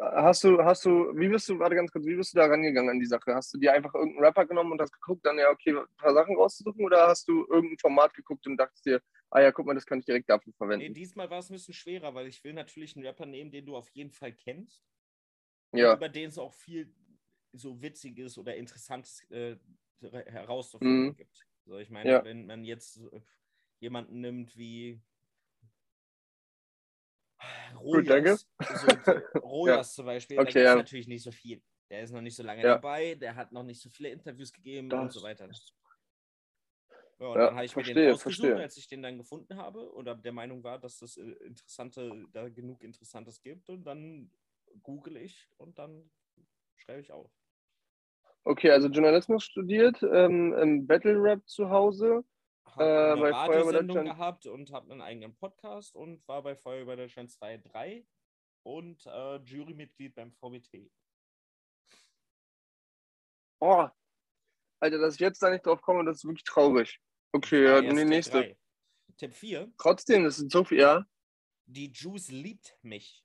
hast 0.00 0.44
du, 0.44 0.62
hast 0.62 0.84
du, 0.84 1.16
wie 1.16 1.28
bist 1.28 1.48
du, 1.48 1.58
warte 1.58 1.74
ganz 1.74 1.90
kurz, 1.90 2.06
wie 2.06 2.16
bist 2.16 2.32
du 2.34 2.38
da 2.38 2.46
rangegangen 2.46 2.90
an 2.90 3.00
die 3.00 3.06
Sache? 3.06 3.34
Hast 3.34 3.52
du 3.54 3.58
dir 3.58 3.72
einfach 3.72 3.94
irgendeinen 3.94 4.24
Rapper 4.24 4.46
genommen 4.46 4.72
und 4.72 4.80
hast 4.80 4.92
geguckt, 4.92 5.24
dann 5.26 5.38
ja, 5.38 5.50
okay, 5.50 5.70
ein 5.76 5.96
paar 5.96 6.14
Sachen 6.14 6.36
rauszusuchen 6.36 6.84
oder 6.84 7.08
hast 7.08 7.28
du 7.28 7.44
irgendein 7.48 7.78
Format 7.78 8.14
geguckt 8.14 8.46
und 8.46 8.56
dachtest 8.56 8.86
dir, 8.86 9.00
ah 9.30 9.40
ja, 9.40 9.52
guck 9.52 9.66
mal, 9.66 9.74
das 9.74 9.86
kann 9.86 9.98
ich 9.98 10.04
direkt 10.04 10.28
dafür 10.30 10.52
Nee, 10.52 10.58
verwenden? 10.58 10.94
diesmal 10.94 11.28
war 11.30 11.40
es 11.40 11.50
ein 11.50 11.54
bisschen 11.54 11.74
schwerer, 11.74 12.14
weil 12.14 12.28
ich 12.28 12.42
will 12.44 12.52
natürlich 12.52 12.96
einen 12.96 13.06
Rapper 13.06 13.26
nehmen, 13.26 13.50
den 13.50 13.66
du 13.66 13.76
auf 13.76 13.88
jeden 13.90 14.10
Fall 14.10 14.32
kennst. 14.32 14.84
Ja, 15.72 15.94
Über 15.94 16.08
den 16.08 16.28
es 16.28 16.38
auch 16.38 16.52
viel 16.54 16.94
so 17.52 17.80
Witziges 17.80 18.38
oder 18.38 18.56
Interessantes 18.56 19.28
äh, 19.30 19.56
herauszufinden 20.00 21.10
Mhm. 21.10 21.16
gibt. 21.16 21.46
So, 21.66 21.78
ich 21.78 21.90
meine, 21.90 22.10
Ja. 22.10 22.24
wenn 22.24 22.46
man 22.46 22.64
jetzt 22.64 22.98
äh, 22.98 23.20
jemanden 23.80 24.20
nimmt 24.20 24.56
wie 24.56 25.00
Gut. 27.74 28.08
Rojas, 28.08 28.46
so, 28.74 28.86
Rojas 29.42 29.94
zum 29.94 30.06
Beispiel, 30.06 30.36
da 30.36 30.42
Okay, 30.42 30.52
gibt 30.52 30.56
es 30.58 30.64
ja. 30.64 30.76
natürlich 30.76 31.08
nicht 31.08 31.22
so 31.22 31.32
viel. 31.32 31.62
Der 31.90 32.02
ist 32.02 32.12
noch 32.12 32.20
nicht 32.20 32.36
so 32.36 32.42
lange 32.42 32.62
Ja. 32.62 32.74
dabei, 32.74 33.14
der 33.14 33.34
hat 33.34 33.52
noch 33.52 33.62
nicht 33.62 33.80
so 33.80 33.90
viele 33.90 34.10
Interviews 34.10 34.52
gegeben 34.52 34.90
und 34.92 35.06
Das- 35.06 35.14
so 35.14 35.22
weiter. 35.22 35.48
Ja, 37.18 37.26
und 37.28 37.38
Ja, 37.38 37.46
dann 37.46 37.54
habe 37.54 37.64
ich 37.64 37.76
mir 37.76 37.82
den 37.82 37.94
verstehe, 37.94 38.12
ausgesucht, 38.14 38.38
verstehe. 38.40 38.56
als 38.62 38.76
ich 38.76 38.88
den 38.88 39.02
dann 39.02 39.18
gefunden 39.18 39.56
habe 39.56 39.92
oder 39.94 40.14
der 40.16 40.32
Meinung 40.32 40.64
war, 40.64 40.78
dass 40.78 40.98
das 40.98 41.16
äh, 41.16 41.22
Interessante, 41.22 42.26
da 42.32 42.48
genug 42.48 42.82
Interessantes 42.82 43.40
gibt 43.40 43.68
und 43.70 43.84
dann 43.84 44.30
google 44.82 45.16
ich 45.16 45.48
und 45.58 45.78
dann 45.78 46.10
schreibe 46.76 47.00
ich 47.00 47.12
auf. 47.12 47.30
Okay, 48.44 48.70
also 48.70 48.88
Journalismus 48.88 49.44
studiert, 49.44 50.02
ähm, 50.02 50.52
im 50.54 50.86
Battle 50.86 51.20
Rap 51.20 51.46
zu 51.48 51.70
Hause. 51.70 52.24
Äh, 52.76 52.82
eine 52.82 53.20
bei 53.20 53.30
Radiosendung 53.30 53.96
Deutschland- 53.96 54.18
gehabt 54.18 54.46
und 54.46 54.70
habe 54.72 54.92
einen 54.92 55.00
eigenen 55.00 55.34
Podcast 55.34 55.94
und 55.96 56.26
war 56.28 56.42
bei 56.42 56.54
Feuerwehr 56.54 56.96
Deutschland 56.96 57.30
2, 57.30 57.58
3 57.58 58.04
und 58.62 59.06
äh, 59.06 59.36
Jurymitglied 59.36 60.14
beim 60.14 60.32
VBT. 60.32 60.90
Oh, 63.60 63.88
Alter, 64.80 64.98
dass 64.98 65.14
ich 65.14 65.20
jetzt 65.20 65.42
da 65.42 65.48
nicht 65.48 65.64
drauf 65.64 65.80
komme, 65.80 66.04
das 66.04 66.18
ist 66.18 66.24
wirklich 66.24 66.44
traurig. 66.44 67.00
Okay, 67.32 67.64
ja, 67.64 67.80
die 67.80 68.04
nächste. 68.04 68.56
Tipp 69.16 69.32
4. 69.32 69.72
Trotzdem, 69.78 70.24
das 70.24 70.36
sind 70.36 70.52
so 70.52 70.64
viel, 70.64 70.80
ja. 70.80 71.06
Die 71.66 71.90
Juice 71.90 72.28
liebt 72.30 72.76
mich. 72.82 73.23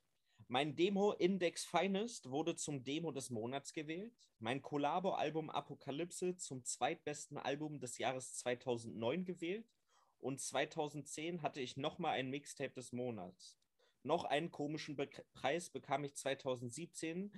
Mein 0.52 0.74
Demo 0.74 1.12
Index 1.12 1.64
Finest 1.64 2.28
wurde 2.28 2.56
zum 2.56 2.82
Demo 2.82 3.12
des 3.12 3.30
Monats 3.30 3.72
gewählt. 3.72 4.12
Mein 4.40 4.60
Collabo-Album 4.62 5.48
Apokalypse 5.48 6.34
zum 6.38 6.64
zweitbesten 6.64 7.38
Album 7.38 7.78
des 7.78 7.98
Jahres 7.98 8.34
2009 8.34 9.24
gewählt. 9.24 9.70
Und 10.18 10.40
2010 10.40 11.42
hatte 11.42 11.60
ich 11.60 11.76
nochmal 11.76 12.14
ein 12.14 12.30
Mixtape 12.30 12.72
des 12.72 12.90
Monats. 12.90 13.56
Noch 14.02 14.24
einen 14.24 14.50
komischen 14.50 14.96
Be 14.96 15.08
Preis 15.34 15.70
bekam 15.70 16.02
ich 16.02 16.16
2017, 16.16 17.32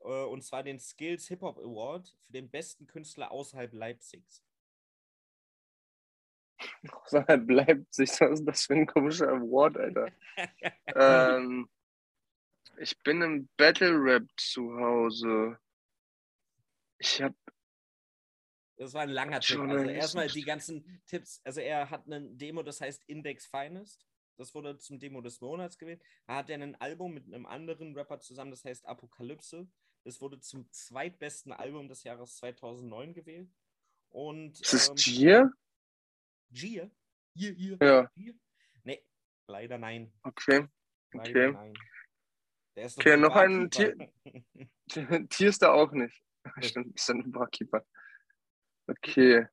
äh, 0.00 0.24
und 0.24 0.42
zwar 0.42 0.62
den 0.62 0.80
Skills 0.80 1.28
Hip 1.28 1.42
Hop 1.42 1.58
Award 1.58 2.16
für 2.22 2.32
den 2.32 2.48
besten 2.48 2.86
Künstler 2.86 3.32
außerhalb 3.32 3.74
Leipzigs. 3.74 4.42
Außerhalb 7.04 7.50
Leipzig, 7.50 8.18
was 8.18 8.40
ist 8.40 8.46
das 8.46 8.64
für 8.64 8.76
ein 8.76 8.86
komischer 8.86 9.28
Award, 9.28 9.76
Alter? 9.76 10.10
ähm, 10.86 11.68
ich 12.78 12.98
bin 13.02 13.22
im 13.22 13.48
Battle 13.56 13.94
Rap 13.94 14.24
zu 14.36 14.74
Hause. 14.76 15.58
Ich 16.98 17.20
hab, 17.22 17.34
Das 18.76 18.94
war 18.94 19.02
ein 19.02 19.10
langer 19.10 19.40
Tipp. 19.40 19.58
Also 19.60 19.88
erstmal 19.88 20.28
die 20.28 20.42
ganzen 20.42 21.02
Tipps. 21.06 21.40
Also 21.44 21.60
er 21.60 21.90
hat 21.90 22.06
einen 22.06 22.38
Demo, 22.38 22.62
das 22.62 22.80
heißt 22.80 23.04
Index 23.06 23.46
Finest. 23.46 24.06
Das 24.38 24.54
wurde 24.54 24.78
zum 24.78 24.98
Demo 24.98 25.20
des 25.22 25.40
Monats 25.40 25.78
gewählt. 25.78 26.02
Da 26.26 26.36
hat 26.36 26.50
er 26.50 26.60
ein 26.60 26.74
Album 26.76 27.14
mit 27.14 27.26
einem 27.26 27.46
anderen 27.46 27.94
Rapper 27.96 28.20
zusammen, 28.20 28.50
das 28.50 28.64
heißt 28.64 28.86
Apokalypse. 28.86 29.66
Das 30.04 30.20
wurde 30.20 30.38
zum 30.40 30.70
zweitbesten 30.70 31.52
Album 31.52 31.88
des 31.88 32.04
Jahres 32.04 32.36
2009 32.36 33.14
gewählt. 33.14 33.50
Und 34.10 34.60
ist 34.60 34.72
das 34.72 34.88
ähm, 34.88 34.94
Gier? 34.96 35.52
Gier? 36.50 36.90
Gier, 37.34 37.54
Gier, 37.54 37.78
Ja, 37.82 38.10
Gier? 38.14 38.34
Nee, 38.84 39.04
leider 39.48 39.78
nein. 39.78 40.12
okay. 40.22 40.66
Leider 41.12 41.30
Okay. 41.30 41.52
nein. 41.52 41.74
Der 42.76 42.84
ist 42.86 42.98
Okay, 42.98 43.16
noch 43.16 43.34
ein 43.34 43.70
Barkeeper. 43.70 44.08
Tier 45.30 45.48
ist 45.48 45.62
da 45.62 45.72
auch 45.72 45.90
nicht. 45.92 46.22
Stimmt, 46.60 46.94
ist 46.94 47.08
dann 47.08 47.20
ein 47.22 47.32
Barkeeper. 47.32 47.84
Okay. 48.86 49.46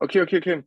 Okay, 0.00 0.22
okay, 0.22 0.38
okay. 0.38 0.64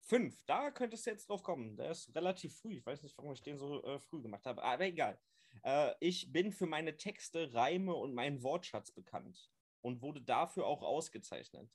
Fünf, 0.00 0.40
da 0.46 0.70
könntest 0.70 1.06
du 1.06 1.10
jetzt 1.10 1.28
drauf 1.28 1.42
kommen. 1.42 1.76
Der 1.76 1.90
ist 1.90 2.14
relativ 2.14 2.56
früh. 2.56 2.74
Ich 2.74 2.86
weiß 2.86 3.02
nicht, 3.02 3.16
warum 3.18 3.32
ich 3.32 3.42
den 3.42 3.58
so 3.58 3.82
äh, 3.82 3.98
früh 3.98 4.22
gemacht 4.22 4.46
habe, 4.46 4.62
aber 4.62 4.84
egal. 4.84 5.18
Äh, 5.62 5.92
ich 6.00 6.32
bin 6.32 6.52
für 6.52 6.66
meine 6.66 6.96
Texte, 6.96 7.52
Reime 7.52 7.94
und 7.94 8.14
meinen 8.14 8.42
Wortschatz 8.42 8.92
bekannt 8.92 9.50
und 9.82 10.02
wurde 10.02 10.22
dafür 10.22 10.66
auch 10.66 10.82
ausgezeichnet. 10.82 11.70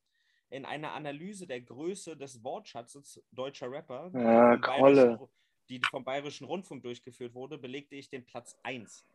In 0.50 0.66
einer 0.66 0.94
Analyse 0.94 1.46
der 1.46 1.62
Größe 1.62 2.18
des 2.18 2.44
Wortschatzes 2.44 3.24
deutscher 3.32 3.72
Rapper, 3.72 4.12
vom 4.12 4.62
Kolle. 4.62 5.30
Die 5.72 5.80
vom 5.90 6.04
Bayerischen 6.04 6.44
Rundfunk 6.44 6.84
durchgeführt 6.84 7.34
wurde, 7.34 7.58
belegte 7.58 7.96
ich 7.96 8.10
den 8.10 8.26
Platz 8.26 8.60
1. 8.64 9.06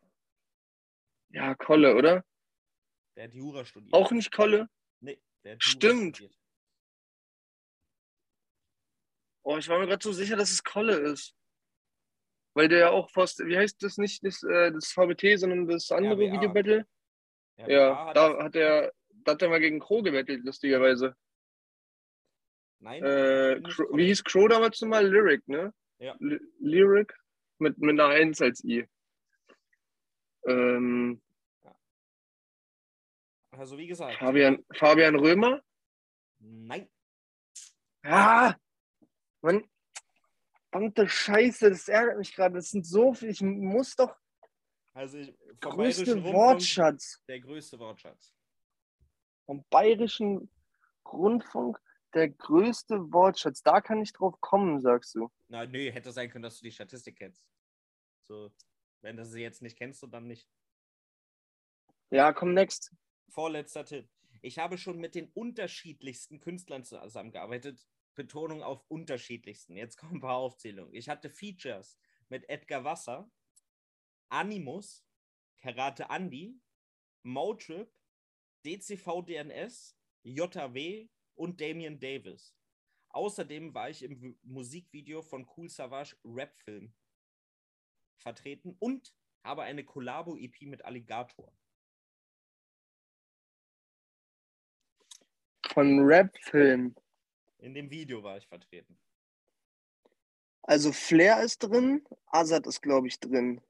Ja, 1.28 1.54
Kolle, 1.54 1.94
oder? 1.94 2.24
Der 3.14 3.24
hat 3.24 3.34
Jura 3.34 3.62
studiert. 3.66 3.92
Auch 3.92 4.10
nicht 4.10 4.32
Kolle? 4.32 4.66
Nee, 5.00 5.20
der 5.44 5.56
hat 5.56 5.62
Jura 5.62 5.70
Stimmt. 5.70 6.16
studiert. 6.16 6.38
Oh, 9.42 9.58
ich 9.58 9.68
war 9.68 9.78
mir 9.78 9.86
gerade 9.86 10.02
so 10.02 10.12
sicher, 10.12 10.36
dass 10.36 10.50
es 10.50 10.64
Kolle 10.64 10.94
ist. 10.96 11.36
Weil 12.54 12.68
der 12.68 12.78
ja 12.78 12.90
auch 12.90 13.10
fast, 13.10 13.40
wie 13.44 13.58
heißt 13.58 13.82
das 13.82 13.98
nicht, 13.98 14.24
das, 14.24 14.42
äh, 14.42 14.72
das 14.72 14.90
VBT, 14.92 15.38
sondern 15.38 15.68
das 15.68 15.90
andere 15.92 16.14
RBA. 16.14 16.32
Videobattle? 16.36 16.86
Ja, 17.58 17.68
Ja, 17.68 18.06
hat 18.06 18.16
da 18.16 18.42
hat 18.44 18.56
er, 18.56 18.94
da 19.10 19.32
hat 19.32 19.42
er 19.42 19.50
mal 19.50 19.60
gegen 19.60 19.78
Crow 19.78 20.02
gebettelt, 20.02 20.42
lustigerweise. 20.42 21.14
Nein, 22.78 23.04
Äh, 23.04 23.60
Crow, 23.60 23.94
wie 23.94 24.06
hieß 24.06 24.24
Crow 24.24 24.48
damals 24.48 24.80
nochmal? 24.80 25.06
Lyric, 25.06 25.46
ne? 25.48 25.74
Ja. 25.98 26.14
Ly- 26.20 26.40
Lyric 26.60 27.14
mit, 27.58 27.78
mit 27.78 27.98
einer 27.98 28.08
1 28.08 28.40
als 28.42 28.62
I. 28.64 28.86
Ähm, 30.46 31.20
Also 33.50 33.78
wie 33.78 33.86
gesagt, 33.86 34.16
Fabian, 34.18 34.64
Fabian 34.74 35.16
Römer? 35.16 35.62
nein. 36.38 36.88
Ah! 38.02 38.54
Mann, 39.40 39.68
verdammte 40.70 41.08
Scheiße, 41.08 41.70
das 41.70 41.88
ärgert 41.88 42.18
mich 42.18 42.34
gerade. 42.34 42.54
Das 42.56 42.70
sind 42.70 42.86
so 42.86 43.14
viele, 43.14 43.32
ich 43.32 43.40
muss 43.40 43.96
doch 43.96 44.14
Also 44.92 45.18
ich, 45.18 45.34
vom 45.62 45.72
größte 45.72 46.22
Wortschatz. 46.22 47.22
der 47.28 47.40
größte 47.40 47.78
Wortschatz. 47.78 48.32
Vom 49.46 49.64
Bayerischen 49.70 50.50
Rundfunk 51.06 51.80
der 52.14 52.30
größte 52.30 53.12
Wortschatz. 53.12 53.62
Da 53.62 53.80
kann 53.80 54.00
ich 54.00 54.12
drauf 54.12 54.40
kommen, 54.40 54.80
sagst 54.80 55.14
du. 55.14 55.30
Na, 55.48 55.66
nö, 55.66 55.90
hätte 55.90 56.12
sein 56.12 56.30
können, 56.30 56.42
dass 56.42 56.58
du 56.58 56.64
die 56.64 56.72
Statistik 56.72 57.16
kennst. 57.16 57.44
So, 58.28 58.52
wenn 59.02 59.16
du 59.16 59.24
sie 59.24 59.40
jetzt 59.40 59.62
nicht 59.62 59.78
kennst, 59.78 60.02
und 60.02 60.12
dann 60.12 60.26
nicht. 60.26 60.48
Ja, 62.10 62.32
komm, 62.32 62.54
next. 62.54 62.92
Vorletzter 63.28 63.84
Tipp. 63.84 64.08
Ich 64.42 64.58
habe 64.58 64.78
schon 64.78 64.98
mit 64.98 65.14
den 65.14 65.30
unterschiedlichsten 65.32 66.40
Künstlern 66.40 66.84
zusammengearbeitet. 66.84 67.86
Betonung 68.14 68.62
auf 68.62 68.84
unterschiedlichsten. 68.88 69.76
Jetzt 69.76 69.96
kommen 69.96 70.16
ein 70.16 70.20
paar 70.20 70.36
Aufzählungen. 70.36 70.94
Ich 70.94 71.08
hatte 71.08 71.30
Features 71.30 71.98
mit 72.28 72.48
Edgar 72.48 72.84
Wasser, 72.84 73.30
Animus, 74.28 75.04
Karate 75.58 76.06
Andy, 76.10 76.58
Motrip, 77.22 77.92
DCV 78.64 79.22
DNS, 79.22 79.96
JW 80.22 81.08
und 81.36 81.60
Damian 81.60 81.98
Davis. 82.00 82.54
Außerdem 83.10 83.72
war 83.72 83.88
ich 83.88 84.02
im 84.02 84.38
Musikvideo 84.42 85.22
von 85.22 85.48
Cool 85.56 85.68
Savage 85.68 86.16
Rap 86.24 86.54
Film 86.64 86.92
vertreten 88.16 88.76
und 88.78 89.14
habe 89.42 89.62
eine 89.62 89.84
Collabo-EP 89.84 90.62
mit 90.62 90.84
Alligator. 90.84 91.52
Von 95.68 96.00
Rap-Film. 96.00 96.94
In 97.58 97.74
dem 97.74 97.90
Video 97.90 98.22
war 98.22 98.36
ich 98.38 98.46
vertreten. 98.46 98.98
Also 100.62 100.92
Flair 100.92 101.42
ist 101.42 101.60
drin, 101.60 102.04
Azad 102.26 102.66
ist, 102.66 102.82
glaube 102.82 103.06
ich, 103.06 103.20
drin. 103.20 103.60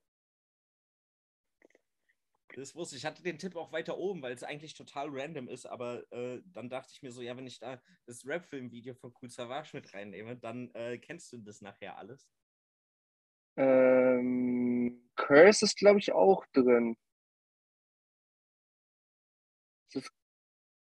Das 2.56 2.74
wusste 2.74 2.96
ich. 2.96 3.02
Ich 3.02 3.06
hatte 3.06 3.22
den 3.22 3.38
Tipp 3.38 3.54
auch 3.54 3.70
weiter 3.72 3.98
oben, 3.98 4.22
weil 4.22 4.32
es 4.32 4.42
eigentlich 4.42 4.72
total 4.72 5.08
random 5.10 5.46
ist, 5.46 5.66
aber 5.66 6.10
äh, 6.10 6.40
dann 6.46 6.70
dachte 6.70 6.90
ich 6.90 7.02
mir 7.02 7.12
so, 7.12 7.20
ja, 7.20 7.36
wenn 7.36 7.46
ich 7.46 7.58
da 7.58 7.82
das 8.06 8.24
Rap-Film-Video 8.26 8.94
von 8.94 9.14
Cool 9.20 9.28
Savage 9.28 9.70
mit 9.74 9.92
reinnehme, 9.92 10.36
dann 10.38 10.70
äh, 10.74 10.96
kennst 10.96 11.30
du 11.34 11.38
das 11.38 11.60
nachher 11.60 11.98
alles. 11.98 12.26
Ähm, 13.58 15.06
Curse 15.16 15.66
ist, 15.66 15.76
glaube 15.76 15.98
ich, 15.98 16.12
auch 16.12 16.46
drin. 16.52 16.96
Ist 19.88 19.96
das 19.96 20.08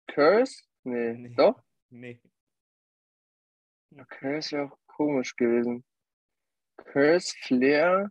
Curse? 0.08 0.64
Nee, 0.82 1.12
Nee. 1.12 1.34
doch? 1.36 1.62
Nee. 1.90 2.20
Ja, 3.90 4.04
Curse 4.06 4.56
wäre 4.56 4.72
auch 4.72 4.78
komisch 4.86 5.36
gewesen. 5.36 5.84
Curse, 6.76 7.36
Flair, 7.42 8.10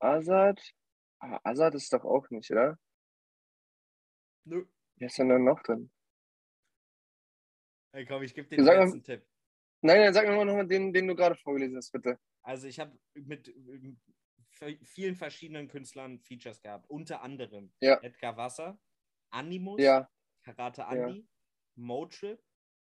Azad. 0.00 0.60
Ah, 1.22 1.38
Azad 1.44 1.74
ist 1.76 1.92
doch 1.92 2.04
auch 2.04 2.28
nicht, 2.30 2.50
oder? 2.50 2.78
Nö. 4.44 4.66
Wer 4.96 5.06
ist 5.06 5.18
denn 5.18 5.28
da 5.28 5.38
noch 5.38 5.62
drin? 5.62 5.90
Hey, 7.92 8.04
komm, 8.06 8.22
ich 8.22 8.34
gebe 8.34 8.48
dir 8.48 8.56
den 8.56 8.64
Sag 8.64 8.76
mal- 8.76 8.84
letzten 8.84 9.04
Tipp. 9.04 9.24
Nein, 9.82 9.98
nein, 10.00 10.14
sag 10.14 10.26
mir 10.26 10.34
mal 10.36 10.44
nochmal 10.44 10.66
den, 10.66 10.92
den 10.92 11.06
du 11.08 11.14
gerade 11.14 11.36
vorgelesen 11.36 11.76
hast, 11.76 11.90
bitte. 11.92 12.18
Also 12.42 12.66
ich 12.66 12.78
habe 12.80 12.98
mit 13.14 13.48
ähm, 13.48 14.00
vielen 14.84 15.16
verschiedenen 15.16 15.68
Künstlern 15.68 16.18
Features 16.20 16.60
gehabt. 16.60 16.88
Unter 16.90 17.22
anderem 17.22 17.72
Ja. 17.80 18.00
Edgar 18.02 18.36
Wasser, 18.36 18.80
Animus, 19.30 19.80
Ja, 19.80 20.08
Karate 20.42 20.82
Andy, 20.88 21.26
Motrip, 21.76 22.42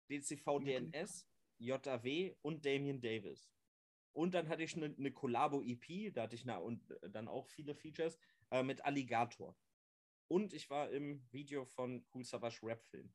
DCV 0.09 0.59
DNS, 0.59 1.27
JW 1.59 2.35
und 2.41 2.65
Damian 2.65 2.99
Davis. 3.01 3.51
Und 4.13 4.33
dann 4.33 4.47
hatte 4.49 4.63
ich 4.63 4.75
eine, 4.75 4.93
eine 4.97 5.11
Collabo-EP, 5.11 6.13
da 6.13 6.23
hatte 6.23 6.35
ich 6.35 6.45
na, 6.45 6.57
und 6.57 6.89
äh, 7.01 7.09
dann 7.09 7.27
auch 7.27 7.47
viele 7.47 7.75
Features 7.75 8.17
äh, 8.51 8.63
mit 8.63 8.85
Alligator. 8.85 9.55
Und 10.27 10.53
ich 10.53 10.69
war 10.69 10.89
im 10.91 11.23
Video 11.31 11.65
von 11.65 12.05
Cool 12.13 12.23
Savage 12.23 12.59
Rap 12.63 12.83
Film. 12.83 13.13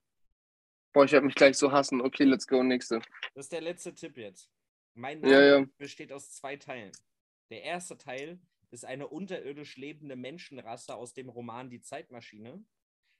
boah, 0.92 1.04
ich 1.04 1.12
werde 1.12 1.26
mich 1.26 1.34
gleich 1.34 1.56
so 1.56 1.72
hassen. 1.72 2.00
Okay, 2.00 2.24
let's 2.24 2.46
go, 2.46 2.62
nächste. 2.62 3.00
Das 3.34 3.46
ist 3.46 3.52
der 3.52 3.60
letzte 3.60 3.94
Tipp 3.94 4.16
jetzt. 4.16 4.50
Mein 4.94 5.22
Ja, 5.22 5.40
Name 5.40 5.46
ja. 5.46 5.66
besteht 5.78 6.12
aus 6.12 6.32
zwei 6.32 6.56
Teilen. 6.56 6.92
Der 7.50 7.62
erste 7.62 7.96
Teil 7.96 8.40
ist 8.70 8.84
eine 8.84 9.08
unterirdisch 9.08 9.76
lebende 9.76 10.16
Menschenrasse 10.16 10.94
aus 10.94 11.14
dem 11.14 11.28
Roman 11.28 11.70
Die 11.70 11.80
Zeitmaschine. 11.80 12.64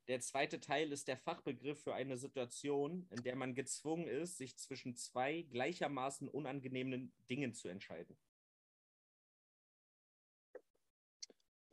Der 0.08 0.20
zweite 0.20 0.58
Teil 0.58 0.90
ist 0.90 1.06
der 1.06 1.18
Fachbegriff 1.18 1.82
für 1.82 1.94
eine 1.94 2.16
Situation, 2.16 3.06
in 3.10 3.22
der 3.24 3.36
man 3.36 3.54
gezwungen 3.54 4.08
ist, 4.08 4.38
sich 4.38 4.56
zwischen 4.56 4.96
zwei 4.96 5.42
gleichermaßen 5.42 6.28
unangenehmen 6.28 7.12
Dingen 7.28 7.52
zu 7.52 7.68
entscheiden. 7.68 8.16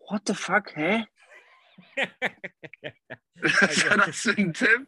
What 0.10 0.24
the 0.28 0.34
fuck, 0.34 0.76
hä? 0.76 1.06
Was 3.36 3.90
war 3.90 4.06
das 4.06 4.18
für 4.18 4.38
ein 4.38 4.54
Tipp? 4.54 4.88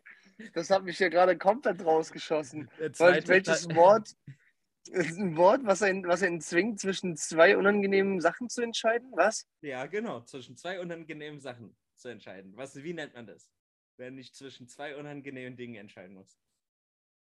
Das 0.54 0.70
hat 0.70 0.84
mich 0.84 0.98
hier 0.98 1.10
gerade 1.10 1.38
komplett 1.38 1.84
rausgeschossen. 1.84 2.70
Welches 2.78 3.74
Wort 3.74 4.14
ist 4.91 5.18
ein 5.18 5.36
Wort, 5.38 5.66
was 5.66 5.82
einen, 5.82 6.08
was 6.08 6.22
einen 6.22 6.39
zwingt, 6.41 6.80
zwischen 6.80 7.18
zwei 7.18 7.58
unangenehmen 7.58 8.22
Sachen 8.22 8.50
zu 8.50 8.62
entscheiden? 8.62 9.12
Was? 9.16 9.48
Ja, 9.62 9.86
genau, 9.86 10.22
zwischen 10.22 10.56
zwei 10.56 10.80
unangenehmen 10.80 11.41
Sachen 11.41 11.76
zu 11.98 12.10
entscheiden. 12.10 12.56
Was, 12.56 12.76
wie 12.84 12.93
nennt 12.93 13.14
man 13.16 13.26
das? 13.28 13.52
Wenn 13.98 14.18
ich 14.18 14.34
zwischen 14.34 14.68
zwei 14.68 14.95
unangenehmen 14.95 15.58
Dingen 15.58 15.76
entscheiden 15.76 16.16
muss. 16.16 16.38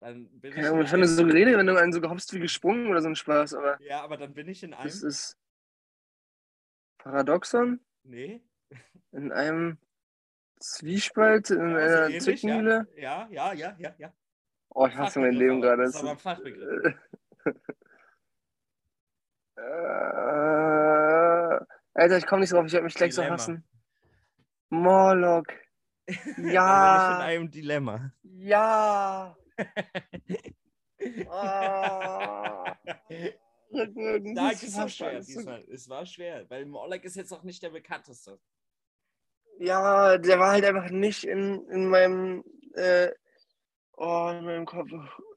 Dann 0.00 0.28
bin 0.40 0.52
Ahnung, 0.52 0.82
ich 0.82 0.90
fand 0.90 1.02
das 1.02 1.16
so 1.16 1.24
geredet, 1.24 1.56
wenn 1.56 1.66
du 1.66 1.76
einen 1.76 1.92
so 1.92 2.00
gehopst 2.02 2.32
wie 2.34 2.38
gesprungen 2.40 2.88
oder 2.88 3.00
so 3.00 3.08
ein 3.08 3.16
Spaß, 3.16 3.54
aber 3.54 3.80
Ja, 3.80 4.02
aber 4.02 4.18
dann 4.18 4.34
bin 4.34 4.46
ich 4.48 4.62
in 4.62 4.74
einem. 4.74 4.84
das 4.84 5.02
ist 5.02 5.38
Paradoxon 6.98 7.80
Nee. 8.02 8.42
in 9.12 9.32
einem 9.32 9.78
Zwiespalt, 10.60 11.48
in 11.50 11.58
Ja, 11.58 11.64
so 11.66 11.76
einer 11.76 12.04
ähnlich, 12.08 12.22
Zwickmühle. 12.22 12.86
Ja, 12.96 13.26
ja, 13.30 13.52
ja, 13.54 13.74
ja, 13.78 13.94
ja. 13.98 14.12
Oh, 14.70 14.86
ich 14.86 14.94
hasse 14.96 15.20
mein 15.20 15.32
Leben 15.32 15.60
gerade. 15.62 15.84
Das 15.84 15.94
ist 15.94 16.00
aber 16.00 16.10
ein 16.10 16.18
Fachbegriff. 16.18 16.94
Äh, 19.58 19.62
Alter, 21.94 22.18
ich 22.18 22.26
komme 22.26 22.40
nicht 22.40 22.52
drauf, 22.52 22.66
ich 22.66 22.72
werde 22.72 22.84
mich 22.84 22.94
gleich 22.94 23.14
Dilemma. 23.14 23.38
so 23.38 23.42
hassen. 23.42 23.64
Morlock. 24.70 25.46
Ich 26.08 26.38
in 26.38 26.50
Ja. 26.50 27.18
einem 27.18 27.50
Dilemma. 27.50 28.12
Ja. 28.22 29.36
Ah. 31.28 32.74
Rückwirkend. 33.72 34.36
Da 34.36 34.50
ist 34.50 34.62
es 34.62 34.76
war 34.76 34.88
schwer 34.88 35.20
diesmal. 35.20 35.64
Es 35.68 35.88
war 35.88 36.06
schwer, 36.06 36.48
weil 36.48 36.64
Morlock 36.66 37.04
ist 37.04 37.16
jetzt 37.16 37.32
auch 37.32 37.42
nicht 37.42 37.62
der 37.62 37.70
bekannteste. 37.70 38.40
Ja, 39.58 40.16
der 40.18 40.38
war 40.38 40.52
halt 40.52 40.64
einfach 40.64 40.90
nicht 40.90 41.24
in, 41.24 41.66
in 41.68 41.88
meinem, 41.88 42.44
äh, 42.74 43.10
oh, 43.96 44.30
in 44.32 44.44
meinem 44.44 44.66
Kopf. 44.66 44.88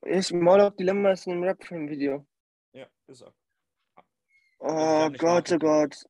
Ist 0.04 0.32
Morlock 0.34 0.78
Dilemma 0.78 1.12
ist 1.12 1.28
ein 1.28 1.44
Rap-Film-Video. 1.44 2.26
Ja, 2.74 2.88
ist 3.08 3.22
er. 3.22 3.34
Oh 4.60 5.10
Gott, 5.18 5.52
oh. 5.52 5.58
Gott. 5.58 6.06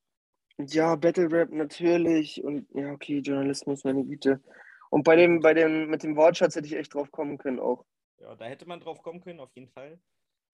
Ja, 0.68 0.96
Battle 0.96 1.32
Rap 1.32 1.52
natürlich. 1.52 2.44
Und 2.44 2.68
ja, 2.74 2.92
okay, 2.92 3.20
Journalismus, 3.20 3.84
meine 3.84 4.04
Güte. 4.04 4.42
Und 4.90 5.04
bei 5.04 5.16
dem, 5.16 5.40
bei 5.40 5.54
dem, 5.54 5.90
mit 5.90 6.04
dem 6.04 6.16
Wortschatz 6.16 6.56
hätte 6.56 6.68
ich 6.68 6.76
echt 6.76 6.94
drauf 6.94 7.12
kommen 7.12 7.38
können 7.38 7.60
auch. 7.60 7.86
Ja, 8.20 8.36
da 8.36 8.46
hätte 8.46 8.66
man 8.66 8.80
drauf 8.80 9.02
kommen 9.02 9.22
können, 9.22 9.40
auf 9.40 9.54
jeden 9.56 9.70
Fall. 9.70 10.00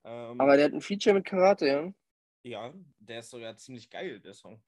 Ähm, 0.04 0.40
Aber 0.40 0.56
der 0.56 0.66
hat 0.66 0.74
ein 0.74 0.82
Feature 0.82 1.16
mit 1.16 1.26
Karate, 1.26 1.68
ja? 1.68 1.94
ja, 2.44 2.74
der 3.00 3.20
ist 3.20 3.32
sogar 3.32 3.58
ziemlich 3.58 3.90
geil, 3.90 4.20
der 4.20 4.36
Song. 4.36 4.62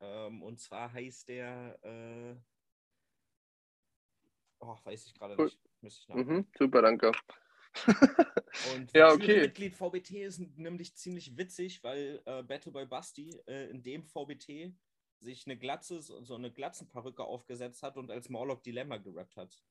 Ähm, 0.00 0.42
und 0.42 0.58
zwar 0.58 0.92
heißt 0.92 1.28
der, 1.28 1.78
äh, 1.82 2.34
oh, 4.58 4.76
weiß 4.82 5.06
ich 5.06 5.14
gerade 5.14 5.36
Cool. 5.36 5.44
nicht. 5.44 5.58
Müsste 5.80 6.12
ich. 6.12 6.26
Mhm, 6.26 6.46
super, 6.58 6.82
danke. 6.82 7.12
Und 8.74 8.92
Ja, 8.94 9.12
okay. 9.12 9.40
Mitglied 9.42 9.74
VBT 9.76 10.10
ist 10.22 10.38
nämlich 10.56 10.94
ziemlich 10.96 11.36
witzig, 11.36 11.82
weil 11.82 12.22
äh, 12.26 12.42
Battleboy 12.42 12.86
Basti 12.86 13.30
äh, 13.46 13.70
in 13.70 13.82
dem 13.82 14.04
VBT 14.04 14.74
sich 15.20 15.46
eine 15.46 15.56
Glatze, 15.56 16.02
so 16.02 16.22
so 16.24 16.34
eine 16.34 16.50
Glatzenperücke 16.52 17.24
aufgesetzt 17.24 17.82
hat 17.82 17.96
und 17.96 18.10
als 18.10 18.28
Morlock 18.28 18.62
Dilemma 18.62 18.98
gerappt 18.98 19.36
hat. 19.36 19.62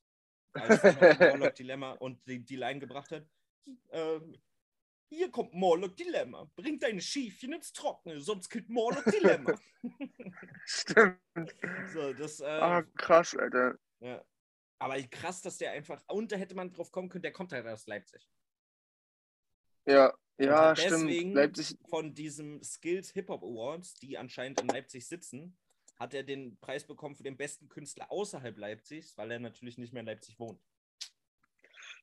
Als 0.54 0.82
Morlock 1.20 1.56
Dilemma 1.56 1.92
und 1.94 2.26
die, 2.28 2.44
die 2.44 2.56
Line 2.56 2.80
gebracht 2.80 3.12
hat. 3.12 3.28
Ähm, 3.92 4.38
hier 5.10 5.30
kommt 5.30 5.54
Morlock 5.54 5.96
Dilemma. 5.98 6.50
Bring 6.56 6.80
deine 6.80 7.02
Schiefchen 7.02 7.54
ins 7.54 7.74
Trockene, 7.74 8.22
sonst 8.22 8.50
killt 8.50 8.70
Morlock 8.70 9.06
Dilemma. 9.06 9.60
Stimmt. 10.66 11.20
so, 11.94 12.14
das, 12.14 12.40
äh, 12.40 12.46
Ah, 12.46 12.82
krass, 12.98 13.36
Alter. 13.36 13.78
ja. 14.00 14.24
Aber 14.82 15.00
krass, 15.04 15.42
dass 15.44 15.60
der 15.60 15.72
einfach. 15.74 16.02
Und 16.08 16.32
da 16.32 16.38
hätte 16.38 16.56
man 16.56 16.72
drauf 16.74 16.92
kommen 16.92 17.08
können, 17.08 17.22
der 17.22 17.32
kommt 17.32 17.52
halt 17.54 17.68
aus 17.68 17.86
Leipzig. 17.86 18.28
Ja, 19.86 20.12
ja, 20.40 20.70
hat 20.70 20.80
stimmt. 20.80 21.04
deswegen- 21.04 21.34
Leipzig, 21.34 21.78
von 21.88 22.16
diesem 22.16 22.64
Skills 22.64 23.12
Hip 23.12 23.30
Hop 23.30 23.44
Awards, 23.44 23.94
die 23.96 24.18
anscheinend 24.18 24.60
in 24.60 24.68
Leipzig 24.70 25.08
sitzen, 25.08 25.56
hat 26.00 26.16
er 26.16 26.24
den 26.24 26.58
Preis 26.60 26.84
bekommen 26.88 27.16
für 27.16 27.22
den 27.22 27.38
besten 27.38 27.70
Künstler 27.70 28.12
außerhalb 28.12 28.58
Leipzigs, 28.58 29.16
weil 29.20 29.30
er 29.32 29.40
natürlich 29.40 29.78
nicht 29.78 29.94
mehr 29.94 30.00
in 30.00 30.08
Leipzig 30.08 30.40
wohnt. 30.40 30.60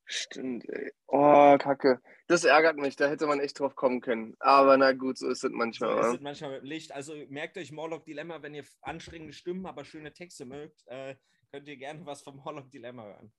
stimmt, 0.05 0.65
ey. 0.69 0.93
Oh, 1.09 1.57
Kacke. 1.59 2.01
Das 2.29 2.45
ärgert 2.45 2.77
mich, 2.77 2.95
da 2.97 3.09
hätte 3.09 3.27
man 3.27 3.41
echt 3.41 3.59
drauf 3.59 3.75
kommen 3.75 4.01
können. 4.01 4.37
Aber 4.39 4.77
na 4.77 4.93
gut, 4.93 5.19
so 5.19 5.29
ist 5.29 5.43
es 5.45 5.51
So 5.51 5.57
manchmal. 5.57 5.99
ist 5.99 6.07
wa? 6.07 6.15
es 6.15 6.21
manchmal 6.21 6.51
mit 6.53 6.63
Licht. 6.65 6.93
Also 6.93 7.15
merkt 7.29 7.59
euch 7.59 7.73
Morlock 7.73 8.05
Dilemma, 8.05 8.41
wenn 8.41 8.55
ihr 8.55 8.65
anstrengende 8.83 9.33
Stimmen, 9.35 9.67
aber 9.67 9.85
schöne 9.85 10.13
Texte 10.13 10.45
mögt, 10.47 10.87
äh, 10.87 11.17
könnt 11.51 11.69
ihr 11.69 11.77
gerne 11.77 12.05
was 12.07 12.23
vom 12.23 12.37
Morlock 12.37 12.71
Dilemma 12.71 13.05
hören. 13.05 13.33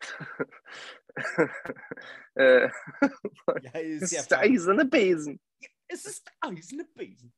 äh, 2.34 2.68
Ja, 3.62 3.78
ist 3.78 4.12
ja 4.12 4.20
ist 4.20 4.30
der 4.30 4.38
eiserne 4.40 4.84
Besen. 4.84 5.40
Es 5.88 6.04
ist 6.04 6.26
der 6.26 6.50
eiserne 6.50 6.84
Besen. 6.84 7.32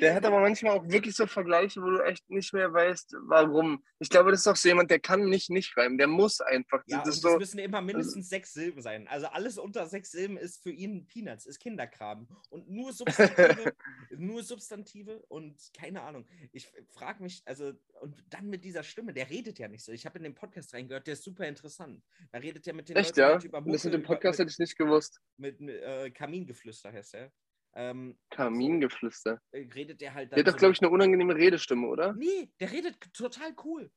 Der 0.00 0.14
hat 0.14 0.24
aber 0.24 0.40
manchmal 0.40 0.78
auch 0.78 0.88
wirklich 0.88 1.14
so 1.14 1.26
Vergleiche, 1.26 1.80
wo 1.82 1.90
du 1.90 2.04
echt 2.04 2.28
nicht 2.30 2.52
mehr 2.52 2.72
weißt, 2.72 3.16
warum. 3.22 3.84
Ich 3.98 4.08
glaube, 4.08 4.30
das 4.30 4.40
ist 4.40 4.46
auch 4.46 4.56
so 4.56 4.68
jemand, 4.68 4.90
der 4.90 5.00
kann 5.00 5.28
nicht 5.28 5.50
nicht 5.50 5.76
reimen. 5.76 5.98
Der 5.98 6.06
muss 6.06 6.40
einfach. 6.40 6.82
Ja, 6.86 7.02
das 7.04 7.16
es 7.16 7.20
so, 7.20 7.38
müssen 7.38 7.58
immer 7.58 7.80
mindestens 7.80 8.28
sechs 8.28 8.52
Silben 8.52 8.82
sein. 8.82 9.08
Also 9.08 9.26
alles 9.26 9.58
unter 9.58 9.86
sechs 9.86 10.10
Silben 10.10 10.36
ist 10.36 10.62
für 10.62 10.70
ihn 10.70 11.06
Peanuts, 11.06 11.46
ist 11.46 11.58
Kinderkram. 11.60 12.28
Und 12.50 12.68
nur 12.70 12.92
Substantive, 12.92 13.74
nur 14.16 14.42
Substantive 14.42 15.22
und 15.28 15.58
keine 15.76 16.02
Ahnung. 16.02 16.26
Ich 16.52 16.70
frage 16.90 17.22
mich, 17.22 17.42
also, 17.44 17.72
und 18.00 18.22
dann 18.30 18.48
mit 18.48 18.64
dieser 18.64 18.82
Stimme, 18.82 19.12
der 19.12 19.30
redet 19.30 19.58
ja 19.58 19.68
nicht 19.68 19.84
so. 19.84 19.92
Ich 19.92 20.06
habe 20.06 20.18
in 20.18 20.24
den 20.24 20.34
Podcast 20.34 20.74
reingehört, 20.74 21.06
der 21.06 21.14
ist 21.14 21.24
super 21.24 21.46
interessant. 21.46 22.02
Da 22.32 22.38
redet 22.38 22.66
er 22.66 22.74
mit 22.74 22.88
den 22.88 22.96
echt, 22.96 23.16
Leuten 23.16 23.20
ja? 23.20 23.34
halt 23.34 23.44
über 23.44 23.60
Das 23.60 23.84
mit 23.84 23.94
dem 23.94 24.02
Podcast 24.02 24.38
über, 24.38 24.44
hätte 24.44 24.52
ich 24.52 24.58
nicht 24.58 24.76
gewusst. 24.76 25.20
mit, 25.36 25.60
mit 25.60 25.82
äh, 25.82 26.10
Kamingeflüster 26.10 26.92
heißt 26.92 27.14
er. 27.14 27.32
Ähm, 27.76 28.16
Kamingeflüster. 28.30 29.40
äh, 29.50 29.66
redet 29.74 30.00
der 30.00 30.14
halt 30.14 30.30
Der 30.32 30.38
hat 30.38 30.46
doch, 30.46 30.52
so 30.52 30.58
glaube 30.58 30.72
ich, 30.74 30.82
eine 30.82 30.90
unangenehme 30.90 31.34
Redestimme, 31.34 31.86
oder? 31.88 32.12
Nee, 32.12 32.50
der 32.60 32.70
redet 32.70 32.96
total 33.12 33.54
cool. 33.64 33.90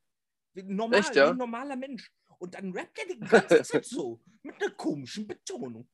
Normal, 0.56 1.00
Echt, 1.00 1.16
ja? 1.16 1.28
wie 1.28 1.32
ein 1.32 1.38
normaler 1.38 1.76
Mensch. 1.76 2.12
Und 2.40 2.56
dann 2.56 2.72
rappt 2.72 2.98
er 3.00 3.06
die 3.14 3.20
ganze 3.20 3.62
Zeit 3.62 3.86
so. 3.86 4.20
Mit 4.42 4.62
einer 4.62 4.72
komischen 4.74 5.28
Betonung. 5.28 5.88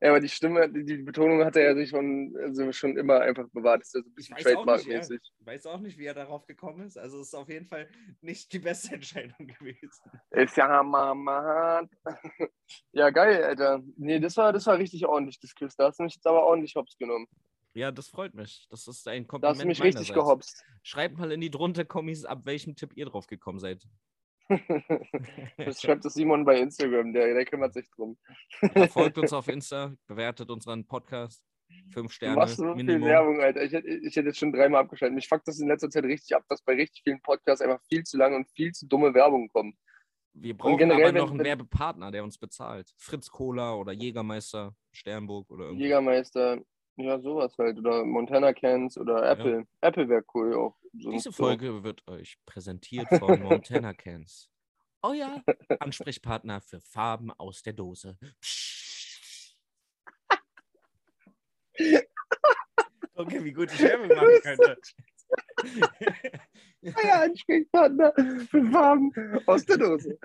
Ja, 0.00 0.10
aber 0.10 0.20
die 0.20 0.28
Stimme, 0.28 0.70
die, 0.70 0.84
die 0.84 0.98
Betonung 0.98 1.44
hat 1.44 1.56
er 1.56 1.64
ja 1.70 1.74
sich 1.74 1.90
schon, 1.90 2.36
also 2.40 2.70
schon 2.72 2.96
immer 2.96 3.20
einfach 3.20 3.48
bewahrt. 3.48 3.80
Das 3.80 3.88
ist 3.88 3.94
ja 3.94 4.00
so 4.02 4.06
ein 4.06 4.10
Ich 4.10 4.14
bisschen 4.14 4.36
weiß 4.36 4.46
auch 4.56 4.64
nicht, 4.66 4.86
ja. 4.86 5.00
Trademark-mäßig. 5.00 5.20
Ich 5.40 5.46
weiß 5.46 5.66
auch 5.66 5.80
nicht, 5.80 5.98
wie 5.98 6.04
er 6.06 6.14
darauf 6.14 6.46
gekommen 6.46 6.86
ist. 6.86 6.96
Also 6.96 7.20
es 7.20 7.28
ist 7.28 7.34
auf 7.34 7.48
jeden 7.48 7.66
Fall 7.66 7.88
nicht 8.20 8.52
die 8.52 8.60
beste 8.60 8.94
Entscheidung 8.94 9.46
gewesen. 9.46 9.90
Ist 10.30 10.56
ja 10.56 10.82
Mama. 10.82 11.88
Ja, 12.92 13.10
geil, 13.10 13.42
Alter. 13.44 13.82
Nee, 13.96 14.20
das 14.20 14.36
war, 14.36 14.52
das 14.52 14.66
war 14.66 14.78
richtig 14.78 15.06
ordentlich, 15.06 15.40
das 15.40 15.54
Quiz. 15.54 15.74
Da 15.74 15.86
hast 15.88 15.98
du 15.98 16.02
mich 16.04 16.14
jetzt 16.14 16.26
aber 16.26 16.44
ordentlich 16.44 16.74
hops 16.76 16.96
genommen. 16.98 17.26
Ja, 17.74 17.90
das 17.92 18.08
freut 18.08 18.34
mich. 18.34 18.66
Das 18.70 18.86
ist 18.86 19.06
ein 19.08 19.22
Da 19.24 19.28
Kompliment 19.28 19.56
hast 19.56 19.62
du 19.62 19.68
mich 19.68 19.82
richtig 19.82 20.08
meinerseits. 20.10 20.14
gehopst. 20.14 20.64
Schreibt 20.82 21.18
mal 21.18 21.32
in 21.32 21.40
die 21.40 21.50
drunter 21.50 21.84
Kommis, 21.84 22.24
ab 22.24 22.40
welchem 22.44 22.76
Tipp 22.76 22.92
ihr 22.94 23.06
drauf 23.06 23.26
gekommen 23.26 23.58
seid. 23.58 23.82
Das 25.56 25.80
schreibt 25.82 26.04
das 26.04 26.14
Simon 26.14 26.44
bei 26.44 26.60
Instagram, 26.60 27.12
der, 27.12 27.34
der 27.34 27.44
kümmert 27.44 27.74
sich 27.74 27.88
drum. 27.90 28.16
Ja, 28.74 28.86
folgt 28.88 29.18
uns 29.18 29.32
auf 29.32 29.48
Insta, 29.48 29.94
bewertet 30.06 30.50
unseren 30.50 30.86
Podcast. 30.86 31.42
Fünf 31.92 32.08
Du 32.08 32.14
Sterne 32.14 32.36
machst 32.36 32.56
so 32.56 32.64
viel 32.74 32.84
Minimum. 32.84 33.08
Werbung, 33.08 33.40
Alter. 33.42 33.62
Ich, 33.62 33.72
hätte- 33.72 33.88
ich 33.88 34.16
hätte 34.16 34.28
jetzt 34.28 34.38
schon 34.38 34.52
dreimal 34.52 34.82
abgeschaltet. 34.82 35.14
Mich 35.14 35.28
fuckt 35.28 35.46
das 35.46 35.60
in 35.60 35.68
letzter 35.68 35.90
Zeit 35.90 36.04
richtig 36.04 36.34
ab, 36.34 36.42
dass 36.48 36.62
bei 36.62 36.74
richtig 36.74 37.02
vielen 37.04 37.20
Podcasts 37.20 37.60
einfach 37.60 37.82
viel 37.88 38.04
zu 38.04 38.16
lange 38.16 38.36
und 38.36 38.48
viel 38.54 38.72
zu 38.72 38.86
dumme 38.86 39.12
Werbung 39.12 39.48
kommt. 39.48 39.76
Wir 40.32 40.56
brauchen 40.56 40.78
generell, 40.78 41.08
aber 41.08 41.18
noch 41.18 41.30
einen 41.30 41.40
wenn- 41.40 41.46
Werbepartner, 41.46 42.10
der 42.10 42.24
uns 42.24 42.38
bezahlt. 42.38 42.90
Fritz 42.96 43.28
Cola 43.28 43.74
oder 43.74 43.92
Jägermeister, 43.92 44.74
Sternburg 44.92 45.50
oder 45.50 45.64
irgendwas. 45.64 45.82
Jägermeister, 45.82 46.58
ja, 46.98 47.18
sowas 47.20 47.56
halt. 47.58 47.78
Oder 47.78 48.04
Montana 48.04 48.52
Cans 48.52 48.98
oder 48.98 49.22
Apple. 49.30 49.66
Apple 49.80 50.08
wäre 50.08 50.24
cool 50.34 50.54
auch. 50.54 50.76
So, 50.92 51.10
Diese 51.10 51.30
so. 51.30 51.44
Folge 51.44 51.84
wird 51.84 52.06
euch 52.08 52.36
präsentiert 52.44 53.08
von 53.18 53.40
Montana 53.42 53.94
Cans. 53.94 54.50
Euer 55.02 55.42
Ansprechpartner 55.78 56.60
für 56.60 56.80
Farben 56.80 57.30
aus 57.32 57.62
der 57.62 57.72
Dose. 57.72 58.18
Okay, 63.14 63.44
wie 63.44 63.52
gut 63.52 63.72
ich 63.72 63.80
Werbung 63.80 64.08
machen 64.08 64.40
könnte. 64.42 64.76
Euer 66.82 67.20
Ansprechpartner 67.20 68.12
für 68.50 68.64
Farben 68.72 69.12
aus 69.46 69.64
der 69.66 69.78
Dose. 69.78 70.18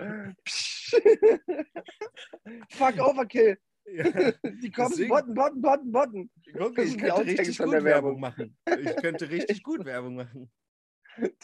Fuck 2.70 2.98
Overkill. 2.98 3.58
Ja, 3.86 4.04
Die 4.62 4.70
kommen, 4.70 4.88
Deswegen- 4.90 5.08
Botten, 5.10 5.34
Botten, 5.34 5.60
Botten, 5.62 5.92
Botten. 5.92 6.30
guck, 6.56 6.78
ich 6.78 6.96
könnte 6.98 7.26
richtig 7.26 7.56
von 7.56 7.66
gut 7.66 7.74
der 7.74 7.84
Werbung 7.84 8.20
Werbung. 8.20 8.20
machen. 8.20 8.56
Ich 8.84 8.96
könnte 8.96 9.30
richtig 9.30 9.62
gut 9.62 9.84
Werbung 9.84 10.16
machen. 10.16 10.50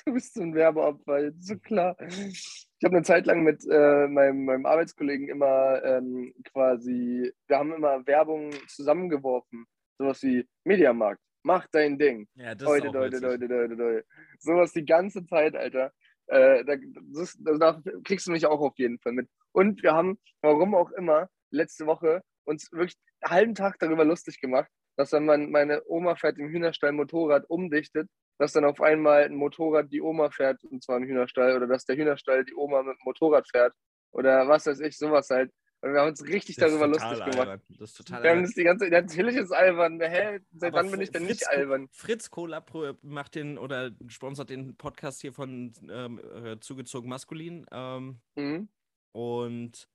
Du 0.05 0.12
bist 0.14 0.34
so 0.34 0.43
ein 0.43 0.53
Werbeopfer, 0.53 1.30
so 1.38 1.57
klar. 1.57 1.97
Ich 2.01 2.66
habe 2.82 2.97
eine 2.97 3.05
Zeit 3.05 3.26
lang 3.26 3.45
mit 3.45 3.64
äh, 3.70 4.09
meinem, 4.09 4.45
meinem 4.45 4.66
Arbeitskollegen 4.66 5.28
immer 5.28 5.80
ähm, 5.84 6.34
quasi, 6.53 7.32
wir 7.47 7.57
haben 7.57 7.72
immer 7.74 8.05
Werbung 8.05 8.51
zusammengeworfen. 8.66 9.66
Sowas 9.97 10.20
wie 10.24 10.45
Mediamarkt, 10.64 11.20
mach 11.45 11.68
dein 11.70 11.99
Ding. 12.01 12.26
Ja, 12.34 12.57
das 12.57 12.66
Heute, 12.66 12.88
ist 12.88 12.97
auch 12.97 12.99
heute, 13.01 13.16
heute, 13.24 13.49
heute, 13.49 13.76
heute. 13.76 14.05
Sowas 14.41 14.72
die 14.72 14.84
ganze 14.84 15.24
Zeit, 15.24 15.55
Alter. 15.55 15.93
Äh, 16.26 16.64
da, 16.64 16.74
das, 17.14 17.38
da 17.41 17.80
kriegst 18.03 18.26
du 18.26 18.32
mich 18.32 18.47
auch 18.47 18.61
auf 18.61 18.76
jeden 18.76 18.99
Fall 18.99 19.12
mit. 19.12 19.28
Und 19.53 19.84
wir 19.84 19.93
haben, 19.93 20.18
warum 20.43 20.74
auch 20.74 20.91
immer, 20.93 21.28
letzte 21.53 21.86
Woche 21.86 22.22
uns 22.51 22.70
wirklich 22.72 22.96
einen 23.22 23.30
halben 23.32 23.55
Tag 23.55 23.78
darüber 23.78 24.05
lustig 24.05 24.40
gemacht, 24.40 24.70
dass 24.96 25.12
wenn 25.12 25.24
man 25.24 25.51
meine 25.51 25.82
Oma 25.86 26.14
fährt 26.16 26.38
im 26.38 26.48
Hühnerstall 26.48 26.92
Motorrad 26.92 27.48
umdichtet, 27.48 28.09
dass 28.38 28.53
dann 28.53 28.64
auf 28.64 28.80
einmal 28.80 29.24
ein 29.24 29.34
Motorrad 29.34 29.90
die 29.92 30.03
Oma 30.03 30.30
fährt, 30.30 30.62
und 30.64 30.82
zwar 30.82 30.96
im 30.98 31.05
Hühnerstall, 31.05 31.57
oder 31.57 31.66
dass 31.66 31.84
der 31.84 31.96
Hühnerstall 31.96 32.44
die 32.44 32.55
Oma 32.55 32.82
mit 32.82 32.94
dem 32.96 33.05
Motorrad 33.05 33.46
fährt. 33.51 33.74
Oder 34.12 34.48
was 34.48 34.66
weiß 34.66 34.80
ich, 34.80 34.96
sowas 34.98 35.28
halt. 35.30 35.51
Und 35.82 35.92
wir 35.94 36.01
haben 36.01 36.09
uns 36.09 36.22
richtig 36.26 36.57
Das 36.57 36.68
darüber 36.70 36.88
lustig 36.88 37.18
gemacht. 37.24 37.38
albern. 37.38 37.62
Das 37.70 37.90
ist 37.90 37.96
total 37.96 38.22
Wir 38.22 38.30
haben 38.30 38.42
das 38.42 38.53
die 38.53 38.64
ganze 38.64 38.88
natürlich 38.88 39.36
ist 39.36 39.53
albern. 39.53 39.98
Hä? 40.01 40.40
Seit 40.53 40.72
wann 40.74 40.90
bin 40.90 41.01
ich 41.01 41.11
denn 41.11 41.22
nicht 41.22 41.42
Fritz 41.44 41.48
Co- 41.48 41.57
albern? 41.57 41.88
Fritz 41.92 42.30
Cola 42.30 42.61
Pro 42.61 42.92
macht 43.03 43.34
den 43.34 43.57
oder 43.57 43.90
sponsert 44.09 44.51
den 44.51 44.76
Podcast 44.76 45.22
hier 45.22 45.32
von 45.32 45.72
ähm, 45.90 46.20
äh, 46.44 46.59
Zugezogen 46.61 47.09
Maskulin. 47.09 47.64
Ähm, 47.72 48.20
Mhm. 48.36 48.68
und 49.12 49.88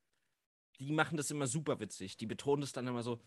die 0.80 0.92
machen 0.92 1.18
das 1.18 1.32
immer 1.32 1.48
super 1.48 1.80
witzig. 1.80 2.18
Die 2.18 2.26
betonen 2.26 2.62
das 2.62 2.72
dann 2.72 2.88
immer 2.88 3.04
so. 3.04 3.20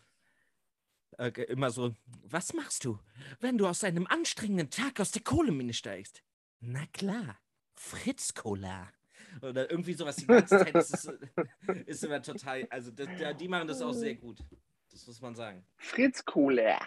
Äh, 1.17 1.31
immer 1.43 1.71
so, 1.71 1.95
was 2.23 2.53
machst 2.53 2.85
du, 2.85 2.99
wenn 3.39 3.57
du 3.57 3.67
aus 3.67 3.83
einem 3.83 4.05
anstrengenden 4.07 4.69
Tag 4.69 4.99
aus 4.99 5.11
der 5.11 5.23
Kohlemine 5.23 5.73
steigst? 5.73 6.23
Na 6.59 6.85
klar, 6.93 7.39
Fritz 7.73 8.33
Cola. 8.33 8.87
Oder 9.41 9.69
irgendwie 9.69 9.93
sowas 9.93 10.17
die 10.17 10.27
ganze 10.27 10.59
Zeit. 10.59 10.75
Das 10.75 10.91
ist, 10.91 11.05
äh, 11.07 11.83
ist 11.85 12.03
immer 12.03 12.21
total. 12.21 12.67
Also, 12.69 12.91
das, 12.91 13.07
ja, 13.19 13.33
die 13.33 13.47
machen 13.47 13.67
das 13.67 13.81
auch 13.81 13.93
sehr 13.93 14.15
gut. 14.15 14.39
Das 14.91 15.05
muss 15.07 15.21
man 15.21 15.35
sagen. 15.35 15.65
Fritz 15.77 16.23
Cola. 16.25 16.79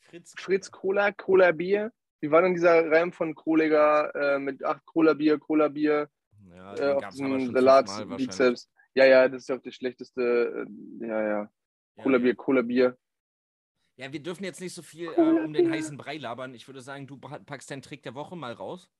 Fritz, 0.00 0.34
Fritz 0.38 0.70
Cola, 0.70 1.12
Cola 1.12 1.52
Bier. 1.52 1.92
Wie 2.20 2.30
war 2.30 2.42
denn 2.42 2.54
dieser 2.54 2.90
Reim 2.90 3.12
von 3.12 3.34
Kohleger 3.34 4.14
äh, 4.14 4.38
mit 4.38 4.64
ach, 4.64 4.80
Cola 4.84 5.14
Bier, 5.14 5.38
Cola 5.38 5.68
Bier 5.68 6.08
Ja, 6.54 6.74
äh, 6.76 6.92
auf 6.92 7.14
schon 7.14 7.52
Salat. 7.52 7.88
Bizeps? 8.16 8.68
Ja, 8.96 9.04
ja, 9.04 9.28
das 9.28 9.42
ist 9.42 9.48
ja 9.50 9.56
auch 9.56 9.62
das 9.62 9.74
schlechteste. 9.74 10.66
Äh, 11.00 11.06
ja, 11.06 11.22
ja. 11.28 11.50
Cola 12.02 12.16
Ja, 12.16 12.22
Bier, 12.22 12.34
Cola 12.34 12.62
Bier. 12.62 12.96
Ja, 13.98 14.10
wir 14.12 14.20
dürfen 14.22 14.44
jetzt 14.44 14.60
nicht 14.60 14.74
so 14.74 14.82
viel 14.82 15.08
äh, 15.08 15.20
um 15.20 15.52
den 15.52 15.70
heißen 15.70 15.96
Brei 15.98 16.16
labern. 16.16 16.54
Ich 16.54 16.66
würde 16.66 16.80
sagen, 16.80 17.06
du 17.06 17.18
pa- 17.18 17.38
packst 17.38 17.70
deinen 17.70 17.82
Trick 17.82 18.02
der 18.02 18.14
Woche 18.14 18.36
mal 18.36 18.52
raus. 18.52 18.90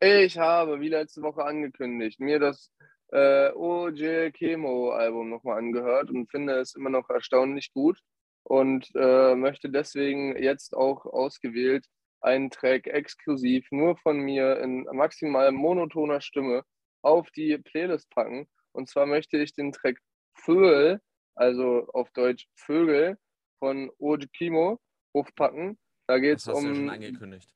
Ich 0.00 0.38
habe, 0.38 0.80
wie 0.80 0.88
letzte 0.88 1.20
Woche 1.20 1.44
angekündigt, 1.44 2.20
mir 2.20 2.38
das 2.38 2.72
äh, 3.12 3.50
OJ 3.52 4.30
Chemo 4.32 4.92
Album 4.92 5.28
nochmal 5.28 5.58
angehört 5.58 6.10
und 6.10 6.30
finde 6.30 6.54
es 6.54 6.74
immer 6.74 6.88
noch 6.88 7.10
erstaunlich 7.10 7.72
gut 7.74 7.98
und 8.44 8.90
äh, 8.94 9.34
möchte 9.34 9.68
deswegen 9.68 10.42
jetzt 10.42 10.74
auch 10.74 11.04
ausgewählt 11.04 11.86
einen 12.22 12.50
Track 12.50 12.86
exklusiv 12.86 13.66
nur 13.70 13.96
von 13.98 14.20
mir 14.20 14.58
in 14.60 14.84
maximal 14.92 15.52
monotoner 15.52 16.22
Stimme 16.22 16.64
auf 17.02 17.30
die 17.32 17.58
Playlist 17.58 18.08
packen. 18.10 18.48
Und 18.72 18.88
zwar 18.88 19.06
möchte 19.06 19.38
ich 19.38 19.54
den 19.54 19.72
Track 19.72 19.98
Vögel, 20.34 21.00
also 21.34 21.88
auf 21.92 22.10
Deutsch 22.12 22.46
Vögel, 22.54 23.18
von 23.58 23.90
OJ 23.98 24.26
Chemo 24.36 24.80
aufpacken. 25.12 25.78
Da 26.06 26.18
geht 26.18 26.38
es 26.38 26.44
du 26.44 26.52
ja 26.52 26.60
schon 26.60 26.82
um 26.82 26.88
angekündigt. 26.88 27.54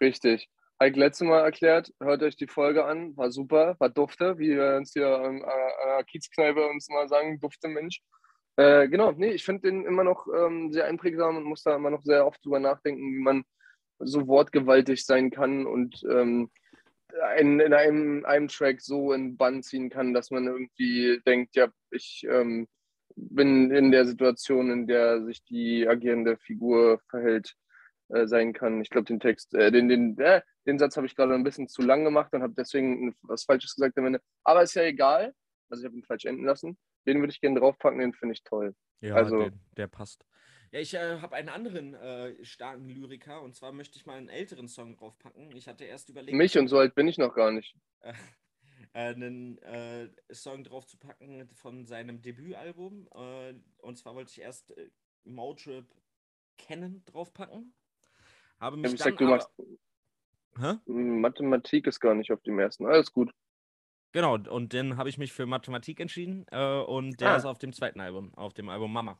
Richtig. 0.00 0.48
Habe 0.80 0.90
ich 0.90 0.96
letztes 0.96 1.26
Mal 1.26 1.40
erklärt, 1.40 1.92
hört 2.00 2.22
euch 2.22 2.36
die 2.36 2.46
Folge 2.46 2.84
an, 2.84 3.16
war 3.16 3.32
super, 3.32 3.74
war 3.80 3.88
dufte, 3.88 4.38
wie 4.38 4.50
wir 4.50 4.76
uns 4.76 4.92
hier 4.92 5.08
an 5.08 5.42
an 5.42 5.88
der 5.88 6.04
Kiezkneipe 6.04 6.64
uns 6.68 6.88
mal 6.88 7.08
sagen, 7.08 7.40
dufte 7.40 7.66
Mensch. 7.66 8.00
Äh, 8.56 8.88
genau, 8.88 9.12
nee, 9.12 9.30
ich 9.30 9.44
finde 9.44 9.68
den 9.68 9.84
immer 9.84 10.04
noch 10.04 10.26
ähm, 10.32 10.72
sehr 10.72 10.86
einprägsam 10.86 11.36
und 11.36 11.44
muss 11.44 11.64
da 11.64 11.74
immer 11.74 11.90
noch 11.90 12.02
sehr 12.02 12.26
oft 12.26 12.44
drüber 12.44 12.60
nachdenken, 12.60 13.12
wie 13.12 13.22
man 13.22 13.44
so 13.98 14.28
wortgewaltig 14.28 15.04
sein 15.04 15.30
kann 15.30 15.66
und 15.66 16.04
ähm, 16.08 16.50
in, 17.38 17.60
in 17.60 17.72
einem, 17.72 18.24
einem 18.24 18.48
Track 18.48 18.80
so 18.80 19.12
in 19.12 19.36
Bann 19.36 19.62
ziehen 19.62 19.90
kann, 19.90 20.14
dass 20.14 20.30
man 20.30 20.46
irgendwie 20.46 21.20
denkt, 21.26 21.56
ja, 21.56 21.68
ich 21.90 22.26
ähm, 22.28 22.68
bin 23.16 23.70
in 23.70 23.90
der 23.90 24.04
Situation, 24.04 24.70
in 24.70 24.86
der 24.86 25.24
sich 25.24 25.42
die 25.44 25.86
agierende 25.88 26.36
Figur 26.36 27.00
verhält, 27.08 27.54
äh, 28.08 28.26
sein 28.26 28.52
kann. 28.52 28.80
Ich 28.80 28.90
glaube, 28.90 29.06
den 29.06 29.20
Text, 29.20 29.54
äh, 29.54 29.70
den, 29.70 29.88
den, 29.88 30.18
äh, 30.18 30.42
den 30.66 30.78
Satz 30.78 30.96
habe 30.96 31.06
ich 31.06 31.16
gerade 31.16 31.34
ein 31.34 31.44
bisschen 31.44 31.68
zu 31.68 31.82
lang 31.82 32.04
gemacht 32.04 32.32
und 32.32 32.42
habe 32.42 32.54
deswegen 32.56 33.14
was 33.22 33.44
Falsches 33.44 33.74
gesagt 33.74 33.98
am 33.98 34.06
Ende. 34.06 34.20
Aber 34.44 34.62
ist 34.62 34.74
ja 34.74 34.82
egal. 34.82 35.34
Also 35.70 35.82
ich 35.82 35.86
habe 35.86 35.96
ihn 35.96 36.04
falsch 36.04 36.24
enden 36.24 36.44
lassen. 36.44 36.78
Den 37.06 37.20
würde 37.20 37.32
ich 37.32 37.40
gerne 37.40 37.60
draufpacken, 37.60 37.98
den 37.98 38.14
finde 38.14 38.34
ich 38.34 38.44
toll. 38.44 38.74
Ja, 39.00 39.14
also- 39.14 39.38
der, 39.40 39.52
der 39.76 39.86
passt. 39.86 40.24
Ja, 40.70 40.80
ich 40.80 40.94
äh, 40.94 41.20
habe 41.20 41.36
einen 41.36 41.48
anderen 41.48 41.94
äh, 41.94 42.44
starken 42.44 42.88
Lyriker 42.88 43.42
und 43.42 43.54
zwar 43.56 43.72
möchte 43.72 43.96
ich 43.96 44.06
mal 44.06 44.18
einen 44.18 44.28
älteren 44.28 44.68
Song 44.68 44.96
draufpacken. 44.96 45.54
Ich 45.56 45.66
hatte 45.68 45.84
erst 45.84 46.08
überlegt, 46.10 46.36
Mich 46.36 46.58
und 46.58 46.68
so 46.68 46.78
alt 46.78 46.94
bin 46.94 47.08
ich 47.08 47.18
noch 47.18 47.34
gar 47.34 47.50
nicht. 47.50 47.74
äh, 48.00 48.12
einen 48.92 49.58
äh, 49.62 50.10
Song 50.30 50.64
draufzupacken 50.64 51.48
von 51.54 51.86
seinem 51.86 52.20
Debütalbum. 52.20 53.08
Äh, 53.14 53.54
und 53.78 53.96
zwar 53.96 54.14
wollte 54.14 54.30
ich 54.32 54.40
erst 54.40 54.76
äh, 54.76 54.90
Motrip 55.24 55.86
Kennen 56.58 57.02
draufpacken. 57.06 57.72
Habe 58.60 58.76
mich 58.76 58.92
Ich 58.92 58.98
dann 58.98 59.12
sag, 59.12 59.18
du 59.18 59.24
machst 59.26 59.48
Hä? 60.58 60.74
Mathematik 60.90 61.86
ist 61.86 62.00
gar 62.00 62.14
nicht 62.14 62.32
auf 62.32 62.42
dem 62.42 62.58
ersten. 62.58 62.84
Alles 62.86 63.12
gut. 63.12 63.32
Genau, 64.12 64.34
und 64.36 64.74
dann 64.74 64.96
habe 64.96 65.08
ich 65.08 65.18
mich 65.18 65.32
für 65.32 65.46
Mathematik 65.46 66.00
entschieden 66.00 66.46
äh, 66.50 66.80
und 66.80 67.20
der 67.20 67.30
Ah. 67.32 67.36
ist 67.36 67.44
auf 67.44 67.58
dem 67.58 67.72
zweiten 67.72 68.00
Album, 68.00 68.34
auf 68.34 68.54
dem 68.54 68.68
Album 68.68 68.92
Mama. 68.92 69.18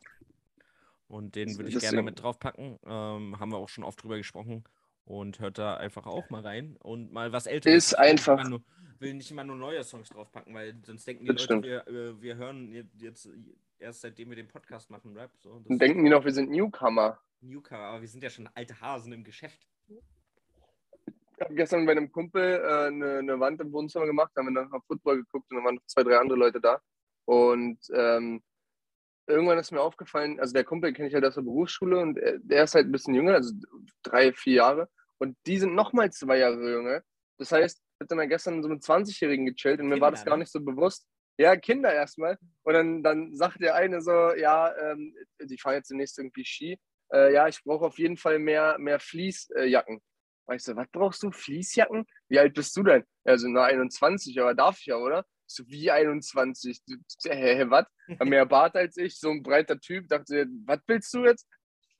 Und 1.08 1.34
den 1.36 1.56
würde 1.56 1.70
ich 1.70 1.78
gerne 1.80 2.02
mit 2.02 2.22
draufpacken. 2.22 2.78
Ähm, 2.84 3.40
haben 3.40 3.50
wir 3.50 3.56
auch 3.56 3.68
schon 3.68 3.84
oft 3.84 4.02
drüber 4.02 4.16
gesprochen. 4.18 4.64
Und 5.04 5.40
hört 5.40 5.56
da 5.56 5.76
einfach 5.78 6.06
auch 6.06 6.28
mal 6.28 6.42
rein 6.42 6.76
und 6.82 7.12
mal 7.12 7.32
was 7.32 7.46
älteres. 7.46 7.74
Ist 7.86 7.92
Ich 7.92 7.98
einfach- 7.98 8.46
Nur, 8.46 8.62
will 8.98 9.14
nicht 9.14 9.30
immer 9.30 9.42
nur 9.44 9.56
neue 9.56 9.82
Songs 9.82 10.10
draufpacken, 10.10 10.54
weil 10.54 10.76
sonst 10.84 11.06
denken 11.06 11.24
die 11.24 11.32
Das 11.32 11.48
Leute, 11.48 11.62
wir, 11.62 11.88
äh, 11.88 12.20
wir 12.20 12.36
hören 12.36 12.70
je- 12.70 12.84
jetzt 12.98 13.26
erst 13.78 14.02
seitdem 14.02 14.28
wir 14.28 14.36
den 14.36 14.48
Podcast 14.48 14.90
machen, 14.90 15.16
Rap. 15.16 15.30
So. 15.38 15.60
Dann 15.66 15.78
denken 15.78 16.04
die 16.04 16.10
noch, 16.10 16.24
wir 16.26 16.32
sind 16.32 16.50
Newcomer. 16.50 17.18
Newcomer, 17.40 17.80
aber 17.84 18.00
wir 18.02 18.08
sind 18.08 18.22
ja 18.22 18.28
schon 18.28 18.48
alte 18.54 18.78
Hasen 18.80 19.12
im 19.12 19.24
Geschäft. 19.24 19.66
Ich 19.86 21.40
habe 21.44 21.54
gestern 21.54 21.86
bei 21.86 21.92
einem 21.92 22.10
Kumpel 22.10 22.42
äh, 22.62 22.86
eine, 22.88 23.18
eine 23.18 23.40
Wand 23.40 23.60
im 23.60 23.72
Wohnzimmer 23.72 24.06
gemacht, 24.06 24.32
haben 24.36 24.48
wir 24.52 24.60
dann 24.60 24.72
auf 24.72 24.84
Football 24.86 25.18
geguckt 25.18 25.48
und 25.50 25.56
dann 25.56 25.64
waren 25.64 25.76
noch 25.76 25.86
zwei, 25.86 26.02
drei 26.02 26.18
andere 26.18 26.36
Leute 26.38 26.60
da. 26.60 26.82
Und 27.24 27.78
ähm, 27.94 28.42
irgendwann 29.28 29.58
ist 29.58 29.70
mir 29.70 29.80
aufgefallen, 29.80 30.40
also 30.40 30.52
der 30.52 30.64
Kumpel 30.64 30.92
kenne 30.92 31.08
ich 31.08 31.14
halt 31.14 31.24
aus 31.24 31.34
der 31.34 31.42
Berufsschule 31.42 31.98
und 32.00 32.18
er, 32.18 32.38
der 32.38 32.64
ist 32.64 32.74
halt 32.74 32.86
ein 32.86 32.92
bisschen 32.92 33.14
jünger, 33.14 33.34
also 33.34 33.52
drei, 34.02 34.32
vier 34.32 34.54
Jahre. 34.54 34.88
Und 35.18 35.36
die 35.46 35.58
sind 35.58 35.74
nochmal 35.74 36.10
zwei 36.10 36.38
Jahre 36.38 36.70
jünger. 36.70 37.02
Das 37.38 37.52
heißt, 37.52 37.78
ich 37.78 38.00
habe 38.00 38.16
dann 38.16 38.28
gestern 38.28 38.62
so 38.62 38.68
mit 38.68 38.82
20-Jährigen 38.82 39.46
gechillt 39.46 39.80
und 39.80 39.88
mir 39.88 40.00
war 40.00 40.10
das 40.10 40.20
Kinder, 40.20 40.30
gar 40.30 40.36
ne? 40.36 40.42
nicht 40.42 40.52
so 40.52 40.60
bewusst. 40.60 41.06
Ja, 41.36 41.56
Kinder 41.56 41.92
erstmal. 41.92 42.38
Und 42.62 42.74
dann, 42.74 43.02
dann 43.02 43.34
sagt 43.34 43.60
der 43.60 43.74
eine 43.74 44.00
so, 44.00 44.10
ja, 44.34 44.74
ähm, 44.76 45.14
die 45.40 45.58
fahren 45.58 45.74
jetzt 45.74 45.90
demnächst 45.90 46.18
irgendwie 46.18 46.44
Ski. 46.44 46.78
Äh, 47.12 47.32
ja, 47.32 47.48
ich 47.48 47.62
brauche 47.62 47.86
auf 47.86 47.98
jeden 47.98 48.16
Fall 48.16 48.38
mehr, 48.38 48.76
mehr 48.78 48.98
Fließjacken. 48.98 50.00
War 50.46 50.56
ich 50.56 50.62
so, 50.62 50.74
was 50.76 50.88
brauchst 50.90 51.22
du? 51.22 51.30
Fließjacken? 51.30 52.06
Wie 52.28 52.38
alt 52.38 52.54
bist 52.54 52.76
du 52.76 52.82
denn? 52.82 53.04
Ja, 53.24 53.36
so, 53.36 53.48
na, 53.48 53.64
21, 53.64 54.40
aber 54.40 54.54
darf 54.54 54.78
ich 54.80 54.86
ja, 54.86 54.96
oder? 54.96 55.24
So, 55.50 55.66
wie 55.66 55.90
21? 55.90 56.82
Du- 56.86 56.96
Hä, 57.24 57.56
hä, 57.56 57.64
was? 57.68 57.86
Mehr 58.24 58.46
Bart 58.46 58.76
als 58.76 58.96
ich, 58.96 59.18
so 59.18 59.30
ein 59.30 59.42
breiter 59.42 59.80
Typ. 59.80 60.06
Dachte, 60.08 60.46
was 60.66 60.80
willst 60.86 61.12
du 61.14 61.24
jetzt? 61.24 61.46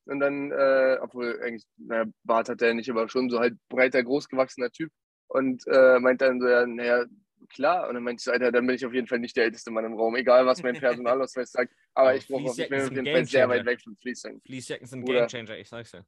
Und 0.05 0.21
dann, 0.21 0.53
äh, 0.53 0.99
obwohl 1.01 1.41
eigentlich, 1.43 1.67
naja, 1.77 2.05
Bart 2.25 2.49
hat 2.49 2.63
er 2.63 2.75
nicht, 2.75 2.91
aber 2.91 3.09
schon 3.09 3.29
so 3.29 3.41
halt 3.41 3.57
breiter, 3.69 4.03
großgewachsener 4.03 4.71
Typ. 4.71 4.91
Und 5.29 5.67
äh, 5.67 5.99
meint 5.99 6.21
dann 6.21 6.41
so, 6.41 6.49
ja, 6.49 6.67
naja, 6.67 7.05
klar. 7.51 7.89
Und 7.89 7.95
dann 7.95 8.03
meinte 8.05 8.21
ich 8.21 8.25
so, 8.25 8.33
Alter, 8.33 8.53
dann 8.53 8.67
bin 8.67 8.77
ich 8.77 8.87
auf 8.87 8.95
jeden 8.95 9.07
Fall 9.07 9.19
nicht 9.19 9.37
der 9.37 9.45
älteste 9.45 9.71
Mann 9.71 9.85
im 9.85 9.95
Raum, 9.95 10.17
egal 10.17 10.47
was 10.47 10.63
mein 10.63 10.75
Personalausweis 10.81 11.53
sagt. 11.53 11.75
Aber 11.95 12.09
Aber 12.11 12.17
ich, 12.17 12.27
brauche 12.29 12.45
auf, 12.45 12.51
auf 12.51 12.57
jeden 12.59 13.07
Fall 13.07 13.25
sehr 13.27 13.49
weit 13.49 13.67
weg 13.67 13.81
von 13.83 13.97
Fließjacken. 13.97 14.41
Fließjacken 14.43 14.87
sind 14.87 15.05
Gamechanger, 15.05 15.59
ich 15.59 15.69
sag's 15.69 15.93
ja. 15.93 16.03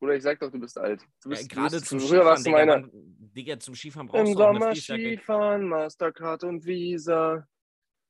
Oder 0.00 0.14
ich 0.14 0.22
sag 0.22 0.38
doch, 0.40 0.50
du 0.50 0.58
bist 0.60 0.76
alt. 0.78 1.00
Du 1.22 1.30
ja 1.30 1.36
bist, 1.36 1.48
gerade 1.48 1.70
du 1.70 1.76
bist, 1.76 1.86
zum 1.86 2.00
früher 2.00 2.08
Skifahren, 2.08 2.26
warst 2.26 2.46
du 2.46 2.50
Digga, 2.50 2.66
meine, 2.66 2.80
man, 2.82 2.90
Digga, 3.34 3.58
zum 3.58 3.74
Skifahren 3.74 4.06
brauchst 4.08 4.20
Im 4.28 4.32
du 4.32 4.38
Sommer. 4.38 4.74
Skifahren, 4.74 5.68
Mastercard 5.68 6.44
und 6.44 6.64
Visa. 6.66 7.48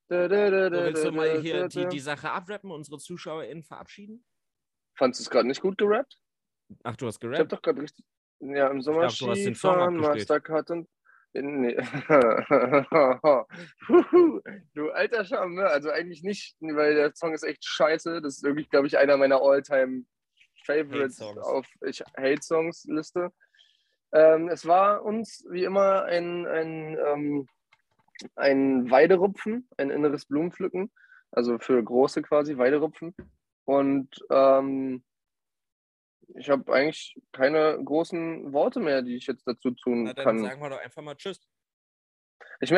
Da, 0.09 0.29
da, 0.29 0.51
da, 0.51 0.71
da, 0.71 0.85
willst 0.85 1.05
du 1.05 1.13
mal 1.13 1.41
hier 1.41 1.69
die, 1.69 1.87
die 1.87 2.01
Sache 2.01 2.31
abrappen, 2.31 2.71
unsere 2.71 2.99
ZuschauerInnen 2.99 3.65
verabschieden? 3.65 4.25
Fandest 4.97 5.21
du 5.21 5.23
es 5.25 5.31
gerade 5.31 5.49
nicht 5.49 5.61
gut 5.61 5.79
gerappt? 5.79 6.19
Ach, 6.85 6.97
du 6.97 7.07
hast 7.07 7.23
Ich 7.23 7.29
hab 7.29 7.33
gerappt? 7.33 7.53
doch 7.53 7.63
gerade 7.63 7.83
richtig. 7.83 8.05
Ja, 8.41 8.69
im 8.69 8.83
Sommer 8.83 9.03
den 9.03 9.11
Song 9.11 9.35
Skifahren. 9.35 9.97
Mastercard 9.97 10.71
und. 10.71 10.89
Nee. 11.33 11.77
Du 14.75 14.91
alter 14.91 15.25
Charmeur. 15.25 15.69
Also 15.71 15.91
eigentlich 15.91 16.23
nicht, 16.23 16.57
weil 16.61 16.95
der 16.95 17.15
Song 17.15 17.35
ist 17.35 17.43
echt 17.43 17.65
scheiße. 17.65 18.21
Das 18.23 18.37
ist 18.37 18.43
wirklich, 18.43 18.71
glaube 18.71 18.87
ich, 18.87 18.97
einer 18.97 19.17
meiner 19.17 19.41
All-Time 19.43 20.05
Favorites 20.67 21.21
auf 21.21 21.67
ich 21.87 22.03
Hate 22.17 22.43
Songs 22.43 22.85
Liste. 22.85 23.33
Ähm, 24.13 24.49
es 24.49 24.67
war 24.67 25.05
uns 25.05 25.45
wie 25.51 25.65
immer 25.65 26.05
ein, 26.05 26.47
ein, 26.47 26.99
ähm, 26.99 27.49
ein 28.35 28.91
Weiderupfen, 28.91 29.69
ein 29.77 29.91
inneres 29.91 30.27
Blumenpflücken, 30.27 30.93
also 31.33 31.59
für 31.59 31.83
große 31.83 32.23
quasi 32.23 32.57
Weiderupfen. 32.57 33.15
Und 33.65 34.09
ähm, 34.31 35.05
ich 36.35 36.51
habe 36.51 36.73
eigentlich 36.73 37.17
keine 37.33 37.83
großen 37.83 38.53
Worte 38.53 38.81
mehr, 38.81 39.03
die 39.03 39.17
ich 39.17 39.27
jetzt 39.27 39.47
dazu 39.47 39.71
tun 39.71 40.05
Na, 40.05 40.15
dann 40.15 40.25
kann. 40.25 40.39
sagen 40.41 40.63
wir 40.63 40.71
doch 40.71 40.81
einfach 40.81 41.03
mal 41.03 41.17
Tschüss. 41.17 41.41
Ich 42.61 42.71
merke 42.71 42.75